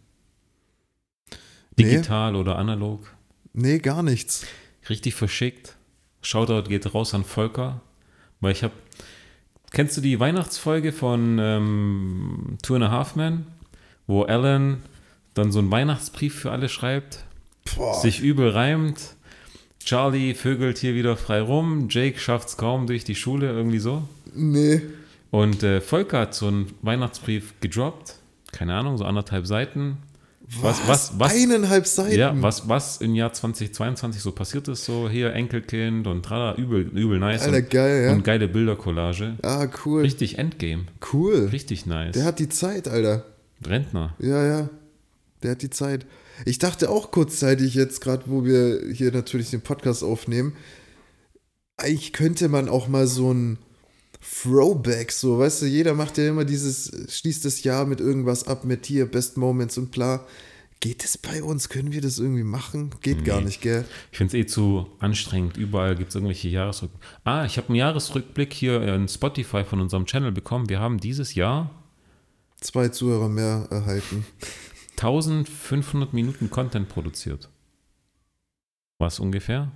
Nee. 1.76 1.84
Digital 1.84 2.36
oder 2.36 2.56
analog? 2.56 3.12
Nee, 3.52 3.78
gar 3.78 4.02
nichts. 4.02 4.46
Richtig 4.88 5.14
verschickt. 5.14 5.76
Shoutout 6.22 6.68
geht 6.68 6.94
raus 6.94 7.14
an 7.14 7.24
Volker, 7.24 7.80
weil 8.40 8.52
ich 8.52 8.62
habe. 8.62 8.74
Kennst 9.70 9.96
du 9.96 10.00
die 10.00 10.18
Weihnachtsfolge 10.18 10.92
von 10.92 11.38
ähm, 11.40 12.58
Two 12.62 12.74
and 12.74 12.84
a 12.84 12.90
Half 12.90 13.14
Men, 13.16 13.46
wo 14.06 14.22
Alan 14.22 14.78
dann 15.34 15.52
so 15.52 15.60
einen 15.60 15.70
Weihnachtsbrief 15.70 16.34
für 16.34 16.50
alle 16.50 16.68
schreibt, 16.68 17.24
Boah. 17.76 17.94
sich 18.00 18.20
übel 18.20 18.50
reimt. 18.50 19.14
Charlie 19.84 20.34
vögelt 20.34 20.78
hier 20.78 20.94
wieder 20.94 21.16
frei 21.16 21.40
rum, 21.40 21.88
Jake 21.88 22.18
schafft's 22.18 22.56
kaum 22.56 22.86
durch 22.86 23.04
die 23.04 23.14
Schule, 23.14 23.50
irgendwie 23.50 23.78
so. 23.78 24.02
Nee. 24.34 24.82
Und 25.30 25.62
äh, 25.62 25.80
Volker 25.80 26.20
hat 26.20 26.34
so 26.34 26.48
einen 26.48 26.74
Weihnachtsbrief 26.82 27.54
gedroppt, 27.60 28.16
keine 28.52 28.74
Ahnung, 28.74 28.98
so 28.98 29.04
anderthalb 29.04 29.46
Seiten. 29.46 29.98
Was, 30.58 30.80
was, 30.88 31.12
was, 31.16 31.32
Eineinhalb 31.32 31.86
Seiten. 31.86 32.18
ja, 32.18 32.34
was, 32.42 32.68
was 32.68 33.00
im 33.00 33.14
Jahr 33.14 33.32
2022 33.32 34.20
so 34.20 34.32
passiert 34.32 34.66
ist, 34.66 34.84
so 34.84 35.08
hier 35.08 35.32
Enkelkind 35.32 36.08
und 36.08 36.24
trala, 36.24 36.56
übel, 36.56 36.82
übel 36.82 37.20
nice. 37.20 37.42
Alter, 37.42 37.58
und, 37.58 37.70
geil, 37.70 38.04
ja. 38.06 38.12
und 38.12 38.24
geile 38.24 38.48
Bildercollage. 38.48 39.36
Ah, 39.42 39.68
cool. 39.84 40.02
Richtig 40.02 40.38
Endgame. 40.38 40.86
Cool. 41.12 41.48
Richtig 41.52 41.86
nice. 41.86 42.14
Der 42.14 42.24
hat 42.24 42.40
die 42.40 42.48
Zeit, 42.48 42.88
Alter. 42.88 43.26
Rentner. 43.64 44.16
Ja, 44.18 44.44
ja. 44.44 44.70
Der 45.42 45.52
hat 45.52 45.62
die 45.62 45.70
Zeit. 45.70 46.04
Ich 46.44 46.58
dachte 46.58 46.90
auch 46.90 47.12
kurzzeitig 47.12 47.74
jetzt, 47.74 48.00
gerade 48.00 48.24
wo 48.26 48.44
wir 48.44 48.92
hier 48.92 49.12
natürlich 49.12 49.50
den 49.50 49.60
Podcast 49.60 50.02
aufnehmen, 50.02 50.54
eigentlich 51.76 52.12
könnte 52.12 52.48
man 52.48 52.68
auch 52.68 52.88
mal 52.88 53.06
so 53.06 53.32
ein 53.32 53.58
Throwback, 54.42 55.10
so, 55.12 55.38
weißt 55.38 55.62
du, 55.62 55.66
jeder 55.66 55.94
macht 55.94 56.16
ja 56.18 56.28
immer 56.28 56.44
dieses, 56.44 56.92
schließt 57.18 57.44
das 57.44 57.62
Jahr 57.64 57.84
mit 57.86 58.00
irgendwas 58.00 58.46
ab, 58.46 58.64
mit 58.64 58.86
hier 58.86 59.10
Best 59.10 59.36
Moments 59.36 59.76
und 59.76 59.90
bla. 59.90 60.24
Geht 60.78 61.04
es 61.04 61.18
bei 61.18 61.42
uns? 61.42 61.68
Können 61.68 61.92
wir 61.92 62.00
das 62.00 62.18
irgendwie 62.18 62.42
machen? 62.44 62.94
Geht 63.02 63.24
gar 63.24 63.40
Nee. 63.40 63.46
nicht, 63.46 63.60
gell? 63.60 63.84
Ich 64.12 64.18
finde 64.18 64.38
es 64.38 64.44
eh 64.44 64.46
zu 64.46 64.86
anstrengend. 64.98 65.56
Überall 65.58 65.94
gibt 65.94 66.08
es 66.10 66.14
irgendwelche 66.14 66.48
Jahresrückblicke. 66.48 67.04
Ah, 67.24 67.44
ich 67.44 67.58
habe 67.58 67.68
einen 67.68 67.76
Jahresrückblick 67.76 68.52
hier 68.54 68.80
in 68.82 69.06
Spotify 69.08 69.64
von 69.64 69.80
unserem 69.80 70.06
Channel 70.06 70.32
bekommen. 70.32 70.68
Wir 70.70 70.80
haben 70.80 70.98
dieses 70.98 71.34
Jahr 71.34 71.70
Zwei 72.60 72.88
Zuhörer 72.88 73.28
mehr 73.28 73.66
erhalten. 73.70 74.24
1500 74.96 76.12
Minuten 76.12 76.50
Content 76.50 76.88
produziert. 76.88 77.48
Was 78.98 79.18
ungefähr 79.18 79.72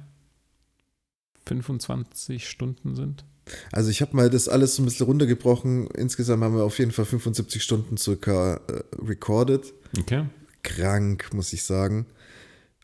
25 1.46 2.48
Stunden 2.48 2.94
sind. 2.94 3.24
Also 3.72 3.90
ich 3.90 4.00
habe 4.00 4.16
mal 4.16 4.30
das 4.30 4.48
alles 4.48 4.76
so 4.76 4.82
ein 4.82 4.86
bisschen 4.86 5.06
runtergebrochen. 5.06 5.88
Insgesamt 5.88 6.42
haben 6.42 6.56
wir 6.56 6.64
auf 6.64 6.78
jeden 6.78 6.92
Fall 6.92 7.04
75 7.04 7.62
Stunden 7.62 7.96
circa 7.96 8.60
äh, 8.68 8.82
recorded. 9.06 9.72
Okay. 9.98 10.24
Krank, 10.62 11.30
muss 11.32 11.52
ich 11.52 11.62
sagen. 11.62 12.06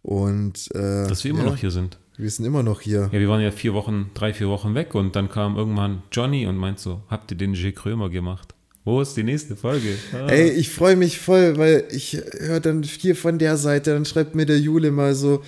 Und 0.03 0.69
äh, 0.75 1.09
Dass 1.09 1.25
wir 1.25 1.31
immer 1.31 1.45
ja, 1.45 1.51
noch 1.51 1.57
hier 1.57 1.71
sind. 1.71 1.99
Wir 2.17 2.31
sind 2.31 2.45
immer 2.45 2.63
noch 2.63 2.81
hier. 2.81 3.09
Ja, 3.13 3.19
wir 3.19 3.29
waren 3.29 3.41
ja 3.41 3.51
vier 3.51 3.75
Wochen, 3.75 4.11
drei, 4.15 4.35
vier 4.35 4.49
Wochen 4.49 4.75
weg 4.75 4.95
und 4.95 5.17
dann 5.17 5.31
kam 5.31 5.57
irgendwann 5.57 6.03
Johnny 6.13 6.47
und 6.47 6.57
meint 6.57 6.79
so, 6.79 7.03
habt 7.09 7.31
ihr 7.31 7.37
den 7.37 7.55
J. 7.55 7.75
Krömer 7.75 8.11
gemacht? 8.11 8.55
Wo 8.85 9.01
ist 9.01 9.17
die 9.17 9.23
nächste 9.23 9.57
Folge? 9.57 9.97
Ah. 10.13 10.27
Ey, 10.29 10.51
ich 10.51 10.71
freue 10.71 10.97
mich 10.97 11.19
voll, 11.19 11.59
weil 11.59 11.85
ich 11.91 12.19
höre 12.39 12.61
dann 12.61 12.83
hier 12.83 13.15
von 13.15 13.39
der 13.39 13.57
Seite, 13.57 13.93
dann 13.93 14.05
schreibt 14.05 14.35
mir 14.35 14.47
der 14.47 14.59
Jule 14.59 14.91
mal 14.91 15.15
so, 15.15 15.43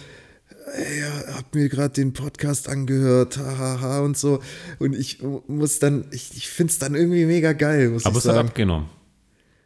ey, 0.72 1.00
ja, 1.00 1.34
hab 1.34 1.54
mir 1.54 1.68
gerade 1.68 1.94
den 1.94 2.12
Podcast 2.12 2.68
angehört, 2.68 3.38
hahaha 3.38 4.00
und 4.00 4.16
so. 4.16 4.40
Und 4.78 4.94
ich 4.94 5.22
muss 5.46 5.78
dann, 5.78 6.06
ich, 6.10 6.36
ich 6.36 6.48
finde 6.48 6.72
es 6.72 6.78
dann 6.78 6.94
irgendwie 6.94 7.24
mega 7.24 7.52
geil, 7.52 7.90
muss 7.90 8.06
Aber 8.06 8.18
ich 8.18 8.24
es 8.24 8.30
hat 8.30 8.36
abgenommen. 8.36 8.88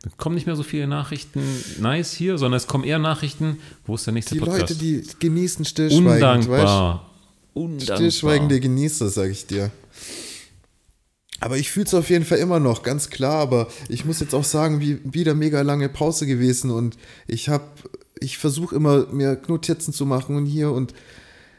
Es 0.04 0.16
kommen 0.16 0.36
nicht 0.36 0.46
mehr 0.46 0.56
so 0.56 0.62
viele 0.62 0.86
Nachrichten 0.86 1.42
nice 1.80 2.12
hier, 2.12 2.38
sondern 2.38 2.58
es 2.58 2.66
kommen 2.66 2.84
eher 2.84 2.98
Nachrichten, 2.98 3.58
wo 3.86 3.96
ist 3.96 4.06
der 4.06 4.14
nächste 4.14 4.34
Die 4.34 4.40
Podcast? 4.40 4.60
Leute, 4.60 4.74
die 4.76 5.04
genießen 5.18 5.64
stillschweigend, 5.64 6.48
weißt 6.48 6.48
Undankbar. 6.48 7.10
Undankbar. 7.54 7.96
Stillschweigende 7.96 8.60
Genießer, 8.60 9.08
sag 9.08 9.30
ich 9.30 9.46
dir. 9.46 9.70
Aber 11.40 11.56
ich 11.58 11.70
fühle 11.70 11.86
es 11.86 11.94
auf 11.94 12.08
jeden 12.10 12.24
Fall 12.24 12.38
immer 12.38 12.60
noch, 12.60 12.82
ganz 12.82 13.10
klar. 13.10 13.40
Aber 13.40 13.68
ich 13.88 14.04
muss 14.04 14.20
jetzt 14.20 14.34
auch 14.34 14.44
sagen, 14.44 14.80
wie 14.80 15.00
wieder 15.04 15.34
mega 15.34 15.62
lange 15.62 15.88
Pause 15.88 16.26
gewesen 16.26 16.70
und 16.70 16.96
ich 17.26 17.48
habe, 17.48 17.64
ich 18.20 18.38
versuche 18.38 18.74
immer 18.74 19.06
mir 19.06 19.40
Notizen 19.48 19.92
zu 19.92 20.06
machen 20.06 20.36
und 20.36 20.46
hier 20.46 20.72
und 20.72 20.94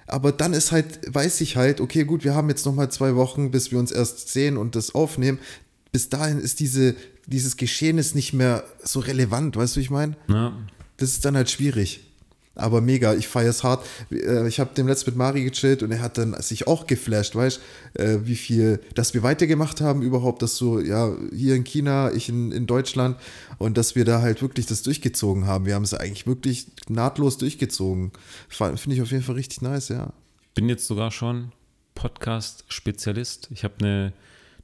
aber 0.08 0.32
dann 0.32 0.54
ist 0.54 0.72
halt, 0.72 1.14
weiß 1.14 1.42
ich 1.42 1.58
halt, 1.58 1.82
okay, 1.82 2.06
gut, 2.06 2.24
wir 2.24 2.34
haben 2.34 2.48
jetzt 2.48 2.66
noch 2.66 2.74
mal 2.74 2.90
zwei 2.90 3.16
Wochen, 3.16 3.52
bis 3.52 3.72
wir 3.72 3.80
uns 3.80 3.92
erst 3.92 4.30
sehen 4.30 4.56
und 4.56 4.76
das 4.76 4.96
aufnehmen. 4.96 5.38
Bis 5.92 6.08
dahin 6.08 6.40
ist 6.40 6.62
diese, 6.62 6.96
dieses 7.26 7.58
Geschehnis 7.58 8.16
nicht 8.16 8.32
mehr 8.32 8.64
so 8.82 9.02
relevant, 9.02 9.58
weißt 9.58 9.76
du, 9.76 9.80
wie 9.80 9.84
ich 9.84 9.90
meine? 9.90 10.16
Ja. 10.30 10.54
Das 10.96 11.10
ist 11.10 11.26
dann 11.26 11.36
halt 11.36 11.50
schwierig. 11.50 12.07
Aber 12.58 12.82
mega, 12.82 13.14
ich 13.14 13.28
feiere 13.28 13.50
es 13.50 13.64
hart. 13.64 13.86
Äh, 14.12 14.48
Ich 14.48 14.60
habe 14.60 14.74
dem 14.76 14.88
letzten 14.88 15.12
mit 15.12 15.18
Mari 15.18 15.44
gechillt 15.44 15.84
und 15.84 15.92
er 15.92 16.02
hat 16.02 16.18
dann 16.18 16.34
sich 16.42 16.68
auch 16.68 16.88
geflasht, 16.88 17.36
weißt 17.36 17.60
du, 17.98 18.26
wie 18.26 18.36
viel, 18.36 18.80
dass 18.96 19.14
wir 19.14 19.24
weitergemacht 19.24 19.82
haben 19.82 20.02
überhaupt, 20.02 20.42
dass 20.42 20.56
so, 20.58 20.80
ja, 20.80 21.12
hier 21.34 21.56
in 21.56 21.64
China, 21.64 22.12
ich 22.12 22.30
in, 22.30 22.52
in 22.52 22.68
Deutschland 22.68 23.18
und 23.58 23.78
dass 23.78 23.96
wir 23.96 24.06
da 24.06 24.22
halt 24.22 24.42
wirklich 24.42 24.66
das 24.66 24.82
durchgezogen 24.84 25.46
haben. 25.48 25.66
Wir 25.66 25.76
haben 25.76 25.84
es 25.84 25.94
eigentlich 25.94 26.28
wirklich 26.28 26.68
nahtlos 26.90 27.38
durchgezogen. 27.38 28.12
Finde 28.50 28.94
ich 28.94 29.02
auf 29.02 29.12
jeden 29.12 29.24
Fall 29.24 29.36
richtig 29.36 29.62
nice, 29.62 29.90
ja. 29.90 30.14
Bin 30.56 30.70
jetzt 30.70 30.88
sogar 30.88 31.12
schon 31.12 31.52
Podcast-Spezialist. 31.96 33.50
Ich 33.52 33.64
habe 33.64 33.76
eine, 33.80 34.14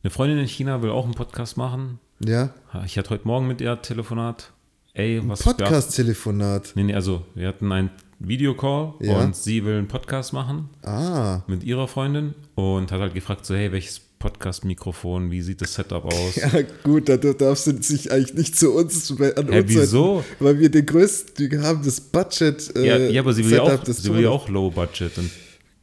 eine 0.04 0.10
Freundin 0.10 0.40
in 0.40 0.48
China, 0.48 0.82
will 0.82 0.92
auch 0.92 1.06
einen 1.06 1.14
Podcast 1.14 1.58
machen. 1.58 2.00
Ja, 2.24 2.54
Ich 2.86 2.98
hatte 2.98 3.10
heute 3.10 3.28
Morgen 3.28 3.48
mit 3.48 3.60
ihr 3.60 3.82
Telefonat. 3.82 4.53
Ey, 4.96 5.20
was 5.28 5.42
Podcast-Telefonat. 5.42 6.74
Nee, 6.76 6.84
nee, 6.84 6.94
also 6.94 7.26
wir 7.34 7.48
hatten 7.48 7.72
einen 7.72 7.90
Videocall 8.20 8.94
Ja. 9.02 9.18
und 9.22 9.36
sie 9.36 9.66
will 9.66 9.78
einen 9.80 9.88
Podcast 9.88 10.34
machen 10.34 10.70
Ah, 10.84 11.42
mit 11.48 11.64
ihrer 11.64 11.88
Freundin 11.88 12.36
und 12.54 12.92
hat 12.92 13.02
halt 13.02 13.16
gefragt, 13.16 13.44
so, 13.46 13.56
hey, 13.56 13.72
welches 13.72 14.00
Podcast-Mikrofon, 14.20 15.32
wie 15.32 15.42
sieht 15.42 15.62
das 15.62 15.74
Setup 15.74 16.06
aus? 16.06 16.36
ja 16.36 16.50
gut, 16.84 17.10
da 17.10 17.18
darfst 17.18 17.66
du 17.68 17.82
sich 17.82 18.12
eigentlich 18.12 18.36
nicht 18.36 18.56
zu 18.58 18.72
uns 18.74 19.10
an 19.12 19.18
Hä, 19.18 19.62
uns 19.62 19.70
wieso? 19.70 20.18
wenden, 20.18 20.26
Weil 20.40 20.60
wir 20.60 20.70
den 20.70 20.86
größten, 20.86 21.50
wir 21.52 21.62
haben 21.64 21.84
das 21.84 22.00
Budget. 22.00 22.72
Ja, 22.76 22.96
äh, 22.98 23.12
ja, 23.12 23.22
aber 23.22 23.34
sie 23.34 23.44
will 23.46 23.52
ja 23.58 23.66
Setup, 23.66 23.80
auch, 23.80 23.84
das 23.86 23.98
sie 24.04 24.14
will 24.14 24.22
ja 24.22 24.30
auch 24.30 24.48
Low 24.48 24.70
Budget 24.70 25.18
und 25.18 25.32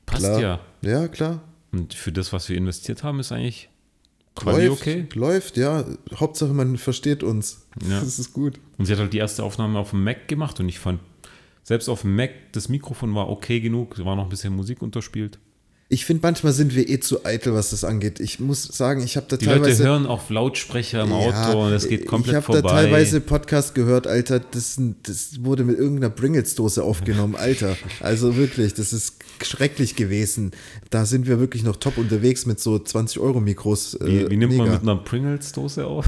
passt 0.06 0.22
Klar. 0.22 0.40
ja. 0.40 0.60
Ja, 0.82 1.08
klar. 1.08 1.42
Und 1.72 1.94
für 1.94 2.12
das, 2.12 2.32
was 2.32 2.48
wir 2.48 2.56
investiert 2.56 3.02
haben, 3.02 3.18
ist 3.18 3.32
eigentlich 3.32 3.68
quasi 4.34 4.66
Läuft, 4.66 4.82
okay. 4.82 5.06
läuft, 5.14 5.56
ja. 5.56 5.84
Hauptsache, 6.14 6.52
man 6.52 6.76
versteht 6.76 7.22
uns. 7.22 7.66
Ja. 7.88 8.00
Das 8.00 8.18
ist 8.18 8.32
gut. 8.32 8.60
Und 8.78 8.86
sie 8.86 8.92
hat 8.92 9.00
halt 9.00 9.12
die 9.12 9.18
erste 9.18 9.42
Aufnahme 9.42 9.78
auf 9.78 9.90
dem 9.90 10.04
Mac 10.04 10.28
gemacht 10.28 10.58
und 10.60 10.68
ich 10.68 10.78
fand, 10.78 11.00
selbst 11.62 11.88
auf 11.88 12.02
dem 12.02 12.16
Mac, 12.16 12.30
das 12.52 12.68
Mikrofon 12.68 13.14
war 13.14 13.28
okay 13.28 13.60
genug, 13.60 13.98
es 13.98 14.04
war 14.04 14.16
noch 14.16 14.24
ein 14.24 14.30
bisschen 14.30 14.54
Musik 14.54 14.82
unterspielt. 14.82 15.38
Ich 15.92 16.04
finde, 16.04 16.20
manchmal 16.22 16.52
sind 16.52 16.76
wir 16.76 16.88
eh 16.88 17.00
zu 17.00 17.24
eitel, 17.24 17.52
was 17.52 17.70
das 17.70 17.82
angeht. 17.82 18.20
Ich 18.20 18.38
muss 18.38 18.62
sagen, 18.62 19.02
ich 19.02 19.16
habe 19.16 19.26
da 19.28 19.36
Die 19.36 19.46
Leute 19.46 19.62
teilweise. 19.62 19.84
hören 19.84 20.06
auf 20.06 20.30
Lautsprecher 20.30 21.02
im 21.02 21.12
Auto 21.12 21.66
und 21.66 21.72
es 21.72 21.88
geht 21.88 22.06
komplett 22.06 22.30
ich 22.30 22.36
habe 22.36 22.46
vorbei. 22.46 22.60
da 22.62 22.68
teilweise 22.68 23.20
Podcast 23.20 23.74
gehört, 23.74 24.06
Alter, 24.06 24.38
das, 24.38 24.80
das 25.02 25.42
wurde 25.44 25.64
mit 25.64 25.76
irgendeiner 25.78 26.10
Pringles-Dose 26.10 26.84
aufgenommen, 26.84 27.34
Alter. 27.34 27.76
Also 27.98 28.36
wirklich, 28.36 28.72
das 28.74 28.92
ist 28.92 29.16
schrecklich 29.42 29.96
gewesen. 29.96 30.52
Da 30.90 31.06
sind 31.06 31.26
wir 31.26 31.40
wirklich 31.40 31.64
noch 31.64 31.74
top 31.74 31.98
unterwegs 31.98 32.46
mit 32.46 32.60
so 32.60 32.76
20-Euro-Mikros. 32.76 33.98
wie, 34.00 34.18
äh, 34.20 34.30
wie 34.30 34.36
nimmt 34.36 34.56
man 34.56 34.68
mega. 34.68 34.78
mit 34.78 34.88
einer 34.88 34.96
Pringles-Dose 35.02 35.86
auf? 35.88 36.06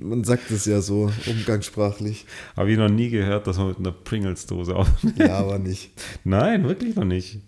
Man 0.00 0.24
sagt 0.24 0.50
es 0.50 0.64
ja 0.64 0.80
so, 0.80 1.12
umgangssprachlich. 1.26 2.26
Habe 2.56 2.72
ich 2.72 2.78
noch 2.78 2.88
nie 2.88 3.10
gehört, 3.10 3.46
dass 3.46 3.56
man 3.56 3.68
mit 3.68 3.78
einer 3.78 3.92
Pringles-Dose 3.92 4.74
auf. 4.74 4.88
Ja, 5.16 5.38
aber 5.38 5.60
nicht. 5.60 5.90
Nein, 6.24 6.64
wirklich 6.64 6.96
noch 6.96 7.04
nicht. 7.04 7.38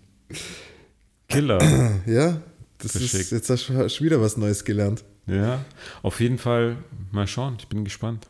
Killer. 1.27 1.59
Ja, 2.05 2.41
das 2.79 2.95
ist, 2.95 3.31
jetzt 3.31 3.49
hast 3.49 3.69
du 3.69 3.89
schon 3.89 4.05
wieder 4.05 4.21
was 4.21 4.37
Neues 4.37 4.63
gelernt. 4.63 5.03
Ja, 5.25 5.65
auf 6.03 6.19
jeden 6.19 6.37
Fall 6.37 6.77
mal 7.11 7.27
schauen. 7.27 7.57
Ich 7.59 7.67
bin 7.67 7.83
gespannt. 7.83 8.27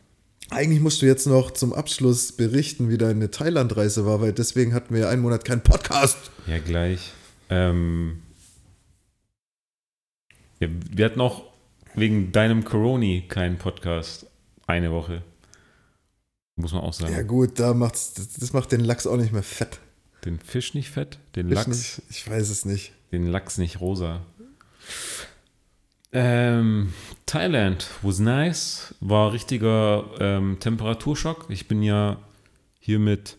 Eigentlich 0.50 0.80
musst 0.80 1.02
du 1.02 1.06
jetzt 1.06 1.26
noch 1.26 1.50
zum 1.50 1.72
Abschluss 1.74 2.32
berichten, 2.32 2.88
wie 2.88 2.96
deine 2.98 3.30
Thailandreise 3.30 4.06
war, 4.06 4.20
weil 4.20 4.32
deswegen 4.32 4.72
hatten 4.72 4.94
wir 4.94 5.02
ja 5.02 5.08
einen 5.10 5.22
Monat 5.22 5.44
keinen 5.44 5.60
Podcast. 5.60 6.30
Ja, 6.46 6.58
gleich. 6.58 7.12
Ähm, 7.50 8.22
ja, 10.58 10.68
wir 10.90 11.04
hatten 11.04 11.20
auch 11.20 11.44
wegen 11.94 12.32
deinem 12.32 12.64
Coroni 12.64 13.24
keinen 13.28 13.58
Podcast. 13.58 14.26
Eine 14.66 14.90
Woche. 14.90 15.22
Muss 16.56 16.72
man 16.72 16.82
auch 16.82 16.92
sagen. 16.92 17.12
Ja 17.12 17.22
gut, 17.22 17.60
da 17.60 17.74
macht's, 17.74 18.14
das 18.14 18.52
macht 18.52 18.72
den 18.72 18.80
Lachs 18.80 19.06
auch 19.06 19.16
nicht 19.16 19.32
mehr 19.32 19.42
fett. 19.42 19.78
Den 20.24 20.38
Fisch 20.40 20.74
nicht 20.74 20.90
fett, 20.90 21.18
den 21.36 21.48
Fisch 21.48 21.54
Lachs, 21.54 21.68
nicht, 21.68 22.02
ich 22.10 22.30
weiß 22.30 22.48
es 22.50 22.64
nicht. 22.64 22.92
den 23.12 23.26
Lachs 23.26 23.58
nicht 23.58 23.80
rosa. 23.80 24.20
Ähm, 26.10 26.92
Thailand 27.26 27.86
was 28.02 28.18
nice, 28.18 28.94
war 29.00 29.32
richtiger 29.32 30.10
ähm, 30.20 30.56
Temperaturschock. 30.58 31.46
Ich 31.50 31.68
bin 31.68 31.82
ja 31.82 32.18
hier 32.80 32.98
mit 32.98 33.36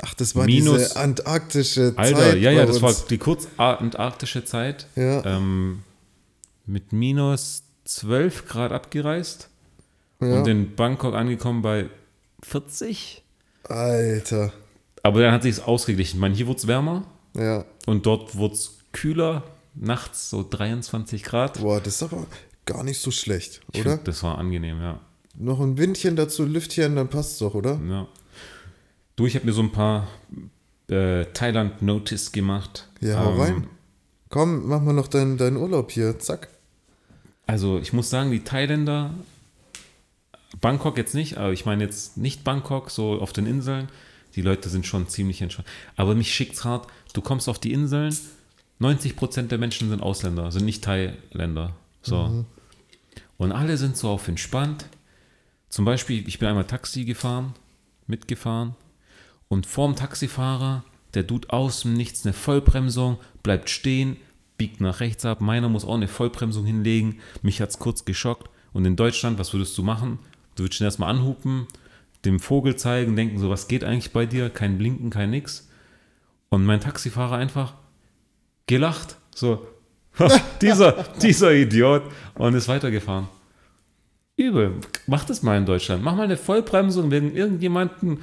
Ach, 0.00 0.14
das 0.14 0.34
war 0.34 0.46
Minus- 0.46 0.78
diese 0.78 0.96
antarktische 0.96 1.92
Alter, 1.96 2.16
Zeit. 2.18 2.38
ja, 2.38 2.50
ja, 2.50 2.60
bei 2.60 2.66
das 2.66 2.80
war 2.80 2.88
uns. 2.90 3.04
die 3.06 3.18
kurz 3.18 3.46
antarktische 3.58 4.44
Zeit. 4.44 4.86
Ja, 4.96 5.24
Ähm, 5.26 5.82
mit 6.64 6.92
minus 6.92 7.64
12 7.84 8.46
Grad 8.46 8.72
abgereist 8.72 9.48
ja. 10.20 10.38
und 10.38 10.46
in 10.48 10.74
Bangkok 10.76 11.14
angekommen 11.14 11.60
bei 11.62 11.90
40. 12.42 13.22
Alter. 13.64 14.52
Aber 15.02 15.20
dann 15.22 15.32
hat 15.32 15.42
sich 15.42 15.52
es 15.52 15.60
ausgeglichen. 15.60 16.16
Ich 16.16 16.20
meine, 16.20 16.34
hier 16.34 16.46
wurde 16.46 16.58
es 16.58 16.66
wärmer 16.66 17.04
Ja. 17.36 17.64
und 17.86 18.06
dort 18.06 18.36
wurde 18.36 18.54
es 18.54 18.78
kühler. 18.92 19.42
Nachts 19.74 20.28
so 20.28 20.46
23 20.48 21.22
Grad. 21.24 21.60
Boah, 21.60 21.80
das 21.80 21.94
ist 21.96 22.02
aber 22.02 22.26
gar 22.66 22.84
nicht 22.84 23.00
so 23.00 23.10
schlecht, 23.10 23.62
Ich 23.72 23.80
oder? 23.80 23.92
find, 23.96 24.06
das 24.08 24.22
war 24.22 24.36
angenehm, 24.38 24.80
ja. 24.80 25.00
Noch 25.34 25.60
ein 25.60 25.78
Windchen 25.78 26.14
dazu, 26.14 26.44
Lüftchen, 26.44 26.94
dann 26.94 27.08
passt's 27.08 27.38
doch, 27.38 27.54
oder? 27.54 27.80
ja. 27.88 28.06
Du, 29.16 29.26
ich 29.26 29.34
habe 29.34 29.46
mir 29.46 29.52
so 29.52 29.62
ein 29.62 29.72
paar 29.72 30.08
äh, 30.88 31.24
Thailand-Notice 31.24 32.32
gemacht. 32.32 32.88
Ja, 33.00 33.24
hau 33.24 33.32
Ähm, 33.32 33.40
rein. 33.40 33.66
Komm, 34.28 34.68
mach 34.68 34.80
mal 34.82 34.92
noch 34.92 35.08
deinen, 35.08 35.36
deinen 35.38 35.56
Urlaub 35.56 35.90
hier. 35.90 36.18
Zack. 36.18 36.48
Also 37.46 37.78
ich 37.78 37.92
muss 37.94 38.08
sagen, 38.10 38.30
die 38.30 38.40
Thailänder, 38.44 39.12
Bangkok 40.60 40.96
jetzt 40.98 41.14
nicht, 41.14 41.36
aber 41.38 41.52
ich 41.52 41.64
meine 41.66 41.84
jetzt 41.84 42.16
nicht 42.18 42.44
Bangkok, 42.44 42.90
so 42.90 43.20
auf 43.20 43.32
den 43.32 43.46
Inseln, 43.46 43.88
die 44.34 44.42
Leute 44.42 44.68
sind 44.68 44.86
schon 44.86 45.08
ziemlich 45.08 45.42
entspannt. 45.42 45.68
Aber 45.96 46.14
mich 46.14 46.34
schickt's 46.34 46.64
hart, 46.64 46.86
du 47.12 47.20
kommst 47.20 47.48
auf 47.48 47.58
die 47.58 47.72
Inseln, 47.72 48.16
90% 48.80 49.48
der 49.48 49.58
Menschen 49.58 49.88
sind 49.90 50.02
Ausländer, 50.02 50.50
sind 50.50 50.64
nicht 50.64 50.82
Thailänder. 50.84 51.74
So. 52.02 52.44
Und 53.36 53.52
alle 53.52 53.76
sind 53.76 53.96
so 53.96 54.08
auf 54.08 54.28
entspannt. 54.28 54.86
Zum 55.68 55.84
Beispiel, 55.84 56.26
ich 56.26 56.38
bin 56.38 56.48
einmal 56.48 56.66
Taxi 56.66 57.04
gefahren, 57.04 57.54
mitgefahren 58.06 58.74
und 59.48 59.66
vorm 59.66 59.96
Taxifahrer, 59.96 60.84
der 61.14 61.26
tut 61.26 61.50
aus 61.50 61.82
dem 61.82 61.94
Nichts 61.94 62.24
eine 62.24 62.32
Vollbremsung, 62.32 63.18
bleibt 63.42 63.70
stehen, 63.70 64.16
biegt 64.56 64.80
nach 64.80 65.00
rechts 65.00 65.24
ab. 65.24 65.40
Meiner 65.40 65.68
muss 65.68 65.84
auch 65.84 65.94
eine 65.94 66.08
Vollbremsung 66.08 66.64
hinlegen. 66.64 67.20
Mich 67.42 67.60
hat's 67.60 67.78
kurz 67.78 68.04
geschockt. 68.04 68.48
Und 68.72 68.84
in 68.84 68.96
Deutschland, 68.96 69.38
was 69.38 69.52
würdest 69.52 69.76
du 69.76 69.82
machen? 69.82 70.18
Du 70.54 70.62
würdest 70.64 70.80
ihn 70.80 70.84
erstmal 70.84 71.10
anhupen, 71.10 71.66
dem 72.24 72.38
Vogel 72.40 72.76
zeigen, 72.76 73.16
denken 73.16 73.38
so, 73.38 73.50
was 73.50 73.68
geht 73.68 73.84
eigentlich 73.84 74.12
bei 74.12 74.26
dir? 74.26 74.50
Kein 74.50 74.78
Blinken, 74.78 75.10
kein 75.10 75.30
nix. 75.30 75.68
Und 76.48 76.64
mein 76.64 76.80
Taxifahrer 76.80 77.36
einfach 77.36 77.74
gelacht, 78.66 79.16
so, 79.34 79.66
dieser, 80.60 81.04
dieser 81.20 81.52
Idiot 81.52 82.02
und 82.34 82.54
ist 82.54 82.68
weitergefahren. 82.68 83.28
Übel. 84.36 84.72
Mach 85.06 85.24
das 85.24 85.42
mal 85.42 85.58
in 85.58 85.66
Deutschland. 85.66 86.02
Mach 86.02 86.14
mal 86.14 86.24
eine 86.24 86.36
Vollbremsung 86.36 87.10
wegen 87.10 87.34
irgendjemanden, 87.34 88.20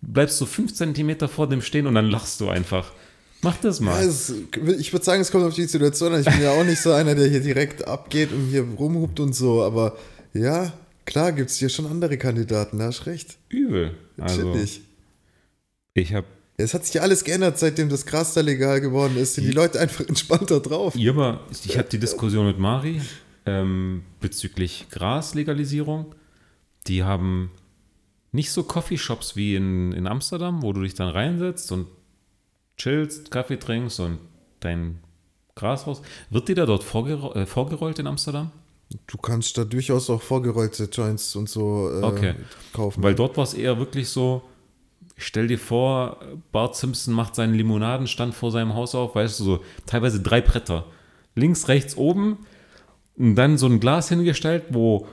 bleibst 0.00 0.40
du 0.40 0.46
fünf 0.46 0.74
Zentimeter 0.74 1.28
vor 1.28 1.48
dem 1.48 1.62
stehen 1.62 1.86
und 1.86 1.94
dann 1.94 2.06
lachst 2.06 2.40
du 2.40 2.48
einfach. 2.48 2.92
Mach 3.42 3.56
das 3.58 3.78
Ja, 3.78 3.86
mal. 3.86 4.02
es, 4.02 4.32
ich 4.78 4.92
würde 4.92 5.04
sagen, 5.04 5.20
es 5.20 5.30
kommt 5.30 5.44
auf 5.44 5.54
die 5.54 5.64
Situation. 5.66 6.18
Ich 6.18 6.24
bin 6.26 6.42
ja 6.42 6.52
auch 6.52 6.64
nicht 6.64 6.80
so 6.80 6.92
einer, 6.92 7.14
der 7.14 7.28
hier 7.28 7.40
direkt 7.40 7.86
abgeht 7.86 8.32
und 8.32 8.48
hier 8.48 8.62
rumhupt 8.78 9.20
und 9.20 9.34
so, 9.34 9.62
aber 9.62 9.96
ja, 10.32 10.72
klar 11.04 11.32
gibt 11.32 11.50
es 11.50 11.58
hier 11.58 11.68
schon 11.68 11.86
andere 11.86 12.18
Kandidaten, 12.18 12.78
da 12.78 12.86
hast 12.86 13.06
recht. 13.06 13.38
Übel. 13.48 13.94
Also, 14.18 14.46
Natürlich. 14.46 14.80
ich 15.94 16.14
habe 16.14 16.26
es 16.56 16.72
hat 16.72 16.84
sich 16.84 16.94
ja 16.94 17.02
alles 17.02 17.24
geändert, 17.24 17.58
seitdem 17.58 17.88
das 17.88 18.06
Gras 18.06 18.34
da 18.34 18.40
legal 18.40 18.80
geworden 18.80 19.16
ist. 19.16 19.34
Sind 19.34 19.44
die 19.44 19.52
Leute 19.52 19.80
einfach 19.80 20.06
entspannter 20.06 20.60
drauf. 20.60 20.94
Ja, 20.94 21.10
aber 21.10 21.40
ich 21.50 21.76
hatte 21.76 21.90
die 21.90 21.98
Diskussion 21.98 22.46
mit 22.46 22.60
Mari 22.60 23.00
ähm, 23.44 24.04
bezüglich 24.20 24.86
Graslegalisierung. 24.90 26.14
Die 26.86 27.02
haben 27.02 27.50
nicht 28.30 28.52
so 28.52 28.62
Coffeeshops 28.62 29.34
wie 29.34 29.56
in, 29.56 29.92
in 29.92 30.06
Amsterdam, 30.06 30.62
wo 30.62 30.72
du 30.72 30.82
dich 30.82 30.94
dann 30.94 31.08
reinsetzt 31.08 31.72
und 31.72 31.88
chillst, 32.76 33.30
Kaffee 33.30 33.58
trinkst 33.58 33.98
und 34.00 34.18
dein 34.60 34.98
Gras 35.56 35.86
raus. 35.86 36.02
Wird 36.30 36.48
dir 36.48 36.54
da 36.54 36.66
dort 36.66 36.82
äh, 36.82 37.46
vorgerollt 37.46 37.98
in 37.98 38.06
Amsterdam? 38.06 38.50
Du 39.06 39.18
kannst 39.18 39.56
da 39.58 39.64
durchaus 39.64 40.08
auch 40.10 40.22
vorgerollte 40.22 40.84
Joints 40.84 41.34
und 41.36 41.48
so 41.48 41.90
äh, 41.90 42.02
Okay. 42.04 42.34
kaufen. 42.72 43.02
Weil 43.02 43.14
dort 43.14 43.36
war 43.36 43.44
es 43.44 43.54
eher 43.54 43.78
wirklich 43.78 44.08
so, 44.08 44.42
stell 45.16 45.48
dir 45.48 45.58
vor, 45.58 46.18
Bart 46.52 46.76
Simpson 46.76 47.14
macht 47.14 47.34
seinen 47.34 47.54
Limonadenstand 47.54 48.34
vor 48.34 48.50
seinem 48.50 48.74
Haus 48.74 48.94
auf, 48.94 49.14
weißt 49.14 49.40
du, 49.40 49.44
so 49.44 49.60
teilweise 49.86 50.20
drei 50.20 50.40
Bretter. 50.40 50.86
Links, 51.34 51.68
rechts, 51.68 51.96
oben 51.96 52.38
und 53.16 53.34
dann 53.34 53.58
so 53.58 53.66
ein 53.66 53.80
Glas 53.80 54.08
hingestellt, 54.08 54.64
wo 54.70 55.06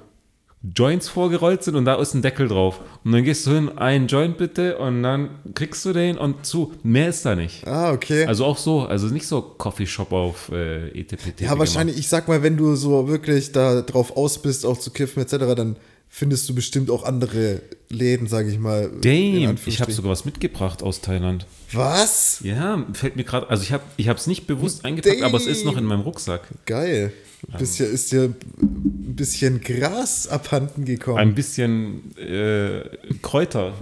Joints 0.63 1.09
vorgerollt 1.09 1.63
sind 1.63 1.75
und 1.75 1.85
da 1.85 1.95
ist 1.95 2.13
ein 2.13 2.21
Deckel 2.21 2.47
drauf. 2.47 2.81
Und 3.03 3.13
dann 3.13 3.23
gehst 3.23 3.47
du 3.47 3.51
hin, 3.51 3.77
ein 3.77 4.05
Joint 4.07 4.37
bitte 4.37 4.77
und 4.77 5.01
dann 5.01 5.29
kriegst 5.55 5.83
du 5.85 5.93
den 5.93 6.17
und 6.19 6.45
zu. 6.45 6.73
Mehr 6.83 7.09
ist 7.09 7.25
da 7.25 7.35
nicht. 7.35 7.65
ah, 7.67 7.91
okay. 7.91 8.25
Also 8.25 8.45
auch 8.45 8.57
so, 8.57 8.81
also 8.81 9.07
nicht 9.07 9.25
so 9.25 9.41
Coffeeshop 9.41 10.11
auf 10.11 10.51
äh, 10.51 10.89
ETPT. 10.89 11.41
ja, 11.41 11.57
wahrscheinlich, 11.57 11.97
ich 11.97 12.07
sag 12.07 12.27
mal, 12.27 12.43
wenn 12.43 12.57
du 12.57 12.75
so 12.75 13.07
wirklich 13.07 13.51
da 13.51 13.81
drauf 13.81 14.15
aus 14.15 14.39
bist, 14.39 14.65
auch 14.65 14.77
zu 14.77 14.91
kiffen 14.91 15.23
etc., 15.23 15.37
dann 15.55 15.77
findest 16.09 16.47
du 16.47 16.53
bestimmt 16.53 16.91
auch 16.91 17.03
andere 17.05 17.61
Läden, 17.89 18.27
sage 18.27 18.51
ich 18.51 18.59
mal. 18.59 18.91
Damn, 19.01 19.57
ich 19.65 19.81
habe 19.81 19.91
sogar 19.91 20.11
was 20.11 20.25
mitgebracht 20.25 20.83
aus 20.83 21.01
Thailand. 21.01 21.47
Was? 21.71 22.41
Ja, 22.43 22.85
fällt 22.93 23.15
mir 23.15 23.23
gerade, 23.23 23.49
also 23.49 23.63
ich 23.63 23.71
habe 23.71 23.83
ich 23.97 24.07
es 24.07 24.27
nicht 24.27 24.45
bewusst 24.45 24.85
eingepackt, 24.85 25.23
aber 25.23 25.37
es 25.37 25.47
ist 25.47 25.65
noch 25.65 25.77
in 25.77 25.85
meinem 25.85 26.01
Rucksack. 26.01 26.41
Geil. 26.65 27.13
Bist 27.57 27.79
ja, 27.79 27.85
ist 27.87 28.11
dir 28.11 28.23
ein 28.61 29.15
bisschen 29.15 29.61
Gras 29.61 30.27
abhanden 30.27 30.85
gekommen. 30.85 31.17
Ein 31.17 31.35
bisschen 31.35 32.15
äh, 32.17 32.83
Kräuter. 33.21 33.73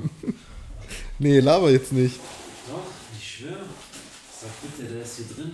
nee, 1.20 1.40
laber 1.40 1.70
jetzt 1.70 1.92
nicht. 1.92 2.20
Doch, 2.70 2.84
ich 3.18 3.28
schwöre. 3.28 3.66
Sag 4.42 4.50
bitte, 4.62 4.94
der 4.94 5.04
ist 5.04 5.18
hier 5.18 5.26
drin. 5.36 5.52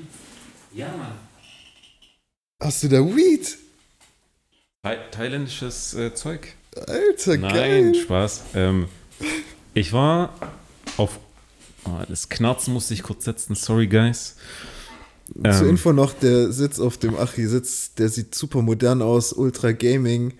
Ja, 0.73 0.87
Mann. 0.95 1.13
Hast 2.61 2.83
du 2.83 2.87
da 2.89 2.97
Weed? 2.97 3.57
Thai 4.83 4.97
thailändisches 5.11 5.93
äh, 5.95 6.13
Zeug. 6.13 6.53
Alter, 6.75 7.37
Nein, 7.37 7.53
geil. 7.53 7.95
Spaß. 7.95 8.43
Ähm, 8.53 8.87
ich 9.73 9.93
war 9.93 10.33
auf. 10.97 11.19
Oh, 11.85 12.01
das 12.07 12.29
Knarzen 12.29 12.73
musste 12.73 12.93
ich 12.93 13.03
kurz 13.03 13.25
setzen. 13.25 13.55
Sorry, 13.55 13.87
guys. 13.87 14.35
Zur 15.33 15.61
Ähm, 15.63 15.69
Info 15.69 15.91
noch, 15.91 16.13
der 16.13 16.51
Sitz 16.51 16.79
auf 16.79 16.97
dem 16.97 17.15
Achi-Sitz, 17.15 17.95
der 17.95 18.09
sieht 18.09 18.35
super 18.35 18.61
modern 18.61 19.01
aus, 19.01 19.33
ultra 19.33 19.71
Gaming 19.71 20.33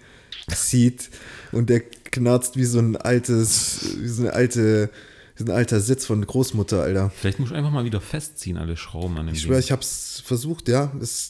sieht 0.53 1.10
und 1.52 1.70
der 1.70 1.80
knarzt 1.80 2.56
wie 2.56 2.66
so 2.66 2.80
ein 2.80 2.95
altes, 2.95 3.95
wie 3.99 4.07
so 4.07 4.22
eine 4.24 4.34
alte, 4.34 4.90
wie 5.36 5.44
so 5.44 5.52
ein 5.52 5.56
alter 5.56 5.80
Sitz 5.82 6.06
von 6.06 6.26
Großmutter, 6.26 6.82
Alter. 6.84 7.10
Vielleicht 7.10 7.40
muss 7.40 7.49
ich 7.49 7.56
einfach 7.56 7.72
mal 7.72 7.84
wieder 7.84 7.99
festziehen, 7.99 8.57
alle 8.57 8.78
Schrauben 8.78 9.18
an 9.18 9.26
dem 9.28 9.36
Ich 9.36 9.41
schwöre, 9.41 9.60
ich 9.60 9.72
hab's 9.72 10.22
versucht, 10.24 10.68
ja, 10.68 10.91
es 11.02 11.30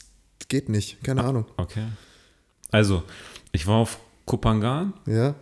geht 0.50 0.68
nicht, 0.70 1.02
keine 1.04 1.24
Ahnung. 1.24 1.46
Okay. 1.58 1.86
Also, 2.72 3.04
ich 3.54 3.66
war 3.68 3.76
auf 3.78 4.00
Kopangan. 4.26 4.94
Ja, 5.08 5.36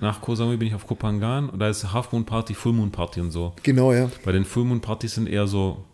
Nach 0.00 0.22
Koh 0.22 0.34
Samui 0.34 0.56
bin 0.56 0.68
ich 0.68 0.74
auf 0.74 0.86
Kopangan. 0.86 1.50
Und 1.50 1.58
da 1.58 1.68
ist 1.68 1.92
Half 1.92 2.10
Moon 2.12 2.24
Party, 2.24 2.54
Full 2.54 2.72
Moon 2.72 2.90
Party 2.90 3.20
und 3.20 3.30
so. 3.32 3.52
genau, 3.62 3.92
ja. 3.92 4.10
Bei 4.24 4.32
den 4.32 4.46
Full 4.46 4.64
Moon 4.64 4.80
Partys 4.80 5.16
sind 5.16 5.28
eher 5.28 5.46
so 5.46 5.84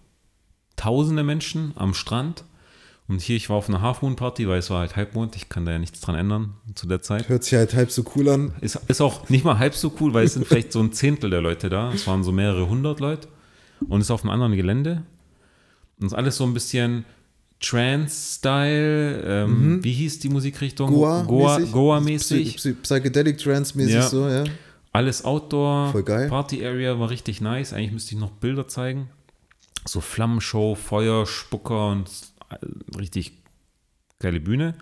tausende 0.76 1.22
Menschen 1.24 1.72
am 1.76 1.94
Strand. 1.94 2.44
Und 3.08 3.20
hier, 3.22 3.36
ich 3.36 3.48
war 3.50 3.56
auf 3.56 3.68
einer 3.68 3.80
Half 3.82 4.02
Moon 4.02 4.16
Party, 4.16 4.48
weil 4.48 4.58
es 4.58 4.68
war 4.68 4.80
halt 4.80 4.96
Halbmond. 4.96 5.36
Ich 5.36 5.48
kann 5.48 5.64
da 5.64 5.70
ja 5.72 5.78
nichts 5.78 6.00
dran 6.00 6.16
ändern 6.16 6.54
zu 6.74 6.88
der 6.88 7.02
Zeit. 7.02 7.28
Hört 7.28 7.44
sich 7.44 7.54
halt 7.54 7.72
halb 7.74 7.92
so 7.92 8.04
cool 8.16 8.28
an. 8.28 8.52
Ist, 8.60 8.80
ist 8.88 9.00
auch 9.00 9.28
nicht 9.28 9.44
mal 9.44 9.58
halb 9.60 9.74
so 9.76 9.92
cool, 10.00 10.12
weil 10.12 10.24
es 10.24 10.34
sind 10.34 10.44
vielleicht 10.44 10.72
so 10.72 10.80
ein 10.80 10.92
Zehntel 10.92 11.30
der 11.30 11.40
Leute 11.40 11.68
da. 11.68 11.92
Es 11.92 12.06
waren 12.08 12.24
so 12.24 12.32
mehrere 12.32 12.68
hundert 12.68 12.98
Leute. 12.98 13.28
Und 13.88 14.00
ist 14.00 14.10
auf 14.10 14.22
einem 14.22 14.30
anderen 14.30 14.56
Gelände. 14.56 15.04
Und 16.00 16.06
ist 16.08 16.14
alles 16.14 16.36
so 16.36 16.44
ein 16.44 16.52
bisschen 16.52 17.04
Trance-Style. 17.60 19.22
Ähm, 19.24 19.84
Wie 19.84 19.92
hieß 19.92 20.18
die 20.20 20.28
Musikrichtung? 20.28 20.90
Goa-mäßig. 20.92 21.72
Goa-mäßig. 21.72 22.56
Psy- 22.56 22.74
Psy- 22.74 22.74
Psychedelic 22.82 23.38
Trance-mäßig 23.38 23.94
Ja. 23.94 24.02
so, 24.02 24.28
ja. 24.28 24.44
Alles 24.92 25.24
Outdoor. 25.24 25.92
Voll 25.92 26.02
geil. 26.02 26.28
Party 26.28 26.64
Area 26.64 26.98
war 26.98 27.10
richtig 27.10 27.40
nice. 27.40 27.72
Eigentlich 27.72 27.92
müsste 27.92 28.14
ich 28.14 28.20
noch 28.20 28.30
Bilder 28.30 28.66
zeigen. 28.66 29.10
So 29.86 30.00
Flammenshow, 30.00 30.74
Feuer, 30.74 31.26
Spucker 31.26 31.88
und 31.88 32.10
äh, 32.50 32.56
richtig 32.98 33.32
geile 34.18 34.40
Bühne. 34.40 34.76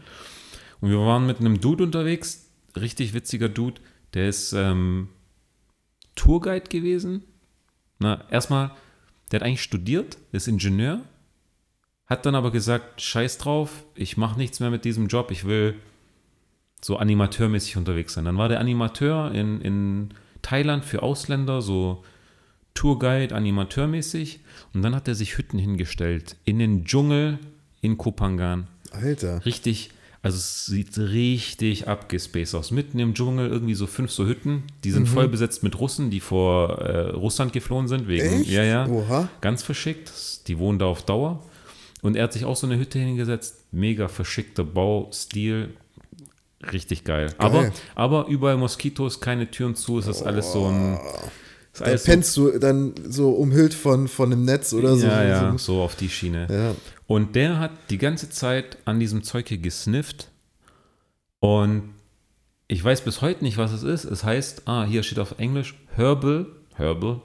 Und 0.81 0.91
wir 0.91 0.99
waren 0.99 1.27
mit 1.27 1.41
einem 1.41 1.61
Dude 1.61 1.85
unterwegs. 1.85 2.51
Richtig 2.77 3.15
witziger 3.15 3.49
Dude. 3.49 3.81
Der 4.15 4.29
ist 4.29 4.53
ähm, 4.53 5.09
Tourguide 6.15 6.69
gewesen. 6.69 7.23
Na, 7.99 8.25
erstmal, 8.31 8.73
der 9.31 9.41
hat 9.41 9.47
eigentlich 9.47 9.63
studiert, 9.63 10.19
ist 10.33 10.49
Ingenieur. 10.49 11.01
Hat 12.07 12.27
dann 12.27 12.35
aber 12.35 12.51
gesagt, 12.51 13.01
scheiß 13.01 13.39
drauf, 13.39 13.85
ich 13.95 14.17
mache 14.17 14.39
nichts 14.39 14.61
mehr 14.61 14.71
mit 14.71 14.85
diesem 14.85 15.07
Job. 15.09 15.31
Ich 15.31 15.47
will 15.47 15.75
so 16.83 16.99
animateurmäßig 16.99 17.77
unterwegs 17.79 18.13
sein. 18.13 18.27
Dann 18.27 18.37
war 18.37 18.49
der 18.49 18.61
Animateur 18.61 19.33
in, 19.33 19.61
in 19.63 20.15
Thailand 20.43 20.85
für 20.85 21.03
Ausländer, 21.03 21.63
so 21.63 22.05
Tourguide, 22.75 23.35
animateurmäßig. 23.35 24.41
Und 24.73 24.83
dann 24.83 24.95
hat 24.95 25.09
er 25.09 25.15
sich 25.15 25.39
Hütten 25.39 25.59
hingestellt 25.59 26.37
in 26.45 26.59
den 26.59 26.85
Dschungel 26.85 27.39
in 27.81 27.97
Kopangan. 27.97 28.67
Alter. 28.91 29.45
Richtig, 29.45 29.91
Also 30.23 30.37
es 30.39 30.67
sieht 30.67 30.97
richtig 30.99 31.87
abgespaced 31.89 32.55
aus. 32.55 32.71
Mitten 32.71 32.99
im 32.99 33.15
Dschungel 33.15 33.49
irgendwie 33.49 33.75
so 33.75 33.87
fünf 33.87 34.11
so 34.11 34.27
Hütten, 34.27 34.63
die 34.83 34.91
sind 34.91 35.07
voll 35.07 35.29
besetzt 35.29 35.63
mit 35.63 35.79
Russen, 35.79 36.11
die 36.11 36.21
vor 36.21 36.79
äh, 36.79 37.11
Russland 37.11 37.53
geflohen 37.53 37.89
sind. 37.89 38.09
Wegen, 38.09 38.41
Echt? 38.41 38.51
Ja, 38.51 38.63
ja. 38.63 38.87
Oha. 38.87 39.29
Ganz 39.41 39.63
verschickt. 39.63 40.49
Die 40.49 40.59
wohnen 40.59 40.79
da 40.79 40.87
auf 40.87 41.03
Dauer. 41.05 41.45
Und 42.03 42.17
er 42.17 42.25
hat 42.25 42.33
sich 42.33 42.45
auch 42.45 42.57
so 42.57 42.67
eine 42.67 42.79
Hütte 42.79 42.99
hingesetzt. 42.99 43.65
Mega 43.73 44.09
verschickter 44.09 44.65
Baustil. 44.65 45.75
Richtig 46.73 47.05
geil. 47.05 47.33
Aber, 47.39 47.71
aber 47.95 48.27
überall 48.29 48.57
Moskitos, 48.57 49.21
keine 49.21 49.51
Türen 49.51 49.75
zu. 49.75 49.99
Es 49.99 50.07
ist 50.07 50.23
alles 50.23 50.53
so 50.53 50.67
ein. 50.67 50.99
Da 51.79 51.85
alles 51.87 52.05
so, 52.05 52.11
pennst 52.13 52.37
du 52.37 52.59
dann 52.59 52.95
so 53.09 53.31
umhüllt 53.33 53.75
von, 53.75 54.07
von 54.09 54.33
einem 54.33 54.45
Netz 54.45 54.73
oder 54.73 54.97
so. 54.97 55.07
ja, 55.07 55.25
ja, 55.25 55.59
So- 55.59 55.83
auf 55.83 55.97
die 55.97 56.09
Schiene. 56.09 56.47
ja. 56.51 56.75
Und 57.07 57.35
der 57.37 57.59
hat 57.59 57.73
die 57.91 57.99
ganze 57.99 58.31
Zeit 58.31 58.79
an 58.87 58.99
diesem 59.01 59.23
Zeug 59.25 59.49
hier 59.49 59.59
gesnifft. 59.59 60.29
Und 61.41 61.91
ich 62.67 62.83
weiß 62.83 63.03
bis 63.03 63.21
heute 63.21 63.45
nicht, 63.45 63.59
was 63.59 63.73
es 63.73 63.83
ist. 63.83 64.05
Es 64.05 64.25
heißt, 64.25 64.63
ah, 64.67 64.85
hier 64.85 65.03
steht 65.03 65.19
auf 65.19 65.39
Englisch 65.39 65.75
Herbal, 65.95 66.47
Herbal, 66.75 67.21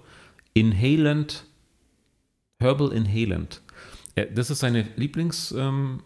Inhalant, 0.53 1.45
Herbal 2.59 2.91
Inhalant. 2.91 3.61
Ja, 4.17 4.26
Das 4.26 4.49
ist 4.49 4.59
seine 4.59 4.85
Lieblingssorte. 4.97 6.03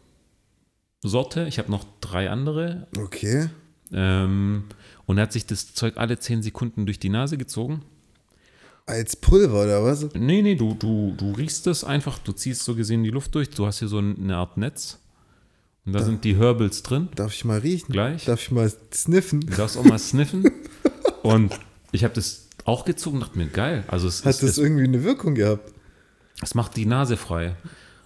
Ähm, 1.41 1.47
ich 1.47 1.57
habe 1.57 1.71
noch 1.71 1.85
drei 2.01 2.29
andere. 2.29 2.85
Okay. 2.97 3.49
Ähm, 3.91 4.65
und 5.07 5.17
er 5.17 5.23
hat 5.23 5.33
sich 5.33 5.45
das 5.47 5.73
Zeug 5.73 5.97
alle 5.97 6.19
zehn 6.19 6.43
Sekunden 6.43 6.85
durch 6.85 6.99
die 6.99 7.09
Nase 7.09 7.37
gezogen. 7.37 7.81
Als 8.85 9.15
Pulver 9.15 9.63
oder 9.63 9.83
was? 9.83 10.09
Nee, 10.13 10.41
nee, 10.41 10.55
du, 10.55 10.73
du, 10.73 11.13
du 11.17 11.31
riechst 11.31 11.67
es 11.67 11.83
einfach, 11.83 12.19
du 12.19 12.33
ziehst 12.33 12.63
so 12.63 12.75
gesehen 12.75 13.03
die 13.03 13.11
Luft 13.11 13.33
durch, 13.33 13.49
du 13.49 13.65
hast 13.65 13.79
hier 13.79 13.87
so 13.87 13.99
eine 13.99 14.35
Art 14.35 14.57
Netz. 14.57 14.99
Und 15.85 15.93
da 15.93 16.03
sind 16.03 16.23
die 16.23 16.37
Herbals 16.37 16.83
drin. 16.83 17.09
Darf 17.15 17.33
ich 17.33 17.43
mal 17.43 17.59
riechen? 17.59 17.91
Gleich. 17.91 18.25
Darf 18.25 18.41
ich 18.41 18.51
mal 18.51 18.71
sniffen? 18.93 19.41
Du 19.41 19.55
darfst 19.55 19.77
auch 19.77 19.83
mal 19.83 19.99
sniffen. 19.99 20.49
Und 21.23 21.59
ich 21.91 22.03
habe 22.03 22.13
das 22.13 22.47
auch 22.65 22.85
gezogen 22.85 23.17
und 23.17 23.23
dachte 23.23 23.37
mir, 23.37 23.47
geil. 23.47 23.83
Also 23.87 24.07
es, 24.07 24.23
Hat 24.25 24.31
ist, 24.31 24.43
das 24.43 24.49
es, 24.51 24.57
irgendwie 24.57 24.83
eine 24.83 25.03
Wirkung 25.03 25.35
gehabt? 25.35 25.73
es 26.41 26.55
macht 26.55 26.75
die 26.75 26.85
Nase 26.85 27.17
frei. 27.17 27.55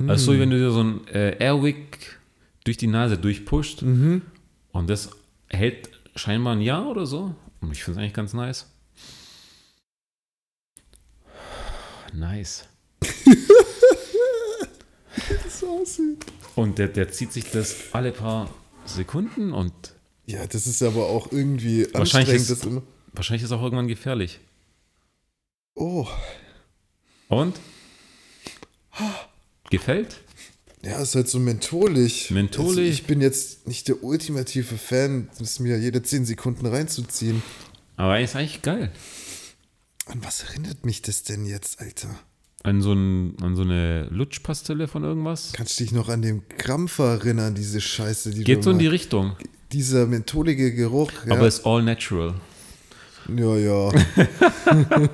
Also 0.07 0.25
so, 0.25 0.33
wie 0.33 0.39
wenn 0.39 0.51
du 0.51 0.57
dir 0.57 0.71
so 0.71 0.83
ein 0.83 1.07
äh, 1.07 1.37
Airwick 1.39 2.19
durch 2.63 2.77
die 2.77 2.87
Nase 2.87 3.17
durchpusht. 3.17 3.81
Und 3.81 4.89
das 4.89 5.09
hält 5.49 5.89
scheinbar 6.15 6.53
ein 6.53 6.61
Jahr 6.61 6.87
oder 6.87 7.05
so. 7.07 7.35
Und 7.61 7.71
ich 7.71 7.83
finde 7.83 7.99
es 7.99 8.03
eigentlich 8.03 8.13
ganz 8.13 8.33
nice. 8.33 8.67
Nice. 12.18 12.64
Das 15.44 15.64
aussieht. 15.64 16.23
Und 16.56 16.77
der, 16.77 16.88
der 16.88 17.11
zieht 17.11 17.34
sich 17.34 17.49
das 17.52 17.76
alle 17.91 18.11
paar 18.11 18.53
Sekunden 18.85 19.52
und 19.52 19.73
Ja, 20.26 20.45
das 20.45 20.68
ist 20.68 20.81
aber 20.84 21.07
auch 21.07 21.31
irgendwie 21.31 21.88
Wahrscheinlich 21.94 22.35
anstrengend. 22.35 22.41
ist- 22.41 22.49
Das 22.52 22.64
immer. 22.64 22.84
wahrscheinlich 23.14 23.44
ist 23.44 23.49
es 23.49 23.57
auch 23.57 23.64
irgendwann 23.64 23.88
gefährlich. 23.88 24.39
Oh, 25.76 26.07
Und? 27.30 27.60
Gefällt? 29.69 30.18
ja, 30.84 30.99
ist 31.02 31.15
halt 31.15 31.27
so 31.30 31.39
mentholig. 31.39 32.31
Mentholig. 32.31 32.69
Also 32.69 32.81
ich 32.81 33.03
bin 33.06 33.19
jetzt 33.22 33.68
nicht 33.68 33.88
der 33.88 34.03
ultimative 34.03 34.77
Fan, 34.77 35.30
das 35.39 35.60
mir 35.60 35.77
jede 35.80 36.02
10 36.03 36.26
Sekunden 36.26 36.65
reinzuziehen. 36.65 37.41
Aber 37.95 38.19
ist 38.19 38.35
eigentlich 38.35 38.61
geil. 38.61 38.91
An 40.09 40.23
was 40.23 40.43
erinnert 40.43 40.85
mich 40.85 41.01
das 41.01 41.23
denn 41.23 41.45
jetzt, 41.45 41.81
Alter? 41.81 42.09
An 42.63 42.81
so, 42.81 42.93
ein, 42.93 43.38
an 43.41 43.55
so 43.55 43.61
eine 43.61 44.05
Lutschpastille 44.09 44.88
von 44.88 45.03
irgendwas? 45.03 45.51
Kannst 45.53 45.79
du 45.79 45.84
dich 45.84 45.93
noch 45.93 46.09
an 46.09 46.21
den 46.21 46.47
Krampfer 46.49 47.11
erinnern, 47.13 47.55
diese 47.55 47.81
Scheiße, 47.81 48.31
die 48.31 48.43
Geht 48.43 48.63
so 48.63 48.71
in 48.71 48.79
die 48.79 48.88
Richtung. 48.88 49.35
Dieser 49.71 50.05
mentholige 50.05 50.73
Geruch. 50.73 51.11
Ja, 51.25 51.34
Aber 51.34 51.47
ist 51.47 51.65
all 51.65 51.84
natural. 51.84 52.35
ja. 53.35 53.55
ja. 53.57 53.91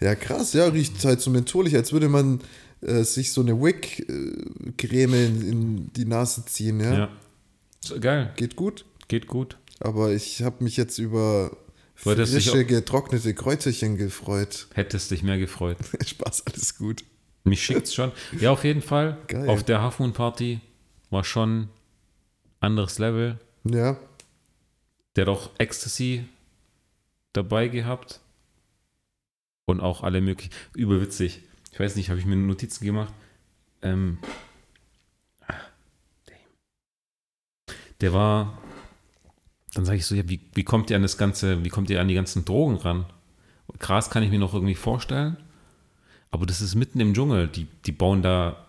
ja, 0.00 0.14
krass, 0.14 0.52
ja, 0.52 0.66
riecht 0.66 1.04
halt 1.04 1.20
so 1.20 1.30
mentholig, 1.30 1.74
als 1.76 1.92
würde 1.92 2.08
man 2.08 2.40
äh, 2.82 3.04
sich 3.04 3.32
so 3.32 3.40
eine 3.40 3.60
Wick-Creme 3.60 5.14
in, 5.14 5.48
in 5.48 5.92
die 5.92 6.04
Nase 6.04 6.44
ziehen, 6.44 6.80
ja. 6.80 6.94
Ja. 6.94 7.08
Geil. 7.98 8.32
Geht 8.36 8.54
gut, 8.56 8.84
Geht 9.08 9.26
gut. 9.26 9.58
aber 9.80 10.12
ich 10.12 10.42
habe 10.42 10.62
mich 10.62 10.76
jetzt 10.76 10.98
über 10.98 11.56
Du 12.02 12.10
hättest 12.10 12.34
dich 12.34 12.50
frische, 12.50 12.64
auch- 12.64 12.68
getrocknete 12.68 13.34
Kräuterchen 13.34 13.96
gefreut. 13.96 14.66
Hättest 14.74 15.10
dich 15.10 15.22
mehr 15.22 15.38
gefreut. 15.38 15.76
Spaß, 16.04 16.46
alles 16.46 16.76
gut. 16.76 17.04
Mich 17.44 17.64
schickt's 17.64 17.94
schon. 17.94 18.12
Ja, 18.40 18.52
auf 18.52 18.64
jeden 18.64 18.82
Fall. 18.82 19.18
Geil. 19.28 19.48
Auf 19.48 19.62
der 19.64 19.82
Half 19.82 19.98
Party 20.12 20.60
war 21.10 21.24
schon 21.24 21.68
anderes 22.60 22.98
Level. 22.98 23.38
Ja, 23.64 23.96
Der 25.16 25.26
hat 25.26 25.28
auch 25.28 25.50
Ecstasy 25.58 26.24
dabei 27.32 27.68
gehabt. 27.68 28.20
Und 29.64 29.80
auch 29.80 30.02
alle 30.02 30.20
möglichen. 30.20 30.52
Überwitzig. 30.74 31.40
Ich 31.70 31.78
weiß 31.80 31.96
nicht, 31.96 32.10
habe 32.10 32.18
ich 32.18 32.26
mir 32.26 32.36
Notizen 32.36 32.84
gemacht. 32.84 33.12
Ähm, 33.80 34.18
ah, 35.46 35.54
damn. 36.26 36.36
der 38.00 38.12
war. 38.12 38.58
Dann 39.74 39.84
sage 39.84 39.98
ich 39.98 40.06
so, 40.06 40.14
ja, 40.14 40.28
wie, 40.28 40.40
wie 40.54 40.64
kommt 40.64 40.90
ihr 40.90 40.96
an 40.96 41.02
das 41.02 41.16
Ganze, 41.16 41.64
wie 41.64 41.68
kommt 41.68 41.88
ihr 41.90 42.00
an 42.00 42.08
die 42.08 42.14
ganzen 42.14 42.44
Drogen 42.44 42.76
ran? 42.76 43.06
Gras 43.78 44.10
kann 44.10 44.22
ich 44.22 44.30
mir 44.30 44.38
noch 44.38 44.54
irgendwie 44.54 44.74
vorstellen. 44.74 45.36
Aber 46.30 46.46
das 46.46 46.60
ist 46.60 46.74
mitten 46.74 47.00
im 47.00 47.14
Dschungel. 47.14 47.48
Die, 47.48 47.66
die 47.86 47.92
bauen 47.92 48.22
da 48.22 48.66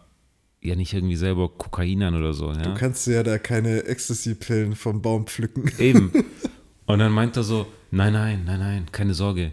ja 0.62 0.76
nicht 0.76 0.94
irgendwie 0.94 1.16
selber 1.16 1.50
Kokain 1.50 2.04
an 2.04 2.16
oder 2.16 2.34
so. 2.34 2.52
Ja? 2.52 2.62
du 2.62 2.74
kannst 2.74 3.06
ja 3.08 3.22
da 3.24 3.38
keine 3.38 3.84
Ecstasy-Pillen 3.84 4.76
vom 4.76 5.02
Baum 5.02 5.28
pflücken. 5.28 5.70
Eben. 5.78 6.12
Und 6.86 7.00
dann 7.00 7.12
meint 7.12 7.36
er 7.38 7.44
so, 7.44 7.68
nein, 7.92 8.14
nein, 8.14 8.44
nein, 8.46 8.60
nein, 8.60 8.86
keine 8.92 9.14
Sorge. 9.14 9.52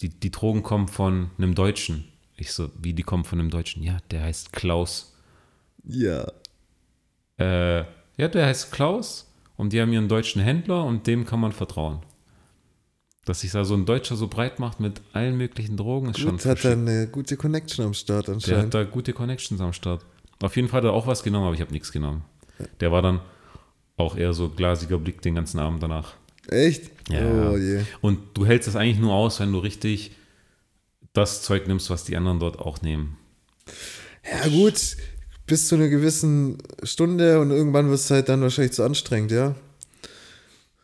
Die, 0.00 0.08
die 0.08 0.30
Drogen 0.30 0.62
kommen 0.62 0.88
von 0.88 1.30
einem 1.38 1.54
Deutschen. 1.54 2.04
Ich 2.36 2.52
so, 2.52 2.70
wie 2.80 2.92
die 2.92 3.02
kommen 3.02 3.24
von 3.24 3.40
einem 3.40 3.50
Deutschen? 3.50 3.82
Ja, 3.82 3.98
der 4.10 4.22
heißt 4.24 4.52
Klaus. 4.52 5.16
Ja. 5.84 6.26
Äh, 7.38 7.78
ja, 8.18 8.28
der 8.28 8.46
heißt 8.46 8.72
Klaus 8.72 9.25
und 9.56 9.72
die 9.72 9.80
haben 9.80 9.92
ihren 9.92 10.08
deutschen 10.08 10.42
Händler 10.42 10.84
und 10.84 11.06
dem 11.06 11.24
kann 11.26 11.40
man 11.40 11.52
vertrauen. 11.52 12.00
Dass 13.24 13.40
sich 13.40 13.50
da 13.50 13.64
so 13.64 13.74
ein 13.74 13.86
Deutscher 13.86 14.14
so 14.14 14.28
breit 14.28 14.60
macht 14.60 14.78
mit 14.78 15.00
allen 15.12 15.36
möglichen 15.36 15.76
Drogen, 15.76 16.10
ist 16.10 16.20
schon 16.20 16.32
Gut, 16.32 16.44
hat 16.46 16.58
verschickt. 16.60 16.86
er 16.86 16.94
eine 16.94 17.06
gute 17.08 17.36
Connection 17.36 17.84
am 17.84 17.94
Start 17.94 18.28
Der 18.28 18.34
anscheinend. 18.34 18.62
hat 18.66 18.74
da 18.74 18.84
gute 18.84 19.12
Connections 19.12 19.60
am 19.60 19.72
Start. 19.72 20.04
Auf 20.42 20.54
jeden 20.54 20.68
Fall 20.68 20.78
hat 20.82 20.84
er 20.84 20.92
auch 20.92 21.06
was 21.06 21.22
genommen, 21.22 21.46
aber 21.46 21.54
ich 21.54 21.60
habe 21.60 21.72
nichts 21.72 21.90
genommen. 21.90 22.22
Der 22.80 22.92
war 22.92 23.02
dann 23.02 23.20
auch 23.96 24.16
eher 24.16 24.32
so 24.32 24.48
glasiger 24.48 24.98
Blick 24.98 25.22
den 25.22 25.34
ganzen 25.34 25.58
Abend 25.58 25.82
danach. 25.82 26.14
Echt? 26.48 26.90
Ja. 27.10 27.50
Oh 27.50 27.56
je. 27.56 27.80
Und 28.00 28.20
du 28.34 28.46
hältst 28.46 28.68
es 28.68 28.76
eigentlich 28.76 28.98
nur 29.00 29.14
aus, 29.14 29.40
wenn 29.40 29.50
du 29.52 29.58
richtig 29.58 30.12
das 31.12 31.42
Zeug 31.42 31.66
nimmst, 31.66 31.90
was 31.90 32.04
die 32.04 32.16
anderen 32.16 32.38
dort 32.38 32.58
auch 32.60 32.82
nehmen. 32.82 33.16
Ja, 34.30 34.48
gut, 34.48 34.96
bis 35.46 35.68
zu 35.68 35.74
einer 35.76 35.88
gewissen 35.88 36.58
Stunde 36.82 37.40
und 37.40 37.50
irgendwann 37.50 37.88
wird 37.88 37.98
es 38.00 38.10
halt 38.10 38.28
dann 38.28 38.40
wahrscheinlich 38.42 38.72
zu 38.72 38.82
anstrengend, 38.84 39.30
ja. 39.30 39.54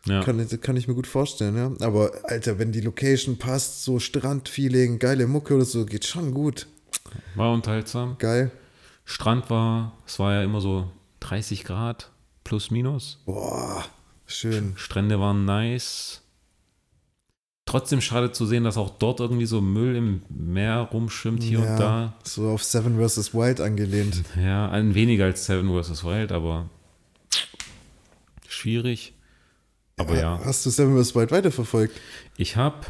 Ja, 0.05 0.21
Kann, 0.23 0.39
ich- 0.39 0.59
kann 0.61 0.75
ich 0.75 0.87
mir 0.87 0.95
gut 0.95 1.07
vorstellen, 1.07 1.55
ja. 1.55 1.71
Aber, 1.85 2.11
Alter, 2.23 2.59
wenn 2.59 2.71
die 2.73 2.81
Location 2.81 3.37
passt, 3.37 3.83
so 3.85 3.99
Strandfeeling, 3.99 4.99
geile 4.99 5.27
Mucke 5.27 5.55
oder 5.55 5.63
so, 5.65 5.85
geht 5.85 6.05
schon 6.05 6.33
gut. 6.33 6.67
war 7.35 7.53
unterhaltsam. 7.53 8.17
Geil. 8.19 8.51
Strand 9.05 9.49
war, 9.49 9.97
es 10.05 10.19
war 10.19 10.33
ja 10.33 10.43
immer 10.43 10.59
so 10.61 10.89
30 11.21 11.63
Grad 11.63 12.09
plus 12.43 12.69
minus. 12.71 13.19
Boah, 13.25 13.85
schön. 14.25 14.73
Strände 14.75 15.19
waren 15.19 15.45
nice. 15.45 16.21
Trotzdem 17.65 18.01
schade 18.01 18.31
zu 18.31 18.45
sehen, 18.45 18.65
dass 18.65 18.77
auch 18.77 18.89
dort 18.89 19.19
irgendwie 19.21 19.45
so 19.45 19.61
Müll 19.61 19.95
im 19.95 20.21
Meer 20.29 20.89
rumschwimmt 20.91 21.41
hier 21.41 21.59
ja, 21.59 21.71
und 21.71 21.79
da. 21.79 22.13
So 22.23 22.49
auf 22.49 22.63
Seven 22.63 22.99
vs. 22.99 23.33
Wild 23.33 23.61
angelehnt. 23.61 24.23
Ja, 24.37 24.69
ein 24.69 24.95
weniger 24.95 25.25
als 25.25 25.45
Seven 25.45 25.69
vs. 25.81 26.03
Wild, 26.03 26.31
aber 26.31 26.69
schwierig. 28.47 29.13
Aber 29.97 30.17
ja. 30.17 30.39
Hast 30.43 30.65
du 30.65 30.69
Seven 30.69 31.01
vs. 31.01 31.15
Wild 31.15 31.31
weiterverfolgt? 31.31 31.99
Ich 32.37 32.55
habe 32.57 32.85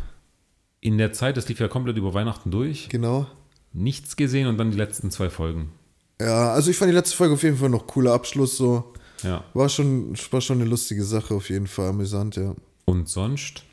in 0.81 0.97
der 0.97 1.13
Zeit, 1.13 1.37
das 1.37 1.47
lief 1.47 1.59
ja 1.59 1.67
komplett 1.67 1.97
über 1.97 2.13
Weihnachten 2.13 2.51
durch, 2.51 2.89
Genau. 2.89 3.27
nichts 3.73 4.15
gesehen 4.15 4.47
und 4.47 4.57
dann 4.57 4.71
die 4.71 4.77
letzten 4.77 5.11
zwei 5.11 5.29
Folgen. 5.29 5.71
Ja, 6.19 6.53
also 6.53 6.71
ich 6.71 6.77
fand 6.77 6.89
die 6.91 6.95
letzte 6.95 7.15
Folge 7.15 7.35
auf 7.35 7.43
jeden 7.43 7.57
Fall 7.57 7.69
noch 7.69 7.87
cooler 7.87 8.13
Abschluss, 8.13 8.57
so. 8.57 8.93
Ja. 9.23 9.43
War 9.53 9.69
schon, 9.69 10.15
war 10.31 10.41
schon 10.41 10.59
eine 10.61 10.69
lustige 10.69 11.03
Sache, 11.03 11.33
auf 11.35 11.49
jeden 11.49 11.67
Fall, 11.67 11.89
amüsant, 11.89 12.35
ja. 12.35 12.55
Und 12.85 13.07
sonst? 13.07 13.63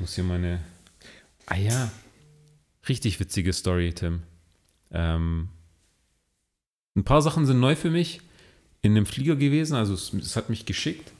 Ich 0.00 0.02
muss 0.02 0.14
hier 0.14 0.24
meine. 0.24 0.60
Ah 1.44 1.56
ja. 1.56 1.90
Richtig 2.88 3.20
witzige 3.20 3.52
Story, 3.52 3.92
Tim. 3.92 4.22
Ähm, 4.90 5.50
ein 6.96 7.04
paar 7.04 7.20
Sachen 7.20 7.44
sind 7.44 7.60
neu 7.60 7.76
für 7.76 7.90
mich. 7.90 8.22
In 8.80 8.94
dem 8.94 9.04
Flieger 9.04 9.36
gewesen, 9.36 9.74
also 9.74 9.92
es, 9.92 10.14
es 10.14 10.36
hat 10.36 10.48
mich 10.48 10.64
geschickt. 10.64 11.12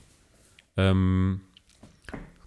Ähm, 0.77 1.41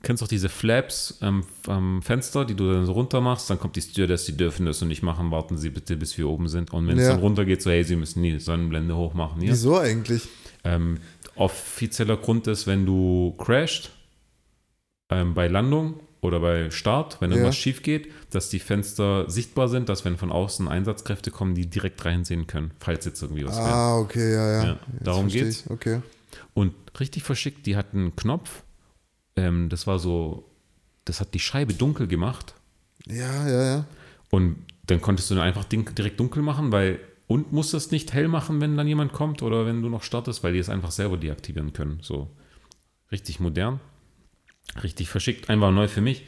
kennst 0.02 0.24
auch 0.24 0.28
diese 0.28 0.48
Flaps 0.48 1.18
ähm, 1.22 1.44
am 1.68 2.02
Fenster, 2.02 2.44
die 2.44 2.56
du 2.56 2.72
dann 2.72 2.84
so 2.84 2.90
runter 2.94 3.20
machst, 3.20 3.48
dann 3.48 3.60
kommt 3.60 3.76
die 3.76 3.80
Stewardess, 3.82 4.24
die 4.24 4.36
dürfen 4.36 4.66
das 4.66 4.82
und 4.82 4.88
nicht 4.88 5.04
machen, 5.04 5.30
warten 5.30 5.56
Sie 5.56 5.70
bitte, 5.70 5.96
bis 5.96 6.18
wir 6.18 6.28
oben 6.28 6.48
sind. 6.48 6.72
Und 6.72 6.88
wenn 6.88 6.98
es 6.98 7.04
Ja. 7.04 7.10
dann 7.12 7.20
runter 7.20 7.44
geht, 7.44 7.62
so, 7.62 7.70
hey, 7.70 7.84
Sie 7.84 7.94
müssen 7.94 8.24
die 8.24 8.40
Sonnenblende 8.40 8.96
hochmachen. 8.96 9.40
Ja? 9.40 9.52
Wieso 9.52 9.78
eigentlich? 9.78 10.26
Ähm, 10.64 10.98
offizieller 11.36 12.16
Grund 12.16 12.48
ist, 12.48 12.66
wenn 12.66 12.84
du 12.86 13.36
crasht 13.38 13.92
ähm, 15.10 15.34
bei 15.34 15.46
Landung 15.46 16.00
oder 16.24 16.40
bei 16.40 16.70
Start, 16.70 17.20
wenn 17.20 17.30
Ja. 17.30 17.36
irgendwas 17.36 17.56
schief 17.56 17.82
geht, 17.82 18.08
dass 18.30 18.48
die 18.48 18.58
Fenster 18.58 19.28
sichtbar 19.30 19.68
sind, 19.68 19.88
dass 19.88 20.04
wenn 20.04 20.16
von 20.16 20.32
außen 20.32 20.66
Einsatzkräfte 20.68 21.30
kommen, 21.30 21.54
die 21.54 21.66
direkt 21.66 22.04
reinsehen 22.04 22.46
können, 22.46 22.72
falls 22.80 23.04
jetzt 23.04 23.22
irgendwie 23.22 23.46
was 23.46 23.56
wäre. 23.58 23.68
Ah, 23.68 23.98
okay, 23.98 24.32
ja, 24.32 24.52
ja. 24.52 24.64
Ja, 24.64 24.78
darum 25.00 25.28
geht's. 25.28 25.64
ich. 25.66 25.70
Okay. 25.70 26.00
Und 26.54 26.74
richtig 26.98 27.22
verschickt, 27.22 27.66
die 27.66 27.76
hatten 27.76 27.98
einen 27.98 28.16
Knopf, 28.16 28.62
ähm, 29.36 29.68
das 29.68 29.86
war 29.86 29.98
so, 29.98 30.44
das 31.04 31.20
hat 31.20 31.34
die 31.34 31.40
Scheibe 31.40 31.74
dunkel 31.74 32.06
gemacht 32.06 32.54
Ja, 33.06 33.46
ja, 33.48 33.62
ja. 33.64 33.84
und 34.30 34.56
dann 34.86 35.00
konntest 35.00 35.30
du 35.30 35.34
dann 35.34 35.44
einfach 35.44 35.64
direkt 35.64 36.18
dunkel 36.20 36.42
machen, 36.42 36.72
weil 36.72 36.98
und 37.26 37.52
musstest 37.52 37.90
nicht 37.92 38.12
hell 38.12 38.28
machen, 38.28 38.60
wenn 38.60 38.76
dann 38.76 38.86
jemand 38.86 39.12
kommt 39.12 39.42
oder 39.42 39.64
wenn 39.66 39.80
du 39.82 39.88
noch 39.88 40.02
startest, 40.02 40.44
weil 40.44 40.52
die 40.52 40.58
es 40.58 40.68
einfach 40.68 40.90
selber 40.90 41.16
deaktivieren 41.16 41.72
können. 41.72 41.98
So 42.02 42.28
richtig 43.10 43.40
modern, 43.40 43.80
richtig 44.82 45.08
verschickt, 45.08 45.50
einfach 45.50 45.70
neu 45.70 45.88
für 45.88 46.00
mich. 46.00 46.24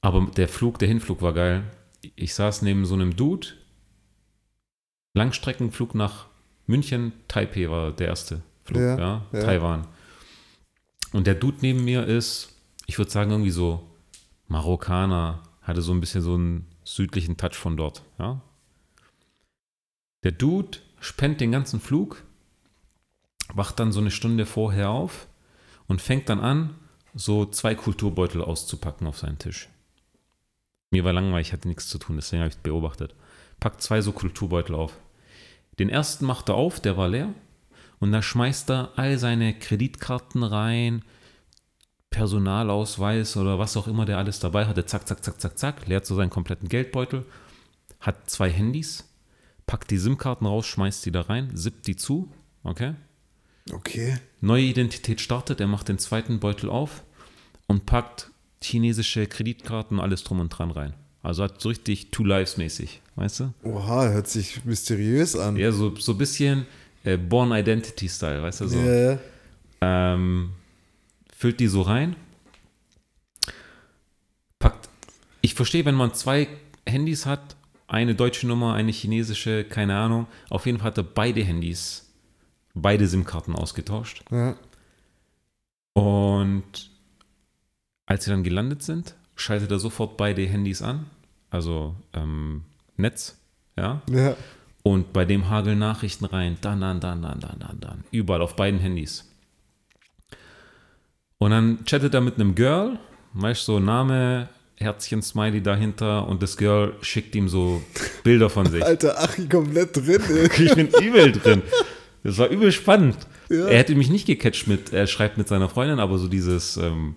Aber 0.00 0.30
der 0.36 0.48
Flug, 0.48 0.78
der 0.78 0.88
Hinflug 0.88 1.22
war 1.22 1.32
geil. 1.32 1.64
Ich 2.14 2.34
saß 2.34 2.62
neben 2.62 2.84
so 2.84 2.94
einem 2.94 3.16
Dude. 3.16 3.48
Langstreckenflug 5.14 5.94
nach 5.94 6.26
München, 6.66 7.12
Taipei 7.28 7.70
war 7.70 7.92
der 7.92 8.08
erste 8.08 8.42
Flug, 8.64 8.80
Ja, 8.80 8.98
ja, 8.98 9.26
ja. 9.32 9.40
Taiwan. 9.40 9.86
Und 11.12 11.26
der 11.26 11.34
Dude 11.34 11.58
neben 11.60 11.84
mir 11.84 12.04
ist, 12.06 12.60
ich 12.86 12.98
würde 12.98 13.10
sagen, 13.10 13.30
irgendwie 13.30 13.50
so 13.50 13.88
Marokkaner, 14.48 15.42
hatte 15.62 15.82
so 15.82 15.92
ein 15.92 16.00
bisschen 16.00 16.22
so 16.22 16.34
einen 16.34 16.66
südlichen 16.84 17.36
Touch 17.36 17.54
von 17.54 17.76
dort, 17.76 18.02
ja. 18.18 18.42
Der 20.24 20.32
Dude 20.32 20.78
spennt 21.00 21.40
den 21.40 21.52
ganzen 21.52 21.80
Flug, 21.80 22.24
wacht 23.52 23.78
dann 23.78 23.92
so 23.92 24.00
eine 24.00 24.10
Stunde 24.10 24.46
vorher 24.46 24.90
auf 24.90 25.28
und 25.86 26.02
fängt 26.02 26.28
dann 26.28 26.40
an, 26.40 26.74
so 27.14 27.46
zwei 27.46 27.74
Kulturbeutel 27.74 28.42
auszupacken 28.42 29.06
auf 29.06 29.18
seinen 29.18 29.38
Tisch. 29.38 29.68
Mir 30.90 31.04
war 31.04 31.12
langweilig, 31.12 31.48
ich 31.48 31.52
hatte 31.52 31.68
nichts 31.68 31.88
zu 31.88 31.98
tun, 31.98 32.16
deswegen 32.16 32.42
habe 32.42 32.50
ich 32.50 32.58
beobachtet. 32.58 33.14
Packt 33.60 33.82
zwei 33.82 34.00
so 34.00 34.12
Kulturbeutel 34.12 34.74
auf. 34.74 34.98
Den 35.78 35.88
ersten 35.88 36.26
macht 36.26 36.48
er 36.48 36.54
auf, 36.54 36.80
der 36.80 36.96
war 36.96 37.08
leer. 37.08 37.34
Und 37.98 38.12
da 38.12 38.22
schmeißt 38.22 38.70
er 38.70 38.92
all 38.96 39.18
seine 39.18 39.58
Kreditkarten 39.58 40.42
rein, 40.42 41.04
Personalausweis 42.10 43.36
oder 43.36 43.58
was 43.58 43.76
auch 43.76 43.88
immer 43.88 44.04
der 44.04 44.18
alles 44.18 44.38
dabei 44.38 44.66
hatte. 44.66 44.86
Zack, 44.86 45.08
zack, 45.08 45.24
zack, 45.24 45.40
zack, 45.40 45.58
zack. 45.58 45.86
Leert 45.88 46.06
so 46.06 46.14
seinen 46.14 46.30
kompletten 46.30 46.68
Geldbeutel. 46.68 47.26
Hat 47.98 48.30
zwei 48.30 48.50
Handys. 48.50 49.12
Packt 49.66 49.90
die 49.90 49.98
SIM-Karten 49.98 50.46
raus, 50.46 50.66
schmeißt 50.66 51.04
die 51.06 51.10
da 51.10 51.22
rein, 51.22 51.50
sippt 51.54 51.88
die 51.88 51.96
zu. 51.96 52.30
Okay. 52.62 52.94
Okay. 53.72 54.16
Neue 54.40 54.64
Identität 54.64 55.20
startet, 55.20 55.60
er 55.60 55.66
macht 55.66 55.88
den 55.88 55.98
zweiten 55.98 56.38
Beutel 56.38 56.68
auf 56.68 57.02
und 57.66 57.86
packt 57.86 58.30
chinesische 58.62 59.26
Kreditkarten, 59.26 60.00
alles 60.00 60.24
drum 60.24 60.40
und 60.40 60.50
dran 60.50 60.70
rein. 60.70 60.94
Also 61.22 61.42
hat 61.42 61.60
so 61.60 61.70
richtig 61.70 62.10
Two 62.10 62.24
Lives 62.24 62.58
mäßig, 62.58 63.00
weißt 63.16 63.40
du? 63.40 63.54
Oha, 63.62 64.08
hört 64.08 64.28
sich 64.28 64.64
mysteriös 64.64 65.36
an. 65.36 65.56
Ja, 65.56 65.72
so, 65.72 65.96
so 65.96 66.12
ein 66.12 66.18
bisschen 66.18 66.66
äh, 67.04 67.16
Born 67.16 67.52
Identity 67.52 68.08
Style, 68.08 68.42
weißt 68.42 68.60
du? 68.60 68.68
So. 68.68 68.78
Ja. 68.78 69.18
Ähm, 69.80 70.50
füllt 71.34 71.60
die 71.60 71.68
so 71.68 71.82
rein. 71.82 72.16
Packt. 74.58 74.88
Ich 75.40 75.54
verstehe, 75.54 75.84
wenn 75.86 75.94
man 75.94 76.12
zwei 76.14 76.48
Handys 76.86 77.24
hat, 77.24 77.56
eine 77.86 78.14
deutsche 78.14 78.46
Nummer, 78.46 78.74
eine 78.74 78.92
chinesische, 78.92 79.64
keine 79.64 79.96
Ahnung. 79.96 80.26
Auf 80.50 80.66
jeden 80.66 80.78
Fall 80.78 80.88
hat 80.88 80.98
er 80.98 81.04
beide 81.04 81.42
Handys, 81.42 82.12
beide 82.74 83.06
SIM-Karten 83.06 83.54
ausgetauscht. 83.54 84.24
ja. 84.30 84.56
Und 85.94 86.90
als 88.06 88.24
sie 88.24 88.30
dann 88.30 88.42
gelandet 88.42 88.82
sind, 88.82 89.14
schaltet 89.36 89.70
er 89.70 89.78
sofort 89.78 90.16
beide 90.16 90.42
Handys 90.42 90.82
an, 90.82 91.06
also 91.50 91.94
ähm, 92.12 92.62
Netz, 92.96 93.38
ja. 93.76 94.02
ja. 94.10 94.36
Und 94.82 95.12
bei 95.12 95.24
dem 95.24 95.48
hageln 95.48 95.78
Nachrichten 95.78 96.26
rein, 96.26 96.58
dann, 96.60 96.80
dann, 96.80 97.00
dann, 97.00 97.22
dann, 97.22 97.40
dann, 97.40 97.58
dann, 97.58 97.80
dann, 97.80 98.04
überall 98.10 98.42
auf 98.42 98.56
beiden 98.56 98.80
Handys. 98.80 99.30
Und 101.38 101.52
dann 101.52 101.84
chattet 101.86 102.12
er 102.14 102.20
mit 102.20 102.34
einem 102.34 102.54
Girl, 102.54 102.98
weißt 103.32 103.66
du, 103.68 103.72
so 103.72 103.80
Name, 103.80 104.48
Herzchen, 104.76 105.22
Smiley 105.22 105.62
dahinter 105.62 106.26
und 106.26 106.42
das 106.42 106.56
Girl 106.56 106.94
schickt 107.00 107.34
ihm 107.34 107.48
so 107.48 107.82
Bilder 108.24 108.50
von 108.50 108.66
sich. 108.66 108.84
Alter, 108.84 109.18
Achi 109.22 109.48
komplett 109.48 109.96
drin, 109.96 110.20
ey. 110.28 110.64
Ich 110.64 110.74
bin 110.74 110.88
übel 110.88 111.32
drin. 111.32 111.62
Das 112.24 112.38
war 112.38 112.48
übel 112.48 112.72
spannend. 112.72 113.18
Ja. 113.50 113.66
Er 113.66 113.78
hätte 113.78 113.94
mich 113.94 114.08
nicht 114.08 114.26
gecatcht 114.26 114.66
mit, 114.66 114.92
er 114.92 115.06
schreibt 115.06 115.36
mit 115.38 115.46
seiner 115.46 115.68
Freundin, 115.68 116.00
aber 116.00 116.18
so 116.18 116.26
dieses 116.26 116.78
ähm, 116.78 117.16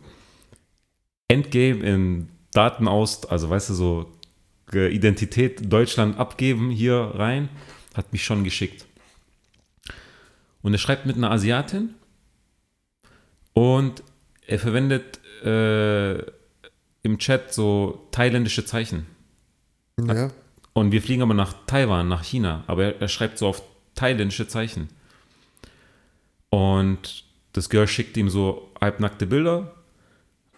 Endgame 1.30 1.80
in 1.80 2.30
Daten 2.52 2.88
aus, 2.88 3.26
also 3.26 3.50
weißt 3.50 3.70
du, 3.70 3.74
so 3.74 4.12
äh, 4.74 4.94
Identität 4.94 5.72
Deutschland 5.72 6.20
abgeben 6.20 6.70
hier 6.70 6.98
rein, 7.16 7.48
hat 7.96 8.12
mich 8.12 8.26
schon 8.26 8.44
geschickt. 8.44 8.86
Und 10.62 10.74
er 10.74 10.80
schreibt 10.80 11.06
mit 11.06 11.16
einer 11.16 11.32
Asiatin 11.32 11.94
und 13.54 14.04
er 14.46 14.60
verwendet 14.60 15.22
äh, 15.46 16.18
im 17.04 17.18
Chat 17.18 17.54
so 17.54 18.08
thailändische 18.12 18.66
Zeichen. 18.66 19.06
Ja. 20.06 20.32
Und 20.74 20.92
wir 20.92 21.02
fliegen 21.02 21.22
aber 21.22 21.34
nach 21.34 21.54
Taiwan, 21.66 22.10
nach 22.10 22.24
China. 22.24 22.66
Aber 22.68 22.84
er, 22.84 23.02
er 23.02 23.08
schreibt 23.08 23.38
so 23.38 23.48
auf 23.48 23.64
thailändische 23.98 24.48
Zeichen. 24.48 24.88
Und 26.50 27.26
das 27.54 27.70
Girl 27.70 27.88
schickt 27.88 28.16
ihm 28.18 28.30
so 28.30 28.72
halbnackte 28.80 29.28
Bilder. 29.28 29.74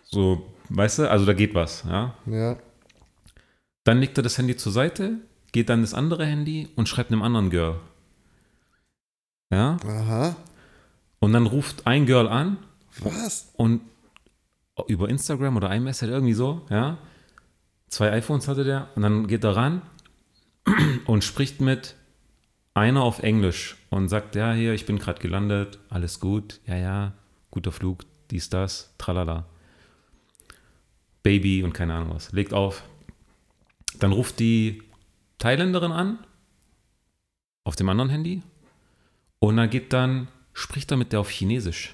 So, 0.04 0.46
weißt 0.70 1.00
du, 1.00 1.10
also 1.10 1.26
da 1.26 1.34
geht 1.34 1.56
was, 1.56 1.84
ja. 1.88 2.14
Ja. 2.26 2.58
Dann 3.84 4.00
legt 4.00 4.18
er 4.18 4.24
das 4.24 4.38
Handy 4.38 4.56
zur 4.56 4.72
Seite, 4.72 5.18
geht 5.52 5.70
dann 5.70 5.82
das 5.82 5.94
andere 5.94 6.26
Handy 6.26 6.68
und 6.76 6.88
schreibt 6.90 7.12
einem 7.12 7.22
anderen 7.22 7.50
Girl. 7.50 7.80
Ja. 9.52 9.78
Aha. 9.86 10.36
Und 11.20 11.34
dann 11.34 11.48
ruft 11.48 11.88
ein 11.88 12.06
Girl 12.06 12.28
an 12.28 12.58
Was? 13.00 13.52
und 13.56 13.82
über 14.88 15.10
Instagram 15.10 15.58
oder 15.58 15.74
iMessage 15.74 16.12
irgendwie 16.12 16.34
so, 16.34 16.62
ja. 16.70 16.98
Zwei 17.88 18.12
iPhones 18.12 18.48
hatte 18.48 18.64
der 18.64 18.90
und 18.96 19.02
dann 19.02 19.28
geht 19.28 19.44
er 19.44 19.56
ran 19.56 19.82
und 21.06 21.24
spricht 21.24 21.60
mit 21.60 21.96
einer 22.74 23.04
auf 23.04 23.20
Englisch 23.20 23.76
und 23.90 24.10
sagt, 24.10 24.36
ja, 24.36 24.54
hier, 24.54 24.74
ich 24.74 24.86
bin 24.86 25.00
gerade 25.00 25.22
gelandet, 25.22 25.80
alles 25.90 26.20
gut, 26.20 26.60
ja, 26.66 26.76
ja, 26.78 27.14
guter 27.52 27.72
Flug, 27.72 28.06
dies, 28.32 28.50
das, 28.50 28.94
tralala. 28.98 29.48
Baby 31.24 31.64
und 31.64 31.74
keine 31.74 31.96
Ahnung 31.96 32.16
was. 32.16 32.32
Legt 32.32 32.54
auf. 32.54 32.84
Dann 34.00 34.12
ruft 34.12 34.40
die 34.40 34.84
Thailänderin 35.38 35.92
an 35.92 36.20
auf 37.64 37.76
dem 37.76 37.90
anderen 37.90 38.10
Handy 38.10 38.42
und 39.40 39.58
dann 39.58 39.70
geht 39.70 39.94
dann, 39.94 40.28
spricht 40.54 40.92
er 40.92 40.98
mit 40.98 41.12
der 41.12 41.20
auf 41.20 41.30
Chinesisch. 41.30 41.94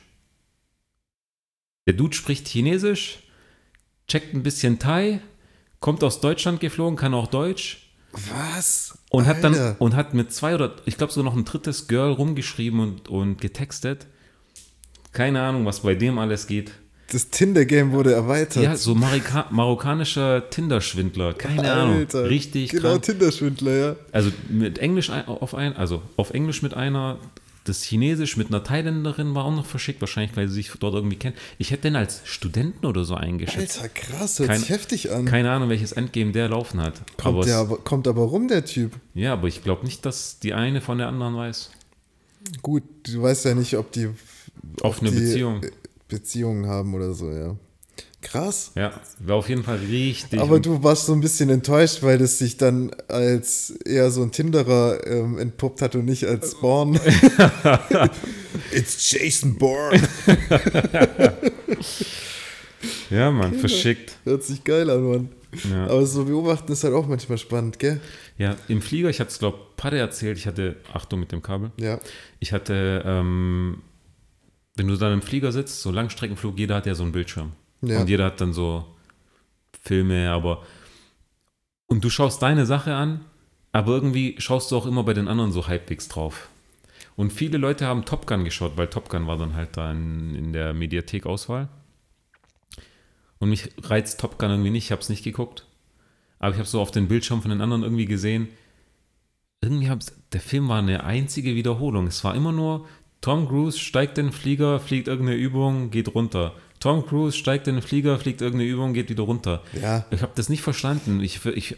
Der 1.88 1.94
Dude 1.94 2.16
spricht 2.16 2.48
Chinesisch, 2.48 3.20
checkt 4.08 4.34
ein 4.34 4.44
bisschen 4.44 4.80
Thai, 4.80 5.22
kommt 5.80 6.04
aus 6.04 6.22
Deutschland 6.22 6.60
geflogen, 6.60 6.98
kann 6.98 7.14
auch 7.14 7.28
Deutsch 7.28 7.85
Was? 8.32 8.98
und 9.10 9.26
hat 9.26 9.44
dann 9.44 9.54
Alter. 9.54 9.76
und 9.80 9.96
hat 9.96 10.14
mit 10.14 10.34
zwei 10.34 10.56
oder 10.56 10.76
ich 10.86 10.98
glaube 10.98 11.14
sogar 11.14 11.32
noch 11.32 11.38
ein 11.38 11.46
drittes 11.46 11.88
Girl 11.88 12.12
rumgeschrieben 12.12 12.80
und, 12.80 13.08
und 13.10 13.42
getextet. 13.42 14.08
Keine 15.12 15.42
Ahnung, 15.42 15.66
was 15.66 15.82
bei 15.82 15.96
dem 15.96 16.20
alles 16.20 16.48
geht. 16.48 16.72
Das 17.12 17.30
Tinder-Game 17.30 17.92
wurde 17.92 18.14
erweitert. 18.14 18.64
Ja, 18.64 18.76
so 18.76 18.96
Marika 18.96 19.46
marokkanischer 19.52 20.50
Tinder-Schwindler, 20.50 21.34
keine 21.36 21.72
Ahnung. 21.72 22.08
Richtig 22.14 22.72
Genau. 22.72 22.98
Tinder-Schwindler, 22.98 23.72
ja. 23.74 23.96
Also 24.12 24.32
mit 24.50 24.80
Englisch 24.80 25.10
auf 25.10 25.54
ein, 25.54 25.76
also 25.78 26.02
auf 26.18 26.32
Englisch 26.32 26.62
mit 26.64 26.74
einer, 26.74 27.20
das 27.66 27.84
Chinesisch 27.84 28.38
mit 28.38 28.48
einer 28.48 28.64
Thailänderin 28.64 29.36
war 29.36 29.44
auch 29.46 29.54
noch 29.56 29.66
verschickt, 29.66 30.00
wahrscheinlich, 30.02 30.38
weil 30.38 30.48
sie 30.48 30.54
sich 30.56 30.72
dort 30.80 30.94
irgendwie 30.94 31.18
kennen. 31.18 31.36
Ich 31.58 31.72
hätte 31.72 31.84
den 31.84 31.96
als 31.98 32.22
Studenten 32.24 32.86
oder 32.86 33.04
so 33.04 33.16
eingeschätzt. 33.16 33.80
Alter, 33.82 33.90
krass, 33.90 34.40
hört 34.40 34.50
Kein- 34.50 34.60
sich 34.62 34.70
heftig 34.70 35.12
an. 35.12 35.26
Keine 35.26 35.52
Ahnung, 35.52 35.70
welches 35.70 35.92
Endgame 35.92 36.32
der 36.32 36.48
laufen 36.50 36.80
hat. 36.80 37.02
kommt, 37.18 37.36
aber 37.36 37.46
der 37.46 37.62
es, 37.70 37.84
kommt 37.84 38.08
aber 38.08 38.22
rum, 38.22 38.48
der 38.48 38.64
Typ. 38.66 38.94
ja, 39.14 39.34
aber 39.34 39.48
ich 39.48 39.64
glaube 39.64 39.84
nicht, 39.86 40.06
dass 40.06 40.40
die 40.40 40.54
eine 40.54 40.80
von 40.80 40.98
der 40.98 41.08
anderen 41.08 41.36
weiß. 41.36 41.72
Gut, 42.62 42.84
du 43.04 43.24
weißt 43.24 43.46
ja 43.46 43.56
nicht, 43.56 43.76
ob 43.78 43.92
die 43.92 44.10
Offene 44.82 45.12
Beziehung. 45.12 45.62
Beziehungen 46.08 46.68
haben 46.68 46.94
oder 46.94 47.14
so, 47.14 47.32
ja. 47.32 47.56
Krass. 48.26 48.72
Ja, 48.76 48.92
war 49.20 49.36
auf 49.38 49.48
jeden 49.50 49.64
Fall 49.64 49.78
richtig. 49.78 50.40
Aber 50.40 50.60
du 50.60 50.84
warst 50.84 51.06
so 51.06 51.14
ein 51.14 51.22
bisschen 51.22 51.50
enttäuscht, 51.50 52.02
weil 52.02 52.18
das 52.18 52.40
sich 52.40 52.58
dann 52.58 52.92
als 53.08 53.70
eher 53.86 54.10
so 54.12 54.24
ein 54.24 54.32
Tinderer 54.32 55.06
ähm, 55.06 55.38
entpuppt 55.38 55.82
hat 55.82 55.96
und 55.96 56.06
nicht 56.06 56.26
als 56.26 56.56
Born. 56.56 57.00
It's 58.74 59.12
Jason 59.12 59.56
Bourne. 59.58 60.02
Ja, 63.10 63.32
Mann, 63.32 63.54
verschickt. 63.56 64.18
Hört 64.26 64.44
sich 64.44 64.64
geil 64.64 64.90
an, 64.90 65.04
Mann. 65.04 65.30
Ja. 65.72 65.86
Aber 65.88 66.06
so 66.06 66.26
beobachten 66.26 66.72
ist 66.72 66.84
halt 66.84 66.94
auch 66.94 67.08
manchmal 67.08 67.38
spannend, 67.38 67.80
gell? 67.80 68.00
Ja, 68.38 68.56
im 68.68 68.82
Flieger, 68.82 69.10
ich 69.10 69.20
hatte 69.20 69.30
es, 69.32 69.40
glaube 69.40 69.58
ich, 69.60 69.76
Padde 69.78 69.98
erzählt, 69.98 70.38
ich 70.38 70.46
hatte, 70.48 70.76
Achtung 70.92 71.20
mit 71.20 71.32
dem 71.32 71.42
Kabel, 71.42 71.72
Ja. 71.80 72.00
ich 72.40 72.52
hatte, 72.52 73.04
ähm, 73.06 73.82
wenn 74.76 74.88
du 74.88 74.96
dann 74.98 75.14
im 75.14 75.22
Flieger 75.22 75.52
sitzt, 75.52 75.82
so 75.82 75.92
Langstreckenflug, 75.92 76.58
jeder 76.60 76.76
hat 76.76 76.86
ja 76.86 76.96
so 76.96 77.04
einen 77.04 77.12
Bildschirm. 77.12 77.54
Ja. 77.88 78.02
Und 78.02 78.10
jeder 78.10 78.26
hat 78.26 78.42
dann 78.42 78.54
so 78.54 78.86
Filme, 79.82 80.32
aber 80.32 80.64
und 81.88 82.04
du 82.04 82.10
schaust 82.10 82.42
deine 82.42 82.66
Sache 82.66 82.96
an, 82.96 83.26
aber 83.72 83.94
irgendwie 83.94 84.36
schaust 84.40 84.72
du 84.72 84.78
auch 84.78 84.86
immer 84.86 85.04
bei 85.04 85.14
den 85.14 85.28
anderen 85.28 85.52
so 85.52 85.68
halbwegs 85.68 86.08
drauf. 86.08 86.50
Und 87.16 87.32
viele 87.32 87.58
Leute 87.58 87.86
haben 87.86 88.06
Top 88.06 88.28
Gun 88.28 88.44
geschaut, 88.44 88.74
weil 88.76 88.88
Top 88.88 89.10
Gun 89.10 89.28
war 89.28 89.38
dann 89.38 89.56
halt 89.56 89.78
da 89.78 89.92
in, 89.92 90.36
in 90.36 90.54
der 90.54 90.74
Mediathek-Auswahl. 90.74 91.70
Und 93.40 93.50
mich 93.50 93.70
reizt 93.84 94.20
Top 94.20 94.40
Gun 94.40 94.50
irgendwie 94.50 94.72
nicht, 94.72 94.86
ich 94.86 94.92
habe 94.92 95.02
es 95.02 95.10
nicht 95.10 95.24
geguckt. 95.24 95.66
Aber 96.40 96.52
ich 96.52 96.58
habe 96.58 96.68
so 96.68 96.82
auf 96.82 96.92
den 96.92 97.08
Bildschirm 97.08 97.42
von 97.42 97.52
den 97.52 97.62
anderen 97.62 97.84
irgendwie 97.84 98.06
gesehen, 98.06 98.50
irgendwie 99.62 99.90
hab's, 99.90 100.14
der 100.32 100.42
Film 100.42 100.68
war 100.68 100.80
eine 100.80 101.04
einzige 101.04 101.56
Wiederholung. 101.56 102.08
Es 102.08 102.24
war 102.24 102.36
immer 102.36 102.52
nur, 102.52 102.86
Tom 103.22 103.48
Cruise 103.48 103.80
steigt 103.80 104.18
in 104.18 104.28
den 104.28 104.32
Flieger, 104.32 104.80
fliegt 104.80 105.08
irgendeine 105.08 105.38
Übung, 105.40 105.90
geht 105.90 106.14
runter. 106.14 106.54
Tom 106.86 107.04
Cruise 107.04 107.36
steigt 107.36 107.68
in 107.68 107.74
den 107.74 107.82
Flieger, 107.82 108.20
fliegt 108.20 108.42
irgendeine 108.42 108.70
Übung, 108.70 108.94
geht 108.94 109.10
wieder 109.10 109.24
runter. 109.24 109.64
Ja. 109.82 110.06
Ich 110.12 110.22
habe 110.22 110.34
das 110.36 110.50
nicht 110.50 110.62
verstanden. 110.62 111.20
Ich, 111.20 111.44
ich, 111.44 111.78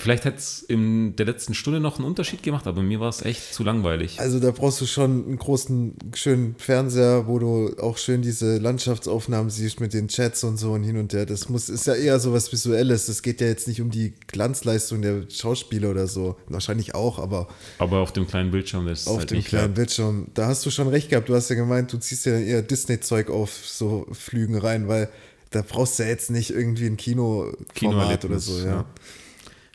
vielleicht 0.00 0.24
hätte 0.24 0.38
es 0.38 0.62
in 0.62 1.14
der 1.16 1.26
letzten 1.26 1.54
Stunde 1.54 1.78
noch 1.78 1.98
einen 1.98 2.06
Unterschied 2.06 2.42
gemacht, 2.42 2.66
aber 2.66 2.82
mir 2.82 3.00
war 3.00 3.08
es 3.08 3.22
echt 3.22 3.54
zu 3.54 3.62
langweilig. 3.62 4.18
Also 4.18 4.40
da 4.40 4.50
brauchst 4.50 4.80
du 4.80 4.86
schon 4.86 5.26
einen 5.26 5.36
großen, 5.36 5.94
schönen 6.14 6.54
Fernseher, 6.58 7.26
wo 7.26 7.38
du 7.38 7.76
auch 7.80 7.98
schön 7.98 8.22
diese 8.22 8.58
Landschaftsaufnahmen 8.58 9.50
siehst 9.50 9.80
mit 9.80 9.92
den 9.92 10.08
Chats 10.08 10.42
und 10.44 10.56
so 10.56 10.72
und 10.72 10.82
hin 10.82 10.96
und 10.96 11.12
her. 11.12 11.26
Das 11.26 11.48
muss, 11.48 11.68
ist 11.68 11.86
ja 11.86 11.94
eher 11.94 12.18
so 12.18 12.32
was 12.32 12.50
Visuelles. 12.50 13.06
Das 13.06 13.22
geht 13.22 13.40
ja 13.40 13.46
jetzt 13.46 13.68
nicht 13.68 13.80
um 13.80 13.90
die 13.90 14.14
Glanzleistung 14.26 15.02
der 15.02 15.24
Schauspieler 15.30 15.90
oder 15.90 16.06
so. 16.06 16.36
Wahrscheinlich 16.48 16.94
auch, 16.94 17.18
aber 17.18 17.48
Aber 17.78 17.98
auf 17.98 18.12
dem 18.12 18.26
kleinen 18.26 18.50
Bildschirm, 18.50 18.86
das 18.86 19.02
ist 19.02 19.06
auf 19.06 19.18
halt 19.18 19.30
dem 19.30 19.44
kleinen 19.44 19.68
wert. 19.68 19.74
Bildschirm. 19.74 20.28
Da 20.34 20.46
hast 20.46 20.64
du 20.64 20.70
schon 20.70 20.88
recht 20.88 21.10
gehabt. 21.10 21.28
Du 21.28 21.34
hast 21.34 21.50
ja 21.50 21.56
gemeint, 21.56 21.92
du 21.92 21.98
ziehst 21.98 22.26
ja 22.26 22.38
eher 22.38 22.62
Disney-Zeug 22.62 23.30
auf 23.30 23.50
so 23.50 24.06
Flügen 24.12 24.56
rein, 24.56 24.88
weil 24.88 25.08
da 25.50 25.62
brauchst 25.62 25.98
du 25.98 26.04
ja 26.04 26.08
jetzt 26.08 26.30
nicht 26.30 26.50
irgendwie 26.50 26.86
ein 26.86 26.96
Kino-Format 26.96 27.74
Kinoerlebnis, 27.74 28.24
oder 28.24 28.38
so, 28.38 28.66
ja. 28.66 28.84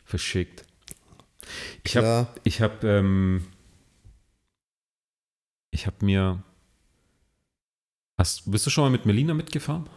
Verschickt. 0.06 0.64
Ich 1.84 1.96
habe 1.96 2.26
ich 2.44 2.62
hab, 2.62 2.82
ähm, 2.84 3.44
ich 5.70 5.86
habe 5.86 6.04
mir. 6.04 6.42
Hast, 8.18 8.50
bist 8.50 8.64
du 8.64 8.70
schon 8.70 8.84
mal 8.84 8.90
mit 8.90 9.04
Melina 9.04 9.34
mitgefahren? 9.34 9.88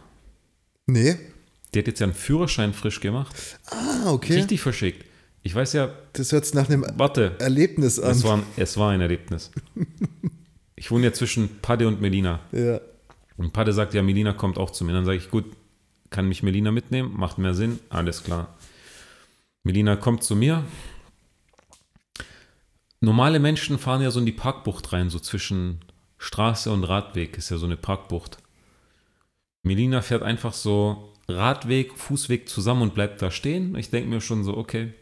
Nee? 0.86 1.16
Die 1.72 1.78
hat 1.78 1.86
jetzt 1.86 2.00
ja 2.00 2.04
einen 2.06 2.14
Führerschein 2.14 2.74
frisch 2.74 3.00
gemacht. 3.00 3.34
Ah, 3.70 4.10
okay. 4.12 4.34
Richtig 4.34 4.60
verschickt. 4.60 5.06
Ich 5.42 5.54
weiß 5.54 5.72
ja, 5.72 5.94
Das 6.12 6.32
hört 6.32 6.44
sich 6.44 6.54
nach 6.54 6.68
einem 6.68 6.84
warte, 6.96 7.36
Erlebnis 7.38 7.98
an. 7.98 8.10
es 8.10 8.24
war, 8.24 8.36
ein- 8.38 8.42
es 8.56 8.76
war 8.76 8.90
ein 8.90 9.00
Erlebnis. 9.00 9.50
Ich 10.76 10.90
wohne 10.90 11.04
ja 11.04 11.12
zwischen 11.12 11.60
Padde 11.60 11.86
und 11.86 12.00
Melina. 12.00 12.40
ja. 12.52 12.80
Und 13.36 13.52
Padde 13.52 13.74
sagt, 13.74 13.92
ja, 13.92 14.02
Melina 14.02 14.32
kommt 14.32 14.56
auch 14.56 14.70
zu 14.70 14.82
mir. 14.86 14.92
Dann 14.94 15.04
sage 15.04 15.18
ich, 15.18 15.30
gut, 15.30 15.44
kann 16.08 16.26
mich 16.26 16.42
Melina 16.42 16.70
mitnehmen? 16.72 17.12
Macht 17.14 17.36
mehr 17.36 17.52
Sinn? 17.52 17.78
Alles 17.90 18.22
klar. 18.24 18.56
Melina 19.62 19.96
kommt 19.96 20.22
zu 20.24 20.36
mir. 20.36 20.64
Normale 23.00 23.38
Menschen 23.38 23.78
fahren 23.78 24.02
ja 24.02 24.10
so 24.10 24.20
in 24.20 24.26
die 24.26 24.32
Parkbucht 24.32 24.92
rein, 24.92 25.10
so 25.10 25.18
zwischen 25.18 25.80
Straße 26.18 26.70
und 26.70 26.84
Radweg 26.84 27.38
ist 27.38 27.50
ja 27.50 27.56
so 27.56 27.66
eine 27.66 27.76
Parkbucht. 27.76 28.38
Melina 29.62 30.02
fährt 30.02 30.22
einfach 30.22 30.52
so 30.52 31.12
Radweg, 31.28 31.96
Fußweg 31.96 32.48
zusammen 32.48 32.82
und 32.82 32.94
bleibt 32.94 33.22
da 33.22 33.30
stehen. 33.30 33.74
Ich 33.76 33.90
denke 33.90 34.08
mir 34.10 34.20
schon 34.20 34.44
so, 34.44 34.56
okay. 34.56 34.92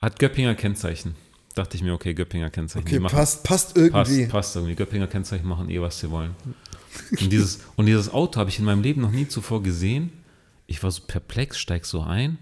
Hat 0.00 0.18
Göppinger 0.18 0.54
Kennzeichen. 0.54 1.14
Dachte 1.54 1.76
ich 1.76 1.82
mir, 1.82 1.92
okay, 1.94 2.14
Göppinger 2.14 2.50
Kennzeichen. 2.50 2.86
Okay, 2.86 2.98
machen- 3.00 3.16
passt, 3.16 3.44
passt 3.44 3.76
irgendwie. 3.76 4.22
Passt, 4.22 4.30
passt 4.30 4.56
irgendwie. 4.56 4.74
Göppinger 4.76 5.06
Kennzeichen 5.06 5.46
machen 5.46 5.70
eh, 5.70 5.80
was 5.80 5.98
sie 6.00 6.10
wollen. 6.10 6.34
Und 7.20 7.32
dieses, 7.32 7.60
und 7.76 7.86
dieses 7.86 8.12
Auto 8.12 8.38
habe 8.40 8.50
ich 8.50 8.58
in 8.58 8.64
meinem 8.64 8.82
Leben 8.82 9.00
noch 9.00 9.10
nie 9.10 9.26
zuvor 9.28 9.62
gesehen. 9.62 10.12
Ich 10.66 10.82
war 10.82 10.90
so 10.90 11.02
perplex, 11.06 11.58
steig 11.58 11.84
so 11.86 12.02
ein. 12.02 12.38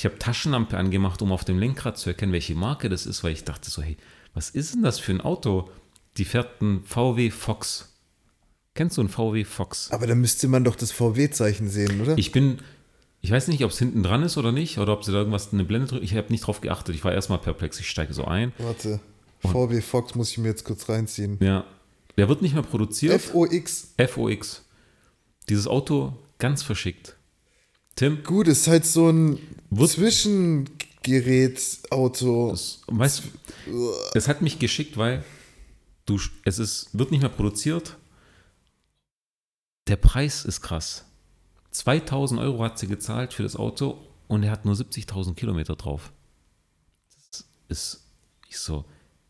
Ich 0.00 0.06
habe 0.06 0.18
Taschenlampe 0.18 0.78
angemacht, 0.78 1.20
um 1.20 1.30
auf 1.30 1.44
dem 1.44 1.58
Lenkrad 1.58 1.98
zu 1.98 2.08
erkennen, 2.08 2.32
welche 2.32 2.54
Marke 2.54 2.88
das 2.88 3.04
ist, 3.04 3.22
weil 3.22 3.34
ich 3.34 3.44
dachte 3.44 3.68
so, 3.68 3.82
hey, 3.82 3.98
was 4.32 4.48
ist 4.48 4.72
denn 4.72 4.82
das 4.82 4.98
für 4.98 5.12
ein 5.12 5.20
Auto? 5.20 5.68
Die 6.16 6.24
fährt 6.24 6.62
ein 6.62 6.84
VW 6.84 7.28
Fox. 7.30 7.92
Kennst 8.72 8.96
du 8.96 9.02
einen 9.02 9.10
VW 9.10 9.44
Fox? 9.44 9.90
Aber 9.90 10.06
da 10.06 10.14
müsste 10.14 10.48
man 10.48 10.64
doch 10.64 10.74
das 10.74 10.90
VW-Zeichen 10.90 11.68
sehen, 11.68 12.00
oder? 12.00 12.16
Ich 12.16 12.32
bin, 12.32 12.60
ich 13.20 13.30
weiß 13.30 13.48
nicht, 13.48 13.62
ob 13.62 13.72
es 13.72 13.78
hinten 13.78 14.02
dran 14.02 14.22
ist 14.22 14.38
oder 14.38 14.52
nicht, 14.52 14.78
oder 14.78 14.94
ob 14.94 15.04
sie 15.04 15.12
da 15.12 15.18
irgendwas 15.18 15.52
eine 15.52 15.64
Blende 15.64 15.88
drückt. 15.88 16.02
Ich 16.02 16.16
habe 16.16 16.28
nicht 16.30 16.46
drauf 16.46 16.62
geachtet. 16.62 16.94
Ich 16.94 17.04
war 17.04 17.12
erstmal 17.12 17.38
perplex. 17.38 17.78
Ich 17.78 17.90
steige 17.90 18.14
so 18.14 18.24
ein. 18.24 18.54
Warte. 18.56 19.00
VW 19.40 19.82
Fox 19.82 20.14
muss 20.14 20.30
ich 20.30 20.38
mir 20.38 20.48
jetzt 20.48 20.64
kurz 20.64 20.88
reinziehen. 20.88 21.36
Ja. 21.42 21.66
Der 22.16 22.26
wird 22.30 22.40
nicht 22.40 22.54
mehr 22.54 22.62
produziert. 22.62 23.20
FOX. 23.20 23.92
FOX. 24.08 24.64
Dieses 25.50 25.66
Auto 25.66 26.16
ganz 26.38 26.62
Tim, 28.00 28.24
Gut, 28.24 28.48
ist 28.48 28.66
halt 28.66 28.86
so 28.86 29.10
ein 29.10 29.38
Wird- 29.68 29.90
Zwischengerät-Auto. 29.90 32.50
das, 32.50 32.80
weißt 32.86 33.24
du, 33.66 33.92
es 34.14 34.26
hat 34.26 34.40
mich 34.40 34.58
geschickt, 34.58 34.96
weil 34.96 35.22
du, 36.06 36.18
es 36.46 36.58
ist, 36.58 36.98
wird 36.98 37.10
nicht 37.10 37.20
mehr 37.20 37.28
produziert. 37.28 37.98
Der 39.86 39.96
Preis 39.96 40.46
ist 40.46 40.62
krass. 40.62 41.04
2000 41.72 42.40
Euro 42.40 42.64
hat 42.64 42.78
sie 42.78 42.86
gezahlt 42.86 43.34
für 43.34 43.42
das 43.42 43.54
Auto 43.54 43.98
und 44.28 44.44
er 44.44 44.50
hat 44.50 44.64
nur 44.64 44.76
70.000 44.76 45.34
Kilometer 45.34 45.76
drauf. 45.76 46.10
Das 47.28 47.44
ist, 47.68 48.06
ich 48.48 48.56
so, 48.56 48.86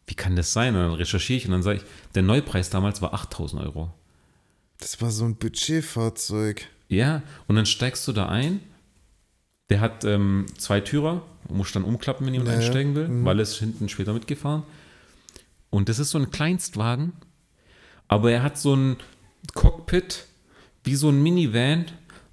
wie 0.06 0.14
kann 0.14 0.36
das 0.36 0.52
sein? 0.52 0.76
Und 0.76 0.82
dann 0.82 0.92
recherchiere 0.92 1.38
ich 1.38 1.46
und 1.46 1.50
dann 1.50 1.64
sage 1.64 1.80
ich, 1.80 1.84
der 2.14 2.22
Neupreis 2.22 2.70
damals 2.70 3.02
war 3.02 3.14
8000 3.14 3.62
Euro. 3.62 3.92
Das 4.78 5.02
war 5.02 5.10
so 5.10 5.24
ein 5.24 5.34
Budgetfahrzeug. 5.34 6.68
Ja, 6.90 7.22
und 7.46 7.56
dann 7.56 7.64
steigst 7.66 8.06
du 8.08 8.12
da 8.12 8.26
ein. 8.28 8.60
Der 9.70 9.80
hat 9.80 10.04
ähm, 10.04 10.46
zwei 10.58 10.80
Türer, 10.80 11.22
muss 11.48 11.70
dann 11.72 11.84
umklappen, 11.84 12.26
wenn 12.26 12.34
jemand 12.34 12.48
Ja, 12.50 12.58
ja. 12.58 12.60
einsteigen 12.60 12.94
will, 12.96 13.08
Mhm. 13.08 13.24
weil 13.24 13.38
er 13.38 13.42
ist 13.44 13.56
hinten 13.56 13.88
später 13.88 14.12
mitgefahren. 14.12 14.64
Und 15.70 15.88
das 15.88 15.98
ist 16.00 16.10
so 16.10 16.18
ein 16.18 16.30
Kleinstwagen, 16.32 17.12
aber 18.08 18.32
er 18.32 18.42
hat 18.42 18.58
so 18.58 18.74
ein 18.74 18.96
Cockpit 19.54 20.26
wie 20.84 20.96
so 20.96 21.08
ein 21.10 21.22
Minivan, 21.22 21.84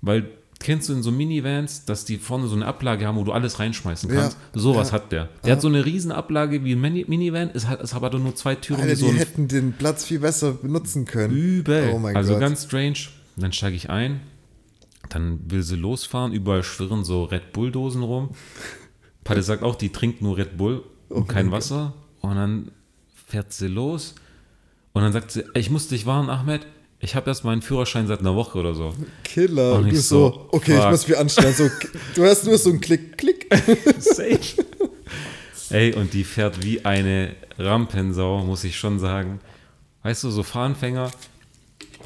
weil 0.02 0.26
kennst 0.60 0.90
du 0.90 0.94
in 0.94 1.04
so 1.04 1.12
Minivans, 1.12 1.86
dass 1.86 2.04
die 2.06 2.18
vorne 2.18 2.48
so 2.48 2.56
eine 2.56 2.66
Ablage 2.66 3.06
haben, 3.06 3.16
wo 3.18 3.24
du 3.24 3.32
alles 3.32 3.60
reinschmeißen 3.60 4.10
Ja, 4.10 4.22
kannst? 4.22 4.38
Sowas 4.56 4.88
ja. 4.88 4.94
hat 4.96 5.12
der. 5.12 5.30
Der 5.46 5.54
hat 5.54 5.62
so 5.62 5.68
eine 5.68 5.86
riesen 5.86 6.12
Ablage 6.12 6.64
wie 6.64 6.74
ein 6.74 6.82
Mini 6.82 7.06
Minivan, 7.08 7.52
es 7.54 7.68
hat, 7.68 7.80
es 7.82 7.94
hat 7.94 8.04
aber 8.04 8.18
nur 8.18 8.36
zwei 8.36 8.56
Türen, 8.56 8.82
Alter, 8.82 8.96
so 8.96 9.06
die 9.06 9.12
ein 9.12 9.18
hätten 9.18 9.48
den 9.48 9.74
Platz 9.74 10.04
viel 10.06 10.18
besser 10.20 10.54
benutzen 10.54 11.06
können. 11.06 11.32
Übel. 11.36 11.92
Oh 11.94 12.00
mein 12.00 12.16
also 12.16 12.32
Gott. 12.34 12.40
ganz 12.42 12.64
strange. 12.64 12.98
Dann 13.36 13.54
steige 13.54 13.76
ich 13.76 13.92
ein, 13.92 14.20
dann 15.10 15.40
will 15.50 15.64
sie 15.64 15.76
losfahren, 15.76 16.34
überall 16.34 16.64
schwirren 16.64 17.04
so 17.04 17.24
Red 17.24 17.54
Bull-Dosen 17.54 18.04
rum. 18.04 18.30
Patte 19.24 19.44
sagt 19.44 19.64
auch, 19.64 19.76
die 19.76 19.92
trinkt 19.92 20.22
nur 20.22 20.38
Red 20.38 20.58
Bull 20.58 20.84
und 21.10 21.24
Oh 21.24 21.26
kein 21.26 21.52
Wasser. 21.52 21.94
Und 22.22 22.36
dann 22.36 22.72
fährt 23.28 23.54
sie 23.54 23.68
los 23.68 24.16
und 24.94 25.04
dann 25.04 25.14
sagt 25.14 25.32
sie, 25.32 25.44
ich 25.54 25.70
muss 25.70 25.88
dich 25.88 26.06
warnen, 26.06 26.30
Ahmed, 26.30 26.66
ich 27.00 27.16
habe 27.16 27.30
erst 27.30 27.44
meinen 27.44 27.62
Führerschein 27.62 28.08
seit 28.08 28.22
einer 28.22 28.36
Woche 28.36 28.58
oder 28.58 28.74
so. 28.74 28.94
Killer. 29.24 29.76
Und 29.76 29.88
ich 29.88 29.94
du 29.94 30.00
so, 30.00 30.30
so, 30.30 30.50
okay, 30.52 30.74
ich 30.74 30.82
fuck. 30.82 30.92
muss 30.92 31.08
mich 31.08 31.18
anstellen. 31.18 31.54
So, 31.54 31.70
du 32.16 32.26
hast 32.26 32.46
nur 32.46 32.58
so 32.58 32.72
einen 32.72 32.82
Klick, 32.82 33.18
Klick. 33.18 33.48
Safe. 34.00 34.40
Ey, 35.70 35.94
und 35.94 36.14
die 36.14 36.24
fährt 36.24 36.64
wie 36.64 36.84
eine 36.86 37.36
Rampensau, 37.60 38.44
muss 38.44 38.64
ich 38.64 38.78
schon 38.78 39.00
sagen. 39.00 39.40
Weißt 40.04 40.24
du, 40.24 40.32
so 40.32 40.42
Fahranfänger 40.42 41.12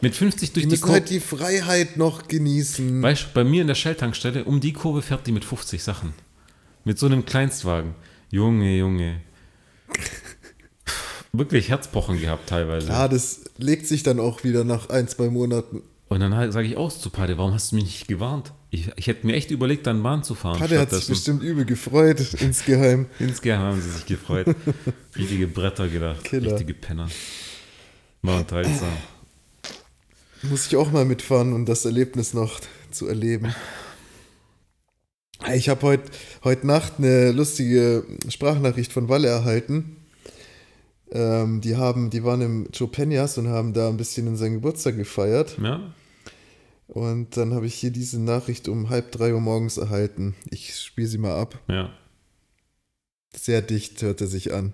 mit 0.02 0.15
50 0.15 0.53
durch 0.53 0.64
Die 0.64 0.68
die 0.68 0.68
müssen 0.73 0.82
Kurve. 0.82 0.94
halt 0.94 1.10
die 1.10 1.19
Freiheit 1.19 1.98
noch 1.98 2.28
genießen. 2.28 3.02
Weißt 3.02 3.23
du, 3.23 3.28
bei 3.34 3.44
mir 3.44 3.61
in 3.61 3.68
der 3.68 3.76
Shell-Tankstelle, 3.76 4.44
um 4.45 4.60
die 4.60 4.73
Kurve 4.73 5.02
fährt 5.02 5.26
die 5.28 5.32
mit 5.32 5.45
50 5.45 5.84
Sachen. 5.84 6.14
Mit 6.84 6.98
so 6.99 7.06
einem 7.06 7.26
Kleinstwagen. 7.26 7.94
Junge, 8.32 8.76
Junge. 8.78 9.22
Wirklich 11.34 11.69
Herzpochen 11.69 12.19
gehabt 12.19 12.49
teilweise. 12.49 12.88
Ja, 12.90 13.07
das 13.07 13.41
legt 13.57 13.88
sich 13.88 14.03
dann 14.03 14.19
auch 14.19 14.44
wieder 14.44 14.64
nach 14.64 14.90
ein, 14.90 15.07
zwei 15.07 15.30
Monaten. 15.30 15.82
Und 16.10 16.19
dann 16.19 16.52
sage 16.52 16.68
ich 16.68 16.76
auch 16.76 16.91
zu 16.91 17.10
Pade, 17.10 17.38
warum 17.38 17.53
hast 17.53 17.72
du 17.72 17.76
mich 17.78 17.86
nicht 17.86 18.07
gewarnt? 18.10 18.52
Ich, 18.69 18.90
ich 18.98 19.07
hätte 19.07 19.26
mir 19.26 19.34
echt 19.34 19.49
überlegt, 19.49 19.88
dann 19.88 20.03
Bahn 20.03 20.23
zu 20.23 20.36
fahren. 20.36 20.60
Pade 20.60 20.78
hat 20.78 20.91
sich 20.91 21.07
bestimmt 21.07 21.41
übel 21.41 21.64
gefreut, 21.64 22.19
insgeheim. 22.41 23.06
Insgeheim 23.19 23.61
haben 23.61 23.82
sie 23.82 23.90
sich 23.91 24.06
gefreut. 24.06 24.48
Richtige 25.18 25.48
Bretter 25.48 25.88
gedacht. 25.88 26.22
Killer. 26.26 26.52
Richtige 26.52 26.73
Penner. 26.73 27.07
War 28.23 28.40
unterhaltsam. 28.40 28.90
Muss 30.43 30.68
ich 30.68 30.76
auch 30.76 30.91
mal 30.91 31.05
mitfahren, 31.05 31.53
um 31.53 31.65
das 31.65 31.85
Erlebnis 31.85 32.34
noch 32.34 32.59
zu 32.89 33.07
erleben. 33.07 33.53
Ich 35.53 35.69
habe 35.69 35.81
heute 35.81 36.11
heut 36.43 36.63
Nacht 36.63 36.93
eine 36.97 37.31
lustige 37.31 38.05
Sprachnachricht 38.27 38.91
von 38.93 39.09
Walle 39.09 39.27
erhalten. 39.27 39.97
Ähm, 41.11 41.61
die, 41.61 41.76
haben, 41.76 42.09
die 42.09 42.23
waren 42.23 42.41
im 42.41 42.68
Joe 42.73 42.88
Peñas 42.88 43.38
und 43.38 43.47
haben 43.49 43.73
da 43.73 43.89
ein 43.89 43.97
bisschen 43.97 44.27
in 44.27 44.38
seinen 44.38 44.55
Geburtstag 44.55 44.95
gefeiert. 44.95 45.57
Ja? 45.61 45.93
Und 46.88 47.38
dann 47.38 47.53
habe 47.53 47.65
ich 47.65 47.76
hier 47.76 47.91
diese 47.91 48.19
Nachricht 48.22 48.68
um 48.68 48.89
halb 48.89 49.11
drei 49.11 49.34
Uhr 49.34 49.41
morgens 49.41 49.77
erhalten. 49.77 50.35
Ich 50.49 50.76
spiele 50.77 51.07
sie 51.07 51.18
mal 51.18 51.39
ab. 51.39 51.59
Ja. 51.68 51.91
Sehr 53.35 53.61
dicht 53.61 54.01
hört 54.01 54.22
er 54.22 54.27
sich 54.27 54.53
an. 54.53 54.73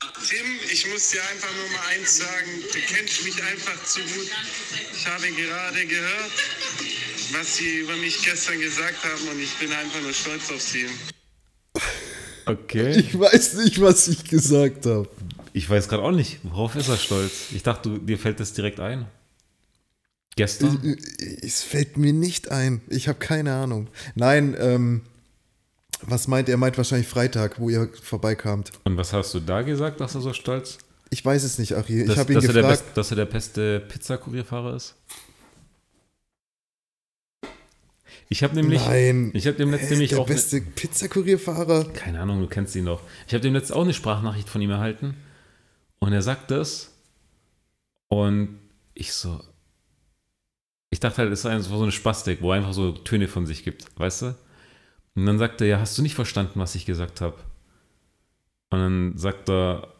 Tim, 0.00 0.46
ich 0.72 0.86
muss 0.92 1.10
dir 1.10 1.20
einfach 1.32 1.48
nur 1.56 1.76
mal 1.76 1.86
eins 1.88 2.18
sagen. 2.18 2.50
Du 2.72 2.78
kennst 2.94 3.24
mich 3.24 3.42
einfach 3.42 3.82
zu 3.84 4.00
gut. 4.00 4.30
Ich 4.94 5.06
habe 5.06 5.26
gerade 5.32 5.86
gehört, 5.86 6.32
was 7.32 7.56
sie 7.56 7.80
über 7.80 7.96
mich 7.96 8.22
gestern 8.22 8.60
gesagt 8.60 9.04
haben 9.04 9.28
und 9.28 9.40
ich 9.40 9.52
bin 9.54 9.72
einfach 9.72 10.00
nur 10.00 10.12
stolz 10.12 10.50
auf 10.52 10.60
sie. 10.60 10.86
Okay. 12.46 12.98
Ich 12.98 13.18
weiß 13.18 13.54
nicht, 13.54 13.80
was 13.80 14.06
ich 14.08 14.24
gesagt 14.24 14.86
habe. 14.86 15.08
Ich 15.52 15.68
weiß 15.68 15.88
gerade 15.88 16.04
auch 16.04 16.12
nicht, 16.12 16.38
worauf 16.44 16.76
ist 16.76 16.88
er 16.88 16.96
stolz? 16.96 17.46
Ich 17.52 17.64
dachte, 17.64 17.88
du, 17.88 17.98
dir 17.98 18.18
fällt 18.18 18.38
das 18.38 18.52
direkt 18.52 18.78
ein. 18.78 19.06
Gestern? 20.36 20.96
Es 21.42 21.64
fällt 21.64 21.96
mir 21.96 22.12
nicht 22.12 22.50
ein. 22.52 22.80
Ich 22.88 23.08
habe 23.08 23.18
keine 23.18 23.54
Ahnung. 23.54 23.88
Nein, 24.14 24.56
ähm, 24.60 25.02
was 26.02 26.28
meint 26.28 26.48
er? 26.48 26.54
Er 26.54 26.58
meint 26.58 26.76
wahrscheinlich 26.76 27.08
Freitag, 27.08 27.58
wo 27.60 27.68
ihr 27.70 27.88
vorbeikamt. 28.02 28.72
Und 28.84 28.96
was 28.96 29.12
hast 29.12 29.34
du 29.34 29.40
da 29.40 29.62
gesagt, 29.62 30.00
dass 30.00 30.14
er 30.14 30.20
so 30.20 30.32
stolz? 30.32 30.78
Ich 31.10 31.24
weiß 31.24 31.42
es 31.44 31.58
nicht, 31.58 31.74
Achie. 31.74 32.02
Ich 32.02 32.18
habe 32.18 32.32
ihn 32.32 32.36
dass, 32.36 32.44
er 32.44 32.52
der 32.52 32.62
gefragt. 32.62 32.84
best, 32.86 32.96
dass 32.96 33.10
er 33.10 33.16
der 33.16 33.24
beste 33.26 33.80
Pizzakurierfahrer 33.80 34.76
ist? 34.76 34.94
Ich 38.30 38.42
habe 38.42 38.54
nämlich, 38.54 38.84
Nein. 38.84 39.30
ich 39.32 39.46
habe 39.46 39.56
dem 39.56 39.70
letzten 39.70 39.86
Er 39.86 39.90
nämlich 39.92 40.10
der 40.10 40.18
auch, 40.20 40.28
ne, 40.28 40.34
beste 40.34 40.60
Pizzakurierfahrer. 40.60 41.84
keine 41.94 42.20
Ahnung, 42.20 42.40
du 42.40 42.46
kennst 42.46 42.76
ihn 42.76 42.84
doch. 42.84 43.00
Ich 43.26 43.32
habe 43.32 43.40
dem 43.40 43.54
letzten 43.54 43.72
auch 43.72 43.82
eine 43.84 43.94
Sprachnachricht 43.94 44.48
von 44.50 44.60
ihm 44.60 44.70
erhalten 44.70 45.14
und 45.98 46.12
er 46.12 46.20
sagt 46.20 46.50
das 46.50 46.90
und 48.08 48.58
ich 48.92 49.14
so, 49.14 49.40
ich 50.90 51.00
dachte 51.00 51.18
halt, 51.18 51.32
es 51.32 51.40
ist 51.40 51.46
ein- 51.46 51.62
so 51.62 51.82
eine 51.82 51.92
Spastik, 51.92 52.42
wo 52.42 52.52
er 52.52 52.58
einfach 52.58 52.74
so 52.74 52.92
Töne 52.92 53.28
von 53.28 53.46
sich 53.46 53.64
gibt, 53.64 53.86
weißt 53.98 54.22
du? 54.22 54.34
Und 55.18 55.26
dann 55.26 55.38
sagt 55.38 55.60
er, 55.60 55.66
ja, 55.66 55.80
hast 55.80 55.98
du 55.98 56.02
nicht 56.02 56.14
verstanden, 56.14 56.60
was 56.60 56.76
ich 56.76 56.86
gesagt 56.86 57.20
habe? 57.20 57.34
Und 58.70 58.78
dann 58.78 59.18
sagt 59.18 59.48
er, 59.48 59.92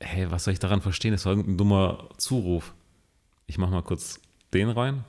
hey, 0.00 0.28
was 0.28 0.42
soll 0.42 0.54
ich 0.54 0.58
daran 0.58 0.82
verstehen? 0.82 1.12
Das 1.12 1.24
war 1.24 1.32
irgendein 1.32 1.56
dummer 1.56 2.08
Zuruf. 2.16 2.74
Ich 3.46 3.58
mach 3.58 3.70
mal 3.70 3.82
kurz 3.82 4.20
den 4.52 4.68
rein. 4.68 5.04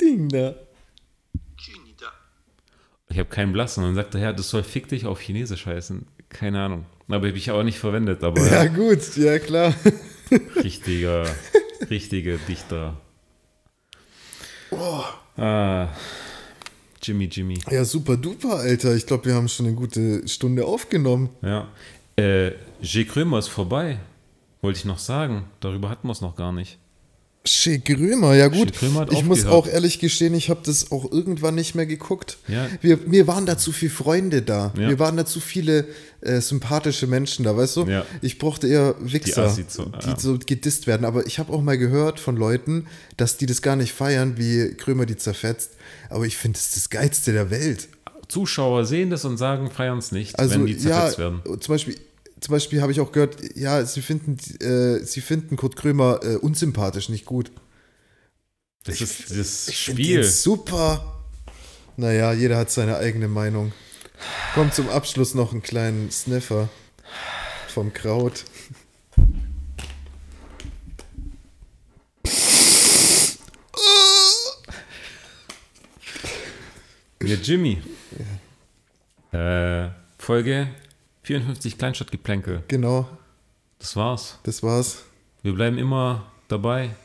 Ding 0.00 0.28
da. 0.28 0.56
Ich 3.10 3.18
habe 3.18 3.28
keinen 3.28 3.52
Blass. 3.52 3.78
Und 3.78 3.84
dann 3.84 3.94
sagt 3.94 4.16
er, 4.16 4.20
ja, 4.20 4.32
das 4.32 4.50
soll 4.50 4.64
fick 4.64 4.88
dich 4.88 5.06
auf 5.06 5.20
Chinesisch 5.20 5.66
heißen. 5.66 6.04
Keine 6.30 6.64
Ahnung. 6.64 6.84
Aber 7.06 7.28
habe 7.28 7.38
ich 7.38 7.50
auch 7.52 7.62
nicht 7.62 7.78
verwendet, 7.78 8.24
aber 8.24 8.44
Ja, 8.44 8.66
gut, 8.66 9.16
ja 9.16 9.38
klar. 9.38 9.72
richtiger, 10.56 11.24
richtige 11.88 12.38
Dichter. 12.38 13.00
Ah, 15.38 15.88
Jimmy, 17.02 17.26
Jimmy. 17.26 17.58
Ja, 17.70 17.84
super 17.84 18.16
duper, 18.16 18.56
Alter. 18.56 18.94
Ich 18.96 19.06
glaube, 19.06 19.26
wir 19.26 19.34
haben 19.34 19.48
schon 19.48 19.66
eine 19.66 19.74
gute 19.74 20.26
Stunde 20.26 20.64
aufgenommen. 20.64 21.30
Ja. 21.42 21.68
Äh, 22.16 22.48
J. 22.82 23.08
Krömer 23.08 23.38
ist 23.38 23.48
vorbei. 23.48 24.00
Wollte 24.60 24.80
ich 24.80 24.84
noch 24.84 24.98
sagen. 24.98 25.44
Darüber 25.60 25.88
hatten 25.88 26.08
wir 26.08 26.12
es 26.12 26.20
noch 26.20 26.34
gar 26.34 26.52
nicht. 26.52 26.78
Schick 27.44 27.88
Römer, 27.88 28.34
ja 28.34 28.48
gut. 28.48 28.68
Schick 28.74 28.82
Römer 28.82 29.00
hat 29.00 29.12
ich 29.12 29.24
muss 29.24 29.46
auch 29.46 29.66
ehrlich 29.66 30.00
gestehen, 30.00 30.34
ich 30.34 30.50
habe 30.50 30.60
das 30.64 30.90
auch 30.92 31.10
irgendwann 31.10 31.54
nicht 31.54 31.74
mehr 31.74 31.86
geguckt. 31.86 32.36
Ja. 32.46 32.66
Wir, 32.82 32.98
mir 33.06 33.26
waren 33.26 33.46
da 33.46 33.56
zu 33.56 33.72
viele 33.72 33.90
Freunde 33.92 34.42
da. 34.42 34.72
Ja. 34.76 34.88
Mir 34.88 34.98
waren 34.98 35.16
da 35.16 35.24
zu 35.24 35.40
viele 35.40 35.86
äh, 36.20 36.40
sympathische 36.42 37.06
Menschen 37.06 37.44
da, 37.44 37.56
weißt 37.56 37.76
du? 37.76 37.84
Ja. 37.86 38.04
Ich 38.20 38.38
brauchte 38.38 38.66
eher 38.68 38.96
Wichser, 39.00 39.54
Die 39.56 39.66
zu- 39.66 39.86
die 40.04 40.20
so 40.20 40.38
gedisst 40.44 40.86
werden. 40.86 41.06
Aber 41.06 41.26
ich 41.26 41.38
habe 41.38 41.52
auch 41.52 41.62
mal 41.62 41.78
gehört 41.78 42.20
von 42.20 42.36
Leuten, 42.36 42.86
dass 43.16 43.38
die 43.38 43.46
das 43.46 43.62
gar 43.62 43.76
nicht 43.76 43.92
feiern, 43.94 44.34
wie 44.36 44.74
Krömer 44.74 45.06
die 45.06 45.16
zerfetzt. 45.16 45.70
Aber 46.10 46.26
ich 46.26 46.36
finde, 46.36 46.58
das 46.58 46.68
ist 46.68 46.76
das 46.76 46.90
Geilste 46.90 47.32
der 47.32 47.50
Welt. 47.50 47.88
Zuschauer 48.28 48.84
sehen 48.84 49.08
das 49.08 49.24
und 49.24 49.38
sagen, 49.38 49.70
feiern 49.70 49.96
es 49.98 50.12
nicht, 50.12 50.38
Also 50.38 50.56
wenn 50.56 50.66
die 50.66 50.76
zerfetzt 50.76 51.18
werden. 51.18 51.40
zum 51.46 51.74
Beispiel, 51.74 51.94
zum 52.40 52.52
Beispiel 52.52 52.82
habe 52.82 52.92
ich 52.92 53.00
auch 53.00 53.12
gehört, 53.12 53.36
ja, 53.56 53.84
sie 53.84 54.02
finden, 54.02 54.36
äh, 54.62 55.04
sie 55.04 55.20
finden 55.20 55.56
Kurt 55.56 55.76
Krömer 55.76 56.20
äh, 56.22 56.36
unsympathisch, 56.36 57.08
nicht 57.08 57.24
gut. 57.26 57.50
Das 58.84 59.00
ist 59.00 59.30
das 59.36 59.68
Ich 59.68 59.78
Spiel. 59.78 60.24
super. 60.24 61.22
Naja, 61.96 62.32
jeder 62.32 62.56
hat 62.56 62.70
seine 62.70 62.96
eigene 62.96 63.28
Meinung. 63.28 63.72
Kommt 64.54 64.74
zum 64.74 64.88
Abschluss 64.88 65.34
noch 65.34 65.52
einen 65.52 65.62
kleinen 65.62 66.10
Sniffer 66.10 66.68
vom 67.68 67.92
Kraut. 67.92 68.44
Ja, 77.22 77.34
Jimmy. 77.36 77.82
Äh, 79.32 79.88
Folge 80.18 80.68
54 81.28 81.76
Kleinstadtgeplänkel. 81.76 82.62
Genau, 82.68 83.06
Das 83.78 83.96
war's. 83.96 84.38
das 84.44 84.62
war's. 84.62 85.02
Wir 85.42 85.52
bleiben 85.52 85.76
immer 85.76 86.32
dabei. 86.48 86.96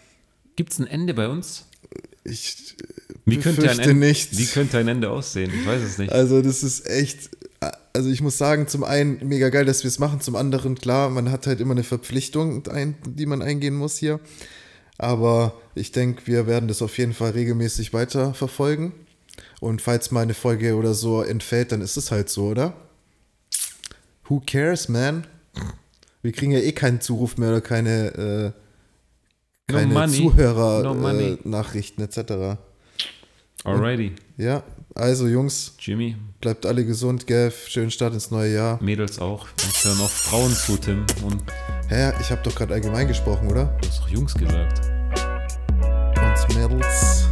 Gibt's 0.56 0.80
ein 0.80 0.88
Ende 0.88 1.14
bei 1.14 1.28
uns? 1.28 1.66
Ich, 2.24 2.78
Wie 3.26 3.36
könnte, 3.38 3.70
ein 3.70 3.80
Ende, 3.80 3.94
nicht. 3.94 4.38
wie 4.38 4.45
könnte 4.45 4.78
ein 4.78 4.88
Ende 4.88 5.10
aussehen? 5.10 5.52
Ich 5.54 5.68
weiß 5.68 5.82
es 5.82 5.98
nicht. 5.98 6.14
also 6.14 6.41
das 6.41 6.64
ist 6.64 6.88
echt, 6.90 7.32
also 7.91 8.10
ich 8.10 8.22
muss 8.22 8.38
sagen, 8.38 8.70
zum 8.70 8.86
einen 8.86 9.28
mega 9.28 9.50
geil, 9.50 9.66
dass 9.66 9.84
wir 9.84 9.90
es 9.90 10.00
machen, 10.00 10.22
zum 10.22 10.38
anderen 10.38 10.76
klar, 10.76 11.10
man 11.10 11.30
hat 11.30 11.45
halt 11.45 11.60
immer 11.60 11.74
eine 11.74 11.84
Verpflichtung, 11.84 12.64
die 13.06 13.26
man 13.26 13.41
eingehen 13.41 13.76
muss 13.76 13.98
hier. 13.98 14.22
Aber 14.98 15.54
ich 15.76 15.91
denke, 15.91 16.28
wir 16.28 16.48
werden 16.48 16.70
das 16.70 16.82
auf 16.82 16.98
jeden 16.98 17.14
Fall 17.14 17.32
regelmäßig 17.32 17.91
weiter 17.91 18.34
verfolgen. 18.34 18.94
Und 19.60 19.82
falls 19.82 20.12
mal 20.12 20.22
eine 20.22 20.34
Folge 20.34 20.78
oder 20.78 20.94
so 20.94 21.22
entfällt, 21.24 21.74
dann 21.74 21.82
ist 21.82 21.98
es 21.98 22.10
halt 22.10 22.30
so, 22.30 22.45
oder? 22.45 22.74
Who 24.30 24.41
cares, 24.45 24.88
man? 24.88 25.28
Wir 26.22 26.32
kriegen 26.32 26.54
ja 26.54 26.60
eh 26.60 26.72
keinen 26.72 27.02
Zuruf 27.02 27.38
mehr 27.38 27.50
oder 27.50 27.62
keine, 27.62 28.54
äh, 29.68 29.72
No 29.72 29.78
keine 29.78 29.94
money. 29.94 30.18
Zuhörer 30.18 30.94
No 30.94 31.10
äh, 31.10 31.38
Nachrichten 31.44 32.02
etc. 32.02 32.58
Alrighty. 33.66 34.14
Ja, 34.38 34.64
also 34.95 35.28
Jungs, 35.28 35.76
Jimmy, 35.80 36.16
bleibt 36.41 36.66
alle 36.66 36.86
gesund, 36.86 37.28
gell? 37.28 37.52
Schönen 37.52 37.91
Start 37.91 38.14
ins 38.14 38.32
neue 38.32 38.54
Jahr. 38.54 38.82
Mädels 38.82 39.20
auch. 39.20 39.48
Uns 39.64 39.84
hören 39.84 40.00
auch 40.00 40.10
Frauen 40.10 40.54
zu, 40.54 40.78
Tim. 40.78 41.06
Und 41.24 41.44
Hä, 41.90 42.14
ich 42.22 42.32
habe 42.32 42.41
doch 42.44 42.56
gerade 42.56 42.74
allgemein 42.74 43.08
gesprochen, 43.08 43.50
oder? 43.50 43.78
du 43.82 43.88
hast 43.88 44.00
doch 44.02 44.10
Jungs 44.10 44.34
gesagt. 44.34 44.82
Und 46.18 46.56
Mädels. 46.56 47.28